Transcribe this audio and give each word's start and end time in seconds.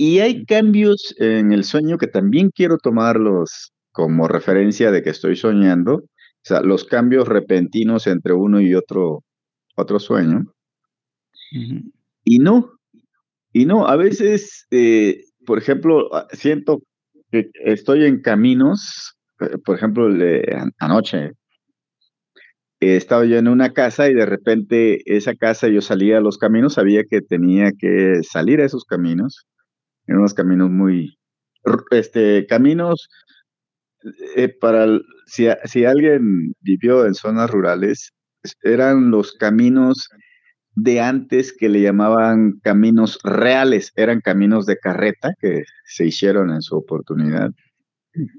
y 0.00 0.20
hay 0.20 0.44
cambios 0.44 1.12
en 1.18 1.50
el 1.50 1.64
sueño 1.64 1.98
que 1.98 2.06
también 2.06 2.50
quiero 2.54 2.78
tomarlos 2.78 3.72
como 3.90 4.28
referencia 4.28 4.92
de 4.92 5.02
que 5.02 5.10
estoy 5.10 5.34
soñando, 5.34 5.94
o 5.94 6.04
sea, 6.44 6.60
los 6.60 6.84
cambios 6.84 7.26
repentinos 7.26 8.06
entre 8.06 8.32
uno 8.32 8.60
y 8.60 8.76
otro, 8.76 9.24
otro 9.74 9.98
sueño. 9.98 10.44
Y 12.22 12.38
no, 12.38 12.78
y 13.52 13.66
no, 13.66 13.88
a 13.88 13.96
veces, 13.96 14.68
eh, 14.70 15.24
por 15.44 15.58
ejemplo, 15.58 16.08
siento 16.30 16.80
que 17.32 17.50
estoy 17.64 18.04
en 18.04 18.22
caminos, 18.22 19.16
eh, 19.40 19.58
por 19.64 19.74
ejemplo, 19.74 20.06
anoche. 20.78 21.32
Estaba 22.78 23.24
yo 23.24 23.36
en 23.36 23.48
una 23.48 23.72
casa 23.72 24.08
y 24.08 24.14
de 24.14 24.26
repente 24.26 25.00
esa 25.06 25.34
casa 25.34 25.66
yo 25.66 25.80
salía 25.80 26.18
a 26.18 26.20
los 26.20 26.38
caminos, 26.38 26.74
sabía 26.74 27.02
que 27.02 27.20
tenía 27.20 27.72
que 27.76 28.20
salir 28.22 28.60
a 28.60 28.64
esos 28.64 28.84
caminos, 28.84 29.48
en 30.08 30.18
unos 30.18 30.34
caminos 30.34 30.70
muy, 30.70 31.16
este, 31.90 32.46
caminos 32.46 33.08
eh, 34.36 34.48
para, 34.48 34.86
si, 35.26 35.46
si 35.64 35.84
alguien 35.84 36.54
vivió 36.60 37.06
en 37.06 37.14
zonas 37.14 37.50
rurales, 37.50 38.12
eran 38.62 39.10
los 39.10 39.32
caminos 39.34 40.08
de 40.74 41.00
antes 41.00 41.52
que 41.52 41.68
le 41.68 41.82
llamaban 41.82 42.60
caminos 42.62 43.18
reales, 43.24 43.92
eran 43.96 44.20
caminos 44.20 44.64
de 44.66 44.78
carreta 44.78 45.34
que 45.40 45.64
se 45.84 46.06
hicieron 46.06 46.50
en 46.50 46.62
su 46.62 46.76
oportunidad. 46.76 47.50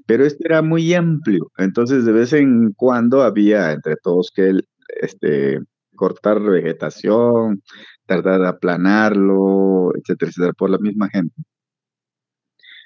Pero 0.06 0.24
este 0.24 0.46
era 0.46 0.62
muy 0.62 0.92
amplio, 0.94 1.50
entonces 1.58 2.04
de 2.04 2.12
vez 2.12 2.32
en 2.32 2.72
cuando 2.76 3.22
había 3.22 3.72
entre 3.72 3.96
todos 3.96 4.30
que 4.34 4.52
este, 5.00 5.60
cortar 5.96 6.40
vegetación, 6.40 7.62
tardar 8.06 8.40
de 8.40 8.48
aplanarlo, 8.48 9.92
etcétera, 9.96 10.30
etcétera, 10.30 10.52
por 10.54 10.70
la 10.70 10.78
misma 10.78 11.08
gente. 11.10 11.34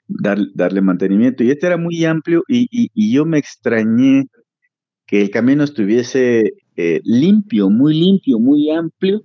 Darle 0.07 0.81
mantenimiento. 0.81 1.45
Y 1.45 1.51
este 1.51 1.67
era 1.67 1.77
muy 1.77 2.05
amplio 2.05 2.43
y, 2.49 3.13
yo 3.13 3.25
me 3.25 3.39
extrañé 3.39 4.27
que 5.07 5.23
el 5.23 5.31
camino 5.31 5.65
estuviese 5.65 6.55
eh, 6.77 7.01
limpio, 7.05 7.71
muy 7.71 7.95
limpio, 7.95 8.39
muy 8.39 8.71
amplio, 8.71 9.23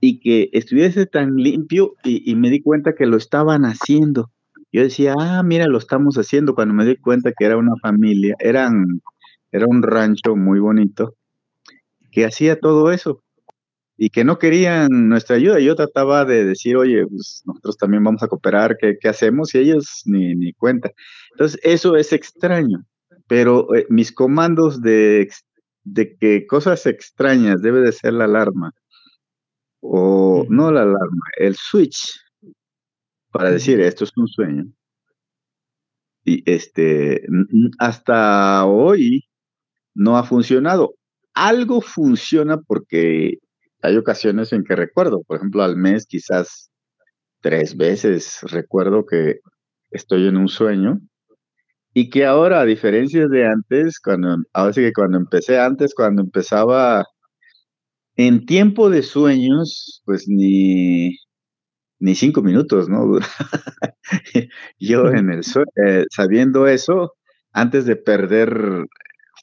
y 0.00 0.20
que 0.20 0.48
estuviese 0.52 1.06
tan 1.06 1.36
limpio 1.36 1.94
y, 2.04 2.34
me 2.36 2.50
di 2.50 2.60
cuenta 2.60 2.94
que 2.94 3.06
lo 3.06 3.16
estaban 3.16 3.64
haciendo. 3.64 4.30
Yo 4.70 4.82
decía, 4.82 5.14
ah, 5.18 5.42
mira, 5.42 5.66
lo 5.66 5.78
estamos 5.78 6.16
haciendo. 6.16 6.54
Cuando 6.54 6.74
me 6.74 6.84
di 6.84 6.96
cuenta 6.96 7.32
que 7.36 7.44
era 7.46 7.56
una 7.56 7.74
familia, 7.82 8.34
eran, 8.38 9.00
era 9.50 9.66
un 9.66 9.82
rancho 9.82 10.36
muy 10.36 10.60
bonito 10.60 11.14
que 12.10 12.24
hacía 12.24 12.58
todo 12.58 12.92
eso 12.92 13.22
y 14.00 14.10
que 14.10 14.24
no 14.24 14.38
querían 14.38 15.08
nuestra 15.08 15.36
ayuda. 15.36 15.58
Yo 15.58 15.74
trataba 15.74 16.24
de 16.24 16.44
decir, 16.44 16.76
oye, 16.76 17.04
pues 17.06 17.42
nosotros 17.44 17.76
también 17.76 18.04
vamos 18.04 18.22
a 18.22 18.28
cooperar, 18.28 18.76
¿qué, 18.80 18.96
qué 18.98 19.08
hacemos? 19.08 19.54
Y 19.54 19.58
ellos 19.58 20.02
ni, 20.06 20.36
ni 20.36 20.52
cuenta. 20.52 20.92
Entonces, 21.32 21.60
eso 21.64 21.96
es 21.96 22.12
extraño, 22.12 22.86
pero 23.26 23.74
eh, 23.74 23.86
mis 23.90 24.12
comandos 24.12 24.80
de, 24.80 25.28
de 25.82 26.16
que 26.16 26.46
cosas 26.46 26.86
extrañas 26.86 27.60
debe 27.60 27.80
de 27.80 27.92
ser 27.92 28.12
la 28.12 28.24
alarma 28.24 28.72
o 29.80 30.46
no 30.48 30.70
la 30.70 30.82
alarma, 30.82 31.24
el 31.36 31.56
switch 31.56 32.20
para 33.32 33.50
decir 33.50 33.80
esto 33.80 34.04
es 34.04 34.12
un 34.16 34.28
sueño. 34.28 34.64
Y 36.24 36.48
este, 36.50 37.26
hasta 37.78 38.64
hoy 38.64 39.24
no 39.94 40.16
ha 40.16 40.24
funcionado. 40.24 40.94
Algo 41.34 41.80
funciona 41.80 42.60
porque 42.60 43.38
hay 43.82 43.96
ocasiones 43.96 44.52
en 44.52 44.64
que 44.64 44.76
recuerdo, 44.76 45.22
por 45.26 45.36
ejemplo, 45.38 45.62
al 45.62 45.76
mes 45.76 46.06
quizás 46.06 46.70
tres 47.40 47.76
veces 47.76 48.40
recuerdo 48.42 49.06
que 49.06 49.36
estoy 49.90 50.26
en 50.28 50.36
un 50.36 50.48
sueño 50.48 51.00
y 51.94 52.10
que 52.10 52.24
ahora, 52.26 52.60
a 52.60 52.64
diferencia 52.64 53.26
de 53.28 53.46
antes, 53.46 53.98
cuando, 54.00 54.36
ahora 54.52 54.72
sí 54.72 54.82
que 54.82 54.92
cuando 54.92 55.18
empecé 55.18 55.58
antes, 55.58 55.94
cuando 55.94 56.22
empezaba 56.22 57.04
en 58.16 58.46
tiempo 58.46 58.90
de 58.90 59.02
sueños, 59.02 60.02
pues 60.04 60.24
ni, 60.28 61.16
ni 62.00 62.14
cinco 62.14 62.42
minutos, 62.42 62.88
¿no? 62.88 63.18
Yo 64.78 65.08
en 65.08 65.30
el 65.30 65.40
eh, 65.86 66.04
sabiendo 66.10 66.66
eso, 66.66 67.14
antes 67.52 67.86
de 67.86 67.96
perder 67.96 68.86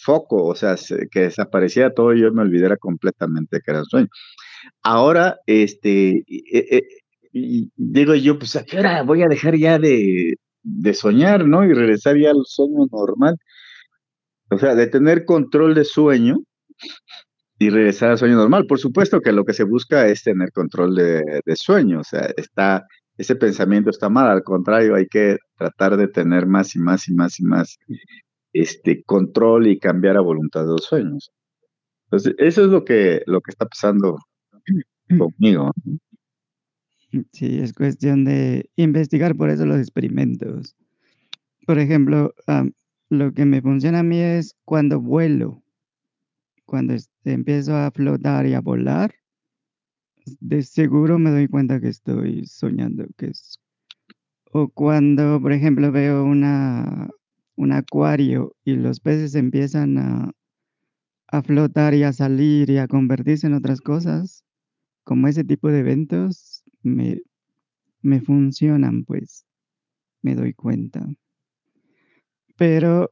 foco, 0.05 0.45
o 0.45 0.55
sea, 0.55 0.75
que 1.11 1.21
desapareciera 1.21 1.93
todo, 1.93 2.13
yo 2.13 2.31
me 2.31 2.43
olvidara 2.43 2.77
completamente 2.77 3.61
que 3.63 3.71
era 3.71 3.79
un 3.81 3.85
sueño. 3.85 4.07
Ahora, 4.83 5.37
este, 5.47 6.23
eh, 6.27 6.67
eh, 6.71 6.81
digo 7.75 8.15
yo, 8.15 8.39
pues 8.39 8.55
a 8.55 8.65
qué 8.65 8.79
hora 8.79 9.03
voy 9.03 9.23
a 9.23 9.27
dejar 9.27 9.57
ya 9.57 9.79
de, 9.79 10.35
de 10.63 10.93
soñar, 10.93 11.47
¿no? 11.47 11.65
Y 11.65 11.73
regresar 11.73 12.17
ya 12.17 12.31
al 12.31 12.43
sueño 12.45 12.85
normal. 12.91 13.35
O 14.51 14.57
sea, 14.59 14.75
de 14.75 14.87
tener 14.87 15.25
control 15.25 15.75
de 15.75 15.85
sueño, 15.85 16.37
y 17.59 17.69
regresar 17.69 18.11
al 18.11 18.17
sueño 18.17 18.35
normal. 18.35 18.65
Por 18.67 18.79
supuesto 18.79 19.21
que 19.21 19.31
lo 19.31 19.45
que 19.45 19.53
se 19.53 19.63
busca 19.63 20.07
es 20.07 20.23
tener 20.23 20.51
control 20.51 20.95
de, 20.95 21.41
sueño, 21.55 21.99
o 22.01 22.03
sea, 22.03 22.29
está, 22.37 22.85
ese 23.17 23.35
pensamiento 23.35 23.89
está 23.89 24.09
mal, 24.09 24.27
al 24.27 24.43
contrario, 24.43 24.95
hay 24.95 25.07
que 25.07 25.37
tratar 25.57 25.97
de 25.97 26.07
tener 26.07 26.47
más 26.47 26.75
y 26.75 26.79
más 26.79 27.07
y 27.07 27.13
más 27.13 27.39
y 27.39 27.43
más 27.43 27.77
este 28.61 29.03
control 29.03 29.67
y 29.67 29.79
cambiar 29.79 30.17
a 30.17 30.21
voluntad 30.21 30.61
de 30.61 30.67
los 30.67 30.85
sueños. 30.85 31.31
Entonces, 32.05 32.35
eso 32.37 32.63
es 32.63 32.69
lo 32.69 32.85
que, 32.85 33.21
lo 33.25 33.41
que 33.41 33.51
está 33.51 33.65
pasando 33.65 34.17
conmigo. 35.17 35.71
Sí, 37.31 37.59
es 37.59 37.73
cuestión 37.73 38.25
de 38.25 38.69
investigar 38.75 39.35
por 39.35 39.49
eso 39.49 39.65
los 39.65 39.79
experimentos. 39.79 40.75
Por 41.65 41.79
ejemplo, 41.79 42.33
lo 43.09 43.31
que 43.33 43.45
me 43.45 43.61
funciona 43.61 43.99
a 43.99 44.03
mí 44.03 44.19
es 44.19 44.55
cuando 44.65 44.99
vuelo 44.99 45.63
cuando 46.65 46.95
empiezo 47.23 47.75
a 47.75 47.91
flotar 47.91 48.45
y 48.47 48.53
a 48.53 48.61
volar, 48.61 49.13
de 50.39 50.63
seguro 50.63 51.19
me 51.19 51.29
doy 51.29 51.47
cuenta 51.47 51.79
que 51.79 51.89
estoy 51.89 52.45
soñando, 52.45 53.05
que 53.17 53.27
es... 53.27 53.59
O 54.51 54.69
cuando, 54.69 55.39
por 55.41 55.51
ejemplo, 55.51 55.91
veo 55.91 56.23
una, 56.23 57.09
un 57.55 57.71
acuario 57.71 58.55
y 58.63 58.75
los 58.75 58.99
peces 58.99 59.35
empiezan 59.35 59.97
a, 59.97 60.31
a 61.27 61.41
flotar 61.41 61.93
y 61.93 62.03
a 62.03 62.13
salir 62.13 62.69
y 62.69 62.77
a 62.77 62.87
convertirse 62.87 63.47
en 63.47 63.53
otras 63.53 63.81
cosas, 63.81 64.43
como 65.03 65.27
ese 65.27 65.43
tipo 65.43 65.69
de 65.69 65.79
eventos, 65.79 66.63
me, 66.81 67.21
me 68.01 68.21
funcionan, 68.21 69.03
pues, 69.05 69.45
me 70.21 70.35
doy 70.35 70.53
cuenta. 70.53 71.07
Pero 72.57 73.11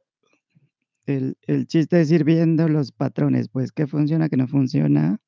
el, 1.06 1.36
chiste 1.68 2.02
es 2.02 2.12
ir 2.12 2.24
viendo 2.24 2.68
los 2.70 2.92
patrones, 2.92 3.50
pues 3.50 3.72
qué 3.72 3.88
funciona, 3.88 4.30
qué 4.30 4.38
no 4.38 4.48
funciona, 4.48 5.20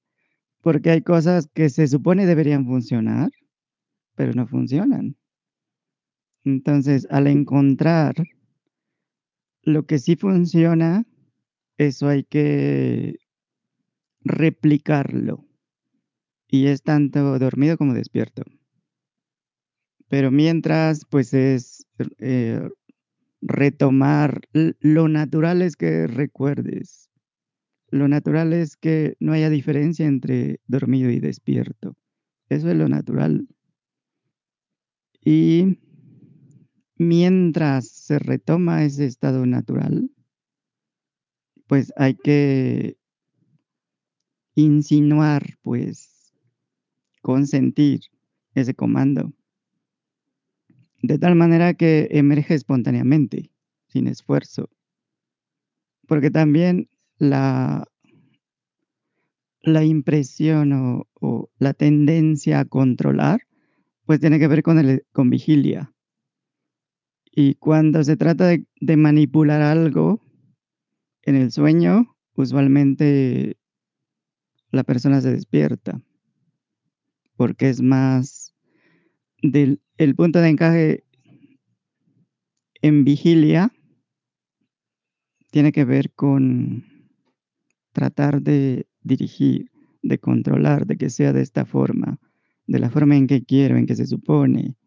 porque 0.61 0.91
hay 0.91 1.01
cosas 1.01 1.49
que 1.53 1.69
se 1.69 1.87
supone 1.87 2.25
deberían 2.25 2.65
funcionar, 2.65 3.29
pero 4.15 4.33
no 4.33 4.47
funcionan. 4.47 5.17
Entonces, 6.43 7.07
al 7.09 7.27
encontrar 7.27 8.15
lo 9.65 9.85
que 9.85 9.99
sí 9.99 10.15
funciona, 10.15 11.05
eso 11.77 12.07
hay 12.07 12.23
que 12.23 13.15
replicarlo. 14.21 15.45
Y 16.47 16.67
es 16.67 16.83
tanto 16.83 17.37
dormido 17.37 17.77
como 17.77 17.93
despierto. 17.93 18.43
Pero 20.07 20.31
mientras, 20.31 21.05
pues 21.09 21.33
es 21.33 21.85
eh, 22.19 22.69
retomar. 23.41 24.41
Lo 24.53 25.07
natural 25.07 25.61
es 25.61 25.75
que 25.75 26.07
recuerdes. 26.07 27.09
Lo 27.89 28.07
natural 28.07 28.53
es 28.53 28.77
que 28.77 29.15
no 29.19 29.33
haya 29.33 29.49
diferencia 29.49 30.05
entre 30.05 30.59
dormido 30.67 31.09
y 31.09 31.19
despierto. 31.19 31.95
Eso 32.49 32.69
es 32.69 32.75
lo 32.75 32.87
natural. 32.87 33.47
Y 35.23 35.79
mientras 36.97 37.87
se 37.87 38.19
retoma 38.19 38.83
ese 38.83 39.05
estado 39.05 39.45
natural, 39.45 40.09
pues 41.67 41.93
hay 41.97 42.15
que 42.15 42.97
insinuar, 44.55 45.57
pues, 45.63 46.33
consentir 47.21 48.01
ese 48.53 48.73
comando 48.73 49.33
de 51.07 51.19
tal 51.19 51.35
manera 51.35 51.73
que 51.73 52.07
emerge 52.11 52.55
espontáneamente, 52.55 53.51
sin 53.87 54.07
esfuerzo. 54.07 54.69
Porque 56.07 56.31
también 56.31 56.89
la, 57.17 57.87
la 59.61 59.83
impresión 59.83 61.07
o, 61.19 61.49
la 61.57 61.73
tendencia 61.73 62.59
a 62.59 62.65
controlar, 62.65 63.41
pues 64.05 64.19
tiene 64.19 64.39
que 64.39 64.47
ver 64.47 64.61
con, 64.61 64.77
el, 64.77 65.05
con 65.11 65.29
vigilia. 65.29 65.91
Y 67.37 67.55
cuando 67.55 68.01
se 68.05 68.15
trata 68.15 68.47
de, 68.47 68.97
manipular 68.97 69.61
algo 69.61 70.21
en 71.23 71.35
el 71.35 71.51
sueño, 71.51 72.15
usualmente 72.33 73.57
la 74.71 74.85
persona 74.85 75.19
se 75.19 75.33
despierta, 75.33 76.01
porque 77.35 77.67
es 77.67 77.81
más 77.81 78.55
del 79.41 79.81
el 79.97 80.15
punto 80.15 80.39
de 80.39 80.49
encaje 80.49 81.03
en 82.81 83.03
vigilia 83.03 83.71
tiene 85.51 85.73
que 85.73 85.83
ver 85.83 86.11
con 86.13 86.85
tratar 87.91 88.41
de 88.41 88.87
dirigir, 89.03 89.71
de 90.01 90.19
controlar, 90.19 90.85
de 90.85 90.97
que 90.97 91.09
sea 91.09 91.33
de 91.33 91.41
esta 91.41 91.65
forma, 91.65 92.17
de 92.65 92.79
la 92.79 92.89
forma 92.89 93.17
en 93.17 93.27
que 93.27 93.43
quiero, 93.43 93.77
en 93.77 93.85
que 93.85 93.95
se 93.95 94.05
supone. 94.05 94.77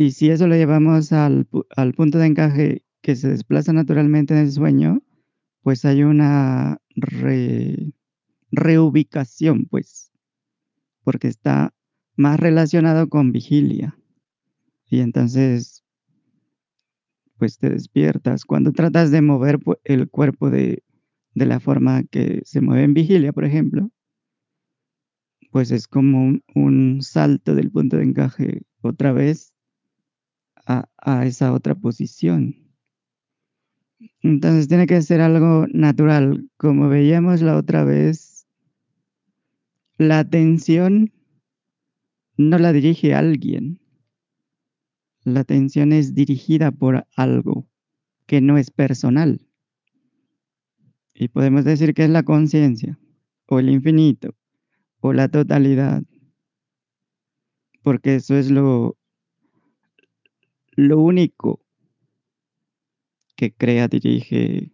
Y 0.00 0.12
si 0.12 0.30
eso 0.30 0.46
lo 0.46 0.56
llevamos 0.56 1.12
al, 1.12 1.46
al 1.76 1.92
punto 1.92 2.16
de 2.16 2.28
encaje 2.28 2.84
que 3.02 3.16
se 3.16 3.28
desplaza 3.28 3.74
naturalmente 3.74 4.32
en 4.32 4.40
el 4.40 4.50
sueño, 4.50 5.02
pues 5.62 5.84
hay 5.84 6.04
una 6.04 6.80
re- 6.96 7.92
reubicación, 8.50 9.66
pues, 9.66 10.12
porque 11.04 11.28
está 11.28 11.74
más 12.16 12.40
relacionado 12.40 13.08
con 13.10 13.32
vigilia. 13.32 13.98
Y 14.88 15.00
entonces, 15.00 15.84
pues 17.38 17.58
te 17.58 17.70
despiertas. 17.70 18.44
Cuando 18.44 18.70
tratas 18.72 19.10
de 19.10 19.20
mover 19.22 19.58
el 19.84 20.08
cuerpo 20.08 20.48
de, 20.50 20.84
de 21.34 21.46
la 21.46 21.58
forma 21.60 22.04
que 22.04 22.40
se 22.44 22.60
mueve 22.60 22.84
en 22.84 22.94
vigilia, 22.94 23.32
por 23.32 23.44
ejemplo, 23.44 23.90
pues 25.50 25.70
es 25.70 25.86
como 25.88 26.24
un, 26.24 26.42
un 26.54 27.02
salto 27.02 27.54
del 27.54 27.70
punto 27.70 27.96
de 27.96 28.04
encaje 28.04 28.62
otra 28.82 29.12
vez 29.12 29.49
a, 30.66 31.26
esa 31.26 31.52
otra 31.52 31.74
posición. 31.74 32.56
Entonces 34.22 34.68
tiene 34.68 34.86
que 34.86 35.00
ser 35.02 35.20
algo 35.20 35.66
natural. 35.72 36.48
Como 36.56 36.88
veíamos 36.88 37.42
la 37.42 37.56
otra 37.56 37.84
vez, 37.84 38.46
la 39.98 40.20
atención 40.20 41.12
no 42.36 42.58
la 42.58 42.72
dirige 42.72 43.14
alguien. 43.14 43.80
La 45.24 45.40
atención 45.40 45.92
es 45.92 46.14
dirigida 46.14 46.70
por 46.70 47.06
algo 47.16 47.68
que 48.26 48.40
no 48.40 48.56
es 48.56 48.70
personal. 48.70 49.46
Y 51.14 51.28
podemos 51.28 51.64
decir 51.64 51.92
que 51.92 52.04
es 52.04 52.10
la 52.10 52.22
conciencia, 52.22 52.98
o 53.46 53.58
el 53.58 53.68
infinito, 53.68 54.34
o 55.00 55.12
la 55.12 55.28
totalidad. 55.28 56.02
Porque 57.82 58.14
eso 58.14 58.36
es 58.36 58.50
lo, 58.50 58.96
lo 60.88 61.00
único 61.00 61.60
que 63.36 63.52
crea, 63.52 63.88
dirige, 63.88 64.72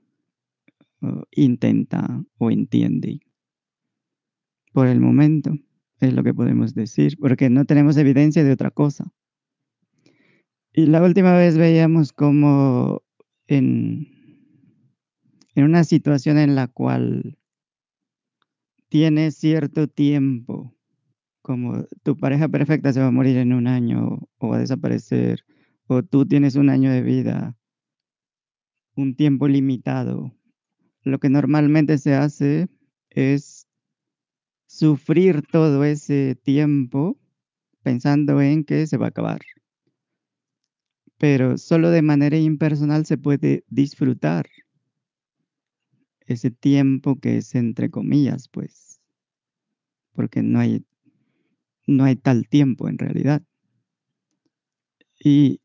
o 1.00 1.24
intenta 1.30 2.24
o 2.38 2.50
entiende. 2.50 3.20
Por 4.72 4.88
el 4.88 5.00
momento 5.00 5.52
es 6.00 6.12
lo 6.12 6.22
que 6.22 6.34
podemos 6.34 6.74
decir, 6.74 7.16
porque 7.18 7.48
no 7.48 7.64
tenemos 7.64 7.96
evidencia 7.96 8.44
de 8.44 8.52
otra 8.52 8.70
cosa. 8.70 9.12
Y 10.72 10.86
la 10.86 11.02
última 11.02 11.36
vez 11.36 11.56
veíamos 11.56 12.12
como 12.12 13.02
en, 13.46 14.08
en 15.54 15.64
una 15.64 15.84
situación 15.84 16.36
en 16.38 16.54
la 16.54 16.68
cual 16.68 17.38
tienes 18.88 19.36
cierto 19.36 19.88
tiempo, 19.88 20.74
como 21.40 21.84
tu 22.02 22.16
pareja 22.16 22.48
perfecta 22.48 22.92
se 22.92 23.00
va 23.00 23.06
a 23.06 23.12
morir 23.12 23.36
en 23.36 23.52
un 23.52 23.66
año 23.66 24.28
o 24.38 24.48
va 24.48 24.56
a 24.56 24.60
desaparecer, 24.60 25.44
o 25.86 26.02
tú 26.02 26.26
tienes 26.26 26.56
un 26.56 26.68
año 26.68 26.90
de 26.90 27.02
vida, 27.02 27.56
un 28.94 29.14
tiempo 29.14 29.48
limitado. 29.48 30.34
Lo 31.02 31.18
que 31.18 31.28
normalmente 31.28 31.98
se 31.98 32.14
hace 32.14 32.68
es 33.10 33.68
sufrir 34.66 35.42
todo 35.42 35.84
ese 35.84 36.34
tiempo 36.34 37.18
pensando 37.82 38.40
en 38.40 38.64
que 38.64 38.86
se 38.86 38.96
va 38.96 39.06
a 39.06 39.08
acabar. 39.10 39.40
Pero 41.18 41.56
solo 41.56 41.90
de 41.90 42.02
manera 42.02 42.36
impersonal 42.36 43.06
se 43.06 43.16
puede 43.16 43.64
disfrutar 43.68 44.46
ese 46.26 46.50
tiempo 46.50 47.18
que 47.20 47.38
es 47.38 47.54
entre 47.54 47.90
comillas, 47.90 48.48
pues, 48.48 49.00
porque 50.12 50.42
no 50.42 50.58
hay, 50.58 50.84
no 51.86 52.04
hay 52.04 52.16
tal 52.16 52.48
tiempo 52.48 52.88
en 52.88 52.98
realidad. 52.98 53.42
Y 55.18 55.60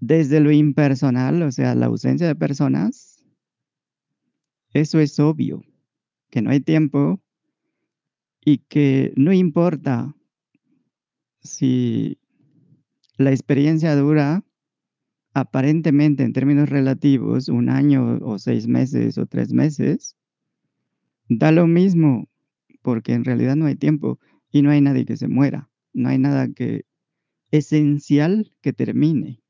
desde 0.00 0.40
lo 0.40 0.52
impersonal, 0.52 1.42
o 1.42 1.52
sea, 1.52 1.74
la 1.74 1.86
ausencia 1.86 2.26
de 2.26 2.34
personas, 2.34 3.24
eso 4.72 5.00
es 5.00 5.18
obvio, 5.18 5.62
que 6.30 6.42
no 6.42 6.50
hay 6.50 6.60
tiempo 6.60 7.20
y 8.44 8.58
que 8.58 9.12
no 9.16 9.32
importa 9.32 10.14
si 11.40 12.18
la 13.16 13.30
experiencia 13.30 13.96
dura 13.96 14.44
aparentemente 15.34 16.22
en 16.22 16.32
términos 16.32 16.68
relativos 16.68 17.48
un 17.48 17.68
año 17.68 18.18
o 18.22 18.38
seis 18.38 18.66
meses 18.66 19.18
o 19.18 19.26
tres 19.26 19.52
meses, 19.52 20.16
da 21.28 21.52
lo 21.52 21.66
mismo 21.66 22.28
porque 22.82 23.12
en 23.12 23.24
realidad 23.24 23.56
no 23.56 23.66
hay 23.66 23.76
tiempo 23.76 24.18
y 24.50 24.62
no 24.62 24.70
hay 24.70 24.80
nadie 24.80 25.04
que 25.04 25.16
se 25.16 25.28
muera, 25.28 25.70
no 25.92 26.08
hay 26.08 26.18
nada 26.18 26.48
que 26.48 26.86
esencial 27.50 28.52
que 28.60 28.72
termine. 28.72 29.42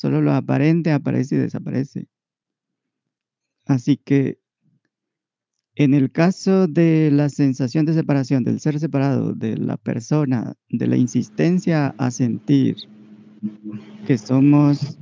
Solo 0.00 0.22
lo 0.22 0.32
aparente 0.32 0.92
aparece 0.92 1.34
y 1.34 1.38
desaparece. 1.38 2.08
Así 3.66 3.98
que 3.98 4.38
en 5.74 5.92
el 5.92 6.10
caso 6.10 6.68
de 6.68 7.10
la 7.10 7.28
sensación 7.28 7.84
de 7.84 7.92
separación, 7.92 8.42
del 8.42 8.60
ser 8.60 8.80
separado, 8.80 9.34
de 9.34 9.58
la 9.58 9.76
persona, 9.76 10.54
de 10.70 10.86
la 10.86 10.96
insistencia 10.96 11.94
a 11.98 12.10
sentir 12.10 12.76
que 14.06 14.16
somos 14.16 14.98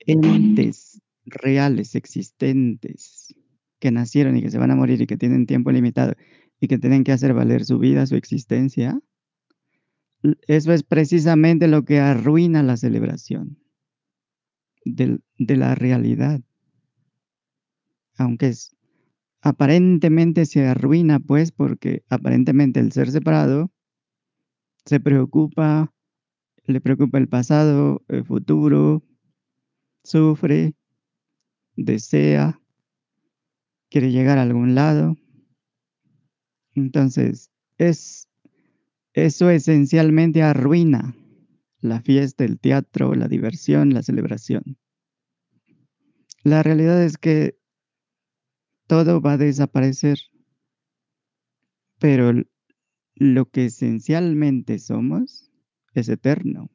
entes 0.00 1.00
reales, 1.24 1.94
existentes, 1.94 3.34
que 3.78 3.90
nacieron 3.90 4.36
y 4.36 4.42
que 4.42 4.50
se 4.50 4.58
van 4.58 4.70
a 4.70 4.76
morir 4.76 5.00
y 5.00 5.06
que 5.06 5.16
tienen 5.16 5.46
tiempo 5.46 5.72
limitado 5.72 6.12
y 6.60 6.68
que 6.68 6.76
tienen 6.76 7.04
que 7.04 7.12
hacer 7.12 7.32
valer 7.32 7.64
su 7.64 7.78
vida, 7.78 8.06
su 8.06 8.16
existencia, 8.16 9.00
eso 10.46 10.72
es 10.72 10.82
precisamente 10.82 11.68
lo 11.68 11.84
que 11.84 12.00
arruina 12.00 12.62
la 12.62 12.76
celebración 12.78 13.58
del- 14.84 15.22
de 15.38 15.56
la 15.56 15.74
realidad. 15.74 16.42
Aunque 18.18 18.46
es, 18.46 18.76
aparentemente 19.42 20.46
se 20.46 20.66
arruina, 20.66 21.20
pues, 21.20 21.52
porque 21.52 22.04
aparentemente 22.10 22.80
el 22.80 22.92
ser 22.92 23.10
separado 23.10 23.70
se 24.84 25.00
preocupa, 25.00 25.92
le 26.66 26.80
preocupa 26.80 27.18
el 27.18 27.28
pasado, 27.28 28.02
el 28.08 28.24
futuro, 28.24 29.02
sufre, 30.04 30.74
desea, 31.76 32.60
quiere 33.90 34.10
llegar 34.10 34.38
a 34.38 34.42
algún 34.42 34.74
lado. 34.74 35.16
Entonces, 36.74 37.48
es, 37.78 38.19
eso 39.12 39.50
esencialmente 39.50 40.42
arruina 40.42 41.16
la 41.80 42.00
fiesta, 42.00 42.44
el 42.44 42.58
teatro, 42.58 43.14
la 43.14 43.28
diversión, 43.28 43.94
la 43.94 44.02
celebración. 44.02 44.78
La 46.42 46.62
realidad 46.62 47.02
es 47.02 47.18
que 47.18 47.58
todo 48.86 49.20
va 49.20 49.32
a 49.32 49.38
desaparecer, 49.38 50.18
pero 51.98 52.32
lo 53.14 53.50
que 53.50 53.66
esencialmente 53.66 54.78
somos 54.78 55.50
es 55.94 56.08
eterno. 56.08 56.70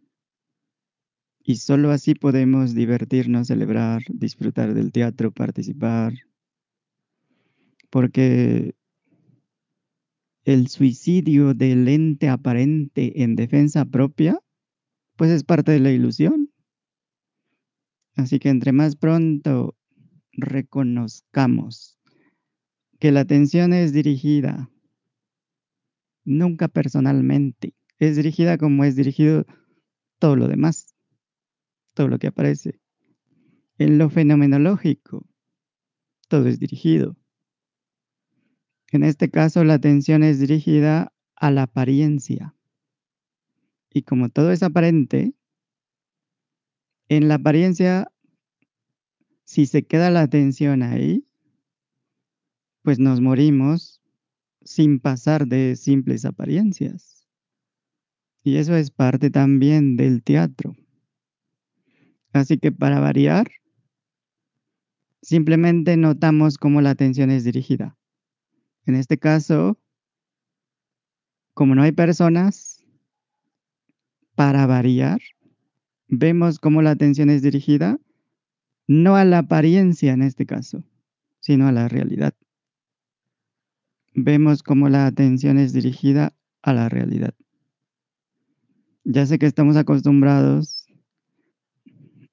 Y 1.44 1.58
solo 1.58 1.92
así 1.92 2.16
podemos 2.16 2.74
divertirnos, 2.74 3.48
celebrar, 3.48 4.02
disfrutar 4.10 4.74
del 4.74 4.92
teatro, 4.92 5.32
participar, 5.32 6.14
porque 7.90 8.76
el 10.46 10.68
suicidio 10.68 11.56
del 11.56 11.88
ente 11.88 12.30
aparente 12.30 13.24
en 13.24 13.36
defensa 13.36 13.84
propia, 13.84 14.40
pues 15.18 15.32
es 15.32 15.44
parte 15.44 15.72
de 15.72 15.80
la 15.80 15.92
ilusión. 15.92 16.52
Así 18.16 18.40
que 18.40 18.50
entre 18.50 18.72
más 18.72 18.96
pronto 18.96 19.76
reconozcamos 20.32 21.98
que 23.00 23.12
la 23.12 23.22
atención 23.22 23.74
es 23.74 23.92
dirigida 23.92 24.70
nunca 26.24 26.68
personalmente, 26.68 27.74
es 27.98 28.16
dirigida 28.16 28.58
como 28.58 28.84
es 28.84 28.96
dirigido 28.96 29.46
todo 30.20 30.36
lo 30.36 30.48
demás, 30.48 30.96
todo 31.94 32.08
lo 32.08 32.20
que 32.20 32.28
aparece. 32.28 32.80
En 33.78 33.98
lo 33.98 34.10
fenomenológico, 34.10 35.28
todo 36.28 36.48
es 36.48 36.60
dirigido. 36.60 37.18
En 38.92 39.04
este 39.04 39.30
caso, 39.30 39.64
la 39.64 39.76
atención 39.76 40.24
es 40.24 40.40
dirigida 40.40 41.12
a 41.36 41.52
la 41.52 41.64
apariencia. 41.64 42.56
Y 43.92 44.04
como 44.04 44.30
todo 44.30 44.52
es 44.52 44.64
aparente, 44.64 45.34
en 47.08 47.28
la 47.28 47.36
apariencia, 47.36 48.12
si 49.44 49.66
se 49.66 49.84
queda 49.84 50.10
la 50.10 50.22
atención 50.22 50.82
ahí, 50.84 51.26
pues 52.82 53.00
nos 53.00 53.22
morimos 53.22 54.02
sin 54.64 55.00
pasar 55.00 55.48
de 55.48 55.76
simples 55.76 56.26
apariencias. 56.26 57.28
Y 58.44 58.58
eso 58.58 58.76
es 58.76 58.92
parte 58.92 59.30
también 59.30 59.98
del 59.98 60.24
teatro. 60.24 60.76
Así 62.34 62.58
que 62.58 62.72
para 62.72 63.00
variar, 63.00 63.50
simplemente 65.22 65.98
notamos 65.98 66.58
cómo 66.58 66.82
la 66.82 66.92
atención 66.92 67.32
es 67.32 67.44
dirigida. 67.44 67.98
En 68.86 68.96
este 68.96 69.18
caso, 69.18 69.80
como 71.54 71.76
no 71.76 71.82
hay 71.82 71.92
personas, 71.92 72.86
para 74.36 74.66
variar, 74.66 75.22
vemos 76.08 76.60
cómo 76.60 76.82
la 76.82 76.92
atención 76.92 77.30
es 77.30 77.42
dirigida 77.42 77.98
no 78.88 79.16
a 79.16 79.26
la 79.26 79.40
apariencia 79.40 80.14
en 80.14 80.22
este 80.22 80.46
caso, 80.46 80.84
sino 81.40 81.68
a 81.68 81.72
la 81.72 81.88
realidad. 81.88 82.34
Vemos 84.14 84.62
cómo 84.62 84.90
la 84.90 85.08
atención 85.08 85.58
es 85.58 85.74
dirigida 85.74 86.36
a 86.62 86.74
la 86.74 86.90
realidad. 86.90 87.34
Ya 89.04 89.26
sé 89.26 89.40
que 89.40 89.46
estamos 89.46 89.76
acostumbrados 89.76 90.86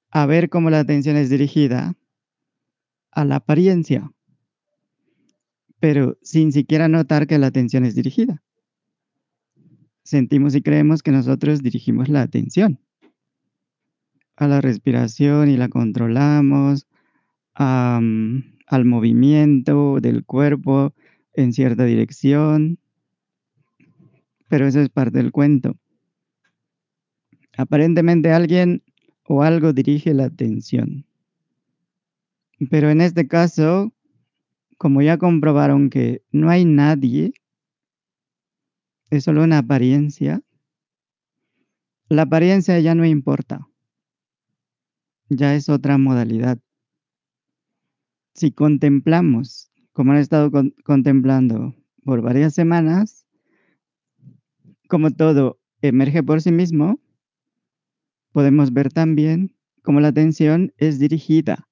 a 0.09 0.25
ver 0.25 0.49
cómo 0.49 0.69
la 0.69 0.79
atención 0.79 1.17
es 1.17 1.29
dirigida 1.29 1.95
a 3.11 3.25
la 3.25 3.37
apariencia, 3.37 4.11
pero 5.83 6.17
sin 6.21 6.53
siquiera 6.53 6.87
notar 6.87 7.27
que 7.27 7.37
la 7.37 7.47
atención 7.47 7.83
es 7.83 7.93
dirigida. 7.93 8.41
Sentimos 10.03 10.55
y 10.55 10.61
creemos 10.61 11.03
que 11.03 11.11
nosotros 11.11 11.61
dirigimos 11.61 12.07
la 12.07 12.21
atención 12.21 12.79
a 14.37 14.47
la 14.47 14.61
respiración 14.61 15.49
y 15.49 15.57
la 15.57 15.67
controlamos, 15.67 16.87
al 17.53 18.85
movimiento 18.85 19.97
del 19.99 20.23
cuerpo 20.23 20.93
en 21.33 21.51
cierta 21.51 21.83
dirección, 21.83 22.79
pero 24.47 24.65
eso 24.65 24.79
es 24.79 24.87
parte 24.87 25.17
del 25.17 25.33
cuento. 25.33 25.75
Aparentemente 27.57 28.31
alguien 28.31 28.83
o 29.27 29.43
algo 29.43 29.73
dirige 29.73 30.13
la 30.13 30.27
atención. 30.27 31.05
Pero 32.69 32.89
en 32.89 33.01
este 33.01 33.27
caso, 33.27 33.91
como 34.83 35.01
ya 35.01 35.17
comprobaron 35.17 35.89
que 35.89 36.25
no 36.33 36.49
hay 36.49 36.65
nadie, 36.65 37.31
es 39.09 39.23
solo 39.23 39.41
una 39.41 39.59
apariencia, 39.59 40.41
la 42.09 42.23
apariencia 42.23 42.77
ya 42.81 42.93
no 42.93 43.05
importa 43.05 43.65
ya 45.29 45.55
es 45.55 45.69
otra 45.69 45.97
modalidad. 45.97 46.59
Si 48.33 48.51
contemplamos, 48.51 49.71
como 49.93 50.11
han 50.11 50.17
estado 50.17 50.51
contemplando 50.83 51.73
por 52.03 52.21
varias 52.21 52.53
semanas, 52.53 53.25
como 54.89 55.11
todo 55.11 55.61
emerge 55.81 56.23
por 56.23 56.41
sí 56.41 56.51
mismo, 56.51 56.99
podemos 58.33 58.73
ver 58.73 58.91
también 58.91 59.55
cómo 59.81 60.01
la 60.01 60.09
atención 60.09 60.73
es 60.75 60.99
dirigida. 60.99 61.69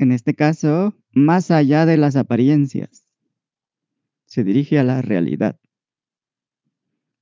En 0.00 0.12
este 0.12 0.34
caso, 0.34 0.94
más 1.12 1.50
allá 1.50 1.84
de 1.84 1.98
las 1.98 2.16
apariencias, 2.16 3.04
se 4.24 4.44
dirige 4.44 4.78
a 4.78 4.82
la 4.82 5.02
realidad, 5.02 5.60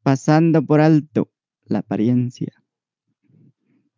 pasando 0.05 0.65
por 0.65 0.81
alto 0.81 1.29
la 1.65 1.81
apariencia. 1.81 2.53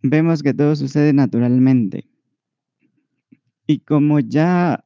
Vemos 0.01 0.43
que 0.43 0.55
todo 0.55 0.75
sucede 0.77 1.13
naturalmente. 1.13 2.09
Y 3.67 3.81
como 3.81 4.19
ya 4.19 4.83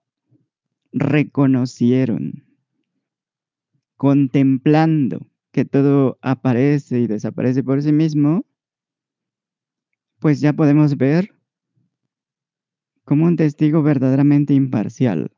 reconocieron, 0.91 2.45
contemplando 3.97 5.31
que 5.53 5.65
todo 5.65 6.19
aparece 6.21 6.99
y 6.99 7.07
desaparece 7.07 7.63
por 7.63 7.81
sí 7.81 7.93
mismo, 7.93 8.45
pues 10.19 10.41
ya 10.41 10.53
podemos 10.53 10.97
ver 10.97 11.34
como 13.05 13.27
un 13.27 13.37
testigo 13.37 13.83
verdaderamente 13.83 14.55
imparcial. 14.55 15.33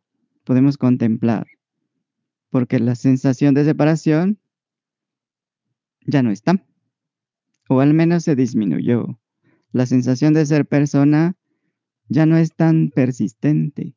Podemos 0.45 0.79
contemplar, 0.79 1.47
porque 2.51 2.79
la 2.79 2.95
sensación 2.95 3.55
de 3.55 3.65
separación 3.65 4.39
ya 6.07 6.23
no 6.23 6.31
está, 6.31 6.65
o 7.69 7.81
al 7.81 7.95
menos 7.95 8.25
se 8.25 8.37
disminuyó 8.37 9.19
la 9.77 9.85
sensación 9.85 10.33
de 10.33 10.47
ser 10.47 10.67
persona 10.67 11.37
ya 12.09 12.25
no 12.25 12.39
es 12.39 12.55
tan 12.55 12.89
persistente. 12.89 13.95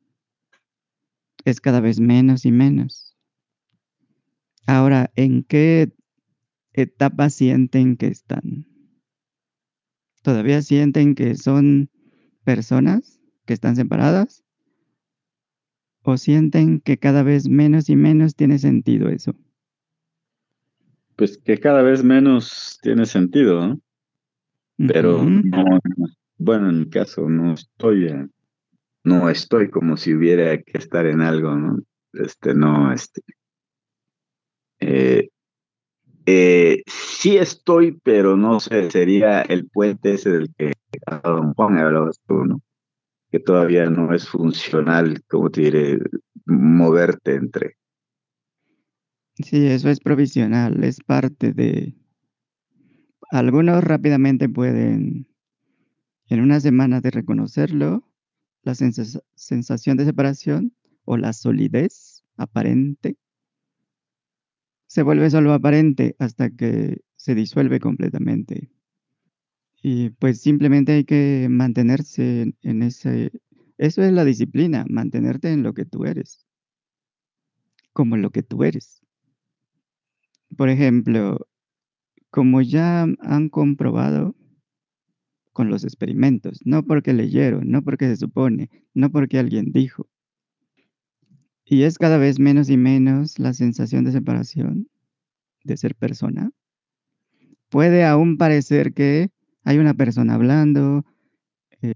Es 1.44 1.60
cada 1.60 1.80
vez 1.80 2.00
menos 2.00 2.44
y 2.44 2.52
menos. 2.52 3.16
Ahora, 4.66 5.10
¿en 5.16 5.42
qué 5.42 5.90
etapa 6.74 7.30
sienten 7.30 7.96
que 7.96 8.08
están? 8.08 8.66
¿Todavía 10.22 10.60
sienten 10.60 11.14
que 11.14 11.34
son 11.36 11.88
personas 12.44 13.19
que 13.50 13.54
están 13.54 13.74
separadas? 13.74 14.44
¿O 16.04 16.16
sienten 16.16 16.80
que 16.80 16.98
cada 16.98 17.24
vez 17.24 17.48
menos 17.48 17.90
y 17.90 17.96
menos 17.96 18.36
tiene 18.36 18.60
sentido 18.60 19.08
eso? 19.08 19.34
Pues 21.16 21.36
que 21.36 21.58
cada 21.58 21.82
vez 21.82 22.04
menos 22.04 22.78
tiene 22.80 23.06
sentido, 23.06 23.66
¿no? 23.66 23.80
pero 24.86 25.24
no, 25.24 25.64
bueno, 26.38 26.70
en 26.70 26.78
mi 26.78 26.90
caso 26.90 27.28
no 27.28 27.54
estoy, 27.54 28.30
no 29.02 29.28
estoy 29.28 29.68
como 29.68 29.96
si 29.96 30.14
hubiera 30.14 30.56
que 30.62 30.78
estar 30.78 31.06
en 31.06 31.20
algo, 31.20 31.56
¿no? 31.56 31.80
Este, 32.12 32.54
no, 32.54 32.92
este, 32.92 33.20
eh, 34.78 35.28
eh, 36.24 36.84
sí 36.86 37.36
estoy, 37.36 37.98
pero 38.04 38.36
no 38.36 38.60
sé, 38.60 38.92
sería 38.92 39.42
el 39.42 39.68
puente 39.68 40.14
ese 40.14 40.30
del 40.30 40.54
que 40.56 40.72
don 41.24 41.52
Juan 41.54 41.78
hablabas 41.78 42.20
tú, 42.28 42.44
¿no? 42.44 42.60
Que 43.30 43.38
todavía 43.38 43.88
no 43.88 44.12
es 44.14 44.28
funcional, 44.28 45.22
como 45.28 45.50
te 45.50 45.62
diré, 45.62 45.98
moverte 46.46 47.34
entre. 47.34 47.76
Sí, 49.36 49.66
eso 49.66 49.88
es 49.88 50.00
provisional, 50.00 50.82
es 50.84 51.00
parte 51.00 51.52
de, 51.52 51.94
algunos 53.30 53.82
rápidamente 53.84 54.48
pueden, 54.48 55.28
en 56.26 56.40
una 56.40 56.60
semana 56.60 57.00
de 57.00 57.10
reconocerlo, 57.10 58.04
la 58.62 58.74
sensación 58.74 59.96
de 59.96 60.04
separación 60.04 60.74
o 61.04 61.16
la 61.16 61.32
solidez 61.32 62.24
aparente 62.36 63.16
se 64.86 65.02
vuelve 65.02 65.30
solo 65.30 65.52
aparente 65.52 66.16
hasta 66.18 66.50
que 66.50 67.00
se 67.14 67.36
disuelve 67.36 67.78
completamente. 67.78 68.72
Y 69.82 70.10
pues 70.10 70.40
simplemente 70.40 70.92
hay 70.92 71.04
que 71.04 71.48
mantenerse 71.50 72.54
en 72.62 72.82
ese... 72.82 73.32
Eso 73.78 74.02
es 74.02 74.12
la 74.12 74.24
disciplina, 74.24 74.84
mantenerte 74.88 75.52
en 75.52 75.62
lo 75.62 75.72
que 75.72 75.86
tú 75.86 76.04
eres, 76.04 76.46
como 77.92 78.16
lo 78.18 78.30
que 78.30 78.42
tú 78.42 78.62
eres. 78.62 79.00
Por 80.54 80.68
ejemplo, 80.68 81.46
como 82.30 82.60
ya 82.60 83.06
han 83.20 83.48
comprobado 83.48 84.36
con 85.52 85.70
los 85.70 85.84
experimentos, 85.84 86.60
no 86.64 86.84
porque 86.84 87.12
leyeron, 87.14 87.70
no 87.70 87.82
porque 87.82 88.06
se 88.06 88.16
supone, 88.16 88.68
no 88.92 89.10
porque 89.10 89.38
alguien 89.38 89.72
dijo. 89.72 90.08
Y 91.64 91.84
es 91.84 91.98
cada 91.98 92.18
vez 92.18 92.38
menos 92.38 92.68
y 92.68 92.76
menos 92.76 93.38
la 93.38 93.54
sensación 93.54 94.04
de 94.04 94.12
separación, 94.12 94.88
de 95.64 95.76
ser 95.76 95.94
persona. 95.94 96.50
Puede 97.68 98.04
aún 98.04 98.36
parecer 98.36 98.92
que 98.92 99.30
hay 99.64 99.78
una 99.78 99.94
persona 99.94 100.34
hablando, 100.34 101.04
eh, 101.82 101.94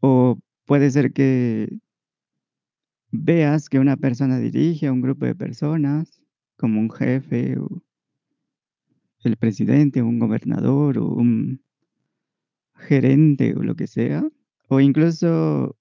o 0.00 0.38
puede 0.66 0.90
ser 0.90 1.12
que 1.12 1.78
veas 3.10 3.68
que 3.68 3.78
una 3.78 3.96
persona 3.96 4.38
dirige 4.38 4.86
a 4.86 4.92
un 4.92 5.00
grupo 5.00 5.26
de 5.26 5.34
personas, 5.34 6.20
como 6.56 6.80
un 6.80 6.90
jefe 6.90 7.56
el 9.24 9.36
presidente, 9.36 10.02
un 10.02 10.18
gobernador 10.18 10.98
o 10.98 11.08
un 11.08 11.60
gerente 12.74 13.54
o 13.54 13.62
lo 13.62 13.74
que 13.74 13.86
sea. 13.86 14.24
O 14.68 14.80
incluso 14.80 15.76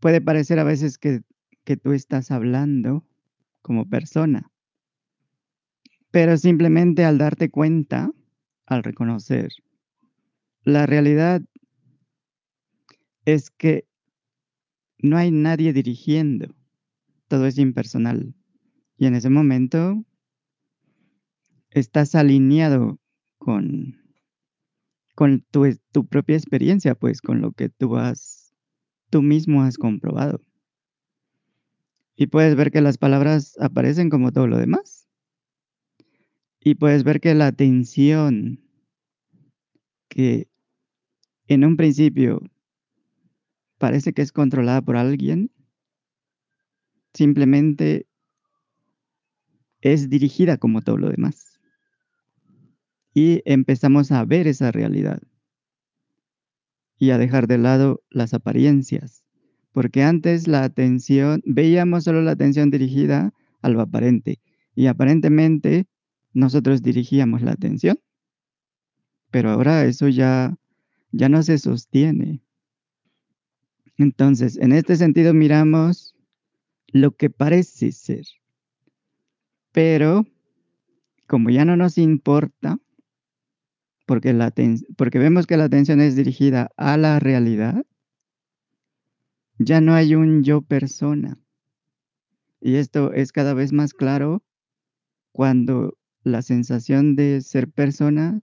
puede 0.00 0.20
parecer 0.20 0.58
a 0.58 0.64
veces 0.64 0.98
que 0.98 1.76
tú 1.76 1.92
estás 1.92 2.30
hablando 2.30 3.04
como 3.62 3.88
persona. 3.88 4.50
Pero 6.10 6.36
simplemente 6.36 7.04
al 7.04 7.18
darte 7.18 7.50
cuenta, 7.50 8.12
al 8.66 8.82
reconocer, 8.82 9.50
la 10.64 10.86
realidad 10.86 11.42
es 13.24 13.50
que 13.50 13.86
no 14.98 15.16
hay 15.16 15.30
nadie 15.30 15.72
dirigiendo, 15.72 16.54
todo 17.28 17.46
es 17.46 17.58
impersonal. 17.58 18.34
Y 18.96 19.06
en 19.06 19.14
ese 19.14 19.30
momento 19.30 20.04
estás 21.70 22.14
alineado 22.14 23.00
con, 23.38 23.96
con 25.14 25.40
tu, 25.50 25.66
tu, 25.90 26.06
propia 26.06 26.36
experiencia, 26.36 26.94
pues 26.94 27.20
con 27.20 27.40
lo 27.40 27.52
que 27.52 27.68
tú 27.68 27.96
has, 27.96 28.54
tú 29.10 29.22
mismo 29.22 29.62
has 29.62 29.76
comprobado. 29.76 30.40
Y 32.14 32.28
puedes 32.28 32.54
ver 32.54 32.70
que 32.70 32.82
las 32.82 32.98
palabras 32.98 33.56
aparecen 33.58 34.10
como 34.10 34.32
todo 34.32 34.46
lo 34.46 34.58
demás. 34.58 35.01
Y 36.64 36.76
puedes 36.76 37.02
ver 37.02 37.20
que 37.20 37.34
la 37.34 37.48
atención 37.48 38.60
que 40.08 40.48
en 41.48 41.64
un 41.64 41.76
principio 41.76 42.40
parece 43.78 44.12
que 44.12 44.22
es 44.22 44.30
controlada 44.30 44.80
por 44.80 44.96
alguien, 44.96 45.50
simplemente 47.12 48.06
es 49.80 50.08
dirigida 50.08 50.56
como 50.56 50.82
todo 50.82 50.98
lo 50.98 51.08
demás. 51.08 51.58
Y 53.12 53.42
empezamos 53.44 54.12
a 54.12 54.24
ver 54.24 54.46
esa 54.46 54.70
realidad 54.70 55.20
y 56.96 57.10
a 57.10 57.18
dejar 57.18 57.48
de 57.48 57.58
lado 57.58 58.04
las 58.08 58.34
apariencias, 58.34 59.24
porque 59.72 60.04
antes 60.04 60.46
la 60.46 60.62
atención, 60.62 61.42
veíamos 61.44 62.04
solo 62.04 62.22
la 62.22 62.30
atención 62.30 62.70
dirigida 62.70 63.34
a 63.62 63.68
lo 63.68 63.80
aparente 63.80 64.40
y 64.76 64.86
aparentemente 64.86 65.88
nosotros 66.32 66.82
dirigíamos 66.82 67.42
la 67.42 67.52
atención, 67.52 67.98
pero 69.30 69.50
ahora 69.50 69.84
eso 69.84 70.08
ya, 70.08 70.56
ya 71.10 71.28
no 71.28 71.42
se 71.42 71.58
sostiene. 71.58 72.42
Entonces, 73.96 74.56
en 74.56 74.72
este 74.72 74.96
sentido 74.96 75.34
miramos 75.34 76.16
lo 76.88 77.16
que 77.16 77.30
parece 77.30 77.92
ser, 77.92 78.26
pero 79.72 80.26
como 81.26 81.50
ya 81.50 81.64
no 81.64 81.76
nos 81.76 81.96
importa, 81.98 82.78
porque, 84.06 84.32
la 84.32 84.52
porque 84.96 85.18
vemos 85.18 85.46
que 85.46 85.56
la 85.56 85.64
atención 85.64 86.00
es 86.00 86.16
dirigida 86.16 86.70
a 86.76 86.96
la 86.96 87.18
realidad, 87.18 87.86
ya 89.58 89.80
no 89.80 89.94
hay 89.94 90.14
un 90.14 90.42
yo 90.42 90.62
persona. 90.62 91.38
Y 92.60 92.76
esto 92.76 93.12
es 93.12 93.32
cada 93.32 93.54
vez 93.54 93.72
más 93.72 93.94
claro 93.94 94.42
cuando 95.32 95.96
la 96.24 96.42
sensación 96.42 97.16
de 97.16 97.40
ser 97.40 97.70
persona 97.70 98.40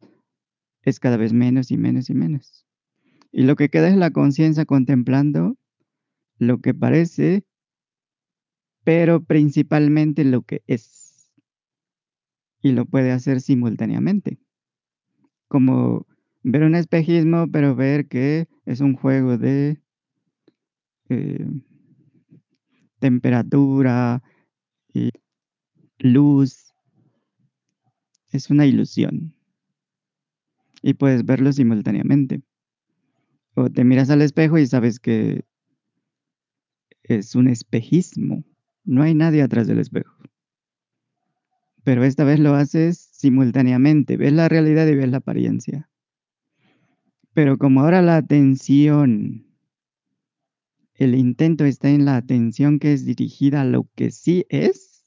es 0.83 1.00
cada 1.00 1.17
vez 1.17 1.33
menos 1.33 1.71
y 1.71 1.77
menos 1.77 2.09
y 2.09 2.13
menos. 2.13 2.65
Y 3.31 3.43
lo 3.43 3.55
que 3.55 3.69
queda 3.69 3.89
es 3.89 3.95
la 3.95 4.12
conciencia 4.12 4.65
contemplando 4.65 5.55
lo 6.38 6.59
que 6.59 6.74
parece, 6.74 7.45
pero 8.83 9.24
principalmente 9.24 10.24
lo 10.24 10.41
que 10.41 10.63
es. 10.67 11.31
Y 12.62 12.71
lo 12.71 12.86
puede 12.86 13.12
hacer 13.12 13.41
simultáneamente. 13.41 14.39
Como 15.48 16.07
ver 16.43 16.63
un 16.63 16.75
espejismo, 16.75 17.48
pero 17.51 17.75
ver 17.75 18.07
que 18.07 18.48
es 18.65 18.81
un 18.81 18.95
juego 18.95 19.38
de 19.38 19.81
eh, 21.09 21.45
temperatura 23.00 24.24
y 24.93 25.12
luz. 26.00 26.68
Es 28.31 28.50
una 28.50 28.65
ilusión. 28.65 29.33
Y 30.81 30.93
puedes 30.93 31.25
verlo 31.25 31.51
simultáneamente. 31.51 32.41
O 33.55 33.69
te 33.69 33.83
miras 33.83 34.09
al 34.09 34.21
espejo 34.21 34.57
y 34.57 34.67
sabes 34.67 35.00
que 35.00 35.43
es 37.03 37.36
un 37.36 37.48
espejismo. 37.48 38.43
No 38.83 39.01
hay 39.01 39.13
nadie 39.13 39.41
atrás 39.41 39.67
del 39.67 39.79
espejo. 39.79 40.15
Pero 41.83 42.03
esta 42.03 42.24
vez 42.24 42.39
lo 42.39 42.53
haces 42.53 42.98
simultáneamente. 43.12 44.15
Ves 44.15 44.33
la 44.33 44.48
realidad 44.48 44.88
y 44.88 44.95
ves 44.95 45.09
la 45.09 45.17
apariencia. 45.17 45.89
Pero 47.33 47.57
como 47.57 47.81
ahora 47.81 48.01
la 48.01 48.17
atención, 48.17 49.45
el 50.95 51.15
intento 51.15 51.65
está 51.65 51.89
en 51.89 52.05
la 52.05 52.17
atención 52.17 52.79
que 52.79 52.93
es 52.93 53.05
dirigida 53.05 53.62
a 53.62 53.65
lo 53.65 53.88
que 53.95 54.12
sí 54.12 54.45
es, 54.50 55.05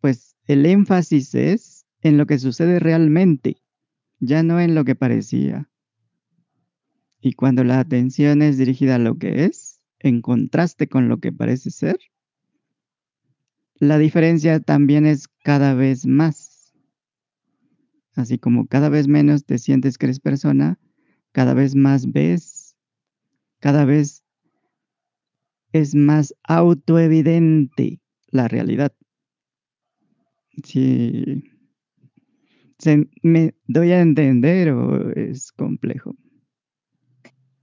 pues 0.00 0.31
el 0.46 0.66
énfasis 0.66 1.34
es 1.34 1.86
en 2.00 2.18
lo 2.18 2.26
que 2.26 2.38
sucede 2.38 2.78
realmente, 2.78 3.62
ya 4.20 4.42
no 4.42 4.60
en 4.60 4.74
lo 4.74 4.84
que 4.84 4.94
parecía. 4.94 5.68
Y 7.20 7.34
cuando 7.34 7.62
la 7.62 7.78
atención 7.78 8.42
es 8.42 8.58
dirigida 8.58 8.96
a 8.96 8.98
lo 8.98 9.16
que 9.16 9.44
es, 9.44 9.80
en 10.00 10.20
contraste 10.20 10.88
con 10.88 11.08
lo 11.08 11.18
que 11.18 11.32
parece 11.32 11.70
ser, 11.70 11.98
la 13.76 13.98
diferencia 13.98 14.60
también 14.60 15.06
es 15.06 15.28
cada 15.42 15.74
vez 15.74 16.06
más. 16.06 16.72
Así 18.14 18.38
como 18.38 18.66
cada 18.66 18.88
vez 18.88 19.08
menos 19.08 19.44
te 19.44 19.58
sientes 19.58 19.98
que 19.98 20.06
eres 20.06 20.20
persona, 20.20 20.78
cada 21.32 21.54
vez 21.54 21.74
más 21.74 22.12
ves, 22.12 22.76
cada 23.58 23.84
vez 23.84 24.22
es 25.72 25.94
más 25.94 26.34
autoevidente 26.42 28.00
la 28.28 28.48
realidad. 28.48 28.92
Si 30.64 31.42
me 33.22 33.54
doy 33.66 33.92
a 33.92 34.00
entender 34.00 34.70
o 34.70 35.10
es 35.12 35.52
complejo. 35.52 36.16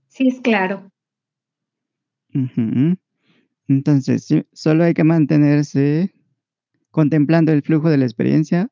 Sí, 0.08 0.28
es 0.28 0.40
claro. 0.40 0.90
Entonces, 3.68 4.28
solo 4.52 4.84
hay 4.84 4.94
que 4.94 5.04
mantenerse 5.04 6.14
contemplando 6.90 7.52
el 7.52 7.62
flujo 7.62 7.88
de 7.90 7.98
la 7.98 8.04
experiencia 8.04 8.70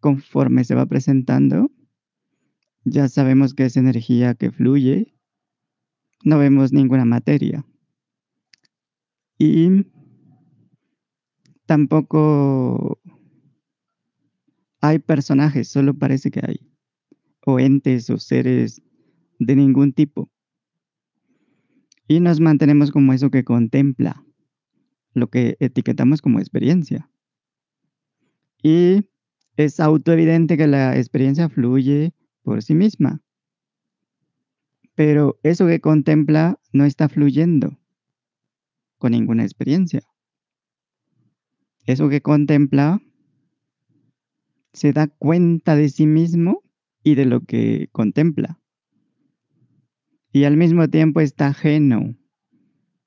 conforme 0.00 0.64
se 0.64 0.74
va 0.74 0.86
presentando. 0.86 1.70
Ya 2.84 3.08
sabemos 3.08 3.54
que 3.54 3.66
es 3.66 3.76
energía 3.76 4.34
que 4.34 4.50
fluye. 4.50 5.14
No 6.24 6.38
vemos 6.38 6.72
ninguna 6.72 7.04
materia. 7.04 7.64
Y 9.38 9.86
tampoco 11.66 12.99
hay 14.80 14.98
personajes, 14.98 15.68
solo 15.68 15.94
parece 15.94 16.30
que 16.30 16.40
hay. 16.42 16.60
O 17.44 17.58
entes 17.58 18.10
o 18.10 18.18
seres 18.18 18.82
de 19.38 19.56
ningún 19.56 19.92
tipo. 19.92 20.30
Y 22.06 22.20
nos 22.20 22.40
mantenemos 22.40 22.90
como 22.90 23.12
eso 23.12 23.30
que 23.30 23.44
contempla, 23.44 24.24
lo 25.14 25.28
que 25.28 25.56
etiquetamos 25.60 26.22
como 26.22 26.40
experiencia. 26.40 27.10
Y 28.62 29.04
es 29.56 29.80
autoevidente 29.80 30.56
que 30.56 30.66
la 30.66 30.96
experiencia 30.96 31.48
fluye 31.48 32.12
por 32.42 32.62
sí 32.62 32.74
misma. 32.74 33.22
Pero 34.94 35.38
eso 35.42 35.66
que 35.66 35.80
contempla 35.80 36.58
no 36.72 36.84
está 36.84 37.08
fluyendo 37.08 37.78
con 38.98 39.12
ninguna 39.12 39.44
experiencia. 39.44 40.02
Eso 41.86 42.08
que 42.08 42.20
contempla 42.20 43.00
se 44.72 44.92
da 44.92 45.08
cuenta 45.08 45.76
de 45.76 45.88
sí 45.88 46.06
mismo 46.06 46.62
y 47.02 47.14
de 47.14 47.26
lo 47.26 47.40
que 47.40 47.88
contempla. 47.92 48.60
Y 50.32 50.44
al 50.44 50.56
mismo 50.56 50.88
tiempo 50.88 51.20
está 51.20 51.48
ajeno 51.48 52.16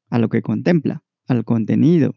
a 0.10 0.19
lo 0.19 0.30
que 0.30 0.41
contempla, 0.41 1.04
al 1.28 1.45
contenido, 1.45 2.13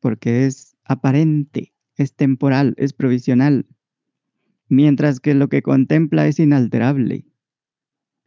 porque 0.00 0.46
es 0.46 0.76
aparente, 0.84 1.72
es 1.96 2.14
temporal, 2.14 2.74
es 2.76 2.92
provisional, 2.92 3.66
mientras 4.68 5.20
que 5.20 5.34
lo 5.34 5.48
que 5.48 5.62
contempla 5.62 6.26
es 6.26 6.38
inalterable, 6.40 7.24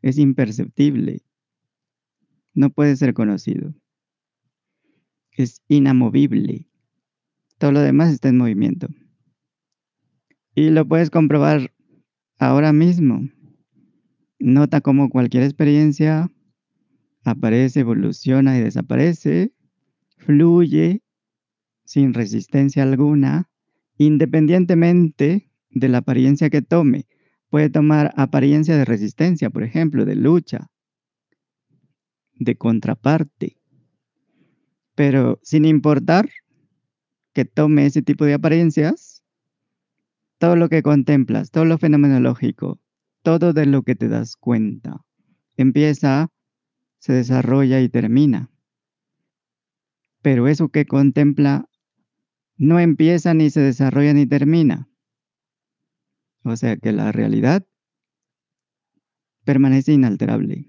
es 0.02 0.18
imperceptible, 0.18 1.24
no 2.54 2.70
puede 2.70 2.96
ser 2.96 3.14
conocido, 3.14 3.74
es 5.32 5.62
inamovible, 5.68 6.68
todo 7.58 7.74
lo 7.74 7.82
demás 7.82 8.12
está 8.14 8.30
en 8.30 8.38
movimiento. 8.38 8.88
Y 10.56 10.70
lo 10.70 10.88
puedes 10.88 11.10
comprobar 11.10 11.72
ahora 12.38 12.74
mismo 12.74 13.22
Nota 14.46 14.82
cómo 14.82 15.10
cualquier 15.10 15.44
experiencia 15.44 16.30
aparece, 17.24 17.80
evoluciona 17.80 18.58
y 18.58 18.62
desaparece, 18.62 19.54
fluye 20.18 21.02
sin 21.86 22.14
resistencia 22.14 22.84
alguna, 22.84 23.50
independientemente 23.98 25.50
de 25.70 25.88
la 25.88 26.00
apariencia 26.00 26.50
que 26.50 26.62
tome. 26.62 27.08
Puede 27.50 27.70
tomar 27.70 28.14
apariencia 28.18 28.76
de 28.76 28.84
resistencia, 28.84 29.50
por 29.50 29.64
ejemplo, 29.64 30.04
de 30.04 30.18
lucha, 30.18 30.70
de 32.34 32.58
contraparte. 32.58 33.56
Pero 34.94 35.40
sin 35.42 35.64
importar 35.64 36.28
que 37.32 37.46
tome 37.46 37.86
ese 37.86 38.02
tipo 38.02 38.26
de 38.26 38.34
apariencias, 38.34 39.13
todo 40.44 40.58
lo 40.58 40.68
que 40.68 40.84
contemplas, 40.84 41.52
todo 41.52 41.64
lo 41.64 41.78
fenomenológico, 41.78 42.78
todo 43.22 43.54
de 43.54 43.66
lo 43.66 43.84
que 43.84 43.96
te 43.96 44.10
das 44.10 44.36
cuenta. 44.36 45.06
Empieza, 45.56 46.34
se 47.00 47.14
desarrolla 47.14 47.80
y 47.80 47.88
termina. 47.88 48.52
Pero 50.22 50.50
eso 50.50 50.68
que 50.68 50.86
contempla 50.86 51.70
no 52.58 52.78
empieza 52.82 53.34
ni 53.34 53.52
se 53.52 53.62
desarrolla 53.62 54.14
ni 54.14 54.26
termina. 54.26 54.90
O 56.44 56.58
sea 56.58 56.76
que 56.76 56.92
la 56.92 57.14
realidad 57.14 57.66
permanece 59.46 59.94
inalterable. 59.94 60.68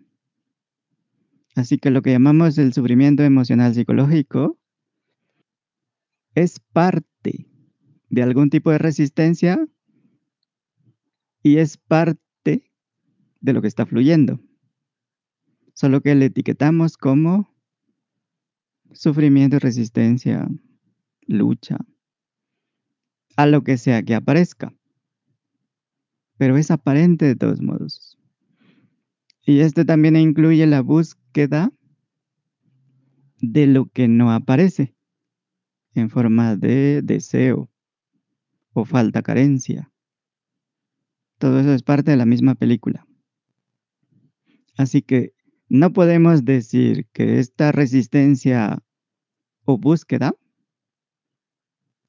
Así 1.57 1.79
que 1.79 1.91
lo 1.91 2.01
que 2.01 2.13
llamamos 2.13 2.59
el 2.59 2.73
sufrimiento 2.73 3.25
emocional 3.25 3.75
psicológico 3.75 4.57
es 6.37 6.61
parte 6.61 7.49
de 8.14 8.22
algún 8.22 8.48
tipo 8.48 8.70
de 8.70 8.79
resistencia 8.79 9.66
y 11.42 11.59
es 11.59 11.77
parte 11.77 12.70
de 13.40 13.53
lo 13.53 13.61
que 13.61 13.68
está 13.68 13.85
fluyendo. 13.87 14.40
Solo 15.74 16.00
que 16.00 16.14
le 16.14 16.27
etiquetamos 16.27 16.96
como 16.96 17.53
sufrimiento, 18.92 19.59
resistencia, 19.59 20.48
lucha, 21.27 21.79
a 23.37 23.46
lo 23.46 23.64
que 23.64 23.77
sea 23.77 24.05
que 24.05 24.14
aparezca. 24.14 24.72
Pero 26.38 26.57
es 26.57 26.70
aparente 26.70 27.27
de 27.27 27.35
todos 27.35 27.61
modos. 27.61 28.16
Y 29.44 29.61
esto 29.61 29.85
también 29.85 30.16
incluye 30.16 30.66
la 30.66 30.81
búsqueda 30.81 31.72
de 33.40 33.66
lo 33.66 33.87
que 33.87 34.07
no 34.07 34.31
aparece 34.33 34.94
en 35.94 36.11
forma 36.11 36.57
de 36.57 37.03
deseo 37.03 37.68
o 38.75 38.85
falta 38.85 39.23
carencia. 39.23 39.91
Todo 41.39 41.61
eso 41.61 41.73
es 41.73 41.83
parte 41.83 42.11
de 42.11 42.17
la 42.17 42.27
misma 42.27 42.55
película. 42.55 43.07
Así 44.77 45.03
que 45.03 45.33
no 45.69 45.93
podemos 45.93 46.45
decir 46.45 47.07
que 47.13 47.39
esta 47.39 47.73
resistencia 47.73 48.83
o 49.65 49.79
búsqueda 49.79 50.35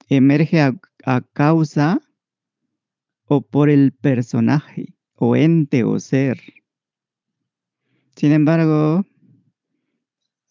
emerge 0.09 0.61
a, 0.61 0.77
a 1.05 1.21
causa 1.21 2.01
o 3.25 3.41
por 3.41 3.69
el 3.69 3.93
personaje 3.93 4.95
o 5.15 5.35
ente 5.35 5.83
o 5.83 5.99
ser. 5.99 6.41
Sin 8.15 8.31
embargo, 8.31 9.05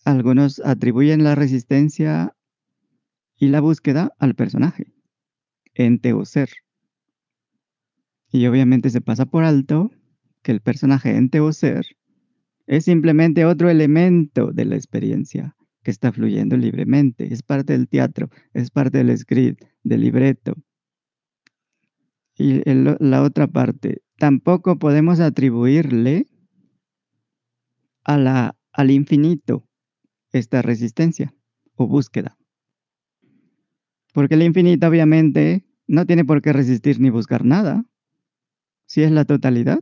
algunos 0.05 0.61
atribuyen 0.65 1.25
la 1.25 1.35
resistencia 1.35 2.37
y 3.37 3.49
la 3.49 3.61
búsqueda 3.61 4.13
al 4.19 4.35
personaje, 4.35 4.94
ente 5.75 6.13
o 6.13 6.25
ser. 6.25 6.51
Y 8.31 8.47
obviamente 8.47 8.91
se 8.91 9.01
pasa 9.01 9.27
por 9.27 9.45
alto 9.45 9.91
que 10.43 10.53
el 10.53 10.61
personaje 10.61 11.17
ente 11.17 11.41
o 11.41 11.53
ser 11.53 11.87
es 12.67 12.85
simplemente 12.85 13.45
otro 13.45 13.69
elemento 13.69 14.53
de 14.53 14.65
la 14.65 14.77
experiencia 14.77 15.57
que 15.83 15.91
está 15.91 16.13
fluyendo 16.13 16.57
libremente. 16.57 17.33
Es 17.33 17.43
parte 17.43 17.75
del 17.75 17.89
teatro, 17.89 18.31
es 18.55 18.71
parte 18.71 18.99
del 19.05 19.17
script, 19.17 19.63
del 19.83 20.01
libreto. 20.01 20.55
Y 22.37 22.63
la 22.65 23.23
otra 23.23 23.47
parte, 23.47 24.03
tampoco 24.19 24.79
podemos 24.79 25.21
atribuirle 25.21 26.27
a 28.03 28.19
la, 28.19 28.57
al 28.73 28.91
infinito 28.91 29.69
esta 30.33 30.63
resistencia 30.63 31.33
o 31.77 31.87
búsqueda. 31.87 32.37
Porque 34.15 34.37
el 34.37 34.43
infinito 34.43 34.87
obviamente 34.87 35.67
no 35.89 36.07
tiene 36.07 36.25
por 36.25 36.41
qué 36.41 36.53
resistir 36.53 37.01
ni 37.01 37.11
buscar 37.11 37.45
nada, 37.45 37.85
si 38.87 39.03
es 39.03 39.11
la 39.11 39.25
totalidad. 39.25 39.81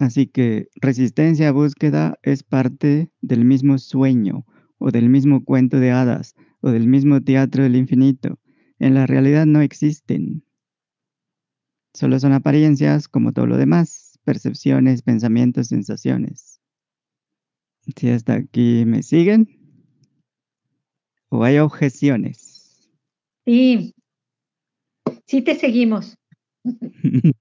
Así 0.00 0.26
que 0.26 0.68
resistencia 0.74 1.48
a 1.48 1.52
búsqueda 1.52 2.18
es 2.22 2.42
parte 2.42 3.12
del 3.20 3.44
mismo 3.44 3.78
sueño 3.78 4.44
o 4.78 4.90
del 4.90 5.08
mismo 5.08 5.44
cuento 5.44 5.78
de 5.78 5.92
hadas 5.92 6.34
o 6.60 6.70
del 6.70 6.88
mismo 6.88 7.20
teatro 7.20 7.62
del 7.62 7.76
infinito. 7.76 8.40
En 8.80 8.94
la 8.94 9.06
realidad 9.06 9.46
no 9.46 9.60
existen. 9.60 10.42
Solo 11.94 12.18
son 12.18 12.32
apariencias 12.32 13.06
como 13.06 13.32
todo 13.32 13.46
lo 13.46 13.58
demás, 13.58 14.18
percepciones, 14.24 15.02
pensamientos, 15.02 15.68
sensaciones. 15.68 16.60
Si 17.96 18.08
hasta 18.08 18.34
aquí 18.34 18.84
me 18.86 19.04
siguen 19.04 19.59
o 21.30 21.42
hay 21.44 21.58
objeciones. 21.58 22.88
Sí, 23.46 23.94
sí 25.26 25.42
te 25.42 25.54
seguimos. 25.54 26.18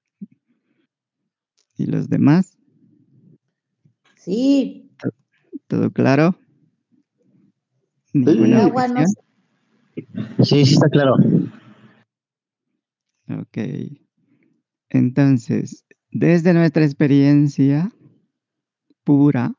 ¿Y 1.78 1.86
los 1.86 2.10
demás? 2.10 2.58
Sí. 4.16 4.90
¿Todo 5.68 5.92
claro? 5.92 6.40
¿Ninguna 8.14 8.66
agua 8.66 8.88
no... 8.88 9.06
Sí, 10.44 10.66
sí 10.66 10.74
está 10.74 10.90
claro. 10.90 11.16
Ok. 13.30 13.58
Entonces, 14.90 15.86
desde 16.12 16.54
nuestra 16.54 16.84
experiencia 16.84 17.92
pura, 19.04 19.54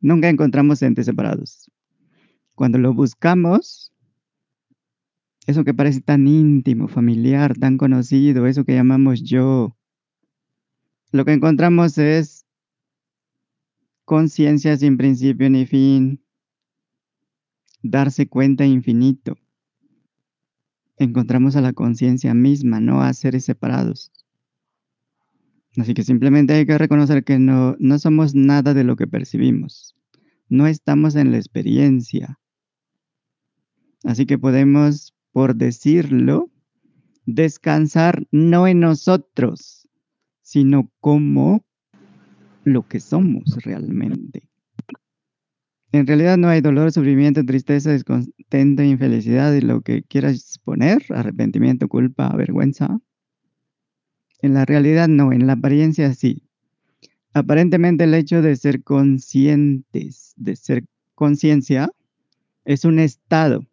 nunca 0.00 0.28
encontramos 0.28 0.82
entes 0.82 1.06
separados. 1.06 1.70
Cuando 2.54 2.78
lo 2.78 2.94
buscamos, 2.94 3.92
eso 5.46 5.64
que 5.64 5.74
parece 5.74 6.00
tan 6.00 6.26
íntimo, 6.26 6.88
familiar, 6.88 7.56
tan 7.56 7.76
conocido, 7.76 8.46
eso 8.46 8.64
que 8.64 8.74
llamamos 8.74 9.22
yo, 9.22 9.76
lo 11.14 11.24
que 11.24 11.32
encontramos 11.32 11.96
es 11.98 12.44
conciencia 14.04 14.76
sin 14.76 14.96
principio 14.96 15.48
ni 15.48 15.66
fin, 15.66 16.24
darse 17.82 18.26
cuenta 18.26 18.64
infinito. 18.64 19.36
Encontramos 20.96 21.56
a 21.56 21.60
la 21.60 21.72
conciencia 21.72 22.34
misma, 22.34 22.80
no 22.80 23.02
a 23.02 23.12
seres 23.12 23.44
separados. 23.44 24.10
Así 25.76 25.92
que 25.94 26.02
simplemente 26.02 26.54
hay 26.54 26.66
que 26.66 26.78
reconocer 26.78 27.24
que 27.24 27.38
no, 27.38 27.76
no 27.78 27.98
somos 27.98 28.34
nada 28.34 28.74
de 28.74 28.84
lo 28.84 28.96
que 28.96 29.06
percibimos. 29.06 29.96
No 30.48 30.66
estamos 30.66 31.16
en 31.16 31.32
la 31.32 31.36
experiencia. 31.36 32.38
Así 34.04 34.26
que 34.26 34.38
podemos, 34.38 35.14
por 35.32 35.56
decirlo, 35.56 36.50
descansar 37.26 38.26
no 38.30 38.68
en 38.68 38.80
nosotros, 38.80 39.88
sino 40.42 40.90
como 41.00 41.64
lo 42.64 42.86
que 42.86 43.00
somos 43.00 43.44
realmente. 43.64 44.48
En 45.92 46.06
realidad 46.06 46.36
no 46.36 46.48
hay 46.48 46.60
dolor, 46.60 46.90
sufrimiento, 46.92 47.44
tristeza, 47.44 47.92
descontento, 47.92 48.82
infelicidad 48.82 49.54
y 49.54 49.60
lo 49.60 49.80
que 49.80 50.02
quieras 50.02 50.58
poner, 50.64 51.04
arrepentimiento, 51.10 51.88
culpa, 51.88 52.34
vergüenza. 52.36 52.98
En 54.42 54.54
la 54.54 54.64
realidad 54.64 55.08
no, 55.08 55.32
en 55.32 55.46
la 55.46 55.54
apariencia 55.54 56.12
sí. 56.14 56.42
Aparentemente 57.32 58.04
el 58.04 58.14
hecho 58.14 58.42
de 58.42 58.56
ser 58.56 58.82
conscientes, 58.82 60.34
de 60.36 60.56
ser 60.56 60.84
conciencia, 61.14 61.90
es 62.64 62.84
un 62.84 62.98
estado, 62.98 63.64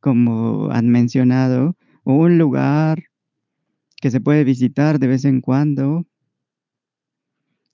como 0.00 0.70
han 0.70 0.88
mencionado, 0.88 1.76
un 2.04 2.38
lugar 2.38 3.04
que 4.00 4.10
se 4.10 4.20
puede 4.20 4.44
visitar 4.44 4.98
de 4.98 5.06
vez 5.06 5.24
en 5.24 5.40
cuando. 5.40 6.06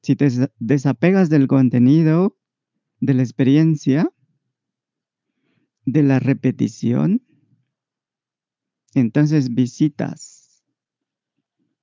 Si 0.03 0.17
te 0.17 0.29
desapegas 0.59 1.31
del 1.31 1.47
contenido, 1.47 2.37
de 3.01 3.15
la 3.15 3.23
experiencia, 3.23 4.11
de 5.85 6.03
la 6.03 6.19
repetición, 6.19 7.23
entonces 8.95 9.55
visitas 9.55 10.65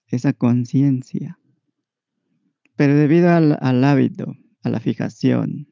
esa 0.07 0.33
conciencia. 0.33 1.39
Pero 2.75 2.95
debido 2.95 3.29
al, 3.29 3.83
hábito, 3.83 4.35
a 4.63 4.69
la 4.69 4.79
fijación, 4.79 5.67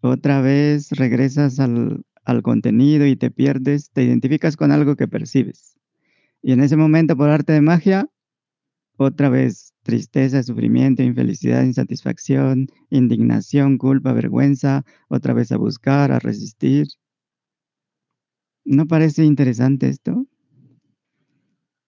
otra 0.00 0.40
vez 0.40 0.90
regresas 0.90 1.60
al, 1.60 2.05
al 2.26 2.42
contenido 2.42 3.06
y 3.06 3.16
te 3.16 3.30
pierdes, 3.30 3.90
te 3.92 4.02
identificas 4.02 4.56
con 4.56 4.72
algo 4.72 4.96
que 4.96 5.08
percibes. 5.08 5.78
Y 6.42 6.52
en 6.52 6.60
ese 6.60 6.76
momento, 6.76 7.16
por 7.16 7.30
arte 7.30 7.52
de 7.52 7.62
magia, 7.62 8.10
otra 8.98 9.28
vez 9.28 9.74
tristeza, 9.82 10.42
sufrimiento, 10.42 11.02
infelicidad, 11.02 11.62
insatisfacción, 11.62 12.66
indignación, 12.90 13.78
culpa, 13.78 14.12
vergüenza, 14.12 14.84
otra 15.08 15.32
vez 15.32 15.52
a 15.52 15.56
buscar, 15.56 16.10
a 16.10 16.18
resistir. 16.18 16.88
¿No 18.64 18.86
parece 18.86 19.24
interesante 19.24 19.88
esto? 19.88 20.26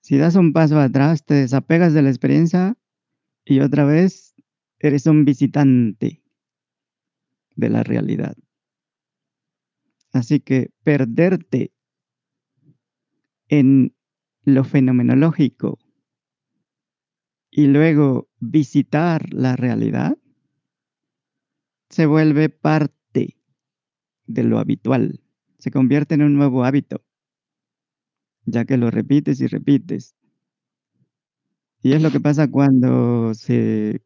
Si 0.00 0.16
das 0.16 0.36
un 0.36 0.52
paso 0.52 0.78
atrás, 0.78 1.24
te 1.24 1.34
desapegas 1.34 1.92
de 1.92 2.02
la 2.02 2.10
experiencia 2.10 2.76
y 3.44 3.60
otra 3.60 3.84
vez 3.84 4.34
eres 4.78 5.06
un 5.06 5.24
visitante 5.24 6.22
de 7.56 7.68
la 7.68 7.82
realidad. 7.82 8.36
Así 10.12 10.40
que 10.40 10.70
perderte 10.82 11.72
en 13.48 13.94
lo 14.44 14.64
fenomenológico 14.64 15.78
y 17.50 17.66
luego 17.66 18.28
visitar 18.40 19.32
la 19.32 19.56
realidad 19.56 20.16
se 21.90 22.06
vuelve 22.06 22.48
parte 22.48 23.36
de 24.26 24.42
lo 24.42 24.58
habitual, 24.58 25.20
se 25.58 25.70
convierte 25.70 26.14
en 26.14 26.22
un 26.22 26.34
nuevo 26.34 26.64
hábito 26.64 27.02
ya 28.50 28.64
que 28.64 28.76
lo 28.76 28.90
repites 28.90 29.40
y 29.40 29.46
repites. 29.46 30.14
Y 31.82 31.92
es 31.92 32.02
lo 32.02 32.10
que 32.10 32.20
pasa 32.20 32.50
cuando 32.50 33.34
se, 33.34 34.02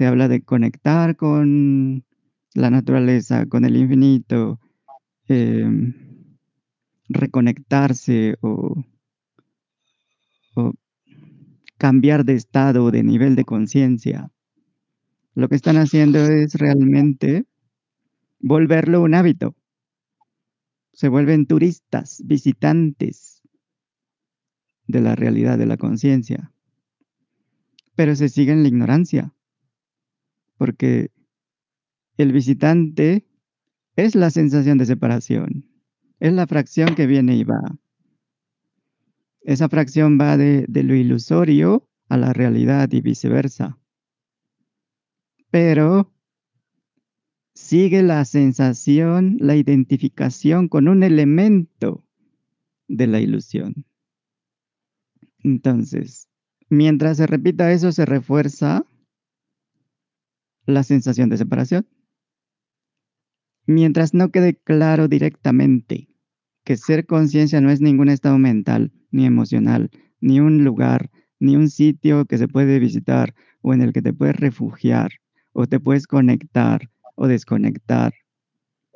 habla 0.00 0.28
de 0.28 0.42
conectar 0.42 1.16
con 1.16 2.04
la 2.54 2.70
naturaleza, 2.70 3.46
con 3.46 3.64
el 3.64 3.76
infinito, 3.76 4.60
em, 5.28 5.94
reconectarse 7.08 8.36
o 8.40 8.84
cambiar 11.78 12.24
de 12.24 12.34
estado 12.34 12.84
o 12.84 12.90
de 12.90 13.02
nivel 13.02 13.36
de 13.36 13.44
conciencia. 13.44 14.30
Lo 15.34 15.48
que 15.48 15.56
están 15.56 15.76
haciendo 15.76 16.18
es 16.18 16.54
realmente 16.54 17.44
volverlo 18.40 19.02
un 19.02 19.14
hábito. 19.14 19.54
Se 20.92 21.08
vuelven 21.08 21.46
turistas, 21.46 22.22
visitantes 22.24 23.42
de 24.86 25.00
la 25.00 25.14
realidad 25.14 25.58
de 25.58 25.66
la 25.66 25.76
conciencia. 25.76 26.52
Pero 27.94 28.16
se 28.16 28.28
sigue 28.28 28.52
en 28.52 28.62
la 28.62 28.68
ignorancia, 28.68 29.34
porque 30.56 31.10
el 32.16 32.32
visitante 32.32 33.26
es 33.96 34.14
la 34.14 34.30
sensación 34.30 34.78
de 34.78 34.86
separación, 34.86 35.64
es 36.20 36.32
la 36.32 36.46
fracción 36.46 36.94
que 36.94 37.06
viene 37.06 37.36
y 37.36 37.44
va. 37.44 37.60
Esa 39.40 39.68
fracción 39.68 40.18
va 40.20 40.36
de, 40.36 40.66
lo 40.68 40.94
ilusorio 40.94 41.88
a 42.08 42.16
la 42.16 42.32
realidad 42.32 42.90
y 42.92 43.00
viceversa. 43.00 43.78
Pero 45.50 46.12
sigue 47.54 48.02
la 48.02 48.24
sensación, 48.24 49.36
la 49.40 49.56
identificación 49.56 50.68
con 50.68 50.88
un 50.88 51.02
elemento 51.02 52.04
de 52.88 53.06
la 53.06 53.20
ilusión. 53.20 53.86
Entonces, 55.42 56.28
mientras 56.68 57.16
se 57.16 57.26
repita 57.26 57.72
eso, 57.72 57.92
se 57.92 58.04
refuerza 58.04 58.84
la 60.66 60.82
sensación 60.82 61.30
de 61.30 61.36
separación. 61.36 61.86
Mientras 63.66 64.14
no 64.14 64.30
quede 64.30 64.54
claro 64.54 65.08
directamente 65.08 66.08
que 66.64 66.76
ser 66.76 67.06
conciencia 67.06 67.60
no 67.60 67.70
es 67.70 67.80
ningún 67.80 68.08
estado 68.08 68.38
mental, 68.38 68.92
ni 69.10 69.26
emocional, 69.26 69.90
ni 70.20 70.40
un 70.40 70.64
lugar, 70.64 71.10
ni 71.40 71.56
un 71.56 71.68
sitio 71.68 72.24
que 72.26 72.38
se 72.38 72.48
puede 72.48 72.78
visitar 72.78 73.34
o 73.62 73.74
en 73.74 73.82
el 73.82 73.92
que 73.92 74.02
te 74.02 74.12
puedes 74.12 74.36
refugiar 74.36 75.10
o 75.52 75.66
te 75.66 75.80
puedes 75.80 76.06
conectar 76.06 76.90
o 77.14 77.26
desconectar, 77.26 78.12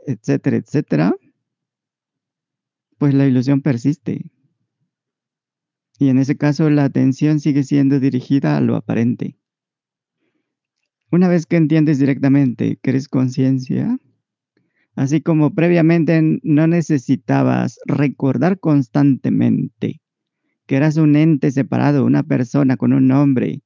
etcétera, 0.06 0.56
etcétera, 0.56 1.14
pues 2.98 3.14
la 3.14 3.26
ilusión 3.26 3.62
persiste. 3.62 4.30
Y 5.98 6.08
en 6.08 6.18
ese 6.18 6.36
caso 6.36 6.70
la 6.70 6.84
atención 6.84 7.40
sigue 7.40 7.62
siendo 7.62 7.98
dirigida 7.98 8.56
a 8.56 8.60
lo 8.60 8.76
aparente. 8.76 9.36
Una 11.10 11.28
vez 11.28 11.46
que 11.46 11.56
entiendes 11.56 11.98
directamente 11.98 12.78
que 12.80 12.90
eres 12.90 13.08
conciencia, 13.08 13.98
así 14.96 15.20
como 15.20 15.54
previamente 15.54 16.40
no 16.42 16.66
necesitabas 16.66 17.78
recordar 17.86 18.58
constantemente 18.58 20.00
que 20.66 20.76
eras 20.76 20.96
un 20.98 21.16
ente 21.16 21.50
separado, 21.50 22.04
una 22.04 22.22
persona 22.22 22.76
con 22.76 22.92
un 22.92 23.08
nombre, 23.08 23.60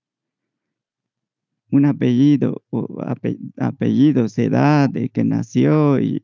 un 1.71 1.85
apellido, 1.85 2.65
o 2.71 3.03
ape, 3.03 3.37
apellidos, 3.59 4.39
edad, 4.39 4.89
de 4.89 5.11
que 5.11 5.23
nació 5.23 6.01
y 6.01 6.23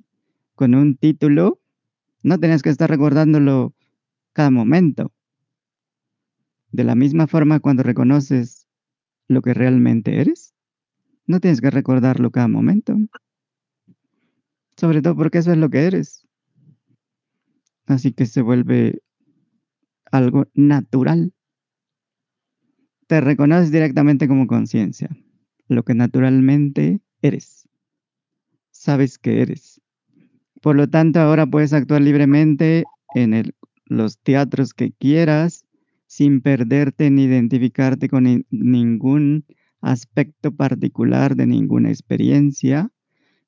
con 0.55 0.75
un 0.75 0.97
título, 0.97 1.61
no 2.23 2.39
tenías 2.39 2.63
que 2.63 2.71
estar 2.71 2.89
recordándolo 2.89 3.75
cada 4.33 4.51
momento. 4.51 5.13
De 6.73 6.85
la 6.85 6.95
misma 6.95 7.27
forma, 7.27 7.61
cuando 7.61 7.83
reconoces 7.83 8.67
lo 9.29 9.43
que 9.43 9.53
realmente 9.53 10.21
eres, 10.21 10.55
no 11.27 11.41
tienes 11.41 11.61
que 11.61 11.71
recordarlo 11.71 12.31
cada 12.31 12.49
momento. 12.49 12.97
Sobre 14.81 15.03
todo 15.03 15.15
porque 15.15 15.37
eso 15.37 15.53
es 15.53 15.59
lo 15.59 15.69
que 15.69 15.85
eres. 15.85 16.27
Así 17.85 18.13
que 18.13 18.25
se 18.25 18.41
vuelve 18.41 19.03
algo 20.11 20.47
natural. 20.55 21.35
Te 23.07 23.21
reconoces 23.21 23.71
directamente 23.71 24.27
como 24.27 24.47
conciencia 24.47 25.11
lo 25.69 25.83
que 25.83 25.93
naturalmente 25.93 27.03
eres. 27.21 27.69
Sabes 28.71 29.19
que 29.19 29.43
eres. 29.43 29.83
Por 30.63 30.77
lo 30.77 30.89
tanto, 30.89 31.21
ahora 31.21 31.47
puedes 31.47 31.75
actuar 31.75 32.01
libremente 32.01 32.85
en 33.15 33.53
los 33.85 34.19
teatros 34.21 34.73
que 34.73 34.93
quieras, 34.93 35.67
sin 36.07 36.41
perderte 36.41 37.11
ni 37.11 37.25
identificarte 37.25 38.09
con 38.09 38.25
ni, 38.25 38.47
ningún 38.49 39.45
aspecto 39.83 40.57
particular 40.57 41.37
de 41.37 41.47
ninguna 41.47 41.91
experiencia, 41.91 42.91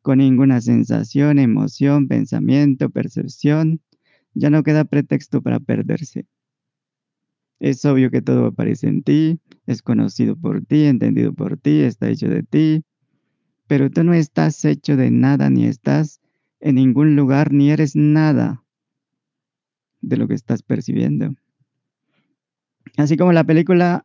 con 0.03 0.19
ninguna 0.19 0.61
sensación, 0.61 1.39
emoción, 1.39 2.09
pensamiento, 2.09 2.91
percepción. 2.91 3.81
Ya 4.35 4.51
no 4.51 4.63
queda 4.63 4.85
pretexto 4.85 5.41
para 5.43 5.61
perderse. 5.61 6.27
Es 7.61 7.85
obvio 7.85 8.11
que 8.11 8.23
todo 8.23 8.47
aparece 8.47 8.89
en 8.89 9.05
ti, 9.05 9.39
es 9.67 9.83
conocido 9.83 10.37
por 10.37 10.65
ti, 10.65 10.85
entendido 10.85 11.33
por 11.33 11.57
ti, 11.57 11.83
está 11.83 12.09
hecho 12.09 12.29
de 12.29 12.43
ti, 12.43 12.85
pero 13.69 13.89
tú 13.89 14.03
no 14.03 14.15
estás 14.15 14.65
hecho 14.65 14.97
de 14.97 15.13
nada, 15.13 15.49
ni 15.49 15.67
estás 15.67 16.21
en 16.59 16.75
ningún 16.75 17.15
lugar, 17.15 17.53
ni 17.53 17.71
eres 17.71 17.95
nada 17.95 18.65
de 20.01 20.17
lo 20.17 20.27
que 20.27 20.35
estás 20.35 20.63
percibiendo. 20.65 21.35
Así 22.97 23.17
como 23.17 23.33
la 23.33 23.45
película 23.45 24.05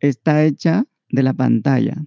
está 0.00 0.44
hecha 0.44 0.84
de 1.08 1.22
la 1.22 1.32
pantalla, 1.32 2.04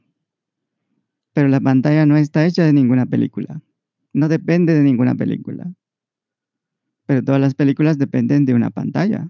pero 1.34 1.48
la 1.48 1.60
pantalla 1.60 2.06
no 2.06 2.17
está 2.17 2.46
hecha 2.46 2.63
de 2.63 2.74
ninguna 2.74 3.06
película, 3.06 3.62
no 4.13 4.28
depende 4.28 4.74
de 4.74 4.82
ninguna 4.82 5.15
película, 5.15 5.74
pero 7.06 7.24
todas 7.24 7.41
las 7.41 7.56
películas 7.56 7.98
dependen 7.98 8.46
de 8.46 8.54
una 8.54 8.70
pantalla. 8.70 9.30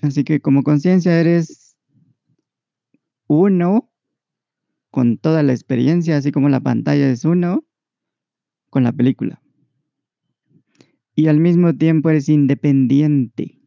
Así 0.00 0.24
que 0.24 0.40
como 0.40 0.62
conciencia 0.62 1.18
eres 1.20 1.76
uno 3.26 3.90
con 4.90 5.18
toda 5.18 5.42
la 5.42 5.52
experiencia, 5.52 6.16
así 6.16 6.32
como 6.32 6.48
la 6.48 6.60
pantalla 6.60 7.10
es 7.10 7.24
uno 7.24 7.64
con 8.70 8.84
la 8.84 8.92
película. 8.92 9.42
Y 11.14 11.26
al 11.26 11.40
mismo 11.40 11.74
tiempo 11.74 12.10
eres 12.10 12.28
independiente 12.28 13.60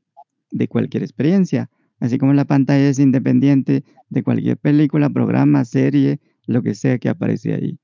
de 0.52 0.67
cualquier 0.67 1.04
experiencia, 1.04 1.69
así 2.00 2.17
como 2.17 2.34
la 2.34 2.45
pantalla 2.45 2.88
es 2.88 2.97
independiente 2.97 3.84
de 4.10 4.24
cualquier 4.24 4.58
película, 4.58 5.10
programa, 5.10 5.65
serie, 5.65 6.19
lo 6.45 6.62
que 6.62 6.75
sea 6.75 6.97
que 6.97 7.10
aparece 7.10 7.54
ahí. 7.54 7.80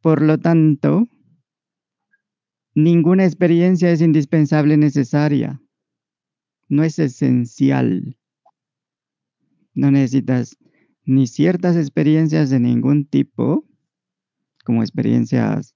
Por 0.00 0.22
lo 0.22 0.38
tanto, 0.38 1.08
ninguna 2.74 3.24
experiencia 3.24 3.90
es 3.90 4.00
indispensable 4.00 4.76
necesaria 4.76 5.60
no 6.70 6.84
es 6.84 6.98
esencial. 6.98 8.16
No 9.74 9.90
necesitas 9.90 10.56
ni 11.04 11.26
ciertas 11.26 11.76
experiencias 11.76 12.48
de 12.48 12.60
ningún 12.60 13.04
tipo, 13.04 13.66
como 14.64 14.82
experiencias 14.82 15.74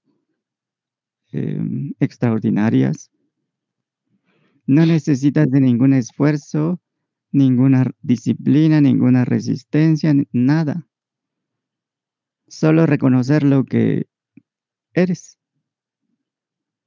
eh, 1.33 1.59
extraordinarias. 1.99 3.11
No 4.65 4.85
necesitas 4.85 5.51
de 5.51 5.59
ningún 5.59 5.93
esfuerzo, 5.93 6.81
ninguna 7.31 7.91
disciplina, 8.01 8.79
ninguna 8.79 9.25
resistencia, 9.25 10.15
nada. 10.31 10.87
Solo 12.47 12.85
reconocer 12.85 13.43
lo 13.43 13.63
que 13.63 14.07
eres. 14.93 15.37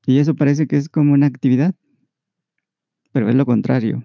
Y 0.07 0.19
eso 0.19 0.35
parece 0.35 0.67
que 0.67 0.77
es 0.77 0.89
como 0.89 1.13
una 1.13 1.27
actividad 1.27 1.75
pero 3.13 3.29
es 3.29 3.35
lo 3.35 3.47
contrario. 3.47 4.05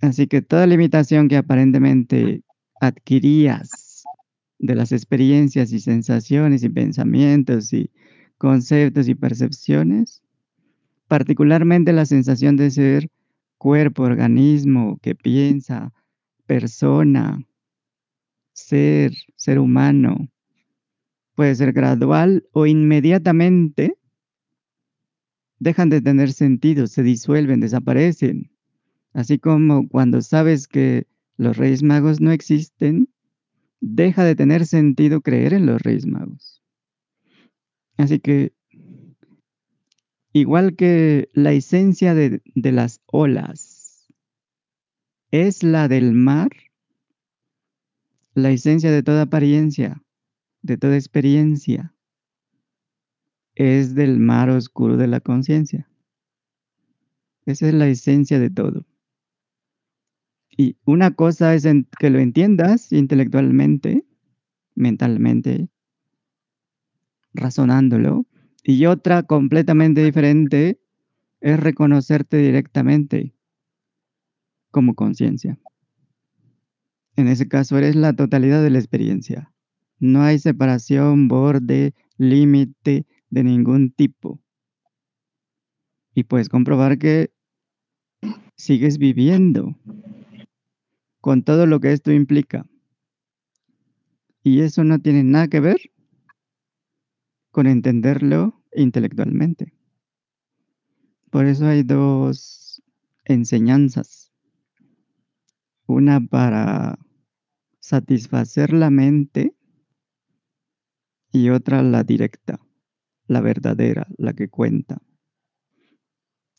Así 0.00 0.26
que 0.26 0.42
toda 0.42 0.66
limitación 0.66 1.28
que 1.28 1.36
aparentemente 1.36 2.42
adquirías 2.80 4.04
de 4.58 4.74
las 4.74 4.92
experiencias 4.92 5.72
y 5.72 5.80
sensaciones 5.80 6.62
y 6.62 6.68
pensamientos 6.68 7.72
y 7.72 7.90
conceptos 8.38 9.08
y 9.08 9.14
percepciones, 9.14 10.22
particularmente 11.08 11.92
la 11.92 12.06
sensación 12.06 12.56
de 12.56 12.70
ser 12.70 13.08
cuerpo, 13.58 14.02
organismo, 14.02 14.98
que 15.02 15.14
piensa, 15.14 15.92
persona, 16.46 17.42
ser, 18.70 19.12
ser 19.34 19.58
humano, 19.58 20.28
puede 21.34 21.54
ser 21.56 21.72
gradual 21.72 22.44
o 22.52 22.66
inmediatamente 22.66 23.96
dejan 25.58 25.90
de 25.90 26.00
tener 26.00 26.32
sentido, 26.32 26.86
se 26.86 27.02
disuelven, 27.02 27.60
desaparecen. 27.60 28.50
Así 29.12 29.38
como 29.38 29.88
cuando 29.88 30.22
sabes 30.22 30.68
que 30.68 31.06
los 31.36 31.56
Reyes 31.56 31.82
Magos 31.82 32.20
no 32.20 32.30
existen, 32.30 33.08
deja 33.80 34.24
de 34.24 34.36
tener 34.36 34.66
sentido 34.66 35.20
creer 35.20 35.52
en 35.52 35.66
los 35.66 35.82
Reyes 35.82 36.06
Magos. 36.06 36.62
Así 37.96 38.20
que, 38.20 38.52
igual 40.32 40.76
que 40.76 41.28
la 41.32 41.52
esencia 41.52 42.14
de, 42.14 42.40
de 42.54 42.72
las 42.72 43.00
olas 43.06 44.08
es 45.32 45.62
la 45.64 45.88
del 45.88 46.12
mar, 46.12 46.50
la 48.34 48.50
esencia 48.50 48.90
de 48.90 49.02
toda 49.02 49.22
apariencia, 49.22 50.02
de 50.62 50.76
toda 50.76 50.96
experiencia, 50.96 51.94
es 53.54 53.94
del 53.94 54.18
mar 54.20 54.50
oscuro 54.50 54.96
de 54.96 55.08
la 55.08 55.20
conciencia. 55.20 55.88
Esa 57.46 57.68
es 57.68 57.74
la 57.74 57.88
esencia 57.88 58.38
de 58.38 58.50
todo. 58.50 58.86
Y 60.50 60.76
una 60.84 61.12
cosa 61.12 61.54
es 61.54 61.66
que 61.98 62.10
lo 62.10 62.18
entiendas 62.18 62.92
intelectualmente, 62.92 64.04
mentalmente, 64.74 65.68
razonándolo, 67.32 68.26
y 68.62 68.86
otra 68.86 69.22
completamente 69.22 70.04
diferente 70.04 70.80
es 71.40 71.58
reconocerte 71.58 72.36
directamente 72.36 73.34
como 74.70 74.94
conciencia. 74.94 75.58
En 77.16 77.28
ese 77.28 77.48
caso 77.48 77.76
eres 77.78 77.96
la 77.96 78.12
totalidad 78.12 78.62
de 78.62 78.70
la 78.70 78.78
experiencia. 78.78 79.52
No 79.98 80.22
hay 80.22 80.38
separación, 80.38 81.28
borde, 81.28 81.94
límite 82.16 83.06
de 83.30 83.44
ningún 83.44 83.92
tipo. 83.92 84.40
Y 86.14 86.24
puedes 86.24 86.48
comprobar 86.48 86.98
que 86.98 87.32
sigues 88.56 88.98
viviendo 88.98 89.76
con 91.20 91.42
todo 91.42 91.66
lo 91.66 91.80
que 91.80 91.92
esto 91.92 92.12
implica. 92.12 92.66
Y 94.42 94.60
eso 94.60 94.84
no 94.84 94.98
tiene 94.98 95.22
nada 95.22 95.48
que 95.48 95.60
ver 95.60 95.78
con 97.50 97.66
entenderlo 97.66 98.62
intelectualmente. 98.74 99.72
Por 101.30 101.46
eso 101.46 101.66
hay 101.66 101.84
dos 101.84 102.82
enseñanzas. 103.24 104.19
Una 105.90 106.20
para 106.20 107.00
satisfacer 107.80 108.72
la 108.72 108.90
mente 108.90 109.56
y 111.32 111.48
otra 111.50 111.82
la 111.82 112.04
directa, 112.04 112.60
la 113.26 113.40
verdadera, 113.40 114.06
la 114.16 114.32
que 114.32 114.48
cuenta. 114.48 115.02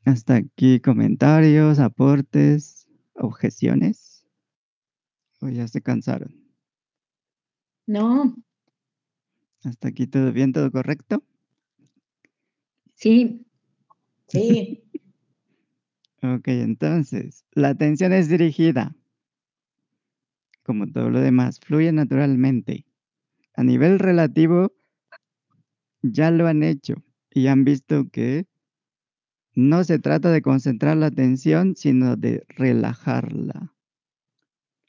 Hasta 0.03 0.35
aquí 0.35 0.81
comentarios, 0.81 1.79
aportes, 1.79 2.89
objeciones. 3.13 4.27
¿O 5.39 5.47
ya 5.47 5.65
se 5.69 5.81
cansaron? 5.81 6.35
No, 7.87 8.35
¿Hasta 9.63 9.87
aquí 9.87 10.07
todo 10.07 10.33
bien, 10.33 10.51
todo 10.51 10.69
correcto? 10.73 11.23
sí, 12.95 13.45
sí, 14.27 14.83
Ok, 16.23 16.49
entonces, 16.49 17.45
la 17.53 17.69
atención 17.69 18.13
es 18.13 18.29
dirigida. 18.29 18.95
Como 20.63 20.87
todo 20.91 21.09
lo 21.09 21.19
demás, 21.19 21.59
fluye 21.59 21.91
naturalmente. 21.91 22.85
A 23.55 23.63
nivel 23.63 23.99
relativo, 23.99 24.73
ya 26.01 26.31
lo 26.31 26.47
han 26.47 26.63
hecho 26.63 26.95
y 27.31 27.47
han 27.47 27.63
visto 27.63 28.09
que 28.09 28.47
no 29.53 29.83
se 29.83 29.99
trata 29.99 30.31
de 30.31 30.41
concentrar 30.41 30.97
la 30.97 31.07
atención, 31.07 31.75
sino 31.75 32.15
de 32.15 32.45
relajarla 32.49 33.73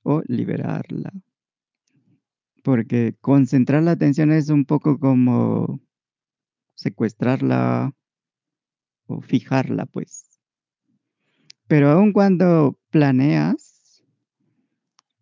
o 0.02 0.22
liberarla. 0.26 1.12
Porque 2.62 3.16
concentrar 3.20 3.82
la 3.82 3.92
atención 3.92 4.30
es 4.30 4.48
un 4.48 4.64
poco 4.64 4.98
como 4.98 5.80
secuestrarla 6.74 7.92
o 9.06 9.20
fijarla, 9.20 9.87
pues. 9.87 10.40
Pero 11.66 11.90
aun 11.90 12.12
cuando 12.12 12.78
planeas, 12.90 13.71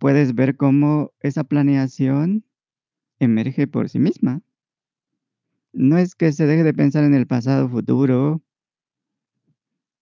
puedes 0.00 0.34
ver 0.34 0.56
cómo 0.56 1.12
esa 1.20 1.44
planeación 1.44 2.44
emerge 3.20 3.68
por 3.68 3.90
sí 3.90 3.98
misma. 3.98 4.42
No 5.72 5.98
es 5.98 6.14
que 6.14 6.32
se 6.32 6.46
deje 6.46 6.64
de 6.64 6.72
pensar 6.72 7.04
en 7.04 7.14
el 7.14 7.26
pasado, 7.26 7.68
futuro. 7.68 8.42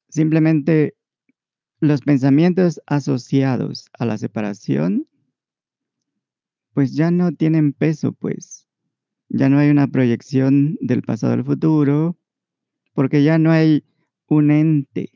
Simplemente 0.09 0.97
los 1.81 2.01
pensamientos 2.03 2.81
asociados 2.87 3.87
a 3.93 4.07
la 4.07 4.17
separación, 4.19 5.09
pues 6.75 6.95
ya 6.95 7.11
no 7.11 7.33
tienen 7.33 7.73
peso, 7.73 8.13
pues. 8.13 8.69
Ya 9.29 9.49
no 9.49 9.59
hay 9.59 9.69
una 9.69 9.89
proyección 9.89 10.79
del 10.81 11.03
pasado 11.03 11.33
al 11.33 11.45
futuro, 11.45 12.17
porque 12.95 13.25
ya 13.25 13.37
no 13.37 13.51
hay 13.51 13.85
un 14.29 14.53
ente 14.53 15.11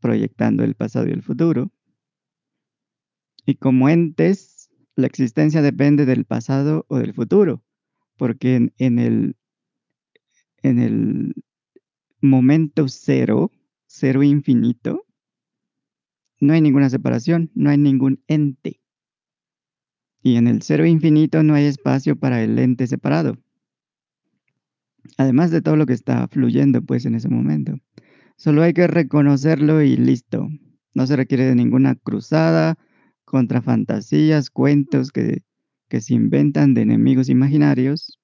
proyectando 0.00 0.64
el 0.64 0.74
pasado 0.74 1.06
y 1.06 1.12
el 1.12 1.22
futuro. 1.22 1.70
Y 3.46 3.56
como 3.56 3.88
entes, 3.88 4.70
la 4.96 5.06
existencia 5.06 5.60
depende 5.60 6.06
del 6.06 6.24
pasado 6.24 6.86
o 6.88 6.98
del 6.98 7.12
futuro, 7.12 7.62
porque 8.16 8.70
en, 8.78 8.98
el, 8.98 9.36
en 10.62 10.78
el 10.78 11.34
momento 12.20 12.88
cero, 12.88 13.50
cero 13.86 14.22
infinito, 14.22 15.06
no 16.40 16.52
hay 16.52 16.60
ninguna 16.60 16.90
separación, 16.90 17.50
no 17.54 17.70
hay 17.70 17.78
ningún 17.78 18.22
ente. 18.28 18.80
Y 20.22 20.36
en 20.36 20.46
el 20.46 20.62
cero 20.62 20.86
infinito 20.86 21.42
no 21.42 21.54
hay 21.54 21.66
espacio 21.66 22.16
para 22.16 22.42
el 22.42 22.58
ente 22.58 22.86
separado. 22.86 23.36
Además 25.18 25.50
de 25.50 25.60
todo 25.60 25.76
lo 25.76 25.84
que 25.84 25.92
está 25.92 26.26
fluyendo 26.28 26.82
pues 26.82 27.04
en 27.04 27.14
ese 27.14 27.28
momento. 27.28 27.74
Solo 28.36 28.62
hay 28.62 28.72
que 28.72 28.86
reconocerlo 28.86 29.82
y 29.82 29.96
listo. 29.96 30.48
No 30.94 31.06
se 31.06 31.16
requiere 31.16 31.44
de 31.44 31.54
ninguna 31.54 31.94
cruzada 31.94 32.78
contra 33.34 33.60
fantasías, 33.60 34.48
cuentos 34.48 35.10
que, 35.10 35.42
se 35.90 36.14
inventan 36.14 36.72
de 36.72 36.82
enemigos 36.82 37.28
imaginarios, 37.28 38.20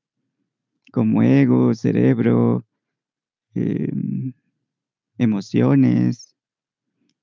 como 0.93 1.25
ego, 1.25 1.75
cerebro, 1.75 2.65
em, 3.55 4.33
emociones, 5.19 6.37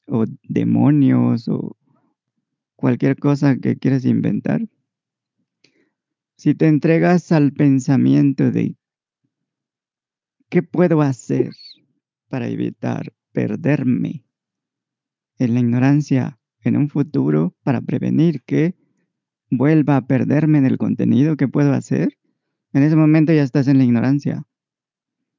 o 0.05 0.25
demonios, 0.43 1.47
o 1.47 1.77
cualquier 2.75 3.17
cosa 3.17 3.55
que 3.55 3.77
quieras 3.77 4.03
inventar. 4.03 4.67
Si 6.35 6.55
te 6.55 6.67
entregas 6.67 7.31
al 7.31 7.53
pensamiento 7.53 8.51
de 8.51 8.75
¿qué 10.49 10.61
puedo 10.61 11.01
hacer 11.01 11.53
para 12.27 12.49
evitar 12.49 13.13
perderme 13.31 14.25
en 15.39 15.53
la 15.53 15.61
ignorancia 15.61 16.36
en 16.67 16.77
un 16.77 16.89
futuro 16.89 17.55
para 17.63 17.81
prevenir 17.81 18.43
que 18.43 18.75
vuelva 19.49 19.97
a 19.97 20.07
perderme 20.07 20.57
en 20.57 20.65
el 20.65 20.77
contenido 20.77 21.37
que 21.37 21.47
puedo 21.47 21.73
hacer? 21.73 22.17
En 22.73 22.83
ese 22.83 22.95
momento 22.95 23.33
ya 23.33 23.43
estás 23.43 23.67
en 23.67 23.77
la 23.77 23.85
ignorancia, 23.85 24.45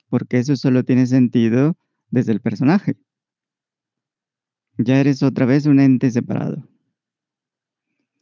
porque 0.08 0.38
eso 0.38 0.56
solo 0.56 0.84
tiene 0.84 1.06
sentido 1.06 1.76
desde 2.10 2.32
el 2.32 2.40
personaje. 2.40 2.96
Ya 4.78 5.00
eres 5.00 5.22
otra 5.22 5.44
vez 5.44 5.66
un 5.66 5.80
ente 5.80 6.10
separado. 6.10 6.68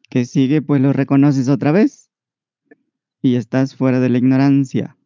¿Qué 0.08 0.24
sigue? 0.24 0.62
Pues 0.62 0.80
lo 0.80 0.92
reconoces 0.92 1.48
otra 1.48 1.72
vez 1.72 2.10
y 3.22 3.36
estás 3.36 3.76
fuera 3.76 4.00
de 4.00 4.08
la 4.08 4.18
ignorancia. 4.18 4.96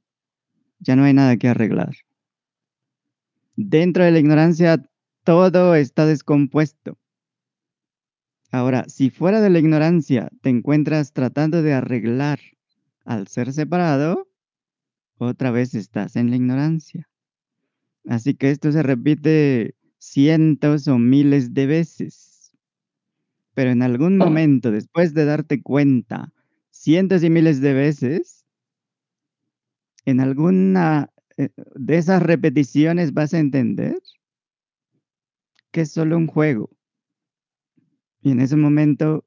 Ya 0.79 0.97
no 0.97 1.05
hay 1.05 1.15
nada 1.15 1.37
que 1.37 1.49
arreglar. 1.49 1.95
Dentro 3.57 4.05
de 4.05 4.11
la 4.11 4.19
ignorancia 4.19 4.89
todo 5.25 5.75
está 5.75 6.07
descompuesto. 6.07 6.99
Ahora, 8.53 8.85
si 8.89 9.11
fuera 9.11 9.41
de 9.41 9.51
la 9.51 9.61
ignorancia 9.61 10.31
te 10.43 10.49
encuentras 10.49 11.13
tratando 11.13 11.63
de 11.63 11.73
arreglar 11.73 12.41
al 13.05 13.29
ser 13.29 13.53
separado, 13.53 14.29
otra 15.19 15.51
vez 15.51 15.75
estás 15.75 16.17
en 16.17 16.31
la 16.31 16.37
ignorancia. 16.37 17.09
Así 18.07 18.35
que 18.35 18.51
esto 18.51 18.73
se 18.73 18.83
repite 18.83 19.77
cientos 19.99 20.89
o 20.89 20.99
miles 20.99 21.55
de 21.55 21.67
veces. 21.67 22.53
Pero 23.55 23.71
en 23.71 23.83
algún 23.83 24.17
momento, 24.17 24.71
después 24.71 25.15
de 25.15 25.27
darte 25.27 25.63
cuenta 25.63 26.33
cientos 26.71 27.23
y 27.23 27.31
miles 27.31 27.61
de 27.61 27.75
veces, 27.75 28.45
en 30.07 30.21
alguna 30.21 31.11
eh, 31.37 31.51
de 31.75 31.99
esas 31.99 32.23
repeticiones 32.23 33.13
vas 33.13 33.35
a 33.35 33.39
entender 33.39 33.99
que 35.71 35.83
es 35.83 35.93
solo 35.93 36.17
un 36.17 36.27
juego. 36.27 36.71
Y 38.23 38.33
en 38.33 38.41
ese 38.41 38.57
momento 38.57 39.25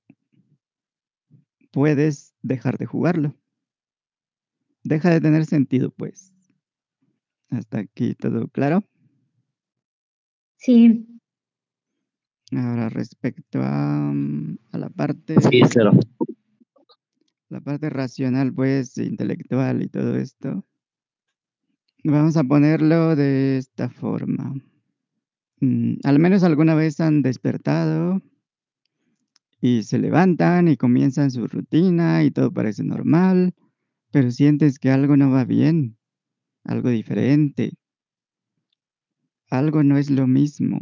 puedes 1.71 2.35
dejar 2.41 2.77
de 2.77 2.85
jugarlo. 2.85 3.35
Deja 4.83 5.09
de 5.09 5.21
tener 5.21 5.45
sentido, 5.45 5.91
pues. 5.91 6.33
Hasta 7.49 7.79
aquí 7.79 8.15
todo 8.15 8.47
claro. 8.47 8.83
sí, 10.57 11.07
Ahora 12.51 12.89
respecto 12.89 13.61
a, 13.63 14.11
a 14.11 14.77
la 14.77 14.89
parte, 14.89 15.41
Sí, 15.41 15.61
claro. 15.71 15.91
la 17.49 17.61
parte 17.61 17.89
racional, 17.89 18.53
pues, 18.53 18.97
intelectual 18.97 19.81
y 19.81 19.87
todo 19.87 20.17
esto, 20.17 20.63
vamos 22.03 22.37
a 22.37 22.43
ponerlo 22.43 23.15
de 23.15 23.57
esta 23.57 23.89
forma. 23.89 24.53
Mm, 25.61 25.95
al 26.03 26.19
menos 26.19 26.43
alguna 26.43 26.75
vez 26.75 26.99
han 26.99 27.23
despertado 27.23 28.21
y 29.65 29.83
se 29.83 29.97
levantan 29.97 30.67
y 30.67 30.75
comienzan 30.75 31.31
su 31.31 31.47
rutina 31.47 32.21
y 32.25 32.31
todo 32.31 32.51
parece 32.51 32.83
normal, 32.83 33.53
pero 34.11 34.29
sientes 34.29 34.77
que 34.77 34.91
algo 34.91 35.15
no 35.15 35.31
va 35.31 35.45
bien, 35.45 35.97
algo 36.65 36.89
diferente. 36.89 37.71
algo 39.49 39.81
no 39.81 39.97
es 39.97 40.09
lo 40.09 40.27
mismo. 40.27 40.79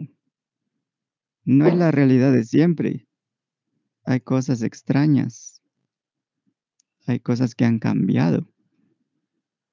No 1.43 1.67
es 1.67 1.75
la 1.75 1.91
realidad 1.91 2.33
de 2.33 2.43
siempre. 2.43 3.07
Hay 4.03 4.21
cosas 4.21 4.63
extrañas. 4.63 5.61
Hay 7.05 7.19
cosas 7.19 7.53
que 7.53 7.65
han 7.65 7.77
cambiado. 7.77 8.51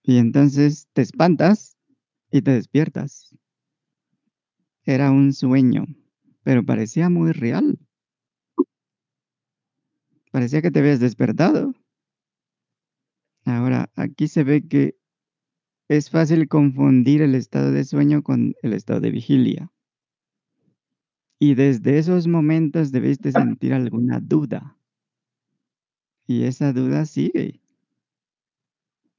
Y 0.02 0.18
entonces 0.18 0.86
te 0.92 1.00
espantas 1.00 1.78
y 2.30 2.42
te 2.42 2.50
despiertas. 2.50 3.34
Era 4.84 5.10
un 5.10 5.32
sueño, 5.32 5.86
pero 6.42 6.62
parecía 6.62 7.08
muy 7.08 7.32
real. 7.32 7.78
Parecía 10.30 10.62
que 10.62 10.70
te 10.70 10.80
habías 10.80 11.00
despertado. 11.00 11.74
Ahora, 13.44 13.90
aquí 13.94 14.28
se 14.28 14.44
ve 14.44 14.66
que 14.66 14.96
es 15.88 16.10
fácil 16.10 16.48
confundir 16.48 17.22
el 17.22 17.34
estado 17.34 17.72
de 17.72 17.84
sueño 17.84 18.22
con 18.22 18.54
el 18.62 18.74
estado 18.74 19.00
de 19.00 19.10
vigilia. 19.10 19.72
Y 21.40 21.54
desde 21.54 21.98
esos 21.98 22.26
momentos 22.26 22.92
debiste 22.92 23.32
sentir 23.32 23.72
alguna 23.72 24.20
duda. 24.20 24.76
Y 26.26 26.44
esa 26.44 26.72
duda 26.72 27.06
sigue. 27.06 27.60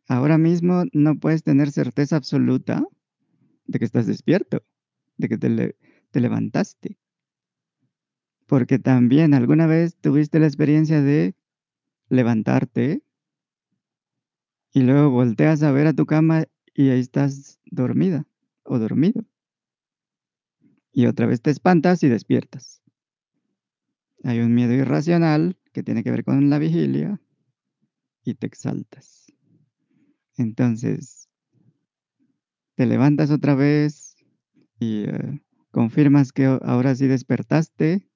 Ahora 0.08 0.38
mismo 0.38 0.84
no 0.94 1.18
puedes 1.20 1.44
tener 1.44 1.72
certeza 1.72 2.18
absoluta 2.18 2.84
de 3.66 3.80
que 3.80 3.86
estás 3.86 4.06
despierto, 4.06 4.64
de 5.18 5.30
que 5.30 5.38
te, 5.38 5.76
te 6.12 6.20
levantaste. 6.20 6.98
Porque 8.50 8.80
también 8.80 9.36
alguna 9.36 9.68
vez 9.68 9.96
tuviste 9.96 10.40
la 10.40 10.48
experiencia 10.48 11.04
de 11.04 11.36
levantarte 12.10 13.04
y 14.74 14.82
luego 14.82 15.12
volteas 15.12 15.62
a 15.62 15.72
ver 15.72 15.86
a 15.86 15.94
tu 15.94 16.08
cama 16.08 16.46
y 16.74 16.90
ahí 16.90 17.00
estás 17.00 17.60
dormida 17.66 18.26
o 18.64 18.80
dormido. 18.80 19.24
Y 20.92 21.06
otra 21.06 21.28
vez 21.28 21.44
te 21.44 21.52
espantas 21.52 22.02
y 22.02 22.10
despiertas. 22.10 22.82
Hay 24.24 24.40
un 24.40 24.56
miedo 24.56 24.74
irracional 24.74 25.56
que 25.72 25.84
tiene 25.84 26.04
que 26.04 26.10
ver 26.10 26.24
con 26.24 26.50
la 26.50 26.58
vigilia 26.58 27.22
y 28.24 28.34
te 28.34 28.48
exaltas. 28.48 29.32
Entonces, 30.38 31.30
te 32.74 32.88
levantas 32.88 33.30
otra 33.30 33.54
vez 33.54 34.16
y 34.80 35.04
eh, 35.04 35.42
confirmas 35.72 36.32
que 36.32 36.46
ahora 36.46 36.96
sí 36.96 37.08
despertaste. 37.08 38.09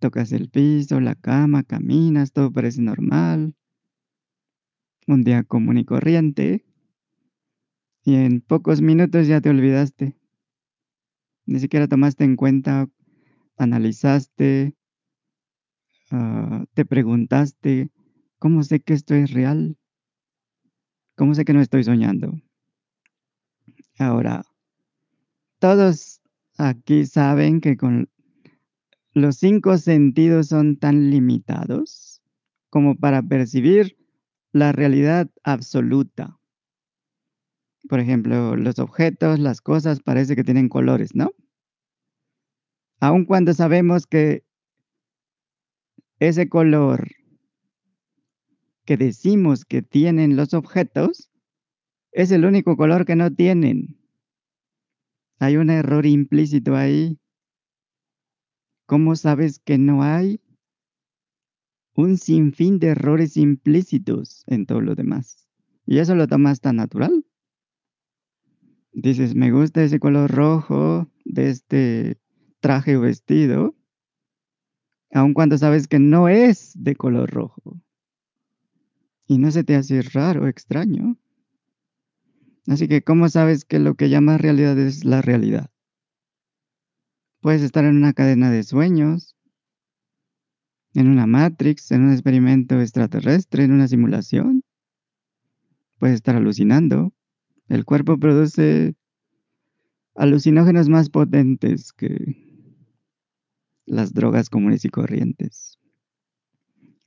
Tocas 0.00 0.32
el 0.32 0.48
piso, 0.48 0.98
la 0.98 1.14
cama, 1.14 1.62
caminas, 1.62 2.32
todo 2.32 2.50
parece 2.50 2.80
normal. 2.80 3.54
Un 5.06 5.22
día 5.24 5.44
común 5.44 5.76
y 5.76 5.84
corriente. 5.84 6.64
Y 8.02 8.14
en 8.14 8.40
pocos 8.40 8.80
minutos 8.80 9.26
ya 9.26 9.42
te 9.42 9.50
olvidaste. 9.50 10.16
Ni 11.44 11.60
siquiera 11.60 11.86
tomaste 11.86 12.24
en 12.24 12.36
cuenta, 12.36 12.88
analizaste, 13.58 14.74
ah, 16.10 16.64
te 16.72 16.86
preguntaste, 16.86 17.90
¿cómo 18.38 18.62
sé 18.62 18.80
que 18.80 18.94
esto 18.94 19.14
es 19.14 19.32
real? 19.32 19.76
¿Cómo 21.14 21.34
sé 21.34 21.44
que 21.44 21.52
no 21.52 21.60
estoy 21.60 21.84
soñando? 21.84 22.40
Ahora, 23.98 24.46
todos 25.58 26.22
aquí 26.56 27.04
saben 27.04 27.60
que 27.60 27.76
con 27.76 28.08
los 29.20 29.36
cinco 29.36 29.78
sentidos 29.78 30.48
son 30.48 30.76
tan 30.76 31.10
limitados 31.10 32.22
como 32.70 32.96
para 32.96 33.22
percibir 33.22 33.96
la 34.52 34.72
realidad 34.72 35.30
absoluta. 35.42 36.38
Por 37.88 38.00
ejemplo, 38.00 38.56
los 38.56 38.78
objetos, 38.78 39.38
las 39.38 39.60
cosas 39.60 40.00
parece 40.00 40.36
que 40.36 40.44
tienen 40.44 40.68
colores, 40.68 41.14
¿no? 41.14 41.32
Aun 43.00 43.24
cuando 43.24 43.54
sabemos 43.54 44.06
que 44.06 44.44
ese 46.18 46.48
color 46.48 47.08
que 48.84 48.96
decimos 48.96 49.64
que 49.64 49.82
tienen 49.82 50.36
los 50.36 50.52
objetos 50.52 51.30
es 52.12 52.32
el 52.32 52.44
único 52.44 52.76
color 52.76 53.04
que 53.06 53.14
no 53.14 53.32
tienen. 53.32 54.00
Hay 55.38 55.56
un 55.56 55.70
error 55.70 56.06
implícito 56.06 56.74
ahí. 56.74 57.19
¿Cómo 58.90 59.14
sabes 59.14 59.60
que 59.60 59.78
no 59.78 60.02
hay? 60.02 60.40
Un 61.94 62.18
sinfín 62.18 62.80
de 62.80 62.88
errores 62.88 63.36
implícitos 63.36 64.42
en 64.48 64.66
todo 64.66 64.80
lo 64.80 64.96
demás. 64.96 65.48
Y 65.86 65.98
eso 65.98 66.16
lo 66.16 66.26
tomas 66.26 66.60
tan 66.60 66.74
natural. 66.74 67.24
Dices, 68.92 69.36
me 69.36 69.52
gusta 69.52 69.84
ese 69.84 70.00
color 70.00 70.32
rojo 70.32 71.08
de 71.24 71.50
este 71.50 72.18
traje 72.58 72.96
o 72.96 73.02
vestido, 73.02 73.76
aun 75.12 75.34
cuando 75.34 75.56
sabes 75.56 75.86
que 75.86 76.00
no 76.00 76.28
es 76.28 76.72
de 76.74 76.96
color 76.96 77.30
rojo. 77.30 77.80
Y 79.28 79.38
no 79.38 79.52
se 79.52 79.62
te 79.62 79.76
hace 79.76 80.02
raro, 80.02 80.48
extraño. 80.48 81.16
Así 82.66 82.88
que, 82.88 83.02
¿cómo 83.02 83.28
sabes 83.28 83.64
que 83.64 83.78
lo 83.78 83.94
que 83.94 84.08
llamas 84.08 84.40
realidad 84.40 84.76
es 84.80 85.04
la 85.04 85.22
realidad? 85.22 85.70
Puedes 87.40 87.62
estar 87.62 87.84
en 87.84 87.96
una 87.96 88.12
cadena 88.12 88.50
de 88.50 88.62
sueños, 88.62 89.34
en 90.94 91.08
una 91.08 91.26
Matrix, 91.26 91.90
en 91.90 92.02
un 92.02 92.12
experimento 92.12 92.80
extraterrestre, 92.80 93.64
en 93.64 93.72
una 93.72 93.88
simulación. 93.88 94.62
Puedes 95.98 96.16
estar 96.16 96.36
alucinando. 96.36 97.12
El 97.68 97.84
cuerpo 97.84 98.18
produce 98.18 98.94
alucinógenos 100.14 100.88
más 100.88 101.08
potentes 101.08 101.92
que 101.92 102.36
las 103.86 104.12
drogas 104.12 104.50
comunes 104.50 104.84
y 104.84 104.90
corrientes. 104.90 105.78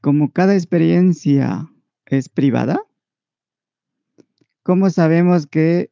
Como 0.01 0.31
cada 0.31 0.55
experiencia 0.55 1.69
es 2.05 2.27
privada, 2.27 2.81
¿cómo 4.63 4.89
sabemos 4.89 5.47
que 5.47 5.91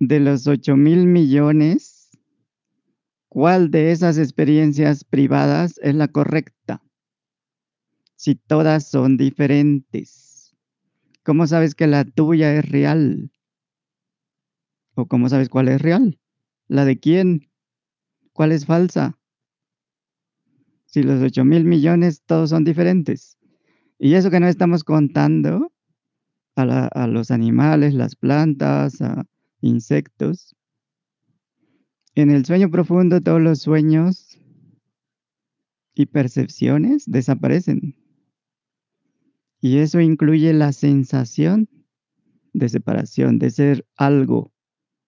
de 0.00 0.20
los 0.20 0.46
8 0.46 0.76
mil 0.76 1.06
millones, 1.06 1.87
cuál 3.38 3.70
de 3.70 3.92
esas 3.92 4.18
experiencias 4.18 5.04
privadas 5.04 5.78
es 5.80 5.94
la 5.94 6.08
correcta? 6.08 6.82
Si 8.16 8.34
todas 8.34 8.88
son 8.88 9.16
diferentes. 9.16 10.56
¿Cómo 11.22 11.46
sabes 11.46 11.76
que 11.76 11.86
la 11.86 12.04
tuya 12.04 12.52
es 12.56 12.68
real? 12.68 13.30
¿O 14.96 15.06
cómo 15.06 15.28
sabes 15.28 15.48
cuál 15.48 15.68
es 15.68 15.80
real? 15.80 16.18
¿La 16.66 16.84
de 16.84 16.98
quién? 16.98 17.48
¿Cuál 18.32 18.50
es 18.50 18.66
falsa? 18.66 19.16
Si 20.86 21.04
los 21.04 21.22
8 21.22 21.44
mil 21.44 21.64
millones 21.64 22.24
todos 22.26 22.50
son 22.50 22.64
diferentes. 22.64 23.38
Y 24.00 24.14
eso 24.14 24.32
que 24.32 24.40
no 24.40 24.48
estamos 24.48 24.82
contando 24.82 25.72
a, 26.56 26.86
a 26.86 27.06
los 27.06 27.30
animales, 27.30 27.94
las 27.94 28.16
plantas, 28.16 29.00
a 29.00 29.26
insectos. 29.60 30.57
En 32.18 32.30
el 32.30 32.44
sueño 32.44 32.68
profundo 32.68 33.20
todos 33.20 33.40
los 33.40 33.60
sueños 33.60 34.40
y 35.94 36.06
percepciones 36.06 37.04
desaparecen. 37.06 37.94
Y 39.60 39.78
eso 39.78 40.00
incluye 40.00 40.52
la 40.52 40.72
sensación 40.72 41.68
de 42.52 42.68
separación, 42.70 43.38
de 43.38 43.50
ser 43.50 43.86
algo 43.96 44.52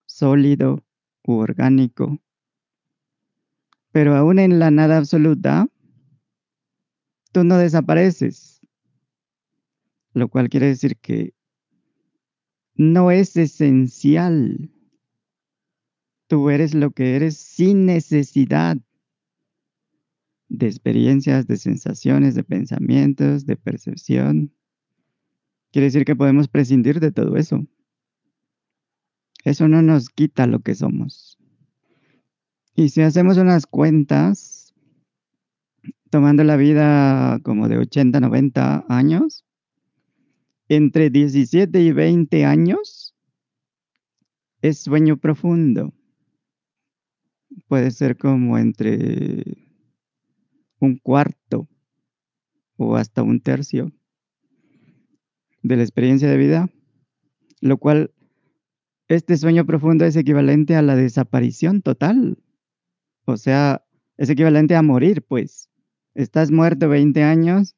sólido 0.07 0.85
u 1.25 1.39
orgánico. 1.39 2.21
Pero 3.91 4.15
aún 4.15 4.39
en 4.39 4.61
la 4.61 4.71
nada 4.71 4.97
absoluta, 4.97 5.67
tú 7.33 7.43
no 7.43 7.59
desapareces, 7.59 8.61
lo 10.13 10.29
cual 10.29 10.49
quiere 10.49 10.67
decir 10.67 10.97
que 10.97 11.35
no 12.77 13.11
es 13.11 13.37
esencial. 13.37 14.71
Tú 16.31 16.49
eres 16.49 16.75
lo 16.75 16.93
que 16.93 17.17
eres 17.17 17.39
sin 17.39 17.87
necesidad 17.87 18.77
de 20.49 20.67
experiencias, 20.69 21.49
de 21.49 21.57
sensaciones, 21.57 22.37
de 22.37 22.45
pensamientos, 22.45 23.47
de 23.47 23.57
percepción. 23.57 24.53
Quiere 25.73 25.87
decir 25.87 26.05
que 26.05 26.15
podemos 26.15 26.47
prescindir 26.47 27.01
de 27.01 27.11
todo 27.11 27.37
eso. 27.37 27.67
Eso 29.43 29.67
no 29.67 29.83
nos 29.83 30.09
quita 30.09 30.47
lo 30.47 30.61
que 30.61 30.77
somos. 30.77 31.37
Y 32.77 32.91
si 32.91 33.03
hacemos 33.03 33.37
unas 33.37 33.67
cuentas, 33.67 34.73
tomando 36.11 36.45
la 36.45 36.55
vida 36.55 37.41
como 37.43 37.69
de 37.69 37.79
80, 37.79 38.21
90 38.21 38.85
años, 38.89 39.45
entre 40.69 41.11
17 41.11 41.83
y 41.83 41.91
20 41.91 42.45
años 42.45 43.17
es 44.63 44.79
sueño 44.79 45.17
profundo. 45.17 45.93
Puede 47.69 47.91
ser 47.91 48.17
como 48.17 48.59
entre 48.59 49.45
un 50.79 50.99
cuarto 50.99 51.69
o 52.77 52.97
hasta 52.97 53.23
un 53.23 53.41
tercio 53.41 53.93
de 55.63 55.77
la 55.77 55.83
experiencia 55.83 56.29
de 56.29 56.37
vida, 56.37 56.71
lo 57.61 57.77
cual 57.77 58.13
este 59.09 59.37
sueño 59.37 59.67
profundo 59.67 60.05
es 60.05 60.17
equivalente 60.17 60.77
a 60.77 60.83
la 60.83 60.97
desaparición 60.97 61.83
total. 61.83 62.39
O 63.25 63.37
sea, 63.37 63.85
es 64.17 64.31
equivalente 64.31 64.77
a 64.77 64.83
morir, 64.83 65.23
pues. 65.23 65.69
Estás 66.15 66.51
muerto 66.51 66.89
20 66.89 67.23
años, 67.23 67.77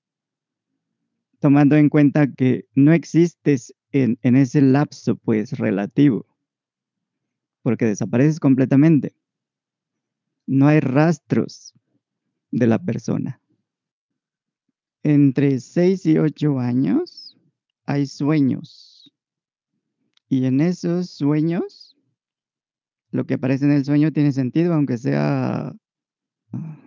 tomando 1.41 1.77
en 1.77 1.89
cuenta 1.89 2.31
que 2.31 2.67
no 2.75 2.93
existes 2.93 3.75
en, 3.91 4.19
en 4.23 4.37
ese 4.37 4.61
lapso, 4.61 5.17
pues, 5.17 5.59
relativo. 5.59 6.27
Porque 7.63 7.87
desapareces 7.87 8.39
completamente. 8.39 9.15
No 10.53 10.69
hay 10.69 10.81
rastros 10.81 11.73
de 12.51 12.67
la 12.67 12.79
persona. 12.79 13.41
Entre 15.03 15.59
6 15.59 16.05
y 16.05 16.19
8 16.19 16.59
años 16.59 17.39
hay 17.87 18.05
sueños. 18.07 19.11
Y 20.29 20.45
en 20.45 20.61
esos 20.61 21.09
sueños, 21.09 21.97
lo 23.13 23.25
que 23.25 23.33
aparece 23.33 23.65
en 23.65 23.71
el 23.71 23.87
sueño 23.87 24.13
tiene 24.13 24.31
sentido, 24.33 24.75
aunque 24.75 24.99
sea 24.99 25.75
ah, 26.53 26.79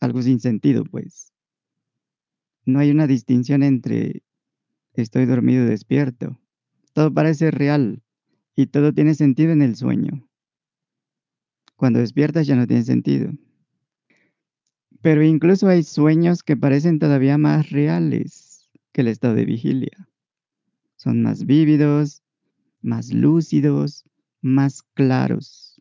algo 0.00 0.20
sin 0.20 0.40
sentido, 0.40 0.82
pues. 0.82 1.32
No 2.64 2.80
hay 2.80 2.90
una 2.90 3.06
distinción 3.06 3.62
entre 3.62 4.24
estoy 4.94 5.26
dormido 5.26 5.62
y 5.62 5.68
despierto. 5.68 6.40
Todo 6.92 7.14
parece 7.14 7.52
real 7.52 8.02
y 8.56 8.66
todo 8.66 8.92
tiene 8.92 9.14
sentido 9.14 9.52
en 9.52 9.62
el 9.62 9.76
sueño. 9.76 10.25
Cuando 11.76 11.98
despiertas 11.98 12.46
ya 12.46 12.56
no 12.56 12.66
tiene 12.66 12.82
sentido. 12.82 13.32
Pero 15.02 15.22
incluso 15.22 15.68
hay 15.68 15.82
sueños 15.82 16.42
que 16.42 16.56
parecen 16.56 16.98
todavía 16.98 17.38
más 17.38 17.70
reales 17.70 18.70
que 18.92 19.02
el 19.02 19.08
estado 19.08 19.34
de 19.34 19.44
vigilia. 19.44 20.08
Son 20.96 21.22
más 21.22 21.44
vívidos, 21.44 22.22
más 22.80 23.12
lúcidos, 23.12 24.04
más 24.40 24.82
claros. 24.94 25.80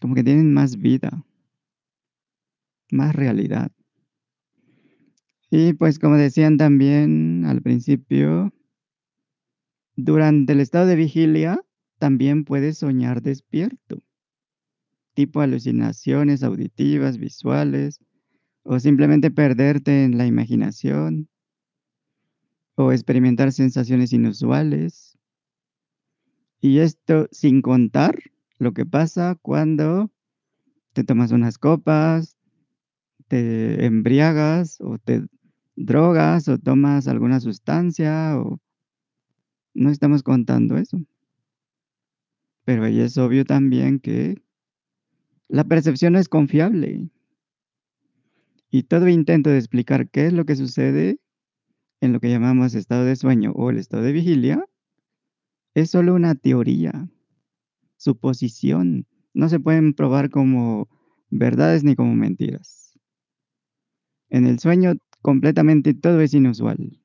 Como 0.00 0.14
que 0.14 0.22
tienen 0.22 0.54
más 0.54 0.76
vida, 0.76 1.26
más 2.92 3.14
realidad. 3.14 3.72
Y 5.50 5.72
pues 5.72 5.98
como 5.98 6.16
decían 6.16 6.56
también 6.56 7.44
al 7.44 7.60
principio, 7.60 8.54
durante 9.96 10.52
el 10.52 10.60
estado 10.60 10.86
de 10.86 10.94
vigilia 10.94 11.60
también 11.98 12.44
puedes 12.44 12.78
soñar 12.78 13.20
despierto 13.20 14.00
tipo 15.14 15.40
alucinaciones 15.40 16.42
auditivas, 16.42 17.18
visuales, 17.18 18.00
o 18.62 18.78
simplemente 18.78 19.30
perderte 19.30 20.04
en 20.04 20.18
la 20.18 20.26
imaginación, 20.26 21.28
o 22.74 22.92
experimentar 22.92 23.52
sensaciones 23.52 24.12
inusuales. 24.12 25.18
Y 26.60 26.78
esto 26.78 27.28
sin 27.30 27.62
contar 27.62 28.18
lo 28.58 28.72
que 28.72 28.86
pasa 28.86 29.36
cuando 29.40 30.10
te 30.92 31.04
tomas 31.04 31.32
unas 31.32 31.58
copas, 31.58 32.36
te 33.28 33.84
embriagas 33.84 34.80
o 34.80 34.98
te 34.98 35.24
drogas 35.76 36.48
o 36.48 36.58
tomas 36.58 37.08
alguna 37.08 37.40
sustancia 37.40 38.38
o 38.38 38.58
no 39.72 39.90
estamos 39.90 40.22
contando 40.22 40.76
eso. 40.76 40.98
Pero 42.64 42.84
ahí 42.84 43.00
es 43.00 43.16
obvio 43.18 43.44
también 43.44 44.00
que 44.00 44.42
la 45.50 45.64
percepción 45.64 46.12
no 46.12 46.20
es 46.20 46.28
confiable. 46.28 47.10
Y 48.70 48.84
todo 48.84 49.08
intento 49.08 49.50
de 49.50 49.58
explicar 49.58 50.08
qué 50.08 50.26
es 50.26 50.32
lo 50.32 50.44
que 50.44 50.54
sucede 50.54 51.18
en 52.00 52.12
lo 52.12 52.20
que 52.20 52.30
llamamos 52.30 52.74
estado 52.74 53.04
de 53.04 53.16
sueño 53.16 53.52
o 53.56 53.70
el 53.70 53.78
estado 53.78 54.04
de 54.04 54.12
vigilia 54.12 54.64
es 55.74 55.90
solo 55.90 56.14
una 56.14 56.36
teoría, 56.36 57.10
suposición. 57.96 59.06
No 59.34 59.48
se 59.48 59.58
pueden 59.58 59.92
probar 59.92 60.30
como 60.30 60.88
verdades 61.30 61.82
ni 61.82 61.96
como 61.96 62.14
mentiras. 62.14 62.96
En 64.28 64.46
el 64.46 64.60
sueño 64.60 64.94
completamente 65.20 65.94
todo 65.94 66.20
es 66.20 66.32
inusual. 66.32 67.00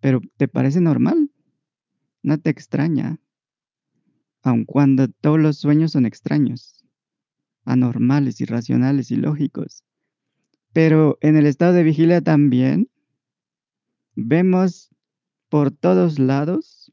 Pero 0.00 0.20
¿te 0.36 0.46
parece 0.46 0.80
normal? 0.80 1.32
No 2.22 2.38
te 2.38 2.50
extraña, 2.50 3.18
aun 4.42 4.64
cuando 4.64 5.08
todos 5.08 5.40
los 5.40 5.58
sueños 5.58 5.90
son 5.92 6.06
extraños 6.06 6.78
anormales, 7.68 8.40
irracionales, 8.40 9.10
ilógicos. 9.10 9.84
Pero 10.72 11.18
en 11.20 11.36
el 11.36 11.46
estado 11.46 11.74
de 11.74 11.82
vigilia 11.82 12.20
también 12.20 12.88
vemos 14.14 14.90
por 15.48 15.70
todos 15.70 16.18
lados 16.18 16.92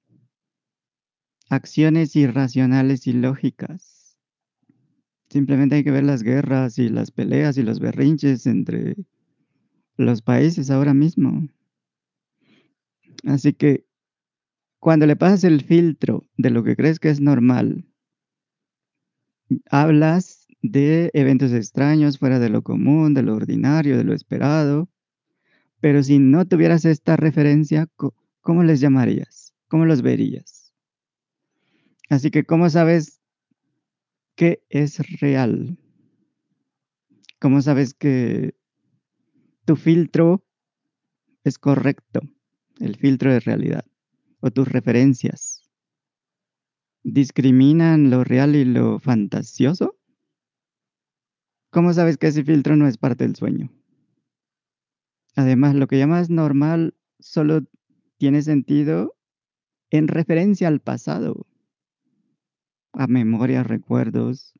acciones 1.49 2.15
irracionales 2.15 3.07
y 3.07 3.13
lógicas. 3.13 4.17
Simplemente 5.29 5.75
hay 5.75 5.83
que 5.83 5.91
ver 5.91 6.03
las 6.03 6.23
guerras 6.23 6.77
y 6.77 6.89
las 6.89 7.11
peleas 7.11 7.57
y 7.57 7.63
los 7.63 7.79
berrinches 7.79 8.45
entre 8.45 8.95
los 9.97 10.21
países 10.21 10.69
ahora 10.69 10.93
mismo. 10.93 11.47
Así 13.25 13.53
que 13.53 13.85
cuando 14.79 15.05
le 15.05 15.15
pasas 15.15 15.43
el 15.43 15.63
filtro 15.63 16.23
de 16.37 16.49
lo 16.49 16.63
que 16.63 16.75
crees 16.75 16.99
que 16.99 17.09
es 17.09 17.21
normal, 17.21 17.85
hablas 19.69 20.44
de 20.71 21.11
eventos 21.13 21.51
extraños 21.51 22.17
fuera 22.17 22.39
de 22.39 22.49
lo 22.49 22.63
común, 22.63 23.13
de 23.13 23.23
lo 23.23 23.35
ordinario, 23.35 23.97
de 23.97 24.03
lo 24.03 24.13
esperado. 24.13 24.89
Pero 25.79 26.01
si 26.01 26.19
no 26.19 26.45
tuvieras 26.45 26.85
esta 26.85 27.15
referencia, 27.15 27.87
¿cómo 28.41 28.63
les 28.63 28.79
llamarías? 28.79 29.53
¿Cómo 29.67 29.85
los 29.85 30.01
verías? 30.01 30.73
Así 32.09 32.31
que, 32.31 32.43
¿cómo 32.43 32.69
sabes 32.69 33.21
qué 34.35 34.63
es 34.69 35.19
real? 35.19 35.77
¿Cómo 37.39 37.61
sabes 37.61 37.93
que 37.93 38.55
tu 39.65 39.75
filtro 39.75 40.45
es 41.43 41.59
correcto? 41.59 42.21
El 42.79 42.95
filtro 42.95 43.31
de 43.31 43.39
realidad. 43.39 43.85
O 44.39 44.51
tus 44.51 44.67
referencias. 44.67 45.61
¿Discriminan 47.03 48.09
lo 48.09 48.23
real 48.23 48.55
y 48.55 48.65
lo 48.65 48.99
fantasioso? 48.99 49.97
¿Cómo 51.75 51.91
sabes 51.91 52.17
que 52.17 52.27
ese 52.27 52.41
filtro 52.45 52.77
no 52.77 52.87
es 52.87 52.97
parte 52.97 53.25
del 53.25 53.35
sueño? 53.35 53.69
Además, 55.35 55.75
lo 55.75 55.87
que 55.87 55.97
llamas 55.97 56.29
normal 56.29 56.95
solo 57.19 57.63
tiene 58.17 58.43
sentido 58.43 59.17
en 59.89 60.07
referencia 60.07 60.69
al 60.69 60.79
pasado, 60.79 61.45
a 62.93 63.07
memorias, 63.07 63.67
recuerdos. 63.67 64.53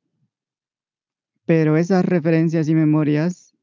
Pero 1.46 1.78
esas 1.78 2.04
referencias 2.04 2.68
y 2.68 2.76
memorias, 2.76 3.56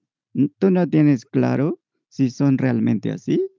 tú 0.56 0.70
no 0.70 0.88
tienes 0.88 1.26
claro 1.26 1.78
si 2.08 2.30
son 2.30 2.56
realmente 2.56 3.12
así. 3.12 3.50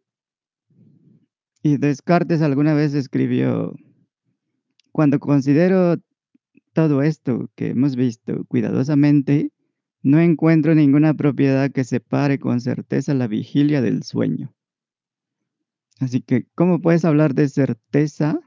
Y 1.62 1.78
Descartes 1.78 2.42
alguna 2.42 2.74
vez 2.74 2.96
escribió, 2.96 3.76
cuando 4.92 5.20
considero 5.20 5.98
todo 6.74 7.04
esto 7.04 7.52
que 7.54 7.68
hemos 7.68 7.96
visto 7.96 8.44
cuidadosamente, 8.46 9.53
no 10.04 10.20
encuentro 10.20 10.76
ninguna 10.76 11.14
propiedad 11.14 11.72
que 11.72 11.86
separe 11.86 12.38
con 12.38 12.60
certeza 12.60 13.14
la 13.14 13.28
vigilia 13.28 13.82
del 13.82 14.04
sueño. 14.04 14.54
Así 16.00 16.22
que, 16.22 16.46
¿cómo 16.56 16.82
puedes 16.82 17.06
hablar 17.06 17.34
de 17.34 17.48
certeza 17.48 18.38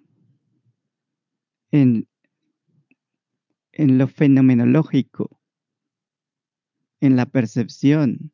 en, 1.70 2.06
en 3.72 3.96
lo 3.96 4.06
fenomenológico, 4.06 5.40
en 7.00 7.16
la 7.16 7.24
percepción? 7.24 8.32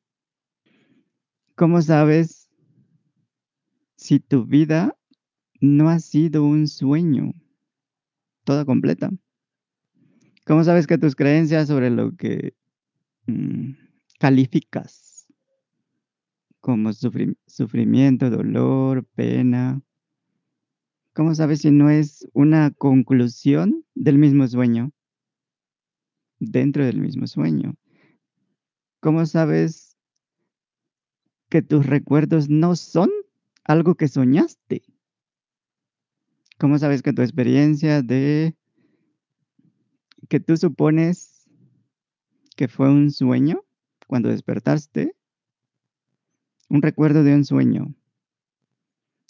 ¿Cómo 1.54 1.80
sabes 1.80 2.50
si 3.94 4.18
tu 4.18 4.46
vida 4.46 4.98
no 5.60 5.90
ha 5.90 6.00
sido 6.00 6.44
un 6.44 6.66
sueño 6.66 7.34
toda 8.42 8.64
completa? 8.64 9.10
¿Cómo 10.44 10.64
sabes 10.64 10.88
que 10.88 10.98
tus 10.98 11.14
creencias 11.14 11.68
sobre 11.68 11.88
lo 11.90 12.16
que 12.16 12.56
calificas 14.18 15.26
como 16.60 16.92
sufrimiento, 16.92 18.30
dolor, 18.30 19.04
pena. 19.16 19.82
¿Cómo 21.12 21.34
sabes 21.34 21.62
si 21.62 21.70
no 21.70 21.90
es 21.90 22.26
una 22.32 22.70
conclusión 22.70 23.84
del 23.94 24.18
mismo 24.18 24.46
sueño? 24.46 24.92
Dentro 26.38 26.84
del 26.84 27.00
mismo 27.00 27.26
sueño. 27.26 27.74
¿Cómo 29.00 29.26
sabes 29.26 29.98
que 31.48 31.62
tus 31.62 31.84
recuerdos 31.84 32.48
no 32.48 32.76
son 32.76 33.10
algo 33.64 33.96
que 33.96 34.06
soñaste? 34.06 34.82
¿Cómo 36.58 36.78
sabes 36.78 37.02
que 37.02 37.12
tu 37.12 37.22
experiencia 37.22 38.02
de 38.02 38.56
que 40.28 40.38
tú 40.38 40.56
supones 40.56 41.31
que 42.62 42.68
fue 42.68 42.88
un 42.88 43.10
sueño 43.10 43.64
cuando 44.06 44.28
despertaste, 44.28 45.16
un 46.68 46.80
recuerdo 46.80 47.24
de 47.24 47.34
un 47.34 47.44
sueño, 47.44 47.92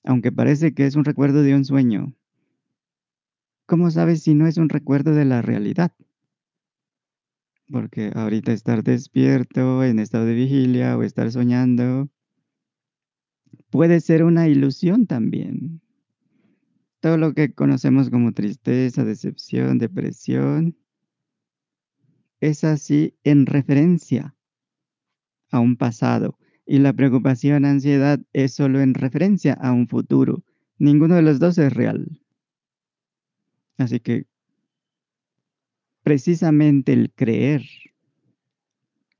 aunque 0.04 0.30
parece 0.30 0.74
que 0.74 0.84
es 0.84 0.96
un 0.96 1.06
recuerdo 1.06 1.42
de 1.42 1.54
un 1.54 1.64
sueño. 1.64 2.14
¿cómo 3.64 3.90
sabes 3.90 4.22
si 4.22 4.34
no 4.34 4.46
es 4.46 4.58
un 4.58 4.68
recuerdo 4.68 5.14
de 5.14 5.24
la 5.24 5.40
realidad? 5.40 5.92
Porque 7.70 8.12
ahorita 8.14 8.52
estar 8.52 8.84
despierto, 8.84 9.82
en 9.82 9.98
estado 9.98 10.26
de 10.26 10.34
vigilia 10.34 10.98
o 10.98 11.02
estar 11.02 11.32
soñando, 11.32 12.10
puede 13.70 14.00
ser 14.00 14.24
una 14.24 14.46
ilusión 14.46 15.06
también. 15.06 15.80
Todo 17.00 17.16
lo 17.16 17.32
que 17.32 17.54
conocemos 17.54 18.10
como 18.10 18.32
tristeza, 18.32 19.06
decepción, 19.06 19.78
depresión, 19.78 20.76
es 22.42 22.64
así 22.64 23.14
en 23.22 23.46
referencia 23.46 24.34
a 25.50 25.60
un 25.60 25.76
pasado. 25.76 26.38
Y 26.66 26.80
la 26.80 26.92
preocupación, 26.92 27.64
ansiedad 27.64 28.18
es 28.32 28.52
solo 28.52 28.80
en 28.80 28.94
referencia 28.94 29.52
a 29.54 29.72
un 29.72 29.86
futuro. 29.86 30.44
Ninguno 30.76 31.14
de 31.14 31.22
los 31.22 31.38
dos 31.38 31.56
es 31.58 31.72
real. 31.72 32.20
Así 33.78 34.00
que 34.00 34.26
precisamente 36.02 36.92
el 36.92 37.12
creer 37.12 37.62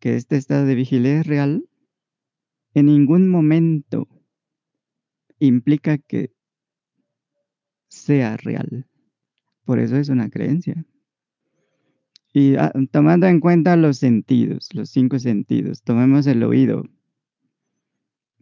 que 0.01 0.17
este 0.17 0.37
estado 0.37 0.67
de 0.67 0.75
vigilia 0.75 1.21
es 1.21 1.27
real, 1.27 1.69
en 2.75 2.87
ningún 2.87 3.29
momento 3.29 4.09
implica 5.39 5.97
que 5.97 6.33
sea 7.87 8.37
real. 8.37 8.89
Por 9.65 9.79
eso 9.79 9.97
es 9.97 10.09
una 10.09 10.29
creencia. 10.29 10.85
Y 12.33 12.57
ah, 12.57 12.73
tomando 12.91 13.27
en 13.27 13.41
cuenta 13.41 13.77
los 13.77 13.99
sentidos, 13.99 14.69
los 14.75 14.91
cinco 14.91 15.19
sentidos, 15.19 15.83
tomemos 15.83 16.27
el 16.27 16.43
oído, 16.45 16.85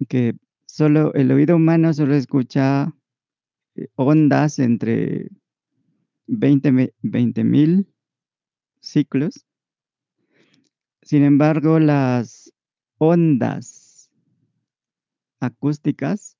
que 0.09 0.34
solo 0.66 1.12
el 1.14 1.32
oído 1.32 1.57
humano 1.57 1.93
solo 1.93 2.14
escucha 2.14 2.95
eh, 3.76 3.88
ondas 3.97 4.59
entre 4.59 5.30
20 6.26 7.45
mil 7.45 7.88
ciclos. 8.80 9.45
Sin 11.03 11.24
embargo, 11.24 11.78
las 11.78 12.53
ondas 12.99 14.11
acústicas 15.41 16.36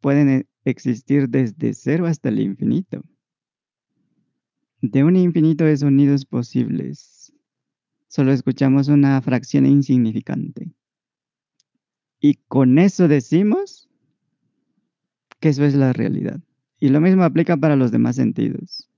pueden 0.00 0.28
e- 0.30 0.46
existir 0.64 1.28
desde 1.28 1.74
cero 1.74 2.06
hasta 2.06 2.28
el 2.28 2.40
infinito. 2.40 3.02
De 4.80 5.02
un 5.02 5.16
infinito 5.16 5.64
de 5.64 5.76
sonidos 5.76 6.24
posibles, 6.24 7.32
solo 8.06 8.30
escuchamos 8.30 8.86
una 8.86 9.20
fracción 9.20 9.66
insignificante. 9.66 10.72
Y 12.20 12.34
con 12.46 12.78
eso 12.78 13.08
decimos 13.08 13.88
que 15.40 15.48
eso 15.48 15.64
es 15.64 15.74
la 15.74 15.92
realidad. 15.92 16.40
Y 16.78 16.90
lo 16.90 17.00
mismo 17.00 17.24
aplica 17.24 17.56
para 17.56 17.74
los 17.74 17.90
demás 17.90 18.14
sentidos. 18.14 18.88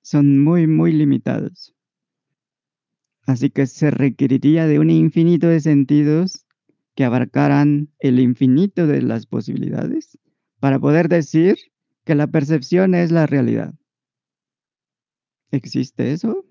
Son 0.00 0.42
muy, 0.42 0.66
muy 0.66 0.92
limitados. 0.92 1.74
Así 3.26 3.50
que 3.50 3.66
se 3.66 3.90
requeriría 3.90 4.66
de 4.66 4.78
un 4.78 4.88
infinito 4.88 5.48
de 5.48 5.60
sentidos 5.60 6.46
que 6.94 7.04
abarcaran 7.04 7.90
el 7.98 8.20
infinito 8.20 8.86
de 8.86 9.02
las 9.02 9.26
posibilidades 9.26 10.18
para 10.60 10.78
poder 10.78 11.10
decir 11.10 11.58
que 12.04 12.14
la 12.14 12.26
percepción 12.26 12.94
es 12.94 13.10
la 13.12 13.26
realidad. 13.26 13.74
¿Existe 15.50 16.12
eso? 16.12 16.44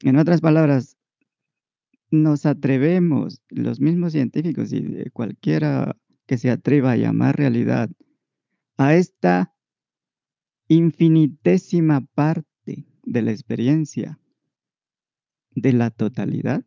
En 0.00 0.16
otras 0.16 0.40
palabras, 0.40 0.96
nos 2.10 2.46
atrevemos, 2.46 3.42
los 3.50 3.80
mismos 3.80 4.12
científicos 4.12 4.72
y 4.72 5.10
cualquiera 5.10 5.96
que 6.26 6.38
se 6.38 6.50
atreva 6.50 6.92
a 6.92 6.96
llamar 6.96 7.36
realidad, 7.36 7.90
a 8.76 8.94
esta 8.94 9.54
infinitésima 10.68 12.02
parte 12.14 12.86
de 13.02 13.22
la 13.22 13.30
experiencia, 13.30 14.20
de 15.50 15.72
la 15.72 15.90
totalidad. 15.90 16.64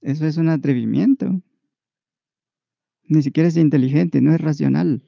Eso 0.00 0.26
es 0.26 0.36
un 0.36 0.48
atrevimiento. 0.48 1.42
Ni 3.04 3.22
siquiera 3.22 3.48
es 3.48 3.56
inteligente, 3.56 4.20
no 4.20 4.32
es 4.32 4.40
racional. 4.40 5.02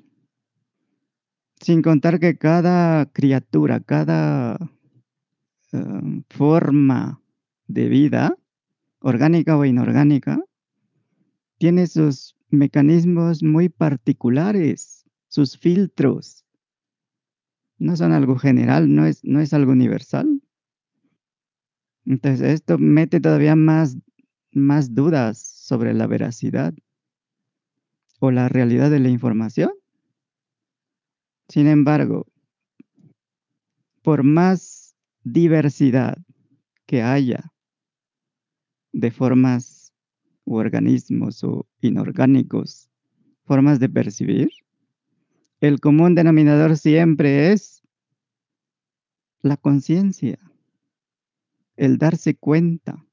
Sin 1.62 1.80
contar 1.80 2.18
que 2.18 2.36
cada 2.36 3.06
criatura, 3.06 3.78
cada 3.78 4.58
em, 5.70 6.24
forma 6.28 7.22
de 7.68 7.88
vida, 7.88 8.36
orgánica 8.98 9.56
o 9.56 9.64
inorgánica, 9.64 10.44
tiene 11.58 11.86
sus 11.86 12.36
mecanismos 12.50 13.44
muy 13.44 13.68
particulares, 13.68 15.04
sus 15.28 15.56
filtros. 15.56 16.44
No 17.78 17.94
son 17.94 18.10
algo 18.10 18.36
general, 18.38 18.92
no 18.92 19.06
es, 19.06 19.22
no 19.22 19.38
es 19.40 19.54
algo 19.54 19.70
universal. 19.70 20.42
Entonces, 22.04 22.54
esto 22.54 22.76
mete 22.76 23.20
todavía 23.20 23.54
más, 23.54 23.96
más 24.50 24.96
dudas 24.96 25.38
sobre 25.38 25.94
la 25.94 26.08
veracidad 26.08 26.74
o 28.18 28.32
la 28.32 28.48
realidad 28.48 28.90
de 28.90 28.98
la 28.98 29.10
información. 29.10 29.70
Sin 31.52 31.66
embargo, 31.66 32.26
por 34.00 34.22
más 34.22 34.96
diversidad 35.22 36.16
que 36.86 37.02
haya 37.02 37.52
de 38.94 39.10
formas 39.10 39.92
u 40.46 40.56
organismos 40.56 41.44
o 41.44 41.66
inorgánicos, 41.82 42.88
formas 43.44 43.80
de 43.80 43.90
percibir, 43.90 44.48
el 45.60 45.78
común 45.78 46.14
denominador 46.14 46.78
siempre 46.78 47.52
es 47.52 47.82
la 49.42 49.58
conciencia, 49.58 50.38
el 51.76 51.98
darse 51.98 52.34
cuenta. 52.34 53.04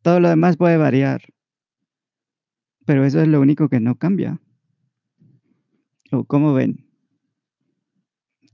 Todo 0.00 0.20
lo 0.20 0.30
demás 0.30 0.56
puede 0.56 0.78
variar, 0.78 1.20
pero 2.86 3.04
eso 3.04 3.20
es 3.20 3.28
lo 3.28 3.42
único 3.42 3.68
que 3.68 3.80
no 3.80 3.98
cambia. 3.98 4.40
¿O 6.10 6.24
cómo 6.24 6.54
ven? 6.54 6.85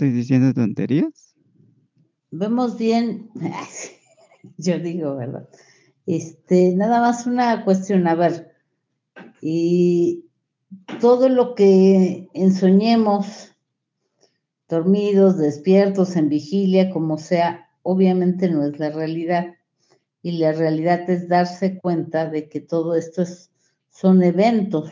¿Estoy 0.03 0.19
diciendo 0.19 0.53
tonterías? 0.53 1.37
Vemos 2.33 2.77
bien, 2.77 3.31
yo 4.57 4.81
digo, 4.81 5.15
¿verdad? 5.15 5.49
Este, 6.07 6.75
nada 6.75 7.01
más 7.01 7.25
una 7.29 7.65
cuestión, 7.65 8.09
a 8.09 8.17
ver, 8.17 8.53
y 9.41 10.25
todo 11.01 11.29
lo 11.29 11.55
que 11.55 12.29
ensoñemos, 12.35 13.55
dormidos, 14.69 15.39
despiertos, 15.39 16.17
en 16.17 16.29
vigilia, 16.29 16.91
como 16.91 17.17
sea, 17.17 17.71
obviamente 17.85 18.51
no 18.51 18.67
es 18.67 18.81
la 18.81 18.91
realidad. 18.91 19.55
Y 20.21 20.33
la 20.33 20.51
realidad 20.51 21.09
es 21.09 21.29
darse 21.29 21.79
cuenta 21.79 22.29
de 22.29 22.49
que 22.49 22.61
todo 22.61 22.97
esto 22.97 23.23
es, 23.23 23.53
son 23.93 24.25
eventos 24.25 24.91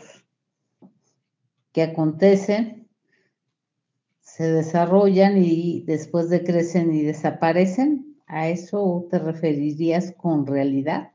que 1.73 1.83
acontecen, 1.83 2.80
se 4.41 4.51
desarrollan 4.51 5.37
y 5.37 5.81
después 5.81 6.27
decrecen 6.29 6.91
y 6.95 7.03
desaparecen. 7.03 8.17
¿A 8.25 8.49
eso 8.49 9.07
te 9.11 9.19
referirías 9.19 10.15
con 10.17 10.47
realidad? 10.47 11.11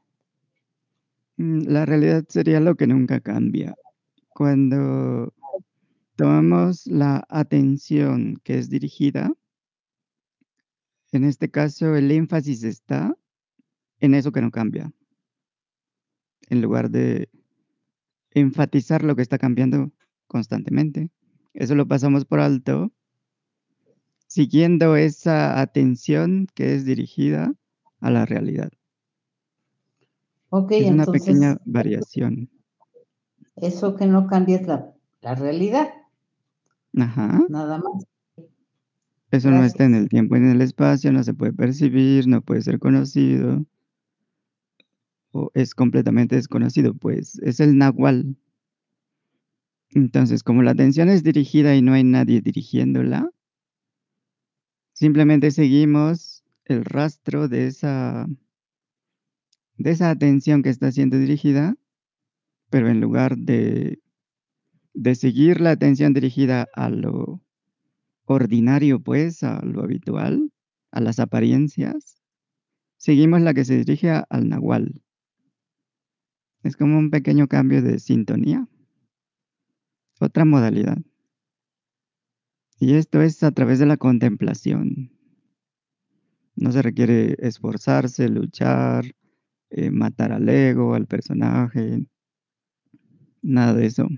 Mm, 1.36 1.62
La 1.66 1.84
realidad 1.86 2.24
sería 2.28 2.60
lo 2.60 2.76
que 2.76 2.86
nunca 2.86 3.18
cambia. 3.18 3.74
Cuando 4.28 5.34
tomamos 6.14 6.86
la 6.86 7.26
atención 7.28 8.36
que 8.44 8.58
es 8.58 8.70
dirigida, 8.70 9.32
en 11.10 11.24
este 11.24 11.50
caso 11.50 11.96
el 11.96 12.12
énfasis 12.12 12.62
está 12.62 13.16
en 13.98 14.14
eso 14.14 14.30
que 14.30 14.40
no 14.40 14.52
cambia, 14.52 14.92
en 16.48 16.62
lugar 16.62 16.90
de 16.90 17.28
enfatizar 18.30 19.02
lo 19.02 19.16
que 19.16 19.22
está 19.22 19.36
cambiando 19.36 19.90
constantemente. 20.28 21.10
Eso 21.54 21.74
lo 21.74 21.88
pasamos 21.88 22.24
por 22.24 22.38
alto, 22.38 22.92
siguiendo 24.37 24.97
esa 24.97 25.59
atención 25.62 26.47
que 26.55 26.74
es 26.74 26.84
dirigida 26.84 27.55
a 28.01 28.11
la 28.11 28.26
realidad. 28.26 28.70
Ok, 30.51 30.72
Es 30.72 30.91
una 30.91 31.05
entonces 31.05 31.22
pequeña 31.22 31.57
variación. 31.64 32.51
eso 33.57 33.97
que 33.97 34.07
no 34.07 34.26
cambia 34.26 34.57
es 34.57 34.66
la, 34.66 34.95
la 35.20 35.34
realidad, 35.34 35.89
Ajá. 36.99 37.47
nada 37.49 37.78
más. 37.78 38.05
Eso 39.30 39.53
no 39.53 39.62
está 39.64 39.84
en 39.84 39.95
el 39.95 40.09
tiempo 40.09 40.34
y 40.34 40.39
en 40.41 40.51
el 40.51 40.61
espacio, 40.62 41.12
no 41.12 41.22
se 41.22 41.32
puede 41.32 41.53
percibir, 41.53 42.26
no 42.26 42.43
puede 42.43 42.62
ser 42.62 42.80
conocido, 42.80 43.64
o 45.30 45.51
es 45.55 45.72
completamente 45.74 46.34
desconocido, 46.34 46.93
pues 46.95 47.39
es 47.43 47.61
el 47.61 47.78
nahual. 47.78 48.37
Entonces, 49.91 50.45
como 50.45 50.62
la 50.62 50.70
atención 50.70 51.09
es 51.09 51.24
dirigida 51.24 51.74
y 51.74 51.82
no 51.82 51.93
hay 51.93 52.05
nadie 52.05 52.41
dirigiéndola, 52.41 53.30
simplemente 54.97 55.51
seguimos 55.51 56.42
el 56.64 56.84
rastro 56.84 57.49
de 57.49 57.66
esa, 57.66 58.26
de 59.76 59.90
esa 59.90 60.11
atención 60.11 60.62
que 60.62 60.70
está 60.70 60.90
siendo 60.90 61.18
dirigida, 61.18 61.76
pero 62.70 62.88
en 62.88 63.01
lugar 63.01 63.36
de, 63.36 64.01
de 64.94 65.14
seguir 65.14 65.61
la 65.61 65.70
atención 65.70 66.14
dirigida 66.14 66.66
a 66.72 66.88
lo, 66.88 67.42
ordinario, 68.24 69.01
pues, 69.01 69.42
a 69.42 69.62
lo 69.62 69.82
habitual, 69.82 70.51
a 70.90 71.01
las 71.01 71.20
apariencias, 71.20 72.22
seguimos 72.97 73.42
la 73.42 73.53
que 73.53 73.64
se 73.64 73.76
dirige 73.76 74.11
al 74.11 74.49
nahual. 74.49 75.03
Es 76.62 76.76
como 76.76 76.99
un 76.99 77.11
pequeño 77.11 77.49
cambio 77.49 77.82
de 77.82 77.99
sintonía, 77.99 78.66
otra 80.20 80.47
modalidad. 80.47 80.99
Y 82.78 82.94
esto 82.94 83.22
es 83.22 83.42
a 83.42 83.52
través 83.52 83.78
de 83.78 83.86
la 83.86 83.96
contemplación. 83.96 85.10
No 86.56 86.72
se 86.72 86.82
requiere 86.82 87.36
esforzarse, 87.38 88.28
luchar, 88.28 89.14
eh, 89.70 89.90
matar 89.90 90.32
al 90.32 90.48
ego, 90.48 90.94
al 90.94 91.06
personaje, 91.06 92.06
nada 93.40 93.72
de 93.72 93.86
eso. 93.86 94.08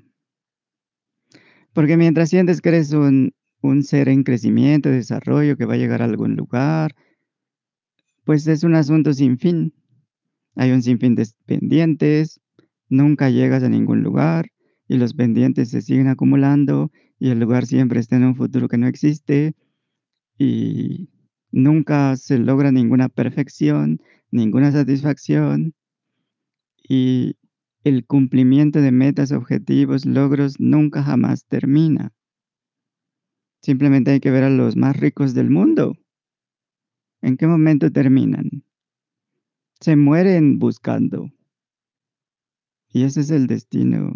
Porque 1.73 1.97
mientras 1.97 2.31
sientes 2.31 2.61
que 2.61 2.71
eres 2.71 2.93
un, 2.93 3.33
un 3.61 3.85
ser 3.85 4.09
en 4.09 4.25
crecimiento, 4.25 4.89
desarrollo, 4.89 5.57
que 5.57 5.65
va 5.65 5.75
a 5.75 5.79
llegar 5.79 6.03
a 6.03 6.07
algún 6.07 6.35
lugar, 6.35 6.97
pues 8.25 8.47
es 8.49 8.65
un 8.65 8.75
asunto 8.75 9.13
sin 9.13 9.39
fin. 9.39 9.73
Hay 10.57 10.73
un 10.73 10.83
sinfín 10.83 11.15
de 11.15 11.29
pendientes, 11.47 12.41
nunca 12.89 13.31
llegas 13.31 13.63
a 13.63 13.69
ningún 13.69 14.03
lugar 14.03 14.51
y 14.89 14.97
los 14.97 15.15
pendientes 15.15 15.69
se 15.69 15.83
siguen 15.83 16.09
acumulando 16.09 16.91
y 17.19 17.29
el 17.29 17.39
lugar 17.39 17.67
siempre 17.67 18.01
está 18.01 18.17
en 18.17 18.25
un 18.25 18.35
futuro 18.35 18.69
que 18.69 18.79
no 18.79 18.87
existe 18.87 19.55
y 20.39 21.11
nunca 21.53 22.17
se 22.17 22.39
logra 22.39 22.73
ninguna 22.73 23.09
perfección, 23.09 24.01
ninguna 24.31 24.73
satisfacción 24.73 25.75
y 26.83 27.37
el 27.85 28.07
cumplimiento 28.07 28.81
de 28.81 28.91
metas, 28.91 29.31
objetivos, 29.33 30.07
logros 30.07 30.59
nunca 30.59 31.03
jamás 31.03 31.45
termina. 31.45 32.13
Simplemente 33.61 34.13
hay 34.13 34.21
que 34.21 34.31
ver 34.31 34.45
a 34.45 34.51
los 34.51 34.77
más 34.77 34.97
ricos 34.97 35.35
del 35.35 35.51
mundo. 35.51 35.97
¿En 37.21 37.37
qué 37.37 37.47
momento 37.47 37.91
terminan? 37.91 38.65
Se 39.81 39.97
mueren 39.97 40.59
buscando. 40.59 41.31
Y 42.91 43.03
ese 43.03 43.21
es 43.21 43.31
el 43.31 43.47
destino 43.47 44.13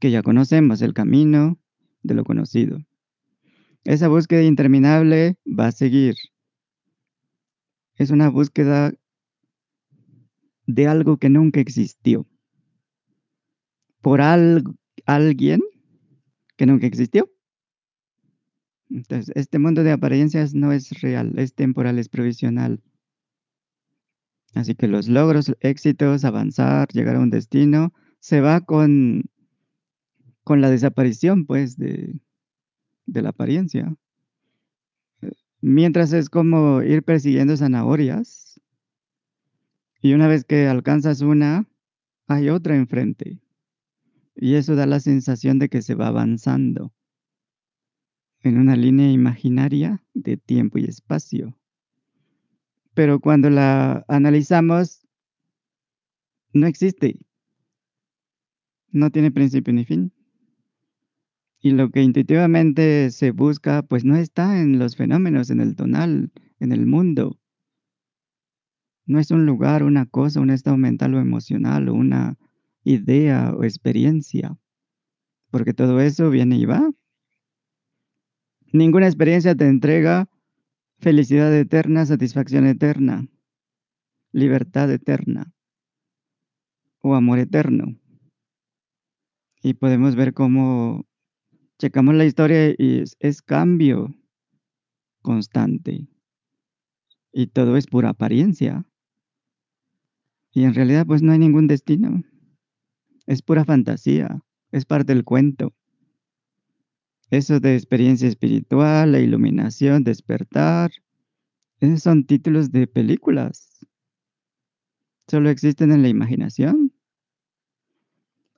que 0.00 0.10
ya 0.10 0.22
conocemos, 0.22 0.82
el 0.82 0.94
camino 0.94 1.58
de 2.02 2.14
lo 2.14 2.24
conocido. 2.24 2.78
Esa 3.84 4.08
búsqueda 4.08 4.42
interminable 4.42 5.36
va 5.46 5.68
a 5.68 5.72
seguir. 5.72 6.14
Es 7.96 8.10
una 8.10 8.30
búsqueda 8.30 8.92
de 10.66 10.86
algo 10.86 11.18
que 11.18 11.28
nunca 11.28 11.60
existió. 11.60 12.26
Por 14.00 14.20
al- 14.20 14.64
alguien 15.06 15.60
que 16.56 16.66
nunca 16.66 16.86
existió. 16.86 17.30
Entonces, 18.88 19.32
este 19.36 19.58
mundo 19.58 19.82
de 19.84 19.92
apariencias 19.92 20.54
no 20.54 20.72
es 20.72 21.00
real, 21.00 21.38
es 21.38 21.54
temporal, 21.54 21.98
es 21.98 22.08
provisional. 22.08 22.82
Así 24.54 24.74
que 24.74 24.88
los 24.88 25.08
logros, 25.08 25.52
éxitos, 25.60 26.24
avanzar, 26.24 26.88
llegar 26.92 27.16
a 27.16 27.20
un 27.20 27.30
destino, 27.30 27.92
se 28.18 28.40
va 28.40 28.60
con, 28.60 29.24
con 30.50 30.60
la 30.60 30.68
desaparición, 30.68 31.46
pues, 31.46 31.76
de, 31.76 32.18
la 33.06 33.28
apariencia. 33.28 33.94
Eh, 35.22 35.30
Mientras 35.60 36.12
es 36.12 36.28
como 36.28 36.82
ir 36.82 37.04
persiguiendo 37.04 37.56
zanahorias 37.56 38.60
y 40.02 40.12
una 40.12 40.26
vez 40.26 40.44
que 40.44 40.66
alcanzas 40.66 41.20
una, 41.20 41.68
hay 42.26 42.48
otra 42.48 42.74
enfrente. 42.74 43.38
Y 44.34 44.56
eso 44.56 44.74
da 44.74 44.86
la 44.86 44.98
sensación 44.98 45.60
de 45.60 45.68
que 45.68 45.82
se 45.82 45.94
va 45.94 46.08
avanzando 46.08 46.92
en 48.40 48.58
una 48.58 48.74
línea 48.74 49.08
imaginaria 49.12 50.02
de 50.14 50.36
tiempo 50.36 50.78
y 50.78 50.86
espacio. 50.86 51.56
Pero 52.94 53.20
cuando 53.20 53.50
la 53.50 54.04
analizamos, 54.08 55.06
no 56.52 56.66
existe. 56.66 57.20
No 58.90 59.10
tiene 59.10 59.30
principio 59.30 59.72
ni 59.72 59.84
fin. 59.84 60.12
Y 61.62 61.72
lo 61.72 61.90
que 61.90 62.02
intuitivamente 62.02 63.10
se 63.10 63.32
busca, 63.32 63.82
pues 63.82 64.04
no 64.04 64.16
está 64.16 64.60
en 64.60 64.78
los 64.78 64.96
fenómenos, 64.96 65.50
en 65.50 65.60
el 65.60 65.76
tonal, 65.76 66.32
en 66.58 66.72
el 66.72 66.86
mundo. 66.86 67.38
No 69.04 69.18
es 69.18 69.30
un 69.30 69.44
lugar, 69.44 69.82
una 69.82 70.06
cosa, 70.06 70.40
un 70.40 70.50
estado 70.50 70.78
mental 70.78 71.14
o 71.14 71.20
emocional, 71.20 71.88
o 71.90 71.94
una 71.94 72.38
idea 72.82 73.52
o 73.54 73.64
experiencia. 73.64 74.56
Porque 75.50 75.74
todo 75.74 76.00
eso 76.00 76.30
viene 76.30 76.56
y 76.56 76.64
va. 76.64 76.90
Ninguna 78.72 79.06
experiencia 79.06 79.54
te 79.54 79.66
entrega 79.66 80.30
felicidad 80.98 81.54
eterna, 81.54 82.06
satisfacción 82.06 82.66
eterna, 82.66 83.26
libertad 84.32 84.90
eterna 84.90 85.52
o 87.00 87.14
amor 87.14 87.38
eterno. 87.38 87.96
Y 89.62 89.74
podemos 89.74 90.14
ver 90.14 90.32
cómo 90.32 91.04
checamos 91.80 92.14
la 92.14 92.26
historia 92.26 92.74
y 92.76 93.00
es, 93.00 93.16
es 93.20 93.40
cambio 93.40 94.14
constante. 95.22 96.06
Y 97.32 97.46
todo 97.46 97.76
es 97.76 97.86
pura 97.86 98.10
apariencia. 98.10 98.84
Y 100.52 100.64
en 100.64 100.74
realidad 100.74 101.06
pues 101.06 101.22
no 101.22 101.32
hay 101.32 101.38
ningún 101.38 101.68
destino. 101.68 102.22
Es 103.26 103.40
pura 103.40 103.64
fantasía. 103.64 104.42
Es 104.72 104.84
parte 104.84 105.14
del 105.14 105.24
cuento. 105.24 105.72
Eso 107.30 107.60
de 107.60 107.76
experiencia 107.76 108.28
espiritual, 108.28 109.12
la 109.12 109.20
iluminación, 109.20 110.04
despertar. 110.04 110.90
Esos 111.78 112.02
son 112.02 112.26
títulos 112.26 112.72
de 112.72 112.88
películas. 112.88 113.86
Solo 115.28 115.48
existen 115.48 115.92
en 115.92 116.02
la 116.02 116.08
imaginación. 116.08 116.92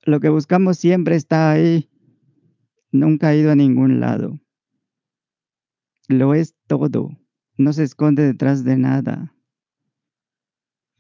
Lo 0.03 0.19
que 0.19 0.29
buscamos 0.29 0.79
siempre 0.79 1.15
está 1.15 1.53
ahí. 1.53 1.92
Nunca 2.93 3.29
ha 3.29 3.35
ido 3.35 3.51
a 3.51 3.57
ningún 3.57 4.01
lado. 4.01 4.39
Lo 6.09 6.35
es 6.35 6.55
todo. 6.67 7.11
No 7.57 7.73
se 7.73 7.85
esconde 7.85 8.23
detrás 8.23 8.65
de 8.65 8.77
nada. 8.77 9.35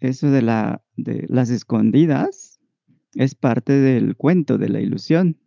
Eso 0.00 0.30
de, 0.30 0.40
la, 0.42 0.82
de 0.96 1.26
las 1.28 1.50
escondidas 1.50 2.58
es 3.14 3.34
parte 3.34 3.74
del 3.74 4.16
cuento, 4.16 4.56
de 4.56 4.70
la 4.70 4.80
ilusión. 4.80 5.38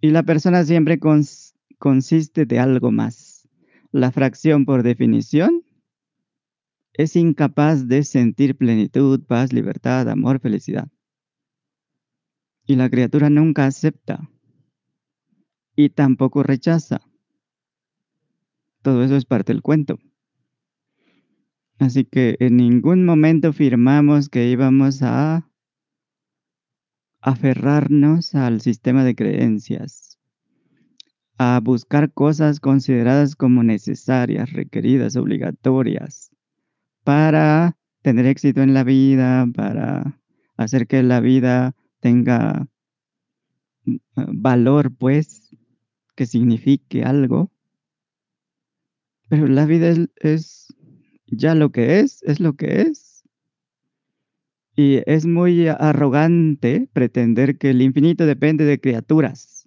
Y 0.00 0.10
la 0.10 0.22
persona 0.22 0.64
siempre 0.64 0.98
cons- 0.98 1.54
consiste 1.78 2.46
de 2.46 2.58
algo 2.58 2.90
más. 2.90 3.46
La 3.92 4.10
fracción, 4.10 4.64
por 4.64 4.82
definición, 4.82 5.62
es 6.94 7.16
incapaz 7.16 7.86
de 7.86 8.02
sentir 8.02 8.56
plenitud, 8.56 9.22
paz, 9.24 9.52
libertad, 9.52 10.08
amor, 10.08 10.40
felicidad. 10.40 10.88
Y 12.66 12.76
la 12.76 12.88
criatura 12.88 13.28
nunca 13.28 13.66
acepta 13.66 14.30
y 15.84 15.88
tampoco 15.88 16.42
rechaza. 16.42 17.00
Todo 18.82 19.02
eso 19.02 19.16
es 19.16 19.24
parte 19.24 19.52
del 19.52 19.62
cuento. 19.62 19.98
Así 21.78 22.04
que 22.04 22.36
en 22.40 22.56
ningún 22.56 23.04
momento 23.06 23.52
firmamos 23.52 24.28
que 24.28 24.50
íbamos 24.50 25.02
a 25.02 25.48
aferrarnos 27.22 28.34
al 28.34 28.60
sistema 28.60 29.04
de 29.04 29.14
creencias, 29.14 30.18
a 31.38 31.60
buscar 31.62 32.12
cosas 32.12 32.60
consideradas 32.60 33.34
como 33.34 33.62
necesarias, 33.62 34.52
requeridas, 34.52 35.16
obligatorias, 35.16 36.30
para 37.04 37.78
tener 38.02 38.26
éxito 38.26 38.60
en 38.60 38.74
la 38.74 38.84
vida, 38.84 39.46
para 39.54 40.20
hacer 40.56 40.86
que 40.86 41.02
la 41.02 41.20
vida 41.20 41.74
tenga 42.00 42.68
mm, 43.84 43.96
valor, 44.42 44.94
pues, 44.94 45.39
que 46.20 46.26
signifique 46.26 47.02
algo. 47.02 47.50
Pero 49.30 49.46
la 49.46 49.64
vida 49.64 49.94
es, 50.16 50.68
ya 51.26 51.54
lo 51.54 51.72
que 51.72 52.00
es, 52.00 52.22
es 52.24 52.40
lo 52.40 52.56
que 52.56 52.82
es. 52.82 53.24
Y 54.76 55.00
es 55.06 55.24
muy 55.24 55.68
arrogante 55.68 56.90
pretender 56.92 57.56
que 57.56 57.70
el 57.70 57.80
infinito 57.80 58.26
depende 58.26 58.66
de 58.66 58.78
criaturas, 58.78 59.66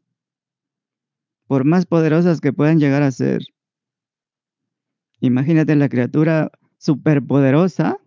por 1.48 1.66
más 1.66 1.88
poderosas 1.88 2.40
que 2.40 2.54
puedan 2.54 2.80
llegar 2.80 3.02
a 3.02 3.12
ser. 3.12 3.42
Imagínate 5.22 5.76
la 5.76 5.90
criatura 5.90 6.52
superpoderosa. 6.78 7.98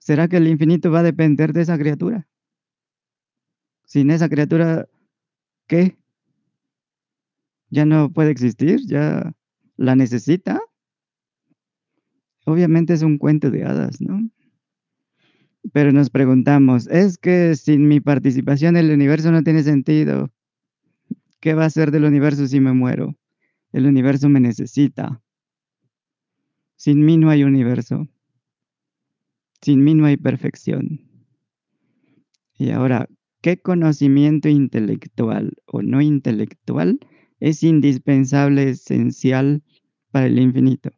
¿Será 0.00 0.28
que 0.28 0.36
el 0.36 0.48
infinito 0.48 0.90
va 0.90 1.00
a 1.00 1.10
depender 1.10 1.54
de 1.54 1.62
esa 1.62 1.78
criatura? 1.78 2.28
Sin 3.86 4.10
esa 4.10 4.28
criatura, 4.28 4.86
¿qué? 5.66 5.96
¿Ya 7.72 7.84
no 7.84 8.12
puede 8.12 8.30
existir? 8.30 8.86
¿Ya 8.86 9.34
la 9.76 9.96
necesita? 9.96 10.60
Obviamente 12.44 12.92
es 12.92 13.02
un 13.02 13.18
cuento 13.18 13.50
de 13.50 13.64
hadas, 13.64 14.00
¿no? 14.00 14.30
Pero 15.72 15.90
nos 15.90 16.10
preguntamos, 16.10 16.86
¿es 16.86 17.18
que 17.18 17.56
sin 17.56 17.88
mi 17.88 17.98
participación 17.98 18.76
el 18.76 18.92
universo 18.92 19.32
no 19.32 19.42
tiene 19.42 19.64
sentido? 19.64 20.30
¿qué 21.42 21.54
va 21.54 21.64
a 21.64 21.70
ser 21.70 21.90
del 21.90 22.04
universo 22.04 22.46
si 22.46 22.60
me 22.60 22.72
muero? 22.72 23.16
El 23.72 23.86
universo 23.86 24.28
me 24.28 24.38
necesita. 24.38 25.20
Sin 26.76 27.04
mí 27.04 27.18
no 27.18 27.30
hay 27.30 27.42
universo. 27.42 28.08
Sin 29.60 29.82
mí 29.82 29.94
no 29.94 30.06
hay 30.06 30.16
perfección. 30.16 31.00
Y 32.56 32.70
ahora, 32.70 33.08
¿qué 33.40 33.60
conocimiento 33.60 34.48
intelectual 34.48 35.54
o 35.66 35.82
no 35.82 36.00
intelectual 36.00 37.00
es 37.42 37.64
indispensable, 37.64 38.70
esencial 38.70 39.64
para 40.12 40.26
el 40.26 40.38
infinito? 40.38 40.90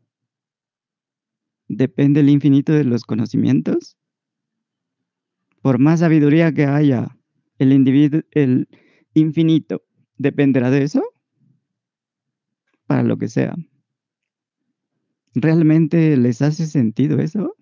¿Depende 1.69 2.21
el 2.21 2.29
infinito 2.29 2.75
de 2.75 2.85
los 2.85 3.05
conocimientos? 3.05 3.97
Por 5.63 5.79
más 5.79 6.01
sabiduría 6.01 6.53
que 6.53 6.67
haya, 6.67 7.17
el 7.59 7.73
individuo, 7.73 8.21
el 8.33 8.69
infinito, 9.15 9.85
¿dependerá 10.19 10.71
de 10.71 10.83
eso? 10.83 11.03
Para 12.87 13.03
lo 13.03 13.17
que 13.17 13.29
sea. 13.29 13.57
¿Realmente 15.35 16.15
les 16.19 16.43
hace 16.43 16.67
sentido 16.67 17.21
eso? 17.21 17.57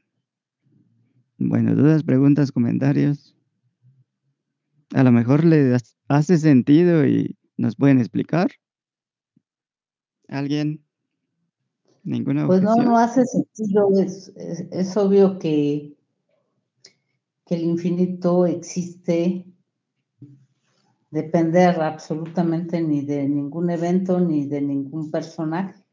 Bueno, 1.39 1.77
dudas, 1.77 2.03
preguntas, 2.03 2.51
comentarios. 2.51 3.37
A 4.93 5.05
lo 5.05 5.13
mejor 5.13 5.45
les 5.45 5.97
hace 6.09 6.37
sentido 6.37 7.07
y 7.07 7.39
nos 7.57 7.77
pueden 7.77 8.01
explicar. 8.01 8.51
¿Alguien? 10.33 10.83
¿Ninguna 12.05 12.47
Pues 12.47 12.63
no, 12.63 12.73
objeción? 12.73 12.87
no 12.87 12.99
hace 12.99 13.25
sentido. 13.27 13.91
Es, 14.01 14.33
es, 14.35 14.61
es 14.71 14.97
obvio 14.97 15.39
que, 15.39 15.95
que 17.47 17.55
el 17.55 17.65
infinito 17.65 18.47
existe 18.47 19.47
depender 21.11 21.81
absolutamente 21.83 22.81
ni 22.81 23.05
de 23.05 23.29
ningún 23.29 23.69
evento 23.69 24.19
ni 24.19 24.47
de 24.47 24.63
ningún 24.63 25.11
personaje. 25.11 25.85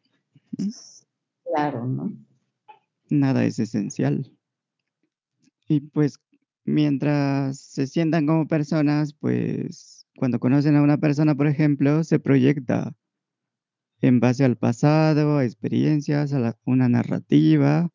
Claro, 1.44 1.86
¿no? 1.86 2.14
Nada 3.10 3.44
es 3.44 3.60
esencial. 3.60 4.32
Y 5.68 5.82
pues 5.82 6.18
mientras 6.64 7.60
se 7.60 7.88
sientan 7.88 8.26
como 8.26 8.48
personas, 8.48 9.14
pues 9.14 10.08
cuando 10.16 10.40
conocen 10.40 10.78
a 10.78 10.82
una 10.82 10.98
persona, 10.98 11.36
por 11.36 11.48
ejemplo, 11.48 12.06
se 12.06 12.20
proyecta 12.20 12.96
en 14.02 14.20
base 14.20 14.46
al 14.46 14.58
pasado, 14.58 15.38
a 15.38 15.46
experiencias, 15.46 16.34
a 16.34 16.58
una 16.66 16.90
narrativa, 16.90 17.90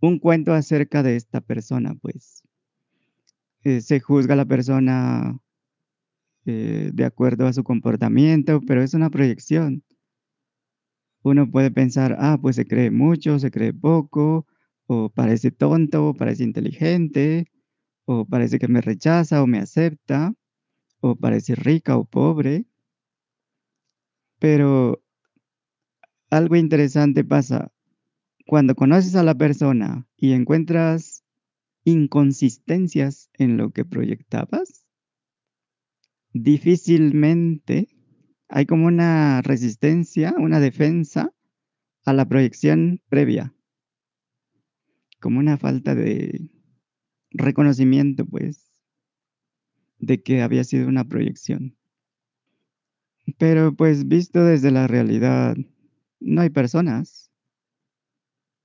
un 0.00 0.18
cuento 0.18 0.52
acerca 0.52 1.02
de 1.02 1.16
esta 1.16 1.40
persona, 1.40 1.94
pues. 2.00 2.42
Eh, 3.64 3.80
se 3.80 4.00
juzga 4.00 4.34
a 4.34 4.36
la 4.36 4.44
persona 4.46 5.38
eh, 6.46 6.90
de 6.94 7.04
acuerdo 7.04 7.46
a 7.46 7.52
su 7.52 7.64
comportamiento, 7.64 8.60
pero 8.66 8.82
es 8.82 8.94
una 8.94 9.10
proyección. 9.10 9.82
Uno 11.22 11.50
puede 11.50 11.70
pensar, 11.70 12.16
ah, 12.20 12.38
pues 12.40 12.56
se 12.56 12.66
cree 12.66 12.90
mucho, 12.90 13.38
se 13.38 13.50
cree 13.50 13.74
poco, 13.74 14.46
o 14.86 15.10
parece 15.10 15.50
tonto, 15.50 16.08
o 16.08 16.14
parece 16.14 16.44
inteligente, 16.44 17.46
o 18.06 18.24
parece 18.24 18.58
que 18.58 18.68
me 18.68 18.80
rechaza 18.80 19.42
o 19.42 19.46
me 19.46 19.58
acepta, 19.58 20.32
o 21.00 21.16
parece 21.16 21.54
rica 21.54 21.96
o 21.98 22.04
pobre. 22.04 22.64
Pero 24.38 25.02
algo 26.30 26.56
interesante 26.56 27.24
pasa 27.24 27.72
cuando 28.46 28.74
conoces 28.74 29.14
a 29.14 29.22
la 29.22 29.34
persona 29.34 30.06
y 30.16 30.32
encuentras 30.32 31.24
inconsistencias 31.84 33.30
en 33.34 33.56
lo 33.56 33.70
que 33.70 33.84
proyectabas. 33.84 34.84
Difícilmente 36.32 37.88
hay 38.48 38.66
como 38.66 38.86
una 38.86 39.42
resistencia, 39.42 40.34
una 40.38 40.60
defensa 40.60 41.32
a 42.04 42.12
la 42.12 42.26
proyección 42.26 43.02
previa, 43.08 43.54
como 45.20 45.40
una 45.40 45.58
falta 45.58 45.94
de 45.94 46.48
reconocimiento, 47.30 48.24
pues, 48.24 48.70
de 49.98 50.22
que 50.22 50.42
había 50.42 50.64
sido 50.64 50.88
una 50.88 51.04
proyección. 51.04 51.76
Pero 53.36 53.74
pues 53.74 54.08
visto 54.08 54.42
desde 54.42 54.70
la 54.70 54.86
realidad, 54.86 55.56
no 56.20 56.40
hay 56.40 56.50
personas, 56.50 57.30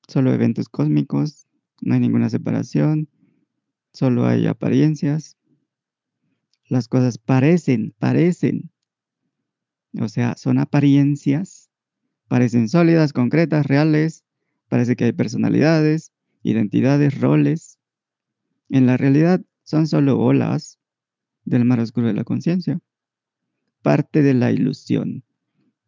solo 0.08 0.34
eventos 0.34 0.70
cósmicos, 0.70 1.48
no 1.82 1.94
hay 1.94 2.00
ninguna 2.00 2.30
separación, 2.30 3.10
solo 3.94 4.26
hay 4.26 4.48
apariencias. 4.48 5.38
Las 6.68 6.88
cosas 6.88 7.18
parecen, 7.18 7.94
parecen, 8.00 8.72
o 10.00 10.08
sea, 10.10 10.36
son 10.38 10.58
apariencias, 10.58 11.70
parecen 12.28 12.68
sólidas, 12.70 13.14
concretas, 13.14 13.66
reales, 13.66 14.24
parece 14.70 14.96
que 14.96 15.06
hay 15.06 15.12
personalidades, 15.12 16.12
identidades, 16.42 17.20
roles. 17.20 17.80
En 18.70 18.88
la 18.88 18.98
realidad 18.98 19.42
son 19.64 19.88
solo 19.88 20.20
olas 20.20 20.80
del 21.46 21.66
mar 21.66 21.80
oscuro 21.80 22.08
de 22.08 22.14
la 22.14 22.24
conciencia, 22.24 22.80
parte 23.82 24.24
de 24.24 24.34
la 24.34 24.52
ilusión, 24.52 25.24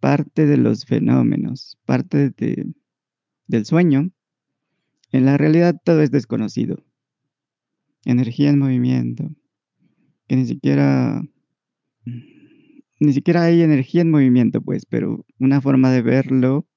parte 0.06 0.46
de 0.46 0.58
los 0.58 0.86
fenómenos, 0.86 1.80
parte 1.84 2.30
de- 2.30 2.72
del 3.48 3.66
sueño. 3.66 4.12
En 5.12 5.26
la 5.26 5.36
realidad 5.36 5.82
todo 5.84 6.04
es 6.04 6.12
desconocido. 6.12 6.86
Energía 8.04 8.52
en 8.52 8.60
movimiento, 8.60 9.32
que 10.28 10.36
ni 10.36 10.46
siquiera 10.46 11.24
ni 13.00 13.14
siquiera 13.14 13.46
hay 13.46 13.64
energía 13.64 14.04
en 14.04 14.12
movimiento, 14.12 14.62
pues, 14.62 14.86
pero 14.86 15.26
una 15.40 15.60
forma 15.60 15.92
de 15.92 16.04
verlo 16.04 16.68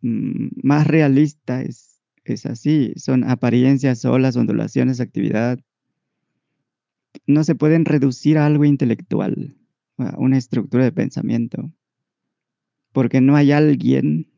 mm, 0.00 0.48
más 0.62 0.86
realista 0.86 1.60
es, 1.60 2.00
es 2.24 2.46
así. 2.46 2.94
Son 2.96 3.22
apariencias, 3.24 4.02
olas, 4.06 4.36
ondulaciones, 4.36 4.98
actividad. 4.98 5.60
No 7.26 7.44
se 7.44 7.54
pueden 7.54 7.84
reducir 7.84 8.38
a 8.38 8.46
algo 8.46 8.64
intelectual, 8.64 9.58
a 9.98 10.18
una 10.18 10.38
estructura 10.38 10.84
de 10.84 10.92
pensamiento, 10.92 11.70
porque 12.94 13.20
no 13.20 13.34
hay 13.34 13.50
alguien 13.50 14.30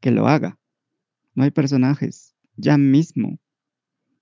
que 0.00 0.10
lo 0.10 0.26
haga. 0.26 0.58
No 1.36 1.44
hay 1.44 1.52
personajes, 1.52 2.34
ya 2.56 2.76
mismo. 2.76 3.38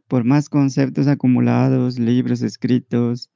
Por 0.06 0.24
más 0.24 0.50
conceptos 0.50 1.06
acumulados, 1.06 1.98
libros 1.98 2.42
escritos, 2.42 3.30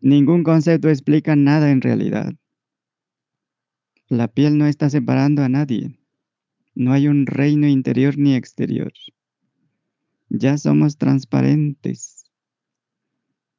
ningún 0.00 0.42
concepto 0.42 0.88
explica 0.88 1.36
nada 1.36 1.70
en 1.70 1.82
realidad. 1.82 2.32
La 4.08 4.26
piel 4.26 4.56
no 4.56 4.66
está 4.66 4.88
separando 4.88 5.42
a 5.42 5.50
nadie. 5.50 6.00
No 6.74 6.94
hay 6.94 7.08
un 7.08 7.26
reino 7.26 7.68
interior 7.68 8.16
ni 8.16 8.34
exterior. 8.34 8.94
Ya 10.30 10.56
somos 10.56 10.96
transparentes. 10.96 12.24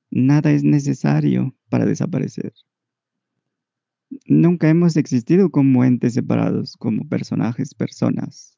Nada 0.10 0.52
es 0.52 0.64
necesario 0.64 1.56
para 1.70 1.86
desaparecer. 1.86 2.54
Nunca 4.26 4.70
hemos 4.70 4.96
existido 4.98 5.50
como 5.50 5.84
entes 5.84 6.14
separados, 6.14 6.78
como 6.78 7.08
personajes, 7.08 7.74
personas. 7.74 8.58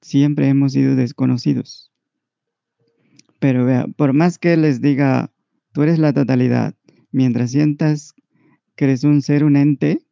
Siempre 0.00 0.48
hemos 0.48 0.72
sido 0.72 0.96
desconocidos. 0.96 1.90
Pero 3.38 3.64
vea, 3.64 3.86
por 3.96 4.12
más 4.12 4.38
que 4.38 4.56
les 4.56 4.80
diga, 4.80 5.32
tú 5.72 5.82
eres 5.82 5.98
la 5.98 6.12
totalidad, 6.12 6.74
mientras 7.10 7.50
sientas 7.50 8.14
que 8.76 8.84
eres 8.84 9.04
un 9.04 9.22
ser, 9.22 9.44
un 9.44 9.56
ente, 9.56 10.06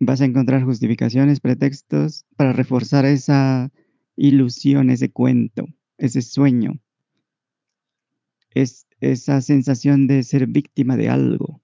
vas 0.00 0.20
a 0.20 0.24
encontrar 0.24 0.64
justificaciones, 0.64 1.40
pretextos 1.40 2.26
para 2.36 2.52
reforzar 2.52 3.04
esa 3.04 3.72
ilusión, 4.16 4.90
ese 4.90 5.10
cuento, 5.10 5.66
ese 5.98 6.22
sueño, 6.22 6.80
es 8.50 8.86
esa 9.00 9.40
sensación 9.40 10.06
de 10.06 10.22
ser 10.22 10.46
víctima 10.46 10.96
de 10.96 11.08
algo. 11.08 11.63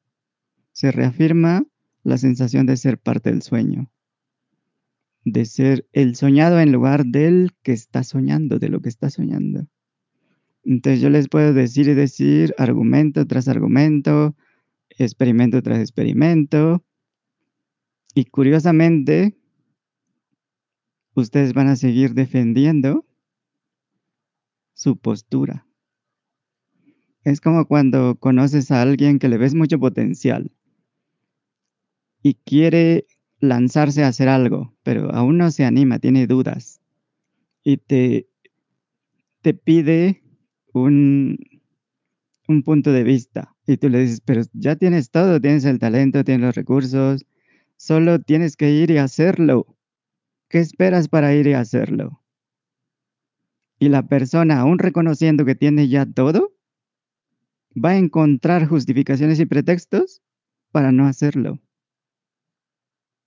Se 0.72 0.92
reafirma 0.92 1.64
la 2.02 2.18
sensación 2.18 2.66
de 2.66 2.76
ser 2.76 2.98
parte 2.98 3.30
del 3.30 3.42
sueño, 3.42 3.90
de 5.24 5.44
ser 5.44 5.86
el 5.92 6.16
soñado 6.16 6.60
en 6.60 6.72
lugar 6.72 7.04
del 7.06 7.52
que 7.62 7.72
está 7.72 8.04
soñando, 8.04 8.58
de 8.58 8.68
lo 8.68 8.80
que 8.80 8.88
está 8.88 9.10
soñando. 9.10 9.66
Entonces 10.64 11.00
yo 11.00 11.10
les 11.10 11.28
puedo 11.28 11.52
decir 11.52 11.88
y 11.88 11.94
decir 11.94 12.54
argumento 12.58 13.26
tras 13.26 13.48
argumento, 13.48 14.36
experimento 14.90 15.62
tras 15.62 15.78
experimento, 15.78 16.84
y 18.14 18.24
curiosamente, 18.24 19.36
ustedes 21.14 21.52
van 21.52 21.68
a 21.68 21.76
seguir 21.76 22.14
defendiendo 22.14 23.06
su 24.74 24.96
postura. 24.96 25.66
Es 27.22 27.40
como 27.40 27.66
cuando 27.66 28.16
conoces 28.16 28.70
a 28.70 28.82
alguien 28.82 29.18
que 29.18 29.28
le 29.28 29.38
ves 29.38 29.54
mucho 29.54 29.78
potencial 29.78 30.50
y 32.22 32.34
quiere 32.34 33.06
lanzarse 33.40 34.04
a 34.04 34.08
hacer 34.08 34.28
algo, 34.28 34.74
pero 34.82 35.12
aún 35.14 35.38
no 35.38 35.50
se 35.50 35.64
anima, 35.64 35.98
tiene 35.98 36.26
dudas 36.26 36.80
y 37.62 37.76
te, 37.78 38.28
te 39.42 39.54
pide 39.54 40.22
un, 40.72 41.38
un 42.48 42.62
punto 42.62 42.92
de 42.92 43.04
vista 43.04 43.54
Y 43.66 43.76
tú 43.76 43.88
le 43.88 44.00
dices, 44.00 44.20
pero 44.20 44.42
ya 44.52 44.76
tienes 44.76 45.10
todo, 45.10 45.40
tienes 45.40 45.64
el 45.64 45.78
talento, 45.78 46.24
tienes 46.24 46.46
los 46.46 46.54
recursos, 46.54 47.24
solo 47.76 48.20
tienes 48.20 48.56
que 48.56 48.70
ir 48.70 48.90
y 48.90 48.98
hacerlo. 48.98 49.66
¿Qué 50.48 50.58
esperas 50.58 51.08
para 51.08 51.34
ir 51.34 51.46
y 51.46 51.52
hacerlo? 51.54 52.22
Y 53.78 53.88
la 53.88 54.06
persona, 54.06 54.60
aún 54.60 54.78
reconociendo 54.78 55.44
que 55.44 55.54
tiene 55.54 55.88
ya 55.88 56.04
todo, 56.06 56.52
va 57.72 57.90
a 57.90 57.96
encontrar 57.96 58.66
justificaciones 58.66 59.40
y 59.40 59.46
pretextos 59.46 60.22
para 60.72 60.92
no 60.92 61.06
hacerlo. 61.06 61.60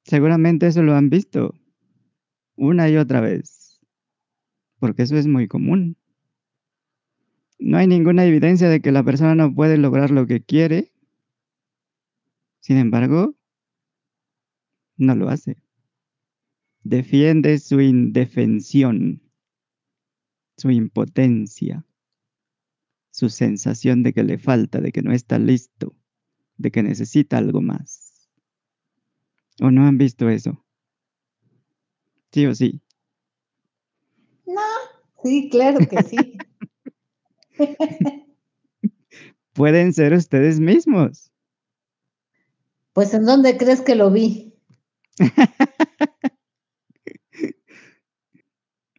Seguramente 0.03 0.67
eso 0.67 0.83
lo 0.83 0.95
han 0.95 1.09
visto 1.09 1.55
una 2.55 2.89
y 2.89 2.97
otra 2.97 3.21
vez, 3.21 3.79
porque 4.79 5.03
eso 5.03 5.17
es 5.17 5.27
muy 5.27 5.47
común. 5.47 5.97
No 7.57 7.77
hay 7.77 7.87
ninguna 7.87 8.25
evidencia 8.25 8.67
de 8.69 8.81
que 8.81 8.91
la 8.91 9.03
persona 9.03 9.35
no 9.35 9.55
puede 9.55 9.77
lograr 9.77 10.11
lo 10.11 10.27
que 10.27 10.41
quiere. 10.41 10.91
Sin 12.59 12.77
embargo, 12.77 13.35
no 14.97 15.15
lo 15.15 15.29
hace. 15.29 15.57
Defiende 16.83 17.59
su 17.59 17.79
indefensión, 17.79 19.21
su 20.57 20.69
impotencia, 20.69 21.85
su 23.09 23.29
sensación 23.29 24.03
de 24.03 24.11
que 24.11 24.23
le 24.23 24.37
falta, 24.37 24.81
de 24.81 24.91
que 24.91 25.01
no 25.01 25.13
está 25.13 25.39
listo, 25.39 25.95
de 26.57 26.71
que 26.71 26.83
necesita 26.83 27.37
algo 27.37 27.61
más. 27.61 28.02
¿O 29.61 29.71
no 29.71 29.85
han 29.85 29.97
visto 29.97 30.29
eso? 30.29 30.63
¿Sí 32.31 32.45
o 32.45 32.55
sí? 32.55 32.81
No, 34.45 34.61
sí, 35.21 35.49
claro 35.49 35.79
que 35.87 36.03
sí. 36.03 36.37
Pueden 39.53 39.93
ser 39.93 40.13
ustedes 40.13 40.59
mismos. 40.59 41.31
Pues 42.93 43.13
¿en 43.13 43.25
dónde 43.25 43.57
crees 43.57 43.81
que 43.81 43.95
lo 43.95 44.09
vi? 44.11 44.53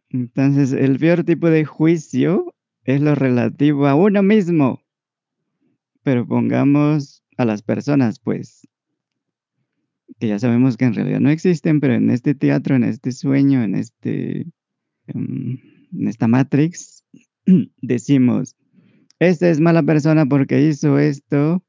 Entonces, 0.09 0.71
el 0.71 0.97
peor 0.97 1.25
tipo 1.25 1.49
de 1.49 1.65
juicio 1.65 2.53
es 2.85 3.01
lo 3.01 3.15
relativo 3.15 3.87
a 3.87 3.95
uno 3.95 4.23
mismo. 4.23 4.81
Pero 6.03 6.25
pongamos 6.25 7.23
a 7.37 7.43
las 7.43 7.61
personas, 7.61 8.19
pues, 8.19 8.65
que 10.19 10.27
ya 10.27 10.39
sabemos 10.39 10.77
que 10.77 10.85
en 10.85 10.93
realidad 10.93 11.19
no 11.19 11.29
existen, 11.29 11.79
pero 11.79 11.93
en 11.93 12.09
este 12.09 12.35
teatro, 12.35 12.75
en 12.75 12.83
este 12.83 13.11
sueño, 13.11 13.63
en 13.63 13.75
este 13.75 14.47
em, 15.07 15.59
en 15.91 16.07
esta 16.07 16.27
Matrix, 16.27 17.03
decimos, 17.81 18.55
esta 19.19 19.49
es 19.49 19.59
mala 19.59 19.83
persona 19.83 20.25
porque 20.25 20.67
hizo 20.67 20.99
esto, 20.99 21.63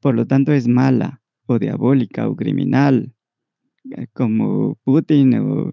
por 0.00 0.14
lo 0.14 0.26
tanto 0.26 0.52
es 0.52 0.68
mala 0.68 1.22
o 1.46 1.58
diabólica 1.58 2.28
o 2.28 2.36
criminal, 2.36 3.14
eh, 3.90 4.06
como 4.12 4.76
Putin 4.84 5.34
o 5.34 5.72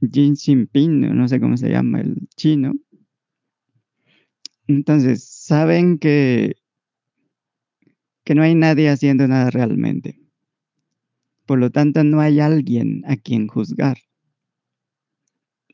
Jin 0.00 0.36
Jinping, 0.36 1.00
no 1.16 1.28
sé 1.28 1.40
cómo 1.40 1.56
se 1.56 1.70
llama 1.70 2.00
el 2.00 2.28
chino. 2.36 2.74
Entonces, 4.66 5.24
saben 5.24 5.98
que, 5.98 6.56
que 8.24 8.34
no 8.34 8.42
hay 8.42 8.54
nadie 8.54 8.90
haciendo 8.90 9.26
nada 9.26 9.50
realmente. 9.50 10.20
Por 11.48 11.58
lo 11.58 11.70
tanto, 11.70 12.04
no 12.04 12.20
hay 12.20 12.38
alguien 12.38 13.02
a 13.08 13.16
quien 13.16 13.48
juzgar 13.48 13.98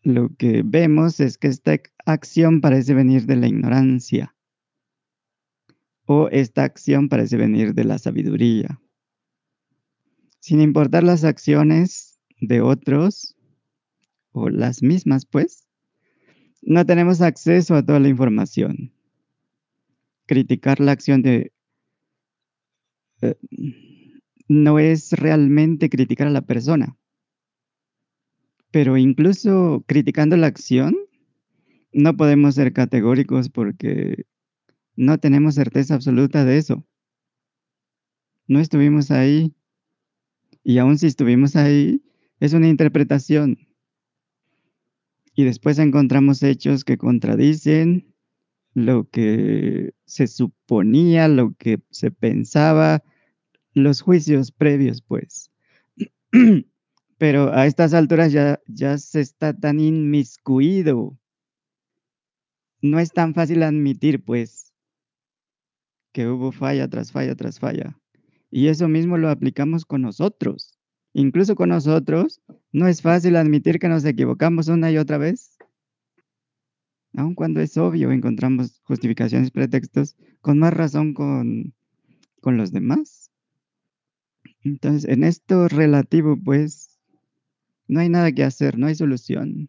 lo 0.05 0.29
que 0.37 0.63
vemos 0.65 1.19
es 1.19 1.39
que 1.39 1.49
esta 1.49 1.79
acción 2.05 2.61
parece 2.61 2.93
venir 2.95 3.25
de 3.25 3.37
la 3.37 3.49
ignorancia 3.49 4.37
o 6.05 6.29
esta 6.29 6.63
acción 6.63 7.09
parece 7.09 7.39
venir 7.39 7.75
de 7.75 7.85
la 7.85 7.99
sabiduría. 7.99 8.81
Sin 10.41 10.61
importar 10.61 11.03
las 11.03 11.25
acciones 11.25 12.21
de 12.39 12.61
otros 12.61 13.35
o 14.33 14.51
las 14.51 14.83
mismas, 14.83 15.25
pues, 15.25 15.67
no 16.61 16.85
tenemos 16.85 17.23
acceso 17.23 17.75
a 17.75 17.83
toda 17.83 18.01
la 18.01 18.09
información. 18.09 18.93
Criticar 20.27 20.81
la 20.81 20.93
acción 20.93 21.23
de... 21.23 21.53
Eh, 23.23 23.37
no 24.49 24.79
es 24.79 25.13
realmente 25.13 25.89
criticar 25.89 26.27
a 26.27 26.31
la 26.31 26.43
persona 26.43 26.97
pero 28.75 28.97
incluso 28.97 29.85
criticando 29.87 30.37
la 30.37 30.49
acción, 30.49 30.97
no 31.93 32.17
podemos 32.17 32.57
ser 32.57 32.73
categóricos 32.73 33.49
porque 33.49 34.27
no 34.97 35.19
tenemos 35.19 35.55
certeza 35.55 35.95
absoluta 35.95 36.45
de 36.45 36.59
eso. 36.59 36.85
No 38.49 38.59
estuvimos 38.59 39.13
ahí. 39.13 39.55
Y 40.65 40.79
aun 40.79 40.99
si 40.99 41.07
estuvimos 41.07 41.55
ahí, 41.55 42.03
es 42.41 42.53
una 42.53 42.67
interpretación. 42.67 43.59
Y 45.37 45.45
después 45.45 45.79
encontramos 45.79 46.43
hechos 46.43 46.83
que 46.83 46.99
contradicen 46.99 48.13
lo 48.73 49.09
que 49.09 49.95
se 50.05 50.27
suponía, 50.27 51.29
lo 51.29 51.55
que 51.55 51.79
se 51.91 52.11
pensaba, 52.11 53.05
los 53.75 54.01
juicios 54.01 54.53
previos, 54.53 55.03
pues. 55.03 55.51
pero 57.19 57.53
a 57.53 57.67
estas 57.67 57.95
alturas 57.95 58.33
ya, 58.33 58.61
ya 58.67 58.99
se 58.99 59.21
está 59.21 59.53
tan 59.53 59.81
inmiscuido. 59.81 61.19
No 62.81 62.99
es 62.99 63.13
tan 63.13 63.35
fácil 63.35 63.63
admitir, 63.63 64.25
pues, 64.25 64.73
que 66.13 66.29
hubo 66.29 66.53
falla 66.53 66.89
tras 66.89 67.13
falla 67.13 67.35
tras 67.35 67.59
falla. 67.59 67.99
Y 68.51 68.69
eso 68.69 68.89
mismo 68.89 69.19
lo 69.19 69.31
aplicamos 69.31 69.85
con 69.85 70.03
nosotros. 70.03 70.79
Incluso 71.13 71.55
con 71.55 71.71
nosotros, 71.71 72.41
no 72.73 72.89
es 72.89 73.03
fácil 73.03 73.37
admitir 73.37 73.79
que 73.79 73.89
nos 73.89 74.05
equivocamos 74.05 74.69
una 74.69 74.91
y 74.91 74.99
otra 74.99 75.19
vez. 75.19 75.57
Aun 77.17 77.35
cuando 77.35 77.61
es 77.61 77.77
obvio, 77.77 78.11
encontramos 78.11 78.81
justificaciones, 78.85 79.51
pretextos, 79.51 80.17
con 80.41 80.59
más 80.59 80.75
razón 80.75 81.15
con, 81.15 81.73
con 82.41 82.57
los 82.57 82.73
demás. 82.73 83.24
Entonces, 84.63 85.09
en 85.09 85.25
esto 85.25 85.69
relativo, 85.69 86.37
pues, 86.43 86.99
no 87.87 88.01
hay 88.01 88.09
nada 88.09 88.33
que 88.33 88.45
hacer, 88.45 88.79
no 88.79 88.87
hay 88.87 88.95
solución. 88.95 89.69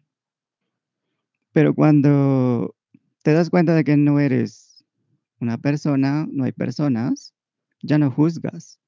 Pero 1.52 1.74
cuando 1.74 2.74
te 3.22 3.32
das 3.32 3.50
cuenta 3.50 3.74
de 3.74 3.84
que 3.84 3.96
no 3.96 4.20
eres 4.20 4.84
una 5.40 5.58
persona, 5.58 6.26
no 6.30 6.44
hay 6.44 6.52
personas, 6.52 7.34
ya 7.82 7.98
no 7.98 8.10
juzgas. 8.10 8.80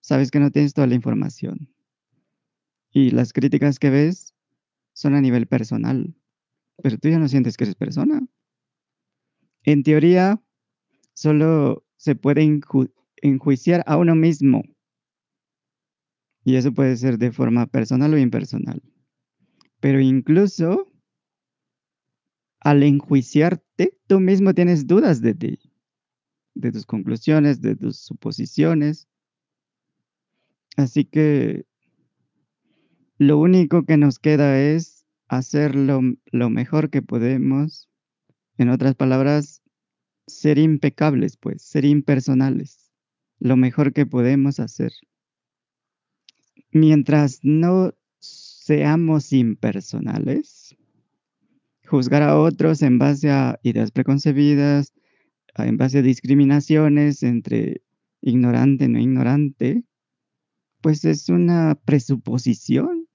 Sabes 0.00 0.30
que 0.30 0.40
no 0.40 0.50
tienes 0.50 0.74
toda 0.74 0.86
la 0.86 0.94
información. 0.94 1.68
Y 2.92 3.10
las 3.10 3.32
críticas 3.32 3.78
que 3.78 3.90
ves 3.90 4.34
son 4.92 5.14
a 5.14 5.20
nivel 5.20 5.46
personal. 5.46 6.14
Pero 6.82 6.98
tú 6.98 7.08
ya 7.08 7.18
no 7.18 7.28
sientes 7.28 7.56
que 7.56 7.64
eres 7.64 7.76
persona. 7.76 8.26
En 9.62 9.82
teoría, 9.82 10.42
solo 11.12 11.84
se 11.96 12.16
puede 12.16 12.60
enjuiciar 13.22 13.84
a 13.86 13.98
uno 13.98 14.14
mismo 14.14 14.62
y 16.44 16.56
eso 16.56 16.72
puede 16.72 16.96
ser 16.96 17.18
de 17.18 17.32
forma 17.32 17.66
personal 17.66 18.14
o 18.14 18.18
impersonal. 18.18 18.82
Pero 19.80 20.00
incluso 20.00 20.86
al 22.60 22.82
enjuiciarte, 22.82 23.98
tú 24.06 24.20
mismo 24.20 24.54
tienes 24.54 24.86
dudas 24.86 25.22
de 25.22 25.34
ti, 25.34 25.58
de 26.54 26.72
tus 26.72 26.84
conclusiones, 26.84 27.62
de 27.62 27.76
tus 27.76 27.98
suposiciones. 27.98 29.08
Así 30.76 31.04
que 31.04 31.64
lo 33.16 33.38
único 33.38 33.84
que 33.84 33.96
nos 33.96 34.18
queda 34.18 34.60
es 34.60 35.06
hacer 35.28 35.74
lo, 35.74 36.00
lo 36.26 36.50
mejor 36.50 36.90
que 36.90 37.02
podemos. 37.02 37.88
En 38.58 38.68
otras 38.68 38.94
palabras, 38.94 39.62
ser 40.26 40.58
impecables, 40.58 41.38
pues, 41.38 41.62
ser 41.62 41.86
impersonales. 41.86 42.90
Lo 43.38 43.56
mejor 43.56 43.94
que 43.94 44.04
podemos 44.04 44.60
hacer 44.60 44.92
mientras 46.72 47.40
no 47.42 47.94
seamos 48.18 49.32
impersonales, 49.32 50.76
juzgar 51.86 52.22
a 52.22 52.38
otros 52.38 52.82
en 52.82 52.98
base 52.98 53.30
a 53.30 53.58
ideas 53.62 53.90
preconcebidas, 53.90 54.94
en 55.56 55.76
base 55.76 55.98
a 55.98 56.02
discriminaciones 56.02 57.22
entre 57.22 57.82
ignorante 58.20 58.84
y 58.84 58.88
no 58.88 59.00
ignorante, 59.00 59.84
pues 60.80 61.04
es 61.04 61.28
una 61.28 61.74
presuposición. 61.84 63.08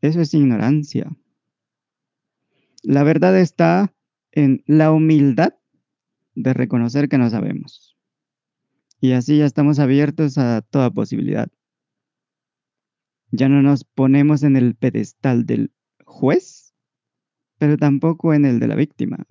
Eso 0.00 0.20
es 0.20 0.34
ignorancia. 0.34 1.16
La 2.82 3.02
verdad 3.02 3.38
está 3.38 3.94
en 4.32 4.62
la 4.66 4.92
humildad 4.92 5.54
de 6.34 6.52
reconocer 6.52 7.08
que 7.08 7.18
no 7.18 7.30
sabemos. 7.30 7.96
Y 9.00 9.12
así 9.12 9.38
ya 9.38 9.46
estamos 9.46 9.78
abiertos 9.78 10.38
a 10.38 10.62
toda 10.62 10.90
posibilidad. 10.90 11.48
Ya 13.30 13.48
no 13.48 13.62
nos 13.62 13.84
ponemos 13.84 14.42
en 14.42 14.56
el 14.56 14.74
pedestal 14.74 15.46
del 15.46 15.72
juez, 16.04 16.74
pero 17.58 17.76
tampoco 17.76 18.34
en 18.34 18.44
el 18.44 18.60
de 18.60 18.68
la 18.68 18.74
víctima. 18.76 19.26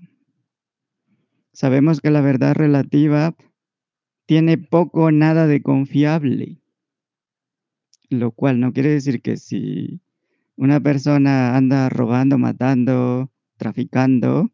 Sabemos 1.53 2.01
que 2.01 2.11
la 2.11 2.21
verdad 2.21 2.55
relativa 2.55 3.35
tiene 4.25 4.57
poco 4.57 5.05
o 5.05 5.11
nada 5.11 5.47
de 5.47 5.61
confiable. 5.61 6.61
Lo 8.09 8.31
cual 8.31 8.59
no 8.59 8.73
quiere 8.73 8.89
decir 8.89 9.21
que 9.21 9.37
si 9.37 10.01
una 10.57 10.79
persona 10.79 11.55
anda 11.55 11.89
robando, 11.89 12.37
matando, 12.37 13.31
traficando, 13.57 14.51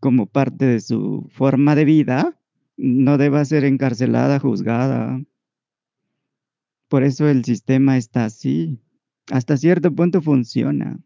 como 0.00 0.26
parte 0.26 0.66
de 0.66 0.80
su 0.80 1.28
forma 1.30 1.74
de 1.74 1.84
vida, 1.84 2.38
no 2.76 3.18
deba 3.18 3.44
ser 3.44 3.64
encarcelada, 3.64 4.40
juzgada. 4.40 5.22
Por 6.92 7.04
eso 7.04 7.26
el 7.26 7.42
sistema 7.42 7.96
está 7.96 8.26
así. 8.26 8.78
Hasta 9.30 9.56
cierto 9.56 9.94
punto 9.94 10.20
funciona. 10.20 11.00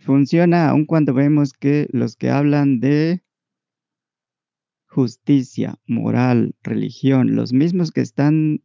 Funciona 0.00 0.68
aun 0.68 0.84
cuando 0.84 1.14
vemos 1.14 1.54
que 1.54 1.88
los 1.92 2.14
que 2.14 2.28
hablan 2.28 2.78
de 2.78 3.24
justicia, 4.84 5.78
moral, 5.86 6.54
religión, 6.62 7.36
los 7.36 7.54
mismos 7.54 7.90
que 7.90 8.02
están 8.02 8.60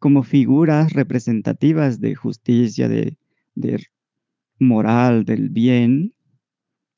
como 0.00 0.24
figuras 0.24 0.92
representativas 0.94 2.00
de 2.00 2.16
justicia, 2.16 2.88
de, 2.88 3.16
de 3.54 3.86
moral, 4.58 5.24
del 5.24 5.48
bien, 5.48 6.12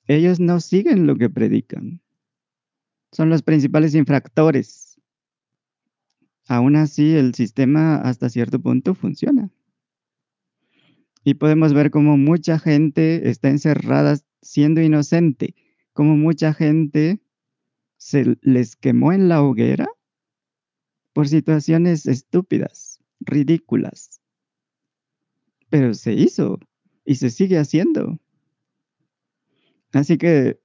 ellos 0.07 0.41
no 0.41 0.59
siguen 0.59 1.07
lo 1.07 1.17
que 1.17 1.29
predican. 1.29 2.01
Son 3.13 3.29
los 3.29 3.43
principales 3.43 3.95
infractores. 3.95 4.84
Aún 6.47 6.77
así, 6.77 7.15
el 7.15 7.35
sistema 7.35 7.97
hasta 7.97 8.29
cierto 8.29 8.61
punto 8.61 8.95
funciona. 8.95 9.51
Y 11.25 11.35
podemos 11.35 11.73
ver 11.73 11.91
cómo 11.91 12.17
mucha 12.19 12.59
gente 12.59 13.31
está 13.31 13.49
encerrada 13.49 14.19
siendo 14.43 14.83
inocente, 14.83 15.55
cómo 15.95 16.17
mucha 16.17 16.53
gente 16.53 17.21
se 17.97 18.37
les 18.43 18.77
quemó 18.77 19.13
en 19.13 19.29
la 19.29 19.43
hoguera 19.43 19.89
por 21.15 21.29
situaciones 21.29 22.07
estúpidas, 22.07 23.01
ridículas. 23.21 24.21
Pero 25.71 25.95
se 25.95 26.13
hizo 26.13 26.59
y 27.07 27.15
se 27.15 27.31
sigue 27.31 27.57
haciendo. 27.57 28.19
Así 29.93 30.19
que 30.19 30.61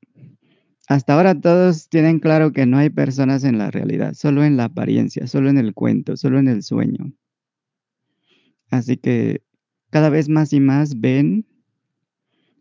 hasta 0.90 1.14
ahora 1.14 1.40
todos 1.40 1.88
tienen 1.88 2.20
claro 2.20 2.52
que 2.52 2.66
no 2.66 2.80
hay 2.80 2.90
personas 2.90 3.44
en 3.44 3.60
la 3.60 3.70
realidad, 3.70 4.16
solo 4.16 4.44
en 4.44 4.58
la 4.58 4.66
apariencia, 4.66 5.28
solo 5.28 5.48
en 5.50 5.60
el 5.60 5.76
cuento, 5.76 6.18
solo 6.18 6.40
en 6.40 6.48
el 6.48 6.64
sueño. 6.64 7.14
Así 8.72 8.98
que 8.98 9.44
cada 9.92 10.10
vez 10.10 10.30
más 10.30 10.52
y 10.52 10.60
más 10.60 11.00
ven 11.00 11.46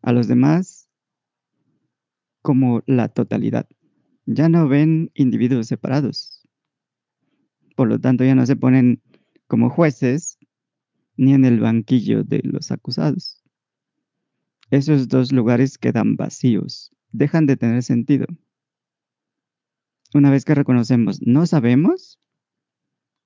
a 0.03 0.13
los 0.13 0.29
demás 0.29 0.91
como 2.43 2.83
la 2.87 3.09
totalidad. 3.09 3.67
Ya 4.27 4.51
no 4.51 4.69
ven 4.69 5.11
individuos 5.15 5.67
separados. 5.67 6.47
Por 7.77 7.89
lo 7.89 7.99
tanto, 7.99 8.25
ya 8.25 8.35
no 8.35 8.45
se 8.45 8.57
ponen 8.57 9.01
como 9.47 9.71
jueces 9.71 10.39
ni 11.17 11.33
en 11.33 11.47
el 11.47 11.61
banquillo 11.61 12.25
de 12.25 12.43
los 12.45 12.73
acusados. 12.73 13.43
Esos 14.71 15.09
dos 15.09 15.33
lugares 15.33 15.79
quedan 15.79 16.17
vacíos, 16.17 16.91
dejan 17.13 17.47
de 17.47 17.57
tener 17.57 17.83
sentido. 17.83 18.27
Una 20.15 20.31
vez 20.31 20.45
que 20.45 20.55
reconocemos 20.55 21.21
no 21.23 21.47
sabemos, 21.47 22.19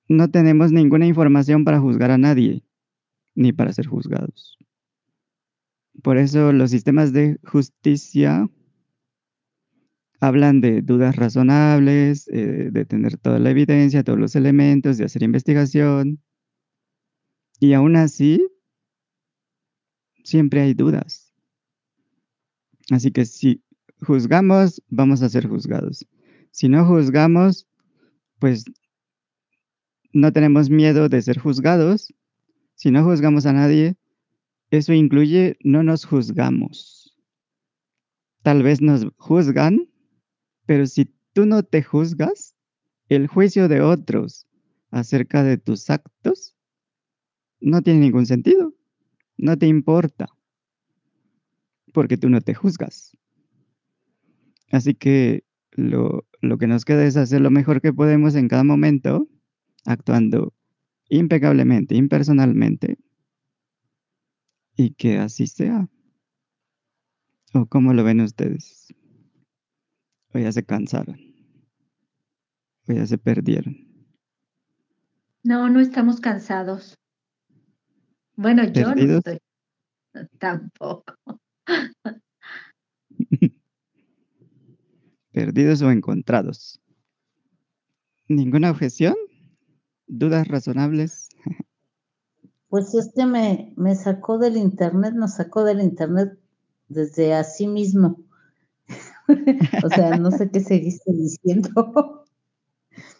no 0.09 0.29
tenemos 0.29 0.71
ninguna 0.71 1.07
información 1.07 1.63
para 1.63 1.79
juzgar 1.79 2.11
a 2.11 2.17
nadie, 2.17 2.63
ni 3.35 3.53
para 3.53 3.71
ser 3.73 3.87
juzgados. 3.87 4.57
Por 6.01 6.17
eso 6.17 6.51
los 6.51 6.71
sistemas 6.71 7.13
de 7.13 7.39
justicia 7.45 8.49
hablan 10.19 10.61
de 10.61 10.81
dudas 10.81 11.15
razonables, 11.15 12.27
eh, 12.29 12.69
de 12.71 12.85
tener 12.85 13.17
toda 13.17 13.39
la 13.39 13.51
evidencia, 13.51 14.03
todos 14.03 14.19
los 14.19 14.35
elementos, 14.35 14.97
de 14.97 15.05
hacer 15.05 15.23
investigación. 15.23 16.21
Y 17.59 17.73
aún 17.73 17.95
así, 17.95 18.45
siempre 20.23 20.61
hay 20.61 20.73
dudas. 20.73 21.33
Así 22.89 23.11
que 23.11 23.25
si 23.25 23.63
juzgamos, 24.03 24.81
vamos 24.89 25.21
a 25.21 25.29
ser 25.29 25.47
juzgados. 25.47 26.05
Si 26.51 26.69
no 26.69 26.85
juzgamos, 26.85 27.67
pues 28.39 28.65
no 30.11 30.31
tenemos 30.31 30.69
miedo 30.69 31.09
de 31.09 31.21
ser 31.21 31.39
juzgados. 31.39 32.13
Si 32.75 32.91
no 32.91 33.03
juzgamos 33.03 33.45
a 33.45 33.53
nadie, 33.53 33.97
eso 34.69 34.93
incluye 34.93 35.57
no 35.63 35.83
nos 35.83 36.05
juzgamos. 36.05 37.17
Tal 38.43 38.61
vez 38.61 38.81
nos 38.81 39.07
juzgan, 39.17 39.89
pero 40.65 40.85
si 40.85 41.05
tú 41.33 41.45
no 41.45 41.63
te 41.63 41.81
juzgas, 41.81 42.55
el 43.09 43.27
juicio 43.27 43.67
de 43.67 43.81
otros 43.81 44.47
acerca 44.91 45.43
de 45.43 45.57
tus 45.57 45.89
actos 45.89 46.55
no 47.59 47.81
tiene 47.81 48.01
ningún 48.01 48.25
sentido. 48.25 48.73
No 49.37 49.57
te 49.57 49.67
importa 49.67 50.27
porque 51.93 52.17
tú 52.17 52.29
no 52.29 52.41
te 52.41 52.53
juzgas. 52.53 53.17
Así 54.73 54.95
que 54.95 55.43
lo, 55.73 56.25
que 56.59 56.65
nos 56.65 56.83
queda 56.83 57.05
es 57.05 57.15
hacer 57.15 57.41
lo 57.41 57.51
mejor 57.51 57.79
que 57.79 57.93
podemos 57.93 58.33
en 58.33 58.47
cada 58.47 58.63
momento, 58.63 59.27
actuando 59.85 60.51
impecablemente, 61.09 61.93
impersonalmente, 61.93 62.97
y 64.75 64.95
que 64.95 65.19
así 65.19 65.45
sea. 65.45 65.87
¿O 67.53 67.67
cómo 67.67 67.93
lo 67.93 68.03
ven 68.03 68.21
ustedes? 68.21 68.91
¿O 70.33 70.39
ya 70.39 70.51
se 70.51 70.65
cansaron? 70.65 71.19
¿O 72.87 72.93
ya 72.93 73.05
se 73.05 73.19
perdieron? 73.19 73.77
No, 75.43 75.69
no 75.69 75.81
estamos 75.81 76.19
cansados. 76.19 76.95
Bueno, 78.35 78.63
yo 78.71 78.95
no 78.95 79.17
estoy. 79.17 79.37
Tampoco. 80.39 81.13
Perdidos 85.33 85.81
o 85.81 85.91
encontrados. 85.91 86.79
¿Ninguna 88.29 88.71
objeción? 88.71 89.15
¿Dudas 90.07 90.47
razonables? 90.47 91.29
Pues 92.69 92.93
este 92.93 93.25
me, 93.25 93.73
me 93.75 93.95
sacó 93.95 94.37
del 94.37 94.57
internet, 94.57 95.13
nos 95.15 95.35
sacó 95.35 95.63
del 95.63 95.81
internet 95.81 96.37
desde 96.87 97.33
así 97.33 97.67
mismo. 97.67 98.19
o 99.83 99.89
sea, 99.89 100.17
no 100.17 100.31
sé 100.31 100.49
qué 100.51 100.59
seguiste 100.59 101.11
diciendo. 101.11 102.25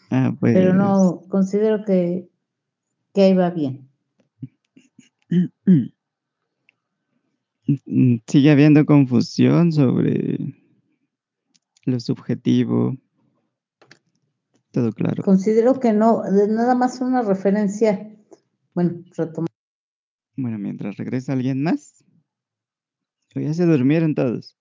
Ah, 0.09 0.35
pues... 0.39 0.53
Pero 0.53 0.73
no, 0.73 1.23
considero 1.29 1.83
que, 1.85 2.29
que 3.13 3.21
ahí 3.21 3.33
va 3.33 3.49
bien. 3.49 3.89
Sigue 8.27 8.51
habiendo 8.51 8.85
confusión 8.85 9.71
sobre 9.71 10.37
lo 11.85 11.99
subjetivo. 11.99 12.97
Todo 14.71 14.91
claro. 14.91 15.23
Considero 15.23 15.79
que 15.79 15.93
no, 15.93 16.23
nada 16.23 16.75
más 16.75 16.99
una 17.01 17.21
referencia. 17.21 18.11
Bueno, 18.73 19.03
retomar. 19.15 19.49
Bueno, 20.35 20.57
mientras 20.57 20.97
regresa 20.97 21.33
alguien 21.33 21.61
más. 21.61 22.03
¿O 23.35 23.39
ya 23.39 23.53
se 23.53 23.65
durmieron 23.65 24.15
todos? 24.15 24.57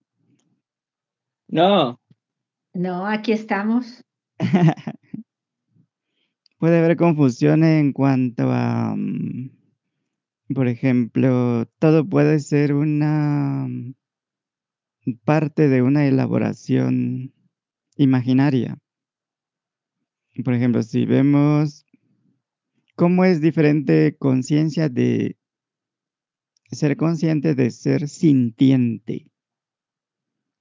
No. 1.49 2.01
No, 2.75 3.07
aquí 3.07 3.33
estamos. 3.33 4.05
Puede 6.59 6.79
haber 6.79 6.97
confusión 6.97 7.65
en 7.65 7.93
cuanto 7.93 8.51
a... 8.51 8.95
Mm, 8.97 9.51
por 10.55 10.69
ejemplo, 10.69 11.67
todo 11.79 12.07
puede 12.07 12.39
ser 12.41 12.75
una 12.75 13.67
parte 15.25 15.69
de 15.69 15.83
una 15.83 16.07
elaboración 16.07 17.33
imaginaria. 17.97 18.79
Por 20.45 20.55
ejemplo, 20.55 20.83
si 20.83 21.05
vemos 21.05 21.85
cómo 22.97 23.25
es 23.25 23.41
diferente 23.41 24.17
conciencia 24.17 24.89
de 24.89 25.37
ser 26.71 26.97
consciente 26.97 27.55
de 27.55 27.71
ser 27.71 28.09
sintiente, 28.09 29.31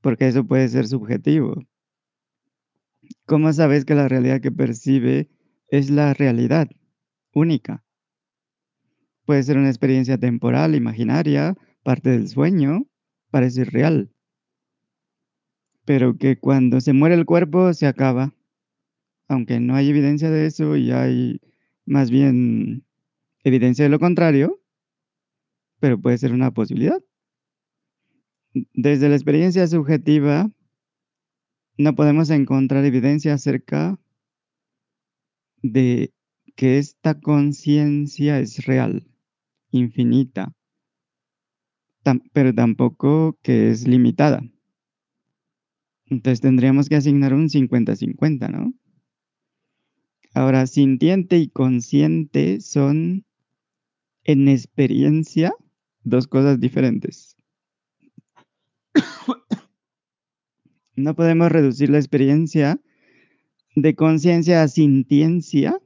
porque 0.02 0.28
eso 0.28 0.46
puede 0.46 0.68
ser 0.68 0.88
subjetivo. 0.88 1.56
¿Cómo 3.26 3.52
sabes 3.54 3.86
que 3.86 3.96
la 3.96 4.08
realidad 4.08 4.42
que 4.42 4.52
percibe 4.52 5.30
es 5.68 5.90
la 5.90 6.14
realidad 6.14 6.68
única? 7.34 7.84
Puede 9.26 9.44
ser 9.44 9.58
una 9.58 9.70
experiencia 9.70 10.18
temporal, 10.18 10.76
imaginaria, 10.76 11.56
parte 11.84 12.10
del 12.10 12.28
sueño, 12.28 12.88
parece 13.30 13.64
real. 13.64 14.12
Pero 15.94 16.18
que 16.18 16.38
cuando 16.38 16.80
se 16.80 16.94
muere 16.94 17.16
el 17.16 17.26
cuerpo 17.26 17.74
se 17.74 17.86
acaba. 17.86 18.34
Aunque 19.28 19.60
no 19.60 19.76
hay 19.76 19.90
evidencia 19.90 20.30
de 20.30 20.46
eso 20.46 20.78
y 20.78 20.90
hay 20.90 21.42
más 21.86 22.10
bien 22.10 22.86
evidencia 23.44 23.84
de 23.84 23.90
lo 23.90 24.00
contrario, 24.00 24.62
pero 25.82 26.00
puede 26.00 26.18
ser 26.18 26.32
una 26.32 26.52
posibilidad. 26.52 27.04
Desde 28.74 29.10
la 29.10 29.16
experiencia 29.16 29.68
subjetiva, 29.68 30.50
no 31.78 31.94
podemos 31.94 32.30
encontrar 32.30 32.86
evidencia 32.86 33.34
acerca 33.34 34.00
de 35.62 36.14
que 36.56 36.78
esta 36.78 37.20
conciencia 37.20 38.40
es 38.40 38.66
real, 38.66 39.06
infinita, 39.72 40.54
pero 42.32 42.56
tampoco 42.56 43.38
que 43.42 43.72
es 43.72 43.86
limitada. 43.86 44.42
Entonces 46.12 46.42
tendríamos 46.42 46.90
que 46.90 46.98
asignar 46.98 47.34
un 47.34 47.48
50-50, 47.48 48.50
¿no? 48.52 48.74
Ahora, 50.34 50.68
sintiente 50.68 51.38
y 51.38 51.48
consciente 51.48 52.60
son 52.60 53.26
en 54.26 54.50
experiencia 54.50 55.54
dos 56.04 56.28
cosas 56.28 56.60
diferentes. 56.60 57.38
No 60.94 61.16
podemos 61.16 61.50
reducir 61.52 61.90
la 61.90 61.98
experiencia 61.98 62.80
de 63.76 63.96
conciencia 63.96 64.62
a 64.62 64.68
sintiencia, 64.68 65.82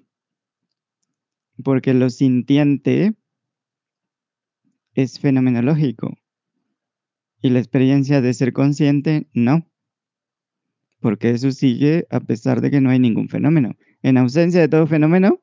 porque 1.64 1.93
lo 1.93 2.10
sintiente 2.10 3.14
es 4.93 5.19
fenomenológico 5.19 6.18
y 7.39 7.52
la 7.52 7.60
experiencia 7.60 8.19
de 8.19 8.34
ser 8.34 8.52
consciente 8.52 9.30
no 9.31 9.69
porque 11.06 11.30
eso 11.30 11.52
sigue 11.52 12.07
a 12.10 12.19
pesar 12.19 12.61
de 12.61 12.72
que 12.72 12.82
no 12.82 12.90
hay 12.90 12.98
ningún 12.98 13.30
fenómeno. 13.30 13.76
En 14.02 14.18
ausencia 14.18 14.60
de 14.60 14.68
todo 14.68 14.88
fenómeno, 14.88 15.40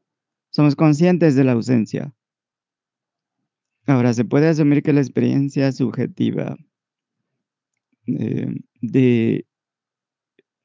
somos 0.51 0.75
conscientes 0.75 1.37
de 1.37 1.45
la 1.45 1.53
ausencia. 1.53 2.13
Ahora, 3.87 4.13
se 4.13 4.25
puede 4.25 4.49
asumir 4.49 4.83
que 4.83 4.93
la 4.93 5.01
experiencia 5.01 5.71
subjetiva 5.71 6.57
eh, 8.09 8.57
de, 8.81 9.47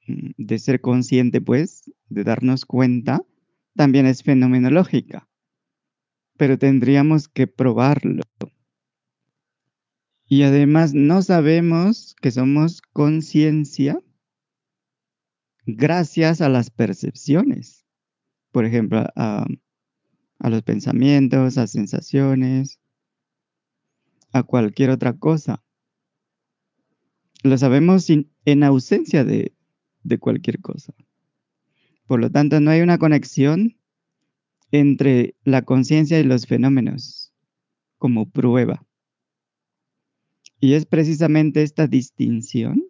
de 0.07 0.57
ser 0.57 0.82
consciente, 0.82 1.41
pues, 1.41 1.91
de 2.10 2.24
darnos 2.24 2.65
cuenta, 2.65 3.22
también 3.76 4.07
es 4.07 4.24
fenomenológica, 4.24 5.30
pero 6.38 6.57
tendríamos 6.57 7.28
que 7.28 7.45
probarlo. 7.45 8.24
Y 10.26 10.41
además 10.41 10.95
no 10.95 11.22
sabemos 11.22 12.15
que 12.19 12.32
somos 12.32 12.82
conciencia 12.82 14.02
gracias 15.68 16.41
a 16.41 16.49
las 16.49 16.72
percepciones. 16.72 17.85
Por 18.52 18.65
ejemplo, 18.65 19.06
a, 19.15 19.45
los 20.39 20.64
pensamientos, 20.64 21.57
a 21.57 21.68
sensaciones, 21.68 22.80
a 24.31 24.44
cualquier 24.44 24.89
otra 24.89 25.14
cosa. 25.14 25.61
Lo 27.44 27.57
sabemos 27.57 28.07
en 28.10 28.64
ausencia 28.64 29.23
de, 29.23 29.53
cualquier 30.19 30.61
cosa. 30.61 30.94
Por 32.07 32.22
lo 32.22 32.31
tanto, 32.31 32.60
no 32.61 32.72
hay 32.72 32.81
una 32.81 32.98
conexión 32.98 33.77
entre 34.72 35.35
la 35.44 35.64
conciencia 35.64 36.19
y 36.19 36.23
los 36.23 36.48
fenómenos 36.48 37.34
como 37.98 38.30
prueba. 38.30 38.85
Y 40.60 40.73
es 40.73 40.85
precisamente 40.85 41.61
esta 41.61 41.88
distinción 41.88 42.84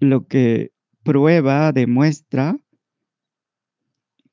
lo 0.00 0.26
que 0.26 0.72
prueba, 1.08 1.72
demuestra 1.72 2.60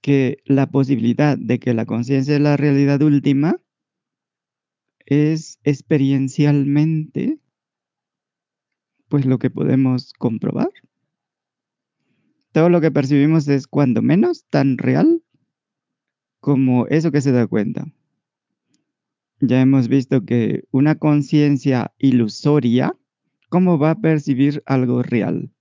que 0.02 0.40
la 0.44 0.70
posibilidad 0.70 1.38
de 1.38 1.58
que 1.58 1.74
la 1.74 1.86
conciencia 1.86 2.36
es 2.36 2.42
la 2.42 2.58
realidad 2.58 3.02
última 3.02 3.62
es 5.06 5.58
experiencialmente 5.64 7.40
pues 9.08 9.26
lo 9.26 9.40
que 9.40 9.50
podemos 9.50 10.12
comprobar. 10.12 10.68
Todo 12.52 12.68
lo 12.68 12.82
que 12.82 12.92
percibimos 12.92 13.48
es 13.48 13.68
cuando 13.68 14.02
menos 14.02 14.44
tan 14.50 14.78
real 14.78 15.24
como 16.42 16.88
eso 16.88 17.10
que 17.10 17.22
se 17.22 17.32
da 17.32 17.48
cuenta. 17.48 17.86
Ya 19.40 19.62
hemos 19.62 19.88
visto 19.88 20.26
que 20.26 20.66
una 20.72 20.96
conciencia 20.96 21.94
ilusoria, 22.00 22.98
¿cómo 23.48 23.80
va 23.80 23.92
a 23.92 24.02
percibir 24.02 24.62
algo 24.66 25.02
real? 25.02 25.55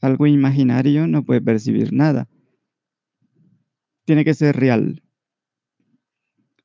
Algo 0.00 0.26
imaginario 0.26 1.06
no 1.06 1.24
puede 1.24 1.40
percibir 1.40 1.92
nada. 1.92 2.28
Tiene 4.04 4.24
que 4.24 4.34
ser 4.34 4.56
real. 4.56 5.02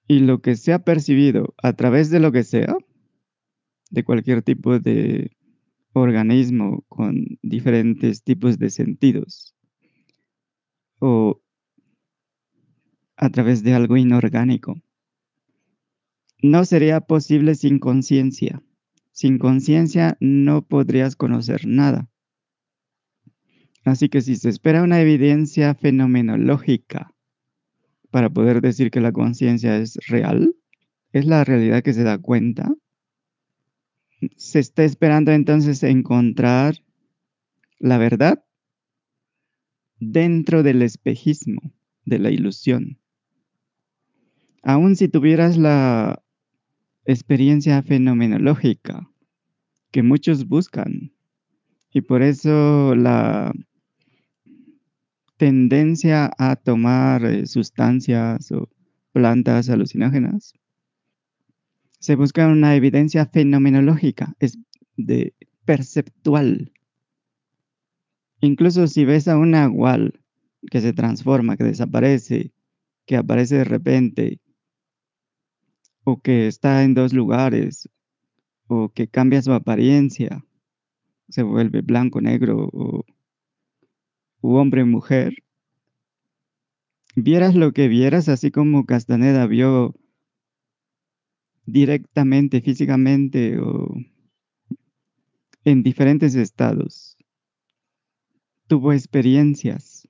Y 0.08 0.20
lo 0.20 0.42
que 0.42 0.56
se 0.56 0.74
ha 0.74 0.84
percibido 0.84 1.54
a 1.62 1.74
través 1.74 2.10
de 2.10 2.20
lo 2.20 2.32
que 2.32 2.44
sea, 2.44 2.76
de 3.90 4.04
cualquier 4.04 4.42
tipo 4.42 4.80
de 4.80 5.32
organismo 5.94 6.84
con 6.88 7.26
diferentes 7.42 8.24
tipos 8.24 8.60
de 8.60 8.70
sentidos, 8.70 9.56
o 11.00 11.42
a 13.16 13.30
través 13.30 13.64
de 13.64 13.74
algo 13.74 13.98
inorgánico, 13.98 14.82
no 16.42 16.66
sería 16.66 17.02
posible 17.02 17.56
sin 17.56 17.80
conciencia. 17.80 18.62
Sin 19.12 19.38
conciencia 19.38 20.18
no 20.20 20.64
podrías 20.64 21.16
conocer 21.16 21.68
nada. 21.68 22.11
Así 23.84 24.10
que 24.10 24.22
si 24.22 24.36
se 24.36 24.50
espera 24.50 24.84
una 24.84 25.02
evidencia 25.02 25.74
fenomenológica 25.74 27.14
para 28.12 28.30
poder 28.30 28.62
decir 28.62 28.92
que 28.92 29.02
la 29.02 29.12
conciencia 29.12 29.78
es 29.78 29.98
real, 30.08 30.56
es 31.14 31.26
la 31.26 31.44
realidad 31.44 31.82
que 31.82 31.94
se 31.94 32.04
da 32.04 32.18
cuenta, 32.20 32.74
se 34.36 34.60
está 34.60 34.84
esperando 34.84 35.32
entonces 35.32 35.82
encontrar 35.84 36.76
la 37.80 37.98
verdad 37.98 38.44
dentro 40.00 40.62
del 40.62 40.84
espejismo, 40.84 41.74
de 42.06 42.20
la 42.20 42.30
ilusión. 42.30 43.00
Aun 44.62 44.96
si 44.96 45.08
tuvieras 45.08 45.58
la 45.58 46.22
experiencia 47.06 47.82
fenomenológica 47.82 49.10
que 49.90 50.04
muchos 50.04 50.48
buscan, 50.48 51.14
y 51.92 52.02
por 52.02 52.22
eso 52.22 52.96
la 52.96 53.54
tendencia 55.42 56.32
a 56.38 56.56
tomar 56.56 57.26
eh, 57.26 57.48
sustancias 57.48 58.52
o 58.52 58.70
plantas 59.12 59.72
alucinógenas. 59.72 60.54
Se 61.98 62.16
busca 62.16 62.48
una 62.48 62.76
evidencia 62.76 63.26
fenomenológica, 63.26 64.36
es 64.40 64.60
de 64.98 65.34
perceptual. 65.66 66.72
Incluso 68.40 68.86
si 68.86 69.04
ves 69.04 69.28
a 69.28 69.36
un 69.36 69.56
agual 69.56 70.22
que 70.70 70.80
se 70.80 70.94
transforma, 70.94 71.58
que 71.58 71.64
desaparece, 71.64 72.52
que 73.08 73.18
aparece 73.18 73.56
de 73.56 73.64
repente, 73.64 74.40
o 76.04 76.22
que 76.22 76.46
está 76.46 76.84
en 76.84 76.94
dos 76.94 77.14
lugares, 77.14 77.90
o 78.68 78.90
que 78.90 79.08
cambia 79.08 79.42
su 79.42 79.54
apariencia, 79.54 80.46
se 81.30 81.42
vuelve 81.42 81.82
blanco, 81.82 82.22
negro 82.22 82.70
o 82.72 83.06
u 84.42 84.56
hombre 84.56 84.84
mujer, 84.86 85.36
vieras 87.16 87.56
lo 87.56 87.72
que 87.72 87.88
vieras, 87.88 88.30
así 88.30 88.52
como 88.52 88.86
Castaneda 88.86 89.46
vio 89.48 89.96
directamente, 91.66 92.62
físicamente 92.62 93.60
o 93.60 93.96
en 95.64 95.84
diferentes 95.84 96.36
estados. 96.36 97.18
Tuvo 98.68 98.94
experiencias 98.94 100.08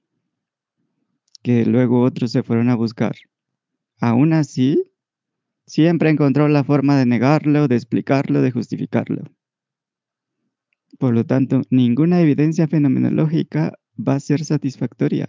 que 1.42 1.66
luego 1.66 2.02
otros 2.02 2.32
se 2.32 2.44
fueron 2.44 2.70
a 2.70 2.76
buscar. 2.76 3.16
Aún 4.00 4.34
así, 4.34 4.84
siempre 5.66 6.10
encontró 6.10 6.48
la 6.48 6.64
forma 6.64 6.98
de 6.98 7.06
negarlo, 7.06 7.68
de 7.68 7.76
explicarlo, 7.76 8.42
de 8.42 8.52
justificarlo. 8.52 9.24
Por 11.00 11.14
lo 11.14 11.26
tanto, 11.26 11.62
ninguna 11.70 12.22
evidencia 12.22 12.68
fenomenológica 12.68 13.74
va 13.98 14.16
a 14.16 14.20
ser 14.20 14.44
satisfactoria. 14.46 15.28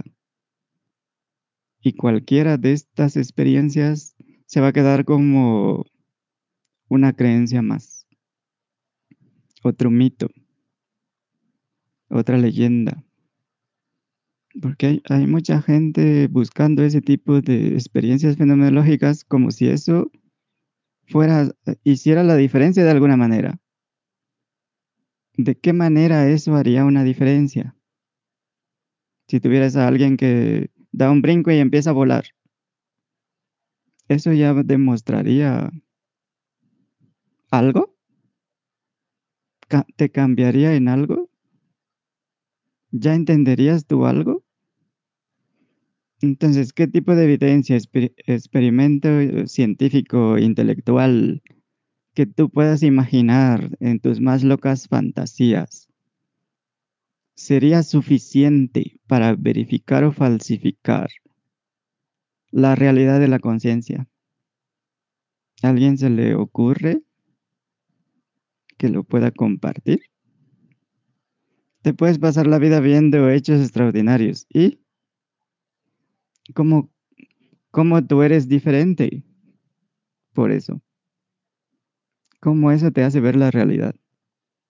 Y 1.81 1.95
cualquiera 1.95 2.57
de 2.57 2.73
estas 2.73 3.17
experiencias 3.17 4.15
se 4.47 4.61
va 4.61 4.69
a 4.69 4.73
quedar 4.73 5.05
como 5.05 5.85
una 6.89 7.13
creencia 7.13 7.63
más. 7.63 8.07
Otro 9.63 9.91
mito. 9.91 10.29
Otra 12.09 12.37
leyenda. 12.37 13.05
Porque 14.61 15.01
hay, 15.09 15.27
mucha 15.27 15.63
gente 15.63 16.29
buscando 16.29 16.83
ese 16.83 17.01
tipo 17.01 17.41
de 17.41 17.69
experiencias 17.69 18.37
fenomenológicas 18.37 19.25
como 19.25 19.51
si 19.51 19.69
eso 19.69 20.11
fuera, 21.07 21.51
hiciera 21.85 22.23
la 22.23 22.37
diferencia 22.37 22.85
de 22.85 22.91
alguna 22.91 23.17
manera. 23.17 23.59
¿De 25.39 25.55
qué 25.55 25.73
manera 25.73 26.29
eso 26.29 26.55
haría 26.55 26.85
una 26.85 27.05
diferencia? 27.05 27.75
Si 29.33 29.41
tuvieras 29.41 29.77
a 29.77 29.89
alguien 29.89 30.19
que 30.19 30.71
da 30.93 31.11
un 31.11 31.23
brinco 31.23 31.51
y 31.51 31.57
empieza 31.57 31.89
a 31.89 31.95
volar. 31.95 32.25
¿Eso 34.09 34.31
ya 34.35 34.53
demostraría 34.53 35.71
algo? 37.51 37.97
¿Te 39.97 40.11
cambiaría 40.11 40.75
en 40.75 40.89
algo? 40.89 41.31
¿ya 42.91 43.15
entenderías 43.15 43.87
tú 43.87 44.05
algo? 44.05 44.45
Entonces, 46.21 46.75
¿qué 46.75 46.87
tipo 46.87 47.15
de 47.15 47.25
evidencia, 47.25 47.79
experimento 48.27 49.09
científico, 49.47 50.37
intelectual 50.37 51.43
que 52.13 52.27
tú 52.27 52.51
puedas 52.51 52.83
imaginar 52.83 53.79
en 53.81 53.99
tus 53.99 54.21
más 54.21 54.45
locas 54.45 54.89
fantasías 54.89 55.89
sería 57.43 57.83
suficiente 57.83 59.01
para 59.09 59.35
verificar 59.35 60.05
o 60.05 60.13
falsificar 60.13 61.11
la 62.53 62.77
realidad 62.77 63.19
de 63.19 63.27
la 63.27 63.41
conciencia? 63.41 64.09
¿A 65.65 65.71
alguien 65.71 65.99
se 65.99 66.09
le 66.09 66.37
ocurre 66.37 67.03
que 68.79 68.89
lo 68.89 69.03
pueda 69.03 69.33
compartir? 69.33 70.03
Te 71.83 71.93
puedes 71.93 72.21
pasar 72.21 72.47
la 72.47 72.61
vida 72.61 72.79
viendo 72.79 73.29
hechos 73.29 73.61
extraordinarios 73.61 74.47
y 74.49 74.79
cómo, 76.55 76.93
cómo 77.73 78.07
tú 78.07 78.23
eres 78.23 78.47
diferente 78.47 79.25
por 80.33 80.53
eso. 80.53 80.81
¿Cómo 82.39 82.71
eso 82.71 82.93
te 82.93 83.03
hace 83.03 83.19
ver 83.19 83.35
la 83.35 83.51
realidad? 83.51 83.97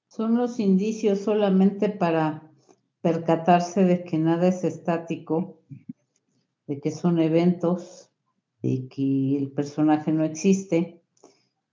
Son 0.09 0.37
los 0.37 0.59
indicios 0.59 1.21
solamente 1.21 1.91
para 1.91 2.52
percatarse 3.03 3.85
de 3.85 4.05
que 4.05 4.17
nada 4.17 4.49
es 4.49 4.65
estático, 4.65 5.61
de 6.67 6.81
que 6.81 6.91
son 6.91 7.19
eventos, 7.19 8.11
de 8.63 8.89
que 8.89 9.37
el 9.37 9.51
personaje 9.51 10.13
no 10.13 10.25
existe 10.25 11.03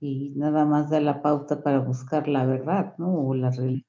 y 0.01 0.31
nada 0.35 0.65
más 0.65 0.89
da 0.89 0.99
la 0.99 1.21
pauta 1.21 1.61
para 1.61 1.79
buscar 1.79 2.27
la 2.27 2.45
verdad, 2.45 2.95
¿no? 2.97 3.13
O 3.13 3.35
la 3.35 3.51
realidad. 3.51 3.85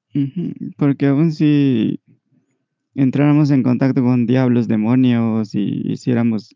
Porque 0.77 1.07
aún 1.07 1.31
si 1.31 1.99
entráramos 2.95 3.49
en 3.51 3.63
contacto 3.63 4.03
con 4.03 4.25
diablos, 4.27 4.67
demonios 4.67 5.55
y 5.55 5.91
hiciéramos 5.91 6.55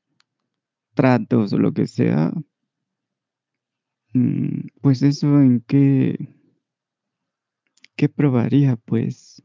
tratos 0.93 1.53
o 1.53 1.57
lo 1.57 1.73
que 1.73 1.87
sea, 1.87 2.31
mm, 4.13 4.67
pues 4.81 5.01
eso 5.01 5.41
en 5.41 5.61
qué, 5.61 6.17
qué 7.95 8.09
probaría, 8.09 8.75
pues. 8.75 9.41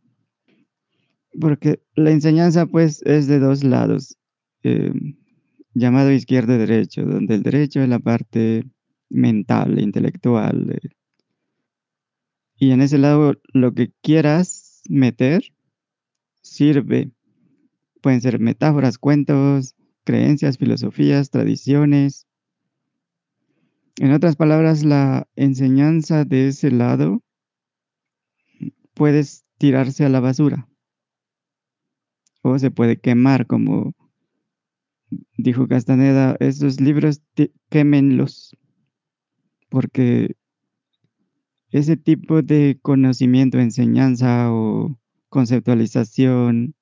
Porque 1.38 1.82
la 1.94 2.10
enseñanza, 2.10 2.66
pues, 2.66 3.02
es 3.02 3.26
de 3.26 3.38
dos 3.38 3.62
lados, 3.62 4.16
em, 4.62 5.16
llamado 5.74 6.10
izquierdo 6.10 6.54
y 6.54 6.58
derecho, 6.58 7.04
donde 7.04 7.36
el 7.36 7.42
derecho 7.42 7.80
es 7.80 7.88
la 7.88 8.00
parte 8.00 8.64
mental, 9.08 9.78
intelectual. 9.78 10.72
Eh, 10.72 10.88
y 12.56 12.72
en 12.72 12.82
ese 12.82 12.98
lado, 12.98 13.34
lo 13.52 13.72
que 13.74 13.92
quieras 14.02 14.82
meter, 14.88 15.42
sirve. 16.42 17.10
Pueden 18.02 18.20
ser 18.20 18.40
metáforas, 18.40 18.98
cuentos, 18.98 19.76
creencias, 20.04 20.58
filosofías, 20.58 21.30
tradiciones. 21.30 22.26
En 23.98 24.12
otras 24.12 24.36
palabras, 24.36 24.84
la 24.84 25.28
enseñanza 25.36 26.24
de 26.24 26.48
ese 26.48 26.70
lado 26.70 27.22
puedes 28.94 29.44
tirarse 29.58 30.04
a 30.04 30.08
la 30.08 30.20
basura 30.20 30.70
o 32.42 32.58
se 32.58 32.70
puede 32.70 32.98
quemar, 32.98 33.46
como 33.46 33.94
dijo 35.36 35.68
Castaneda, 35.68 36.36
esos 36.40 36.80
libros 36.80 37.22
quémenlos, 37.68 38.56
porque 39.68 40.36
ese 41.70 41.96
tipo 41.96 42.42
de 42.42 42.78
conocimiento, 42.82 43.58
enseñanza 43.58 44.52
o 44.52 44.98
conceptualización 45.28 46.74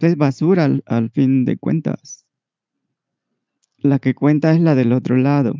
es 0.00 0.16
basura 0.16 0.64
al, 0.64 0.82
al 0.86 1.10
fin 1.10 1.44
de 1.44 1.56
cuentas. 1.58 2.26
La 3.78 3.98
que 3.98 4.14
cuenta 4.14 4.52
es 4.52 4.60
la 4.60 4.74
del 4.74 4.92
otro 4.92 5.16
lado. 5.16 5.54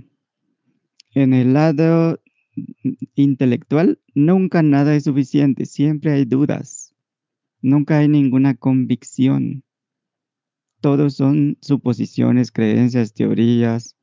En 1.14 1.32
el 1.32 1.54
lado 1.54 2.20
intelectual 3.14 4.00
nunca 4.14 4.62
nada 4.62 4.94
es 4.94 5.04
suficiente, 5.04 5.66
siempre 5.66 6.12
hay 6.12 6.24
dudas, 6.24 6.79
nunca 7.62 7.98
hay 7.98 8.08
ninguna 8.08 8.54
convicción. 8.54 9.64
Todos 10.80 11.14
son 11.14 11.58
suposiciones, 11.60 12.52
creencias, 12.52 13.12
teorías, 13.12 13.96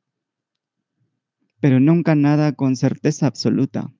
pero 1.60 1.80
nunca 1.80 2.14
nada 2.14 2.52
con 2.52 2.76
certeza 2.76 3.26
absoluta. 3.26 3.92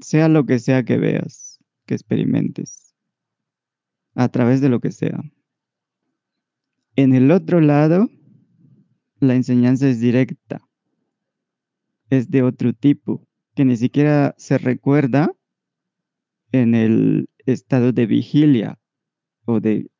Sea 0.00 0.28
lo 0.28 0.44
que 0.44 0.58
sea 0.58 0.84
que 0.84 0.98
veas, 0.98 1.60
que 1.86 1.94
experimentes, 1.94 2.94
a 4.14 4.28
través 4.28 4.60
de 4.60 4.68
lo 4.68 4.80
que 4.80 4.92
sea. 4.92 5.22
En 6.96 7.14
el 7.14 7.30
otro 7.30 7.60
lado, 7.60 8.10
la 9.18 9.34
enseñanza 9.34 9.88
es 9.88 10.00
directa, 10.00 10.68
es 12.10 12.30
de 12.30 12.42
otro 12.42 12.72
tipo, 12.72 13.26
que 13.54 13.64
ni 13.64 13.76
siquiera 13.76 14.34
se 14.36 14.58
recuerda 14.58 15.32
en 16.52 16.74
el 16.74 17.28
estado 17.52 17.92
de 17.92 18.06
vigilia 18.06 18.78
o 19.44 19.60
de 19.60 19.90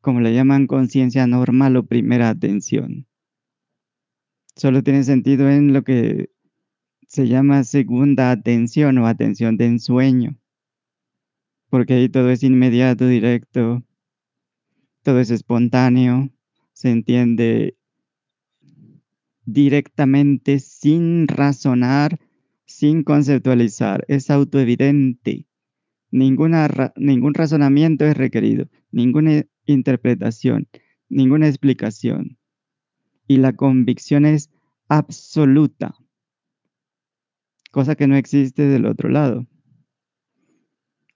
como 0.00 0.20
le 0.20 0.32
llaman, 0.32 0.66
conciencia 0.66 1.26
normal 1.26 1.76
o 1.76 1.86
primera 1.86 2.30
atención. 2.30 3.06
Solo 4.54 4.82
tiene 4.82 5.04
sentido 5.04 5.50
en 5.50 5.72
lo 5.72 5.82
que 5.84 6.30
se 7.06 7.28
llama 7.28 7.64
segunda 7.64 8.30
atención 8.30 8.98
o 8.98 9.06
atención 9.06 9.56
de 9.56 9.66
ensueño, 9.66 10.38
porque 11.68 11.94
ahí 11.94 12.08
todo 12.08 12.30
es 12.30 12.42
inmediato, 12.42 13.06
directo, 13.06 13.84
todo 15.02 15.20
es 15.20 15.30
espontáneo, 15.30 16.30
se 16.72 16.90
entiende 16.90 17.76
directamente 19.44 20.58
sin 20.58 21.28
razonar, 21.28 22.18
sin 22.64 23.04
conceptualizar, 23.04 24.04
es 24.08 24.30
autoevidente. 24.30 25.46
Ninguna, 26.10 26.68
ningún 26.96 27.34
razonamiento 27.34 28.04
es 28.04 28.16
requerido, 28.16 28.68
ninguna 28.90 29.44
interpretación, 29.66 30.68
ninguna 31.08 31.48
explicación. 31.48 32.38
Y 33.26 33.38
la 33.38 33.54
convicción 33.54 34.24
es 34.24 34.50
absoluta, 34.88 35.94
cosa 37.72 37.96
que 37.96 38.06
no 38.06 38.16
existe 38.16 38.62
del 38.62 38.86
otro 38.86 39.08
lado. 39.08 39.46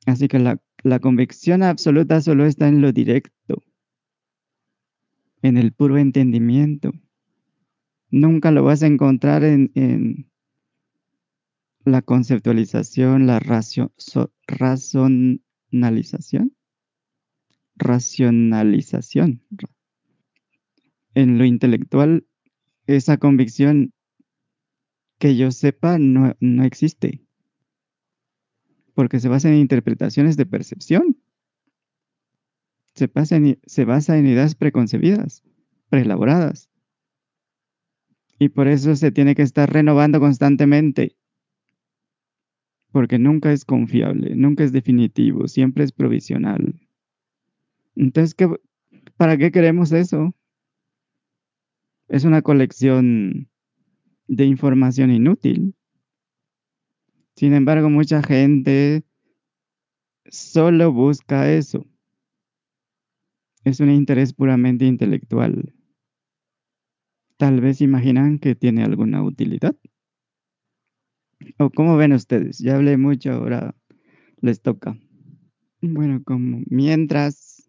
Así 0.07 0.29
que 0.29 0.39
la, 0.39 0.61
convicción 1.01 1.63
absoluta 1.63 2.21
solo 2.21 2.47
está 2.47 2.69
en 2.69 2.81
lo 2.81 2.93
directo, 2.93 3.63
en 5.43 5.57
el 5.57 5.73
puro 5.73 5.99
entendimiento. 5.99 6.93
Nunca 8.11 8.51
lo 8.51 8.65
vas 8.65 8.83
a 8.83 8.89
encontrar 8.89 9.45
en, 9.45 9.71
en 9.75 10.30
la 11.85 12.03
conceptualización, 12.03 13.27
la 13.27 13.41
razonalización 14.47 16.55
racionalización. 17.81 19.43
En 21.15 21.39
lo 21.39 21.45
intelectual, 21.45 22.27
esa 22.87 23.17
convicción 23.17 23.93
que 25.19 25.37
yo 25.37 25.51
sepa 25.51 25.99
no, 25.99 26.37
existe, 26.65 27.25
porque 28.95 29.19
se 29.19 29.29
basa 29.29 29.49
en 29.49 29.57
interpretaciones 29.57 30.37
de 30.37 30.47
percepción. 30.47 31.19
Se, 32.95 33.11
se 33.67 33.85
basa 33.85 34.19
en 34.19 34.27
ideas 34.27 34.55
preconcebidas, 34.55 35.43
preelaboradas. 35.89 36.69
Y 38.39 38.51
por 38.51 38.69
eso 38.69 38.97
se 38.97 39.11
tiene 39.11 39.35
que 39.35 39.43
estar 39.43 39.71
renovando 39.71 40.21
constantemente, 40.21 41.17
porque 42.93 43.19
nunca 43.19 43.53
es 43.53 43.65
confiable, 43.65 44.35
nunca 44.35 44.65
es 44.65 44.73
definitivo, 44.73 45.49
siempre 45.49 45.85
es 45.85 45.93
provisional. 45.93 46.75
Entonces, 47.97 48.35
¿qué, 48.35 48.49
¿para 49.17 49.37
qué 49.37 49.51
queremos 49.51 49.93
eso? 49.93 50.35
Es 52.09 52.25
una 52.25 52.43
colección 52.43 53.49
de 54.27 54.45
información 54.45 55.11
inútil. 55.13 55.75
Sin 57.37 57.55
embargo, 57.55 57.89
mucha 57.91 58.23
gente 58.23 59.05
solo 60.27 60.93
busca 60.93 61.53
eso. 61.53 61.87
Es 63.65 63.81
un 63.81 63.91
interés 63.91 64.33
puramente 64.33 64.87
intelectual. 64.87 65.75
Tal 67.37 67.61
vez 67.61 67.81
imaginan 67.81 68.39
que 68.39 68.55
tiene 68.55 68.83
alguna 68.83 69.23
utilidad. 69.23 69.77
¿O 71.59 71.71
cómo 71.71 71.97
ven 71.97 72.13
ustedes? 72.13 72.59
Ya 72.59 72.77
hablé 72.77 72.97
mucho, 72.97 73.33
ahora 73.33 73.75
les 74.41 74.61
toca. 74.61 74.97
Bueno, 75.81 76.23
como 76.25 76.63
mientras 76.67 77.69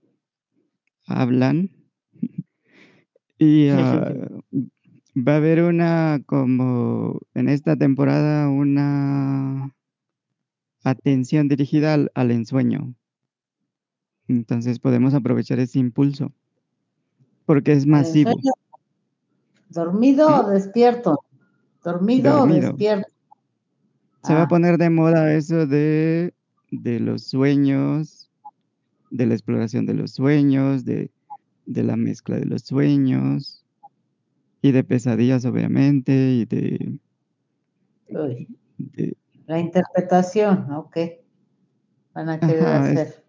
hablan. 1.05 1.71
y 3.37 3.69
ah, 3.69 4.13
va 5.15 5.33
a 5.33 5.37
haber 5.37 5.63
una, 5.63 6.21
como 6.25 7.19
en 7.33 7.49
esta 7.49 7.75
temporada, 7.75 8.49
una 8.49 9.75
atención 10.83 11.47
dirigida 11.47 11.93
al, 12.13 12.31
ensueño. 12.31 12.95
Entonces 14.27 14.79
podemos 14.79 15.13
aprovechar 15.13 15.59
ese 15.59 15.79
impulso 15.79 16.31
porque 17.45 17.73
es 17.73 17.85
masivo. 17.85 18.31
¿Dormido 19.69 20.27
o 20.27 20.49
despierto? 20.49 21.23
¿Dormido, 21.83 22.43
o 22.43 22.47
despierto? 22.47 23.11
Se 24.23 24.33
va 24.33 24.41
a 24.41 24.43
ah. 24.43 24.47
poner 24.47 24.77
de 24.77 24.89
moda 24.89 25.33
eso 25.33 25.65
de, 25.65 26.33
de 26.69 26.99
los 26.99 27.23
sueños, 27.23 28.29
de 29.09 29.25
la 29.25 29.33
exploración 29.33 29.85
de 29.85 29.95
los 29.95 30.11
sueños, 30.11 30.85
de, 30.85 31.11
de 31.65 31.83
la 31.83 31.95
mezcla 31.97 32.37
de 32.37 32.45
los 32.45 32.61
sueños 32.61 33.65
y 34.61 34.71
de 34.71 34.83
pesadillas, 34.83 35.45
obviamente, 35.45 36.11
y 36.11 36.45
de, 36.45 36.99
la 39.47 39.59
interpretación, 39.59 40.71
ok. 40.71 40.97
Van 42.13 42.29
a 42.29 42.39
querer 42.39 42.65
hacer. 42.65 43.23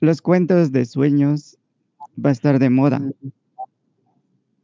los 0.00 0.22
cuentos 0.22 0.72
de 0.72 0.84
sueños 0.86 1.58
va 2.22 2.30
a 2.30 2.32
estar 2.32 2.58
de 2.58 2.70
moda. 2.70 3.00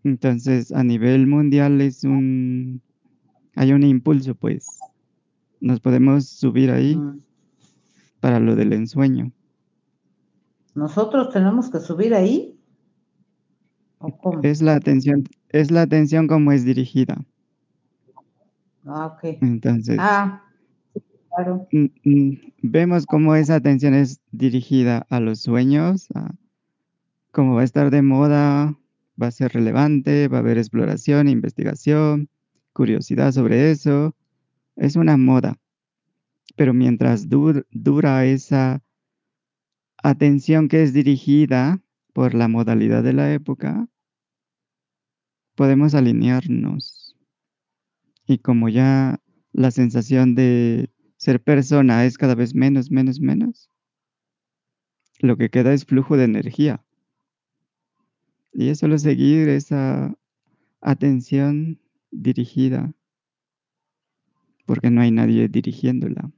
Entonces, 0.05 0.73
a 0.73 0.83
nivel 0.83 1.27
mundial 1.27 1.81
es 1.81 2.05
un 2.05 2.81
hay 3.55 3.73
un 3.73 3.83
impulso, 3.83 4.35
pues. 4.35 4.67
Nos 5.61 5.81
podemos 5.81 6.27
subir 6.29 6.71
ahí 6.71 6.99
para 8.21 8.41
lo 8.41 8.57
del 8.57 8.73
ensueño. 8.73 9.33
¿Nosotros 10.75 11.31
tenemos 11.31 11.71
que 11.71 11.81
subir 11.81 12.15
ahí? 12.15 12.59
Es 14.43 14.63
la 14.63 14.77
atención, 14.77 15.25
es 15.51 15.71
la 15.71 15.83
atención 15.83 16.27
como 16.27 16.53
es 16.53 16.65
dirigida. 16.65 17.23
Ah, 18.87 19.07
ok. 19.07 19.39
Entonces, 19.43 19.99
ah, 20.01 20.43
claro. 21.35 21.69
vemos 22.63 23.05
cómo 23.07 23.35
esa 23.37 23.57
atención 23.57 23.93
es 23.95 24.21
dirigida 24.33 25.07
a 25.11 25.21
los 25.21 25.41
sueños, 25.41 26.09
a, 26.15 26.35
como 27.31 27.55
va 27.55 27.61
a 27.61 27.65
estar 27.65 27.91
de 27.91 28.01
moda, 28.03 28.79
va 29.21 29.27
a 29.27 29.31
ser 29.31 29.53
relevante, 29.53 30.29
va 30.29 30.39
a 30.39 30.41
haber 30.41 30.57
exploración, 30.57 31.29
investigación, 31.29 32.29
curiosidad 32.73 33.33
sobre 33.33 33.71
eso. 33.71 34.15
Es 34.81 34.97
una 34.97 35.19
moda. 35.19 35.59
Pero 36.57 36.73
mientras 36.73 37.29
dura 37.29 38.25
esa 38.25 38.83
atención 40.03 40.69
que 40.69 40.83
es 40.83 40.95
dirigida 40.95 41.83
por 42.15 42.33
la 42.33 42.49
modalidad 42.49 43.03
de 43.03 43.13
la 43.13 43.31
época, 43.35 43.91
podemos 45.55 45.95
alinearnos. 45.95 47.15
Y 48.27 48.39
como 48.39 48.71
ya 48.71 49.21
la 49.53 49.71
sensación 49.71 50.35
de 50.35 50.91
ser 51.19 51.43
persona 51.43 52.07
es 52.07 52.17
cada 52.17 52.35
vez 52.35 52.55
menos, 52.55 52.91
menos, 52.91 53.21
menos, 53.21 53.69
lo 55.19 55.37
que 55.37 55.51
queda 55.51 55.75
es 55.75 55.85
flujo 55.85 56.17
de 56.17 56.25
energía. 56.25 56.83
Y 58.55 58.71
es 58.71 58.79
solo 58.79 58.97
seguir 58.97 59.51
esa 59.51 60.17
atención 60.81 61.79
dirigida, 62.11 62.95
porque 64.71 64.89
no 64.89 65.01
hay 65.01 65.11
nadie 65.11 65.49
dirigiéndola. 65.49 66.31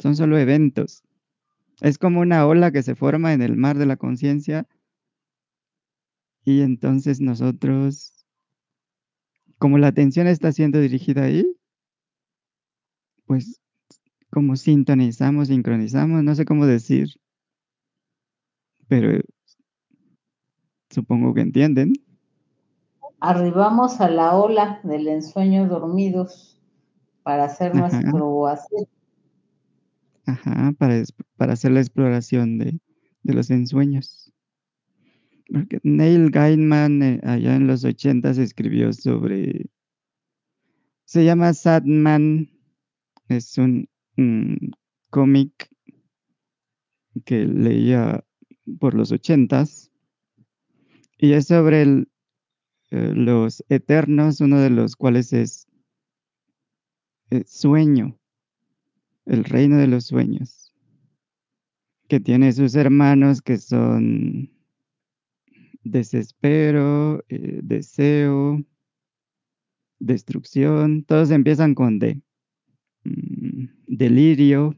Son 0.00 0.16
solo 0.16 0.36
eventos. 0.36 1.04
Es 1.80 1.96
como 1.96 2.18
una 2.18 2.44
ola 2.44 2.72
que 2.72 2.82
se 2.82 2.96
forma 2.96 3.34
en 3.34 3.40
el 3.40 3.56
mar 3.56 3.78
de 3.78 3.86
la 3.86 3.96
conciencia 3.96 4.66
y 6.44 6.62
entonces 6.62 7.20
nosotros, 7.20 8.26
como 9.58 9.78
la 9.78 9.86
atención 9.86 10.26
está 10.26 10.50
siendo 10.50 10.80
dirigida 10.80 11.22
ahí, 11.22 11.56
pues 13.26 13.60
como 14.28 14.56
sintonizamos, 14.56 15.46
sincronizamos, 15.46 16.24
no 16.24 16.34
sé 16.34 16.44
cómo 16.44 16.66
decir, 16.66 17.14
pero 18.88 19.22
Supongo 20.90 21.32
que 21.32 21.42
entienden. 21.42 21.92
Arribamos 23.20 24.00
a 24.00 24.10
la 24.10 24.36
ola 24.36 24.80
del 24.82 25.06
ensueño 25.06 25.68
dormidos 25.68 26.51
para 27.22 27.44
hacer 27.44 27.74
nuestro 27.74 28.46
hacer. 28.46 28.88
Ajá, 30.26 30.72
para, 30.78 31.02
para 31.36 31.52
hacer 31.54 31.72
la 31.72 31.80
exploración 31.80 32.58
de, 32.58 32.78
los 33.22 33.50
ensueños. 33.50 34.32
Porque 35.52 35.80
Neil 35.82 36.30
Gaiman 36.30 37.02
eh, 37.02 37.20
allá 37.24 37.56
en 37.56 37.66
los 37.66 37.84
ochentas 37.84 38.38
escribió 38.38 38.92
sobre... 38.92 39.66
Se 41.04 41.24
llama 41.24 41.52
Sadman. 41.52 42.48
Es 43.28 43.58
un, 43.58 43.88
un 44.16 44.72
cómic 45.10 45.68
que 47.24 47.44
leía 47.44 48.24
por 48.78 48.94
los 48.94 49.12
ochentas 49.12 49.90
y 51.18 51.34
es 51.34 51.46
sobre 51.46 51.82
el, 51.82 52.08
eh, 52.90 53.12
los 53.14 53.64
eternos, 53.68 54.40
uno 54.40 54.58
de 54.58 54.70
los 54.70 54.96
cuales 54.96 55.32
es 55.32 55.68
sueño, 57.46 58.18
el 59.26 59.44
reino 59.44 59.78
de 59.78 59.86
los 59.86 60.06
sueños, 60.06 60.72
que 62.08 62.20
tiene 62.20 62.52
sus 62.52 62.74
hermanos 62.74 63.40
que 63.40 63.58
son 63.58 64.50
desespero, 65.82 67.24
eh, 67.28 67.60
deseo, 67.62 68.64
destrucción, 69.98 71.04
todos 71.04 71.30
empiezan 71.30 71.74
con 71.74 71.98
D, 71.98 72.20
mm, 73.04 73.64
delirio, 73.86 74.76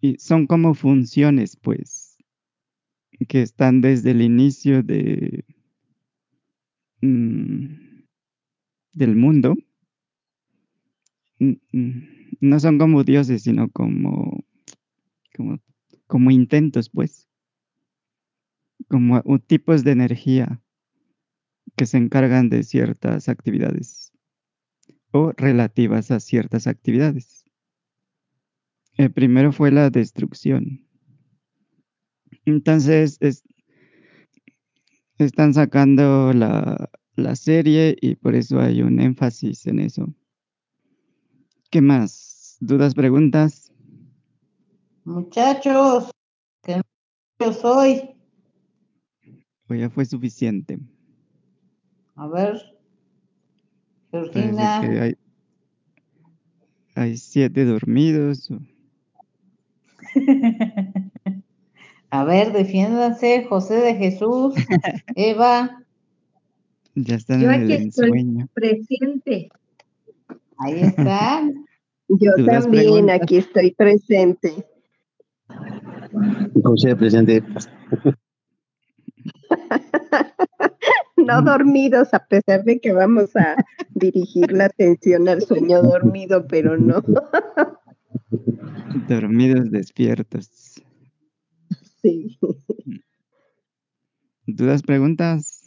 y 0.00 0.16
son 0.18 0.46
como 0.46 0.74
funciones, 0.74 1.56
pues 1.56 2.16
que 3.28 3.42
están 3.42 3.82
desde 3.82 4.12
el 4.12 4.22
inicio 4.22 4.82
de, 4.82 5.44
mm, 7.02 8.04
del 8.94 9.16
mundo, 9.16 9.56
no 11.40 12.60
son 12.60 12.78
como 12.78 13.02
dioses, 13.02 13.42
sino 13.42 13.70
como, 13.70 14.44
como, 16.06 16.30
intentos, 16.30 16.90
pues, 16.90 17.28
como 18.88 19.22
tipos 19.38 19.82
de 19.84 19.92
energía 19.92 20.62
que 21.76 21.86
se 21.86 21.96
encargan 21.96 22.50
de 22.50 22.62
ciertas 22.62 23.28
actividades 23.28 24.12
o 25.12 25.32
relativas 25.32 26.10
a 26.10 26.20
ciertas 26.20 26.66
actividades. 26.66 27.44
El 28.96 29.12
primero 29.12 29.52
fue 29.52 29.70
la 29.70 29.88
destrucción. 29.88 30.86
Entonces, 32.44 33.18
están 35.16 35.54
sacando 35.54 36.32
la, 36.32 36.90
la 37.16 37.36
serie 37.36 37.96
y 38.00 38.16
por 38.16 38.34
eso 38.34 38.60
hay 38.60 38.82
un 38.82 39.00
énfasis 39.00 39.66
en 39.66 39.80
eso. 39.80 40.14
¿Qué 41.70 41.80
más? 41.80 42.56
¿Dudas, 42.58 42.94
preguntas? 42.94 43.72
Muchachos, 45.04 46.10
que 46.64 46.80
yo 47.38 47.52
soy. 47.52 48.10
O 49.68 49.74
ya 49.74 49.88
fue 49.88 50.04
suficiente. 50.04 50.80
A 52.16 52.26
ver, 52.26 52.60
Georgina. 54.10 54.80
hay, 54.80 55.16
hay 56.96 57.16
siete 57.16 57.64
dormidos. 57.64 58.50
A 62.10 62.24
ver, 62.24 62.52
defiéndanse, 62.52 63.44
José 63.44 63.76
de 63.76 63.94
Jesús, 63.94 64.54
Eva. 65.14 65.84
Ya 66.96 67.14
están 67.14 67.40
Yo 67.40 67.52
aquí 67.52 67.74
estoy 67.74 68.10
presente. 68.52 69.50
Ahí 70.60 70.82
están. 70.82 71.64
Yo 72.08 72.32
también 72.44 73.10
aquí 73.10 73.38
estoy 73.38 73.72
presente. 73.72 74.64
José 76.62 76.94
presente. 76.96 77.42
no 81.16 81.42
dormidos, 81.42 82.12
a 82.12 82.26
pesar 82.26 82.64
de 82.64 82.80
que 82.80 82.92
vamos 82.92 83.36
a 83.36 83.54
dirigir 83.94 84.52
la 84.52 84.66
atención 84.66 85.28
al 85.28 85.42
sueño 85.42 85.82
dormido, 85.82 86.46
pero 86.48 86.76
no. 86.76 87.02
dormidos 89.08 89.70
despiertos. 89.70 90.82
Sí. 92.02 92.38
¿Dudas, 94.46 94.82
preguntas? 94.82 95.59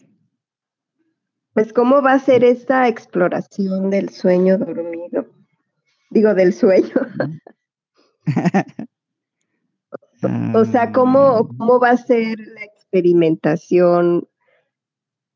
Pues, 1.54 1.74
¿cómo 1.74 2.02
va 2.02 2.14
a 2.14 2.20
ser 2.20 2.44
esta 2.44 2.88
exploración 2.88 3.90
del 3.90 4.10
sueño 4.10 4.58
dormido? 4.58 5.28
Digo, 6.10 6.34
del 6.34 6.54
sueño. 6.54 6.94
o 10.56 10.66
sea, 10.66 10.92
¿cómo, 10.92 11.20
ah. 11.20 11.48
¿cómo 11.58 11.80
va 11.80 11.92
a 11.92 11.98
ser 11.98 12.40
la 12.40 12.64
experimentación? 12.64 14.28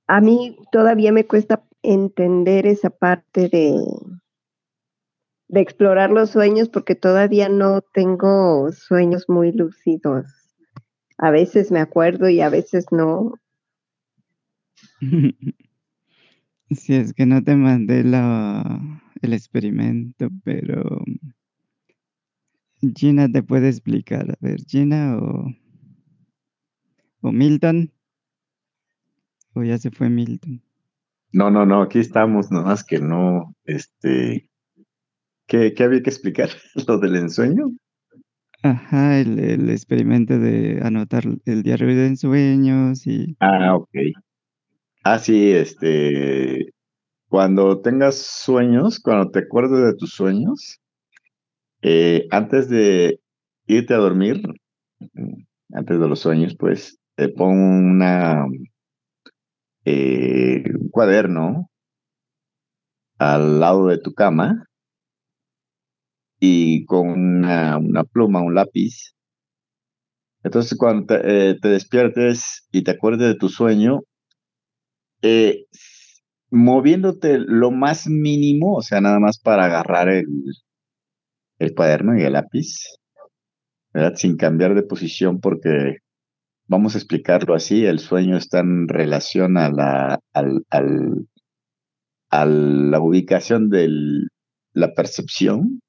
A 0.07 0.22
mí 0.22 0.57
todavía 0.72 1.11
me 1.11 1.26
cuesta 1.26 1.64
entender 1.84 2.65
esa 2.65 2.89
parte 2.89 3.49
de, 3.49 3.76
de 5.48 5.61
explorar 5.61 6.10
los 6.10 6.31
sueños 6.31 6.69
porque 6.69 6.95
todavía 6.95 7.49
no 7.49 7.81
tengo 7.81 8.72
sueños 8.72 9.26
muy 9.27 9.52
lúcidos 9.52 10.26
a 11.18 11.31
veces 11.31 11.72
me 11.72 11.80
acuerdo 11.80 12.30
y 12.30 12.41
a 12.41 12.49
veces 12.49 12.85
no. 12.91 13.34
Si 16.69 16.95
es 16.95 17.14
que 17.14 17.26
no 17.26 17.44
te 17.44 17.56
mandé 17.56 18.03
la, 18.03 19.02
el 19.22 19.34
experimento, 19.34 20.30
pero 20.44 21.02
Gina 22.95 23.31
te 23.31 23.41
puede 23.44 23.69
explicar. 23.69 24.31
A 24.31 24.38
ver, 24.41 24.60
Gina 24.68 25.18
o, 25.18 25.52
o 27.22 27.31
Milton. 27.31 27.91
O 29.53 29.64
ya 29.64 29.77
se 29.77 29.91
fue 29.91 30.10
Milton. 30.10 30.61
No, 31.31 31.49
no, 31.49 31.65
no, 31.65 31.81
aquí 31.81 31.99
estamos, 31.99 32.52
nomás 32.52 32.84
que 32.84 32.99
no, 32.99 33.53
este, 33.65 34.49
¿qué, 35.45 35.73
qué 35.73 35.84
había 35.84 36.02
que 36.02 36.10
explicar? 36.10 36.49
¿Lo 36.88 36.99
del 36.99 37.15
ensueño? 37.15 37.72
Ajá, 38.64 39.19
el, 39.19 39.39
el 39.39 39.69
experimento 39.69 40.39
de 40.39 40.80
anotar 40.84 41.23
el 41.45 41.64
diario 41.64 41.88
de 41.88 42.07
ensueños 42.07 43.06
y... 43.07 43.35
Ah, 43.39 43.76
ok. 43.76 43.89
Ah, 45.10 45.20
sí, 45.20 45.52
este, 45.54 46.74
cuando 47.30 47.80
tengas 47.82 48.18
sueños, 48.18 49.00
cuando 49.00 49.32
te 49.32 49.40
acuerdes 49.40 49.80
de 49.86 49.96
tus 49.96 50.12
sueños, 50.12 50.82
eh, 51.82 52.28
antes 52.30 52.68
de 52.68 53.22
irte 53.68 53.94
a 53.94 53.98
dormir, 54.00 54.44
antes 55.72 55.98
de 55.98 56.08
los 56.10 56.20
sueños, 56.20 56.58
pues, 56.60 57.00
te 57.16 57.30
pon 57.30 57.58
una, 57.58 58.48
eh, 59.86 60.66
un 60.78 60.90
cuaderno 60.90 61.70
al 63.18 63.62
lado 63.62 63.88
de 63.88 64.00
tu 64.00 64.14
cama 64.14 64.66
y 66.42 66.84
con 66.84 67.08
una, 67.12 67.80
pluma, 68.12 68.42
un 68.42 68.56
lápiz. 68.56 69.14
Entonces, 70.44 70.78
cuando 70.78 71.16
eh, 71.16 71.58
te 71.62 71.70
despiertes 71.70 72.68
y 72.74 72.84
te 72.84 72.92
acuerdes 72.92 73.30
de 73.30 73.36
tu 73.36 73.48
sueño, 73.48 74.02
eh, 75.22 75.65
moviéndote 76.49 77.39
lo 77.39 77.72
más 77.72 78.07
mínimo, 78.07 78.76
o 78.76 78.81
sea, 78.81 79.02
nada 79.02 79.19
más 79.19 79.39
para 79.39 79.65
agarrar 79.65 80.10
el, 80.10 80.26
el 81.60 81.73
cuaderno 81.76 82.18
y 82.18 82.23
el 82.23 82.34
lápiz, 82.34 82.98
¿verdad? 83.94 84.15
Sin 84.15 84.38
cambiar 84.38 84.76
de 84.76 84.84
posición 84.84 85.39
porque 85.39 85.98
vamos 86.68 86.95
a 86.95 86.98
explicarlo 86.98 87.56
así, 87.56 87.85
el 87.85 87.99
sueño 87.99 88.38
está 88.38 88.60
en 88.60 88.88
relación 88.88 89.57
a 89.57 89.69
la, 89.69 90.19
al, 90.34 90.65
al, 90.69 91.27
a 92.30 92.45
la 92.45 92.99
ubicación 92.99 93.69
de 93.69 93.89
la 94.73 94.94
percepción 94.94 95.81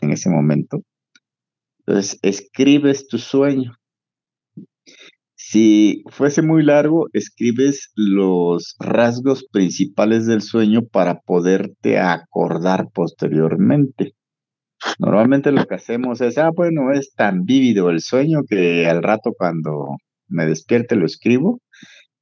en 0.00 0.10
ese 0.10 0.30
momento. 0.30 0.82
Entonces, 1.80 2.18
escribes 2.22 3.08
tu 3.08 3.18
sueño. 3.18 3.74
Si 5.50 6.04
fuese 6.06 6.42
muy 6.42 6.62
largo, 6.62 7.08
escribes 7.12 7.90
los 7.96 8.76
rasgos 8.78 9.44
principales 9.50 10.24
del 10.26 10.42
sueño 10.42 10.82
para 10.86 11.18
poderte 11.22 11.98
acordar 11.98 12.86
posteriormente. 12.94 14.14
Normalmente 15.00 15.50
lo 15.50 15.66
que 15.66 15.74
hacemos 15.74 16.20
es, 16.20 16.38
ah, 16.38 16.50
bueno, 16.54 16.92
es 16.92 17.14
tan 17.16 17.46
vívido 17.46 17.90
el 17.90 18.00
sueño 18.00 18.42
que 18.48 18.86
al 18.86 19.02
rato 19.02 19.32
cuando 19.36 19.96
me 20.28 20.46
despierte 20.46 20.94
lo 20.94 21.04
escribo 21.04 21.60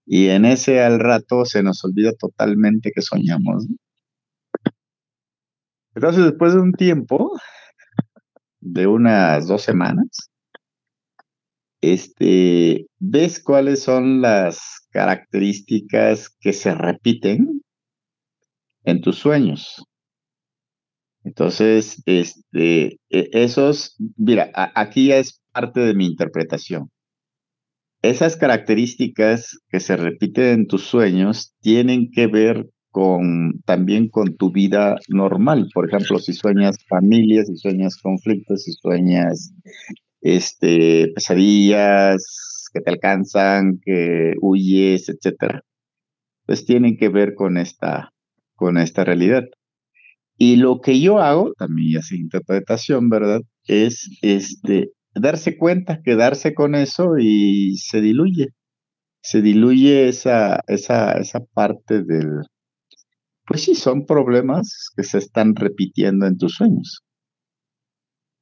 y 0.07 0.29
en 0.29 0.47
ese 0.47 0.83
al 0.83 0.99
rato 0.99 1.45
se 1.45 1.63
nos 1.63 1.85
olvida 1.85 2.13
totalmente 2.19 2.93
que 2.95 3.03
soñamos. 3.03 3.67
Entonces, 5.95 6.25
después 6.25 6.55
de 6.55 6.61
un 6.61 6.73
tiempo, 6.73 7.39
de 8.61 8.87
unas 8.87 9.47
dos 9.47 9.61
semanas, 9.61 10.31
este, 11.81 12.87
ves 12.99 13.43
cuáles 13.43 13.83
son 13.83 14.21
las 14.21 14.87
características 14.91 16.31
que 16.41 16.53
se 16.53 16.75
repiten 16.75 17.63
en 18.85 19.01
tus 19.01 19.17
sueños. 19.17 19.85
Entonces, 21.25 22.03
este, 22.07 22.99
e, 23.11 23.31
esos, 23.33 23.97
mira, 24.17 24.51
aquí 24.55 25.09
ya 25.09 25.19
es 25.19 25.43
parte 25.53 25.81
de 25.81 25.95
mi 25.95 26.07
interpretación. 26.07 26.91
Esas 28.01 28.37
características 28.37 29.59
que 29.69 29.81
se 29.81 29.97
repiten 29.97 30.45
en 30.47 30.67
tus 30.69 30.85
sueños 30.85 31.53
tienen 31.61 32.11
que 32.13 32.29
ver 32.29 32.71
con 32.91 33.61
también 33.65 34.09
con 34.09 34.37
tu 34.37 34.51
vida 34.53 34.97
normal. 35.09 35.69
Por 35.75 35.89
ejemplo, 35.89 36.19
si 36.19 36.33
sueñas 36.33 36.77
familia, 36.89 37.45
si 37.45 37.57
sueñas 37.57 37.97
conflictos, 37.97 38.63
si 38.63 38.73
sueñas 38.73 39.53
este, 40.21 41.13
pesadillas 41.15 42.69
que 42.73 42.81
te 42.81 42.91
alcanzan, 42.91 43.81
que 43.85 44.35
huyes, 44.41 45.09
etcétera. 45.09 45.63
Pues 46.47 46.65
tienen 46.65 46.97
que 46.97 47.09
ver 47.09 47.35
con 47.35 47.59
esta, 47.59 48.13
con 48.55 48.79
esta 48.79 49.05
realidad. 49.05 49.45
Y 50.37 50.57
lo 50.57 50.81
que 50.81 51.01
yo 51.01 51.19
hago, 51.19 51.53
también 51.59 51.99
es 51.99 52.13
interpretación, 52.13 53.09
¿verdad? 53.09 53.41
Es 53.65 54.09
este, 54.23 54.93
darse 55.15 55.59
cuenta, 55.59 56.01
quedarse 56.03 56.55
con 56.55 56.75
eso 56.75 57.19
y 57.19 57.77
se 57.79 58.01
diluye. 58.01 58.49
Se 59.21 59.43
diluye 59.43 60.09
esa, 60.09 60.63
esa, 60.69 61.13
esa 61.13 61.41
parte 61.55 62.03
del, 62.05 62.43
pues 63.49 63.65
sí, 63.65 63.75
son 63.75 64.07
problemas 64.07 64.91
que 64.95 65.03
se 65.03 65.19
están 65.19 65.57
repitiendo 65.57 66.27
en 66.27 66.37
tus 66.37 66.55
sueños. 66.55 67.03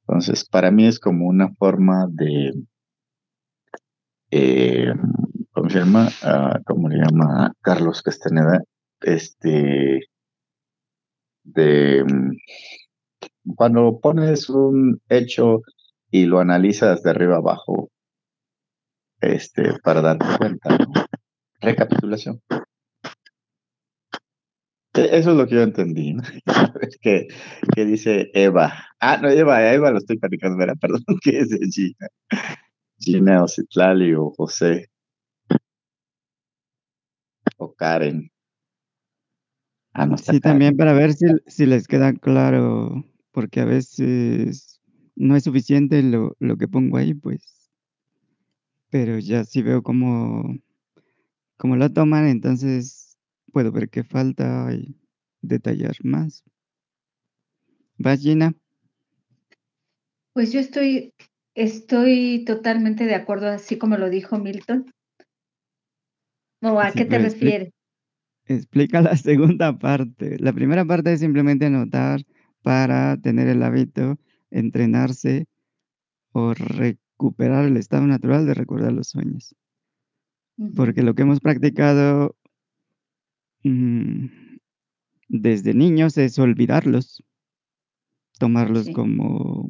Entonces, 0.07 0.47
para 0.47 0.71
mí 0.71 0.87
es 0.87 0.99
como 0.99 1.27
una 1.27 1.53
forma 1.55 2.07
de, 2.09 2.53
eh, 4.31 4.93
¿cómo 5.51 5.69
se? 5.69 5.83
Uh, 5.83 6.63
¿Cómo 6.65 6.87
le 6.87 6.97
llama 6.97 7.53
Carlos 7.61 8.01
Castaneda? 8.01 8.63
Este, 9.01 9.99
de 11.43 12.05
cuando 13.55 13.99
pones 13.99 14.49
un 14.49 15.01
hecho 15.09 15.61
y 16.09 16.25
lo 16.25 16.39
analizas 16.39 17.03
de 17.03 17.09
arriba 17.09 17.37
abajo, 17.37 17.89
este, 19.19 19.73
para 19.83 20.01
darte 20.01 20.25
cuenta, 20.37 20.77
¿no? 20.77 20.93
Recapitulación. 21.59 22.41
E, 24.97 25.17
eso 25.17 25.31
es 25.31 25.37
lo 25.37 25.47
que 25.47 25.55
yo 25.55 25.61
entendí, 25.61 26.13
¿no? 26.13 26.23
que, 27.01 27.27
que 27.75 27.85
dice 27.85 28.29
Eva. 28.33 28.73
Ah, 28.99 29.17
no, 29.21 29.29
Eva, 29.29 29.71
Eva 29.73 29.91
lo 29.91 29.99
estoy 29.99 30.17
platicando, 30.17 30.57
¿verdad? 30.57 30.75
Perdón, 30.81 31.03
¿qué 31.21 31.39
es 31.39 31.49
Gina? 31.71 32.07
Gina 32.99 33.43
o 33.43 33.47
Citlali 33.47 34.13
o 34.15 34.31
José. 34.31 34.89
O 37.57 37.73
Karen. 37.73 38.31
Ah, 39.93 40.05
no 40.05 40.15
está 40.15 40.33
sí, 40.33 40.39
Karen. 40.39 40.53
también 40.53 40.77
para 40.77 40.93
ver 40.93 41.13
si, 41.13 41.25
si, 41.47 41.65
les 41.65 41.87
queda 41.87 42.13
claro, 42.13 43.03
porque 43.31 43.61
a 43.61 43.65
veces 43.65 44.81
no 45.15 45.35
es 45.35 45.43
suficiente 45.43 46.01
lo, 46.03 46.35
lo 46.39 46.57
que 46.57 46.67
pongo 46.67 46.97
ahí, 46.97 47.13
pues. 47.13 47.69
Pero 48.89 49.19
ya 49.19 49.43
sí 49.43 49.61
veo 49.61 49.83
cómo, 49.83 50.57
cómo 51.57 51.75
lo 51.75 51.91
toman, 51.91 52.27
entonces 52.27 53.06
puedo 53.51 53.71
ver 53.71 53.89
qué 53.89 54.03
falta 54.03 54.73
y 54.73 54.95
detallar 55.41 55.95
más. 56.03 56.43
¿Vas, 57.97 58.21
Gina? 58.21 58.53
Pues 60.33 60.53
yo 60.53 60.59
estoy, 60.59 61.13
estoy 61.55 62.43
totalmente 62.45 63.05
de 63.05 63.15
acuerdo, 63.15 63.47
así 63.47 63.77
como 63.77 63.97
lo 63.97 64.09
dijo 64.09 64.37
Milton. 64.37 64.85
¿O 66.61 66.79
a 66.79 66.91
Sí, 66.91 66.99
qué 66.99 67.05
te 67.05 67.17
refieres? 67.17 67.71
Explica 68.45 69.01
la 69.01 69.17
segunda 69.17 69.77
parte. 69.77 70.37
La 70.39 70.53
primera 70.53 70.85
parte 70.85 71.13
es 71.13 71.19
simplemente 71.19 71.65
anotar 71.65 72.21
para 72.61 73.17
tener 73.17 73.47
el 73.47 73.63
hábito, 73.63 74.19
entrenarse 74.51 75.47
o 76.33 76.53
recuperar 76.53 77.65
el 77.65 77.77
estado 77.77 78.05
natural 78.05 78.45
de 78.45 78.53
recordar 78.53 78.93
los 78.93 79.07
sueños. 79.07 79.55
Porque 80.75 81.01
lo 81.01 81.15
que 81.15 81.23
hemos 81.23 81.39
practicado 81.39 82.35
mm, 83.67 84.29
desde 85.29 85.73
niños 85.73 86.17
es 86.17 86.39
olvidarlos, 86.39 87.23
tomarlos 88.39 88.85
Sí. 88.85 88.93
como, 88.93 89.69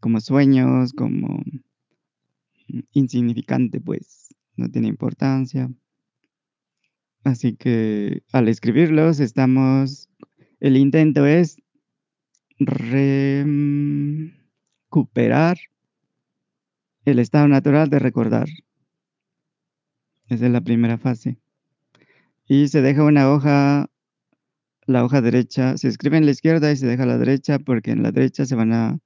como 0.00 0.20
sueños, 0.20 0.92
como 0.92 1.42
mm, 2.68 2.80
insignificante, 2.92 3.80
pues 3.80 4.28
no 4.56 4.68
tiene 4.70 4.88
importancia. 4.88 5.70
Así 7.24 7.56
que 7.56 8.22
al 8.32 8.48
escribirlos 8.48 9.18
estamos, 9.18 10.10
el 10.60 10.76
intento 10.76 11.26
es 11.26 11.56
recuperar 14.90 15.58
el 17.06 17.18
estado 17.18 17.48
natural 17.48 17.88
de 17.88 17.98
recordar. 17.98 18.48
Esa 20.28 20.46
es 20.46 20.52
la 20.52 20.60
primera 20.60 20.98
fase. 20.98 21.38
Y 22.46 22.68
se 22.68 22.82
deja 22.82 23.04
una 23.04 23.30
hoja, 23.30 23.90
la 24.86 25.04
hoja 25.04 25.20
derecha, 25.20 25.76
se 25.78 25.88
escribe 25.88 26.18
en 26.18 26.26
la 26.26 26.32
izquierda 26.32 26.70
y 26.70 26.76
se 26.76 26.86
deja 26.86 27.04
a 27.04 27.06
la 27.06 27.18
derecha 27.18 27.58
porque 27.58 27.92
en 27.92 28.02
la 28.02 28.12
derecha 28.12 28.44
se 28.44 28.54
van 28.54 28.72
a 28.72 28.98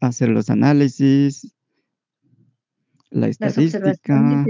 hacer 0.00 0.28
los 0.28 0.50
análisis, 0.50 1.54
la 3.10 3.28
estadística, 3.28 4.44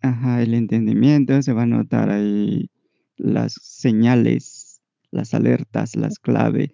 ajá, 0.00 0.42
el 0.42 0.54
entendimiento, 0.54 1.42
se 1.42 1.52
va 1.52 1.62
a 1.62 1.66
notar 1.66 2.10
ahí 2.10 2.70
las 3.16 3.54
señales, 3.54 4.80
las 5.10 5.34
alertas, 5.34 5.96
las 5.96 6.18
claves, 6.18 6.70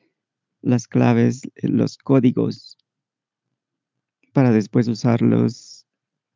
las 0.61 0.89
claves, 0.89 1.43
eh, 1.55 1.69
los 1.69 1.97
códigos, 1.99 2.77
para 4.33 4.51
después 4.51 4.89
usarlos 4.89 5.74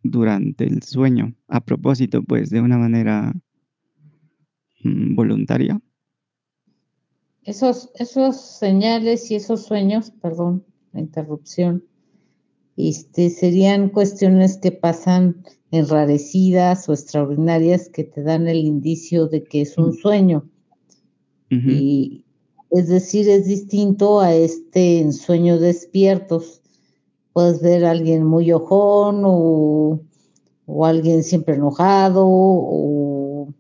durante 0.03 0.65
el 0.65 0.83
sueño. 0.83 1.35
A 1.49 1.61
propósito, 1.65 2.23
pues, 2.23 2.51
de 2.51 2.61
una 2.61 2.79
manera 2.79 3.33
mm, 4.83 5.15
voluntaria. 5.15 5.81
Esos, 7.43 7.91
esos 7.95 8.41
señales 8.41 9.31
y 9.31 9.37
esos 9.37 9.65
sueños, 9.65 10.11
perdón, 10.11 10.65
la 10.93 11.01
interrupción, 11.01 11.85
este, 12.77 13.31
serían 13.31 13.89
cuestiones 13.89 14.59
que 14.59 14.71
pasan 14.71 15.43
enrarecidas 15.71 16.89
o 16.89 16.93
extraordinarias 16.93 17.89
que 17.89 18.05
te 18.05 18.23
dan 18.23 18.49
el 18.49 18.59
indicio 18.59 19.27
de 19.27 19.45
que 19.45 19.63
es 19.63 19.77
un 19.79 19.95
sueño. 19.95 20.49
Y 21.51 22.27
es 22.71 22.89
decir, 22.89 23.29
es 23.29 23.47
distinto 23.47 24.21
a 24.21 24.35
este 24.35 25.01
en 25.01 25.13
sueños 25.13 25.61
despiertos. 25.61 26.63
Puedes 27.39 27.63
ver 27.63 27.85
a 27.85 27.93
alguien 27.93 28.25
muy 28.25 28.51
ojón 28.51 29.23
o, 29.25 30.01
o 30.67 30.85
alguien 30.85 31.23
siempre 31.23 31.55
enojado 31.55 32.25
o, 32.27 33.55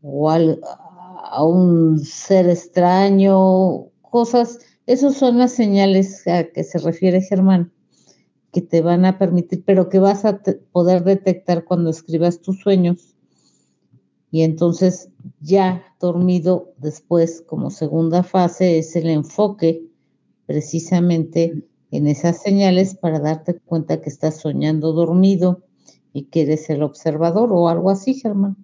o 0.00 0.30
a 0.30 1.44
un 1.44 1.98
ser 1.98 2.48
extraño, 2.48 3.86
cosas. 4.00 4.60
Esas 4.86 5.16
son 5.16 5.38
las 5.38 5.50
señales 5.50 6.24
a 6.28 6.44
que 6.44 6.62
se 6.62 6.78
refiere 6.78 7.20
Germán, 7.20 7.72
que 8.52 8.60
te 8.60 8.80
van 8.80 9.04
a 9.06 9.18
permitir, 9.18 9.64
pero 9.66 9.88
que 9.88 9.98
vas 9.98 10.24
a 10.24 10.40
poder 10.70 11.02
detectar 11.02 11.64
cuando 11.64 11.90
escribas 11.90 12.42
tus 12.42 12.60
sueños. 12.60 13.16
Y 14.30 14.42
entonces 14.42 15.08
ya 15.40 15.82
dormido 15.98 16.72
después, 16.78 17.42
como 17.44 17.72
segunda 17.72 18.22
fase, 18.22 18.78
es 18.78 18.94
el 18.94 19.10
enfoque 19.10 19.84
precisamente 20.46 21.64
en 21.96 22.06
esas 22.08 22.42
señales 22.42 22.96
para 22.96 23.20
darte 23.20 23.58
cuenta 23.60 24.00
que 24.00 24.10
estás 24.10 24.40
soñando 24.40 24.92
dormido 24.92 25.64
y 26.12 26.24
que 26.24 26.42
eres 26.42 26.68
el 26.70 26.82
observador 26.82 27.50
o 27.52 27.68
algo 27.68 27.90
así, 27.90 28.14
Germán. 28.14 28.56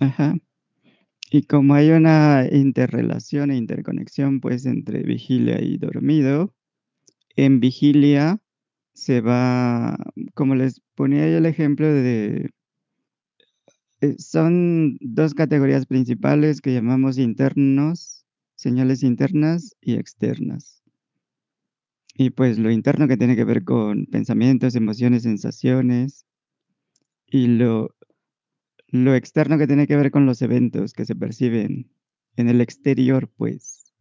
Ajá. 0.00 0.36
Y 1.30 1.42
como 1.42 1.74
hay 1.74 1.90
una 1.90 2.46
interrelación 2.50 3.50
e 3.50 3.56
interconexión, 3.56 4.40
pues, 4.40 4.64
entre 4.66 5.02
vigilia 5.02 5.60
y 5.62 5.76
dormido, 5.78 6.54
en 7.36 7.60
vigilia 7.60 8.40
se 8.94 9.20
va, 9.20 9.98
como 10.34 10.54
les 10.54 10.80
ponía 10.94 11.28
yo 11.28 11.38
el 11.38 11.46
ejemplo 11.46 11.86
de, 11.86 12.50
eh, 14.00 14.16
son 14.18 14.98
dos 15.00 15.34
categorías 15.34 15.86
principales 15.86 16.60
que 16.60 16.74
llamamos 16.74 17.18
internos, 17.18 18.24
señales 18.54 19.02
internas 19.02 19.74
y 19.80 19.94
externas. 19.94 20.82
Y 22.18 22.30
pues 22.30 22.58
lo 22.58 22.70
interno 22.70 23.08
que 23.08 23.18
tiene 23.18 23.36
que 23.36 23.44
ver 23.44 23.62
con 23.64 24.06
pensamientos, 24.06 24.74
emociones, 24.74 25.24
sensaciones, 25.24 26.24
y 27.26 27.48
lo, 27.48 27.94
lo 28.88 29.14
externo 29.14 29.58
que 29.58 29.66
tiene 29.66 29.86
que 29.86 29.96
ver 29.96 30.10
con 30.10 30.24
los 30.24 30.40
eventos 30.40 30.94
que 30.94 31.04
se 31.04 31.14
perciben 31.14 31.90
en 32.36 32.48
el 32.48 32.62
exterior, 32.62 33.30
pues, 33.36 33.92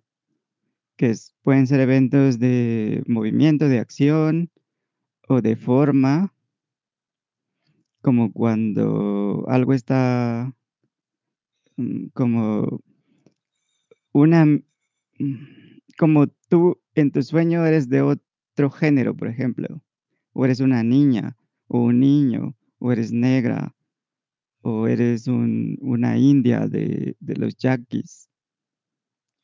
que 0.96 1.14
pueden 1.42 1.68
ser 1.68 1.82
eventos 1.82 2.40
de 2.40 3.04
movimiento, 3.06 3.68
de 3.68 3.80
acción 3.80 4.50
o 5.28 5.42
de 5.42 5.58
forma, 5.58 6.34
como 8.02 8.32
cuando 8.32 9.44
algo 9.50 9.74
está 9.74 10.56
mm, 11.76 12.08
como 12.14 12.80
una, 14.14 14.46
mm, 14.46 14.62
como 15.98 16.28
tú 16.48 16.80
en 16.96 17.12
tu 17.12 17.22
sueño 17.24 17.66
eres 17.66 17.90
de 17.90 18.02
otro 18.02 18.72
género, 18.72 19.16
por 19.16 19.28
ejemplo, 19.28 19.82
o 20.34 20.46
eres 20.46 20.60
una 20.60 20.84
niña 20.84 21.38
o 21.68 21.80
un 21.84 22.00
niño, 22.00 22.56
o 22.80 22.92
eres 22.92 23.12
negra, 23.12 23.76
o 24.62 24.88
eres 24.88 25.28
un- 25.28 25.78
una 25.82 26.18
india 26.18 26.68
de, 26.68 27.16
los 27.20 27.58
yaquis, 27.58 28.30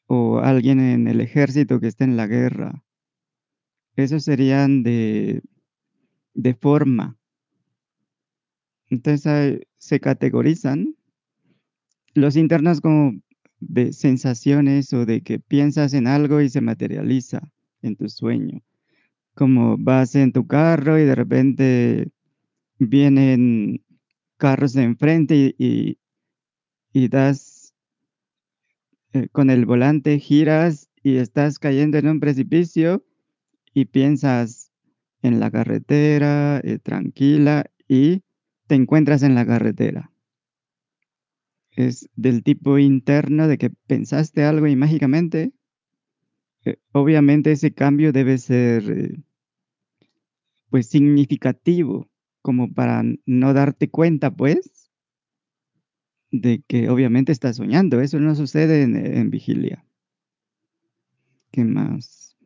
o 0.07 0.37
alguien 0.39 0.79
en 0.79 1.07
el 1.07 1.21
ejército 1.21 1.79
que 1.79 1.87
está 1.87 2.03
en 2.03 2.15
la 2.17 2.27
guerra. 2.27 2.83
Esos 3.95 4.23
serían 4.25 4.83
de, 4.83 5.41
de 6.33 6.53
forma. 6.53 7.17
Entonces 8.89 9.61
se 9.77 9.99
categorizan 9.99 10.95
los 12.13 12.35
internos 12.35 12.81
como 12.81 13.13
de 13.61 13.93
sensaciones 13.93 14.93
o 14.93 15.05
de 15.07 15.21
que 15.23 15.39
piensas 15.39 15.93
en 15.95 16.07
algo 16.07 16.41
y 16.41 16.49
se 16.49 16.61
materializa 16.61 17.41
en 17.83 17.95
tu 17.97 18.09
sueño. 18.09 18.61
Como 19.35 19.77
vas 19.77 20.15
en 20.15 20.31
tu 20.33 20.47
carro 20.47 20.99
y 20.99 21.05
de 21.05 21.15
repente 21.15 22.09
vienen 22.79 23.83
carros 24.37 24.73
de 24.73 24.83
enfrente 24.83 25.55
y, 25.57 25.97
y- 26.93 27.07
das 27.09 27.73
eh, 29.13 29.27
con 29.31 29.49
el 29.49 29.65
volante, 29.65 30.19
giras 30.19 30.89
y 31.03 31.17
estás 31.17 31.59
cayendo 31.59 31.97
en 31.97 32.07
un 32.07 32.19
precipicio 32.19 33.03
y 33.73 33.85
piensas 33.85 34.71
en 35.23 35.39
la 35.39 35.51
carretera, 35.51 36.59
eh, 36.63 36.79
tranquila, 36.79 37.65
y 37.87 38.23
te 38.67 38.75
encuentras 38.75 39.23
en 39.23 39.35
la 39.35 39.45
carretera. 39.45 40.10
Es 41.71 42.09
del 42.15 42.43
tipo 42.43 42.77
interno 42.77 43.47
de 43.47 43.57
que 43.57 43.69
pensaste 43.87 44.43
algo 44.43 44.67
y 44.67 44.75
mágicamente, 44.75 45.53
eh, 46.65 46.77
obviamente 46.91 47.51
ese 47.51 47.73
cambio 47.73 48.11
debe 48.11 48.37
ser 48.37 48.89
eh, 48.91 49.23
pues 50.69 50.87
significativo, 50.87 52.09
como 52.41 52.73
para 52.73 53.03
no 53.25 53.53
darte 53.53 53.89
cuenta, 53.89 54.31
pues, 54.31 54.91
de 56.31 56.63
que 56.67 56.89
obviamente 56.89 57.31
estás 57.31 57.57
soñando. 57.57 58.01
Eso 58.01 58.19
no 58.19 58.35
sucede 58.35 58.83
en, 58.83 58.95
en 58.95 59.29
vigilia. 59.29 59.85
¿Qué 61.51 61.65
más? 61.65 62.37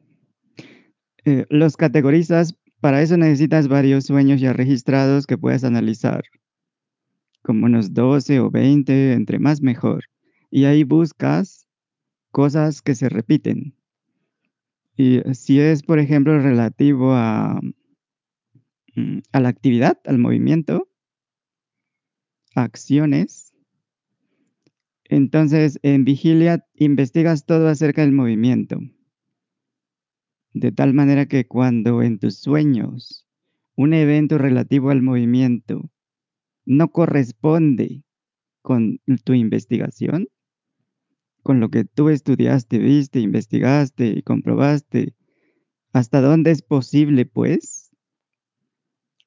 Eh, 1.23 1.45
los 1.49 1.77
categorizas, 1.77 2.55
para 2.81 3.01
eso 3.01 3.17
necesitas 3.17 3.67
varios 3.67 4.05
sueños 4.05 4.41
ya 4.41 4.53
registrados 4.53 5.25
que 5.25 5.37
puedas 5.37 5.63
analizar, 5.63 6.23
como 7.45 7.67
unos 7.67 7.93
12 7.93 8.39
o 8.39 8.49
20, 8.49 9.13
entre 9.13 9.39
más 9.39 9.61
mejor. 9.61 10.05
Y 10.49 10.65
ahí 10.65 10.83
buscas 10.83 11.67
cosas 12.31 12.81
que 12.81 12.95
se 12.95 13.07
repiten. 13.07 13.75
Y 14.97 15.21
si 15.33 15.59
es, 15.59 15.83
por 15.83 15.99
ejemplo, 15.99 16.39
relativo 16.39 17.13
a, 17.13 17.61
mm, 18.95 19.19
a 19.31 19.39
la 19.39 19.49
actividad, 19.49 19.99
al 20.05 20.17
movimiento, 20.17 20.89
acciones, 22.55 23.53
entonces 25.03 25.79
en 25.83 26.03
vigilia 26.03 26.65
investigas 26.73 27.45
todo 27.45 27.67
acerca 27.67 28.01
del 28.01 28.13
movimiento. 28.13 28.79
De 30.53 30.71
tal 30.71 30.93
manera 30.93 31.27
que 31.27 31.45
cuando 31.45 32.01
en 32.01 32.17
tus 32.17 32.37
sueños 32.37 33.27
un 33.75 33.93
evento 33.93 34.37
relativo 34.37 34.89
al 34.89 35.01
movimiento 35.01 35.91
no 36.65 36.89
corresponde 36.91 38.03
con 38.61 38.99
tu 39.25 39.33
investigación, 39.33 40.27
con 41.43 41.61
lo 41.61 41.69
que 41.69 41.85
tú 41.85 42.09
estudiaste, 42.09 42.77
viste, 42.77 43.21
investigaste 43.21 44.07
y 44.07 44.21
comprobaste, 44.21 45.13
hasta 45.93 46.21
dónde 46.21 46.51
es 46.51 46.61
posible, 46.61 47.25
pues, 47.25 47.91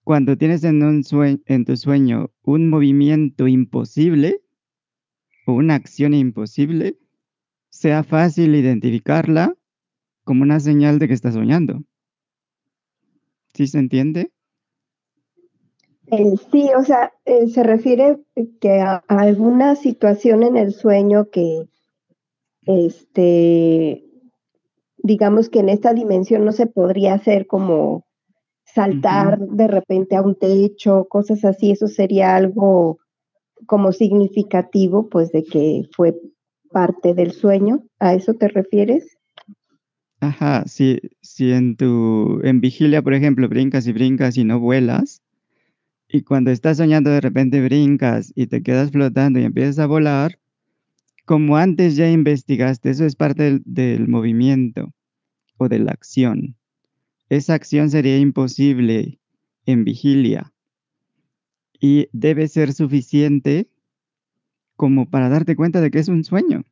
cuando 0.03 0.37
tienes 0.37 0.65
en, 0.65 0.83
un 0.83 1.05
sue- 1.05 1.41
en 1.47 1.65
tu 1.65 1.77
sueño 1.77 2.33
un 2.43 2.69
movimiento 2.69 3.47
imposible 3.47 4.43
o 5.47 5.53
una 5.55 5.75
acción 5.75 6.15
imposible, 6.15 6.97
sea 7.71 8.05
fácil 8.05 8.55
identificarla 8.55 9.55
como 10.25 10.43
una 10.45 10.61
señal 10.61 10.99
de 10.99 11.09
que 11.09 11.15
estás 11.15 11.35
soñando. 11.35 11.85
¿Sí 13.55 13.67
se 13.67 13.79
entiende? 13.79 14.33
Eh, 16.11 16.35
sí, 16.51 16.71
o 16.77 16.83
sea, 16.85 17.13
eh, 17.25 17.49
se 17.49 17.63
refiere 17.63 18.19
que 18.61 18.81
a, 18.81 19.05
a 19.07 19.21
alguna 19.21 19.77
situación 19.77 20.43
en 20.43 20.57
el 20.57 20.73
sueño 20.73 21.29
que, 21.31 21.69
este, 22.67 24.05
digamos 24.99 25.49
que 25.49 25.61
en 25.61 25.69
esta 25.69 25.93
dimensión 25.93 26.45
no 26.45 26.53
se 26.53 26.67
podría 26.67 27.15
hacer 27.15 27.47
como 27.47 28.07
saltar 28.65 29.39
de 29.39 29.67
repente 29.67 30.17
a 30.17 30.23
un 30.23 30.35
techo, 30.35 31.07
cosas 31.09 31.45
así, 31.45 31.71
eso 31.71 31.89
sería 31.89 32.37
algo 32.37 32.99
como 33.67 33.93
significativo, 33.93 35.09
pues 35.09 35.33
de 35.33 35.45
que 35.45 35.83
fue 35.93 36.15
parte 36.71 37.15
del 37.15 37.33
sueño. 37.33 37.83
¿A 37.99 38.15
eso 38.15 38.35
te 38.35 38.49
refieres? 38.49 39.17
Ajá, 40.21 40.65
si, 40.67 41.01
si 41.23 41.53
en 41.53 41.77
tu, 41.77 42.41
en 42.43 42.61
vigilia, 42.61 43.03
por 43.03 43.15
ejemplo, 43.15 43.49
brincas 43.49 43.87
y 43.87 43.93
brincas 43.93 44.37
y 44.37 44.45
no 44.45 44.61
vuelas, 44.61 45.23
y 46.09 46.23
cuando 46.23 46.51
estás 46.51 46.79
soñando 46.79 47.11
de 47.11 47.21
repente 47.21 47.61
brincas 47.61 48.33
y 48.35 48.47
te 48.47 48.63
quedas 48.63 48.91
flotando 48.91 49.39
y 49.39 49.45
empiezas 49.45 49.79
a 49.79 49.87
volar, 49.87 50.39
como 51.27 51.59
antes 51.59 51.97
ya 51.97 52.11
investigaste, 52.11 52.89
eso 52.89 53.05
es 53.05 53.15
parte 53.15 53.61
del, 53.65 54.09
movimiento 54.09 54.95
o 55.59 55.69
de 55.69 55.79
la 55.79 55.93
acción. 55.93 56.57
Esa 57.29 57.53
acción 57.53 57.91
sería 57.91 58.19
imposible 58.19 59.21
en 59.67 59.85
vigilia 59.85 60.55
y 61.79 62.09
debe 62.13 62.49
ser 62.49 62.73
suficiente 62.73 63.69
como 64.77 65.11
para 65.11 65.29
darte 65.29 65.57
cuenta 65.57 65.83
de 65.83 65.91
que 65.91 65.99
es 65.99 66.09
un 66.09 66.25
sueño. 66.25 66.65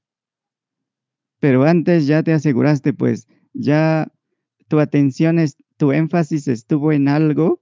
Pero 1.38 1.64
antes 1.64 2.06
ya 2.06 2.22
te 2.22 2.32
aseguraste, 2.32 2.94
pues 2.94 3.28
ya 3.52 4.10
tu 4.68 4.80
atención, 4.80 5.38
es, 5.38 5.58
tu 5.76 5.92
énfasis 5.92 6.48
estuvo 6.48 6.92
en 6.92 7.08
algo 7.08 7.60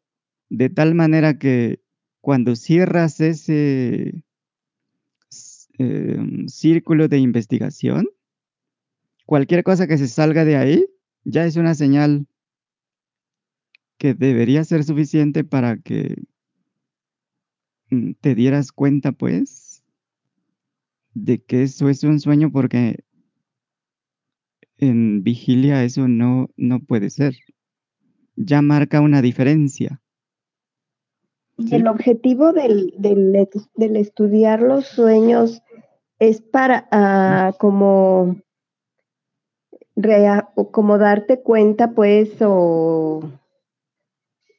de 0.48 0.70
tal 0.70 0.94
manera 0.94 1.38
que 1.38 1.80
cuando 2.20 2.56
cierras 2.56 3.20
ese 3.20 4.24
eh, 5.78 6.18
círculo 6.46 7.08
de 7.08 7.18
investigación, 7.18 8.08
cualquier 9.26 9.64
cosa 9.64 9.86
que 9.86 9.98
se 9.98 10.08
salga 10.08 10.44
de 10.44 10.56
ahí 10.56 10.86
ya 11.24 11.44
es 11.46 11.56
una 11.56 11.74
señal 11.74 12.26
que 13.98 14.14
debería 14.14 14.64
ser 14.64 14.84
suficiente 14.84 15.44
para 15.44 15.78
que 15.78 16.22
mm, 17.90 18.12
te 18.20 18.34
dieras 18.34 18.72
cuenta, 18.72 19.12
pues, 19.12 19.82
de 21.14 21.42
que 21.42 21.62
eso 21.62 21.88
es 21.88 22.04
un 22.04 22.20
sueño 22.20 22.50
porque 22.50 23.04
en 24.78 25.22
vigilia 25.22 25.84
eso 25.84 26.08
no, 26.08 26.50
no 26.56 26.80
puede 26.80 27.10
ser. 27.10 27.36
Ya 28.36 28.62
marca 28.62 29.00
una 29.00 29.22
diferencia. 29.22 30.02
¿Sí? 31.58 31.74
El 31.74 31.86
objetivo 31.86 32.52
del, 32.52 32.92
del, 32.98 33.32
del, 33.76 33.96
estudiar 33.96 34.60
los 34.60 34.86
sueños 34.86 35.62
es 36.18 36.40
para 36.40 36.88
uh, 36.92 37.56
como, 37.58 38.36
rea, 39.94 40.48
como 40.72 40.98
darte 40.98 41.40
cuenta, 41.40 41.92
pues, 41.92 42.30
o 42.40 43.30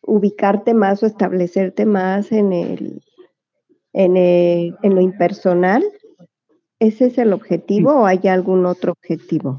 ubicarte 0.04 0.74
más 0.74 1.04
o 1.04 1.06
establecerte 1.06 1.86
más 1.86 2.32
en 2.32 2.54
el, 2.54 3.02
en, 3.94 4.18
el, 4.18 4.78
en 4.82 4.96
lo 4.96 5.02
impersonal. 5.02 5.84
¿Ese 6.80 7.08
es 7.08 7.18
el 7.18 7.34
objetivo 7.34 7.94
o 7.94 8.06
hay 8.06 8.20
algún 8.28 8.66
otro 8.66 8.92
objetivo? 8.92 9.58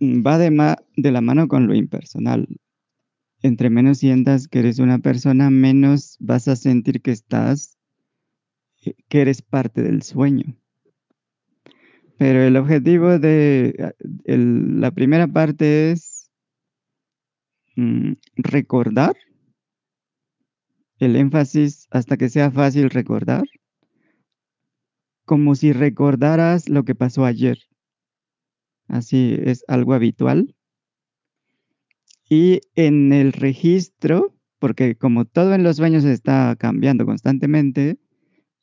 Va 0.00 0.38
de, 0.38 0.50
ma 0.50 0.76
de 0.96 1.10
la 1.10 1.20
mano 1.20 1.48
con 1.48 1.66
lo 1.66 1.74
impersonal. 1.74 2.46
Entre 3.44 3.68
menos 3.68 3.98
sientas 3.98 4.48
que 4.48 4.60
eres 4.60 4.78
una 4.78 5.00
persona, 5.00 5.50
menos 5.50 6.16
vas 6.18 6.48
a 6.48 6.56
sentir 6.56 7.02
que 7.02 7.10
estás, 7.10 7.76
eh, 8.86 8.94
que 9.10 9.20
eres 9.20 9.42
parte 9.42 9.82
del 9.82 10.00
sueño. 10.00 10.56
Pero 12.16 12.40
el 12.40 12.56
objetivo 12.56 13.18
de 13.18 13.92
el, 14.24 14.80
la 14.80 14.92
primera 14.92 15.28
parte 15.28 15.92
es 15.92 16.30
mm, 17.76 18.12
recordar 18.36 19.14
el 20.98 21.14
énfasis 21.14 21.86
hasta 21.90 22.16
que 22.16 22.30
sea 22.30 22.50
fácil 22.50 22.88
recordar, 22.88 23.44
como 25.26 25.54
si 25.54 25.74
recordaras 25.74 26.70
lo 26.70 26.84
que 26.84 26.94
pasó 26.94 27.26
ayer. 27.26 27.58
Así 28.88 29.36
es 29.38 29.66
algo 29.68 29.92
habitual. 29.92 30.56
Y 32.28 32.60
en 32.74 33.12
el 33.12 33.32
registro, 33.32 34.34
porque 34.58 34.96
como 34.96 35.24
todo 35.24 35.54
en 35.54 35.62
los 35.62 35.76
sueños 35.76 36.04
está 36.04 36.56
cambiando 36.56 37.04
constantemente 37.04 37.98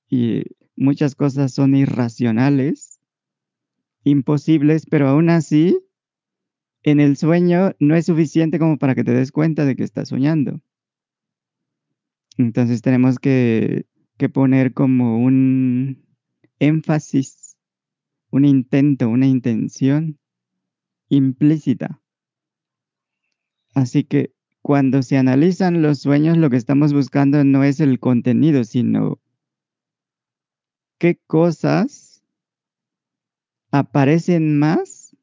y 0.10 0.44
muchas 0.76 1.16
cosas 1.16 1.54
son 1.54 1.76
irracionales, 1.76 3.00
imposibles, 4.04 4.86
pero 4.90 5.08
aún 5.08 5.30
así, 5.30 5.80
en 6.84 7.00
el 7.00 7.18
sueño 7.18 7.76
no 7.80 7.96
es 7.96 8.08
suficiente 8.08 8.58
como 8.58 8.78
para 8.78 8.96
que 8.96 9.04
te 9.04 9.14
des 9.14 9.32
cuenta 9.32 9.66
de 9.66 9.76
que 9.76 9.84
estás 9.84 10.10
soñando. 10.10 10.60
Entonces 12.38 12.82
tenemos 12.82 13.20
que, 13.20 13.86
que 14.18 14.30
poner 14.30 14.74
como 14.74 15.24
un 15.24 16.04
énfasis, 16.60 17.58
un 18.32 18.46
intento, 18.46 19.10
una 19.10 19.28
intención 19.28 20.18
implícita. 21.10 22.01
Así 23.74 24.04
que 24.04 24.34
cuando 24.62 25.02
se 25.02 25.18
analizan 25.18 25.82
los 25.82 26.00
sueños, 26.00 26.38
lo 26.38 26.50
que 26.50 26.58
estamos 26.58 26.94
buscando 26.94 27.44
no 27.44 27.64
es 27.64 27.80
el 27.80 28.00
contenido, 28.00 28.64
sino 28.64 29.20
qué 30.98 31.20
cosas 31.28 32.24
aparecen 33.72 34.60
más, 34.60 35.16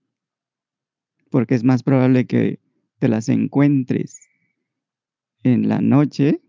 porque 1.31 1.55
es 1.55 1.62
más 1.62 1.83
probable 1.83 2.27
que 2.27 2.59
te 2.99 3.09
las 3.09 3.29
encuentres 3.29 4.19
en 5.45 5.69
la 5.69 5.81
noche 5.81 6.41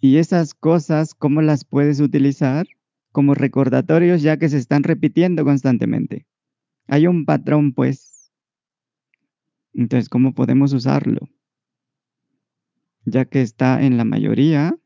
y 0.00 0.16
esas 0.16 0.54
cosas, 0.54 1.14
¿cómo 1.14 1.42
las 1.42 1.64
puedes 1.66 2.00
utilizar? 2.00 2.66
Como 3.12 3.34
recordatorios 3.34 4.22
ya 4.22 4.38
que 4.38 4.48
se 4.48 4.56
están 4.56 4.82
repitiendo 4.82 5.44
constantemente. 5.44 6.26
Hay 6.86 7.06
un 7.06 7.26
patrón, 7.26 7.74
pues. 7.74 8.09
Entonces, 9.74 10.08
¿cómo 10.08 10.34
podemos 10.34 10.72
usarlo? 10.72 11.28
Ya 13.04 13.24
que 13.24 13.40
está 13.40 13.82
en 13.82 13.96
la 13.96 14.04
mayoría, 14.04 14.76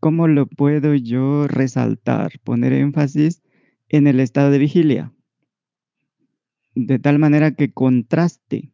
¿cómo 0.00 0.28
lo 0.28 0.46
puedo 0.46 0.94
yo 0.94 1.48
resaltar? 1.48 2.38
Poner 2.44 2.72
énfasis 2.72 3.42
en 3.88 4.06
el 4.06 4.20
estado 4.20 4.50
de 4.50 4.58
vigilia. 4.58 5.12
De 6.74 6.98
tal 6.98 7.18
manera 7.18 7.54
que 7.54 7.72
contraste 7.72 8.72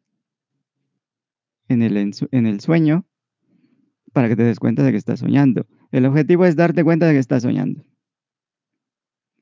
en 1.68 1.82
el, 1.82 1.96
en 1.96 2.46
el 2.46 2.60
sueño 2.60 3.06
para 4.12 4.28
que 4.28 4.36
te 4.36 4.42
des 4.42 4.58
cuenta 4.58 4.82
de 4.82 4.90
que 4.90 4.98
estás 4.98 5.20
soñando. 5.20 5.66
El 5.90 6.06
objetivo 6.06 6.44
es 6.44 6.56
darte 6.56 6.84
cuenta 6.84 7.06
de 7.06 7.14
que 7.14 7.18
estás 7.18 7.42
soñando. 7.42 7.84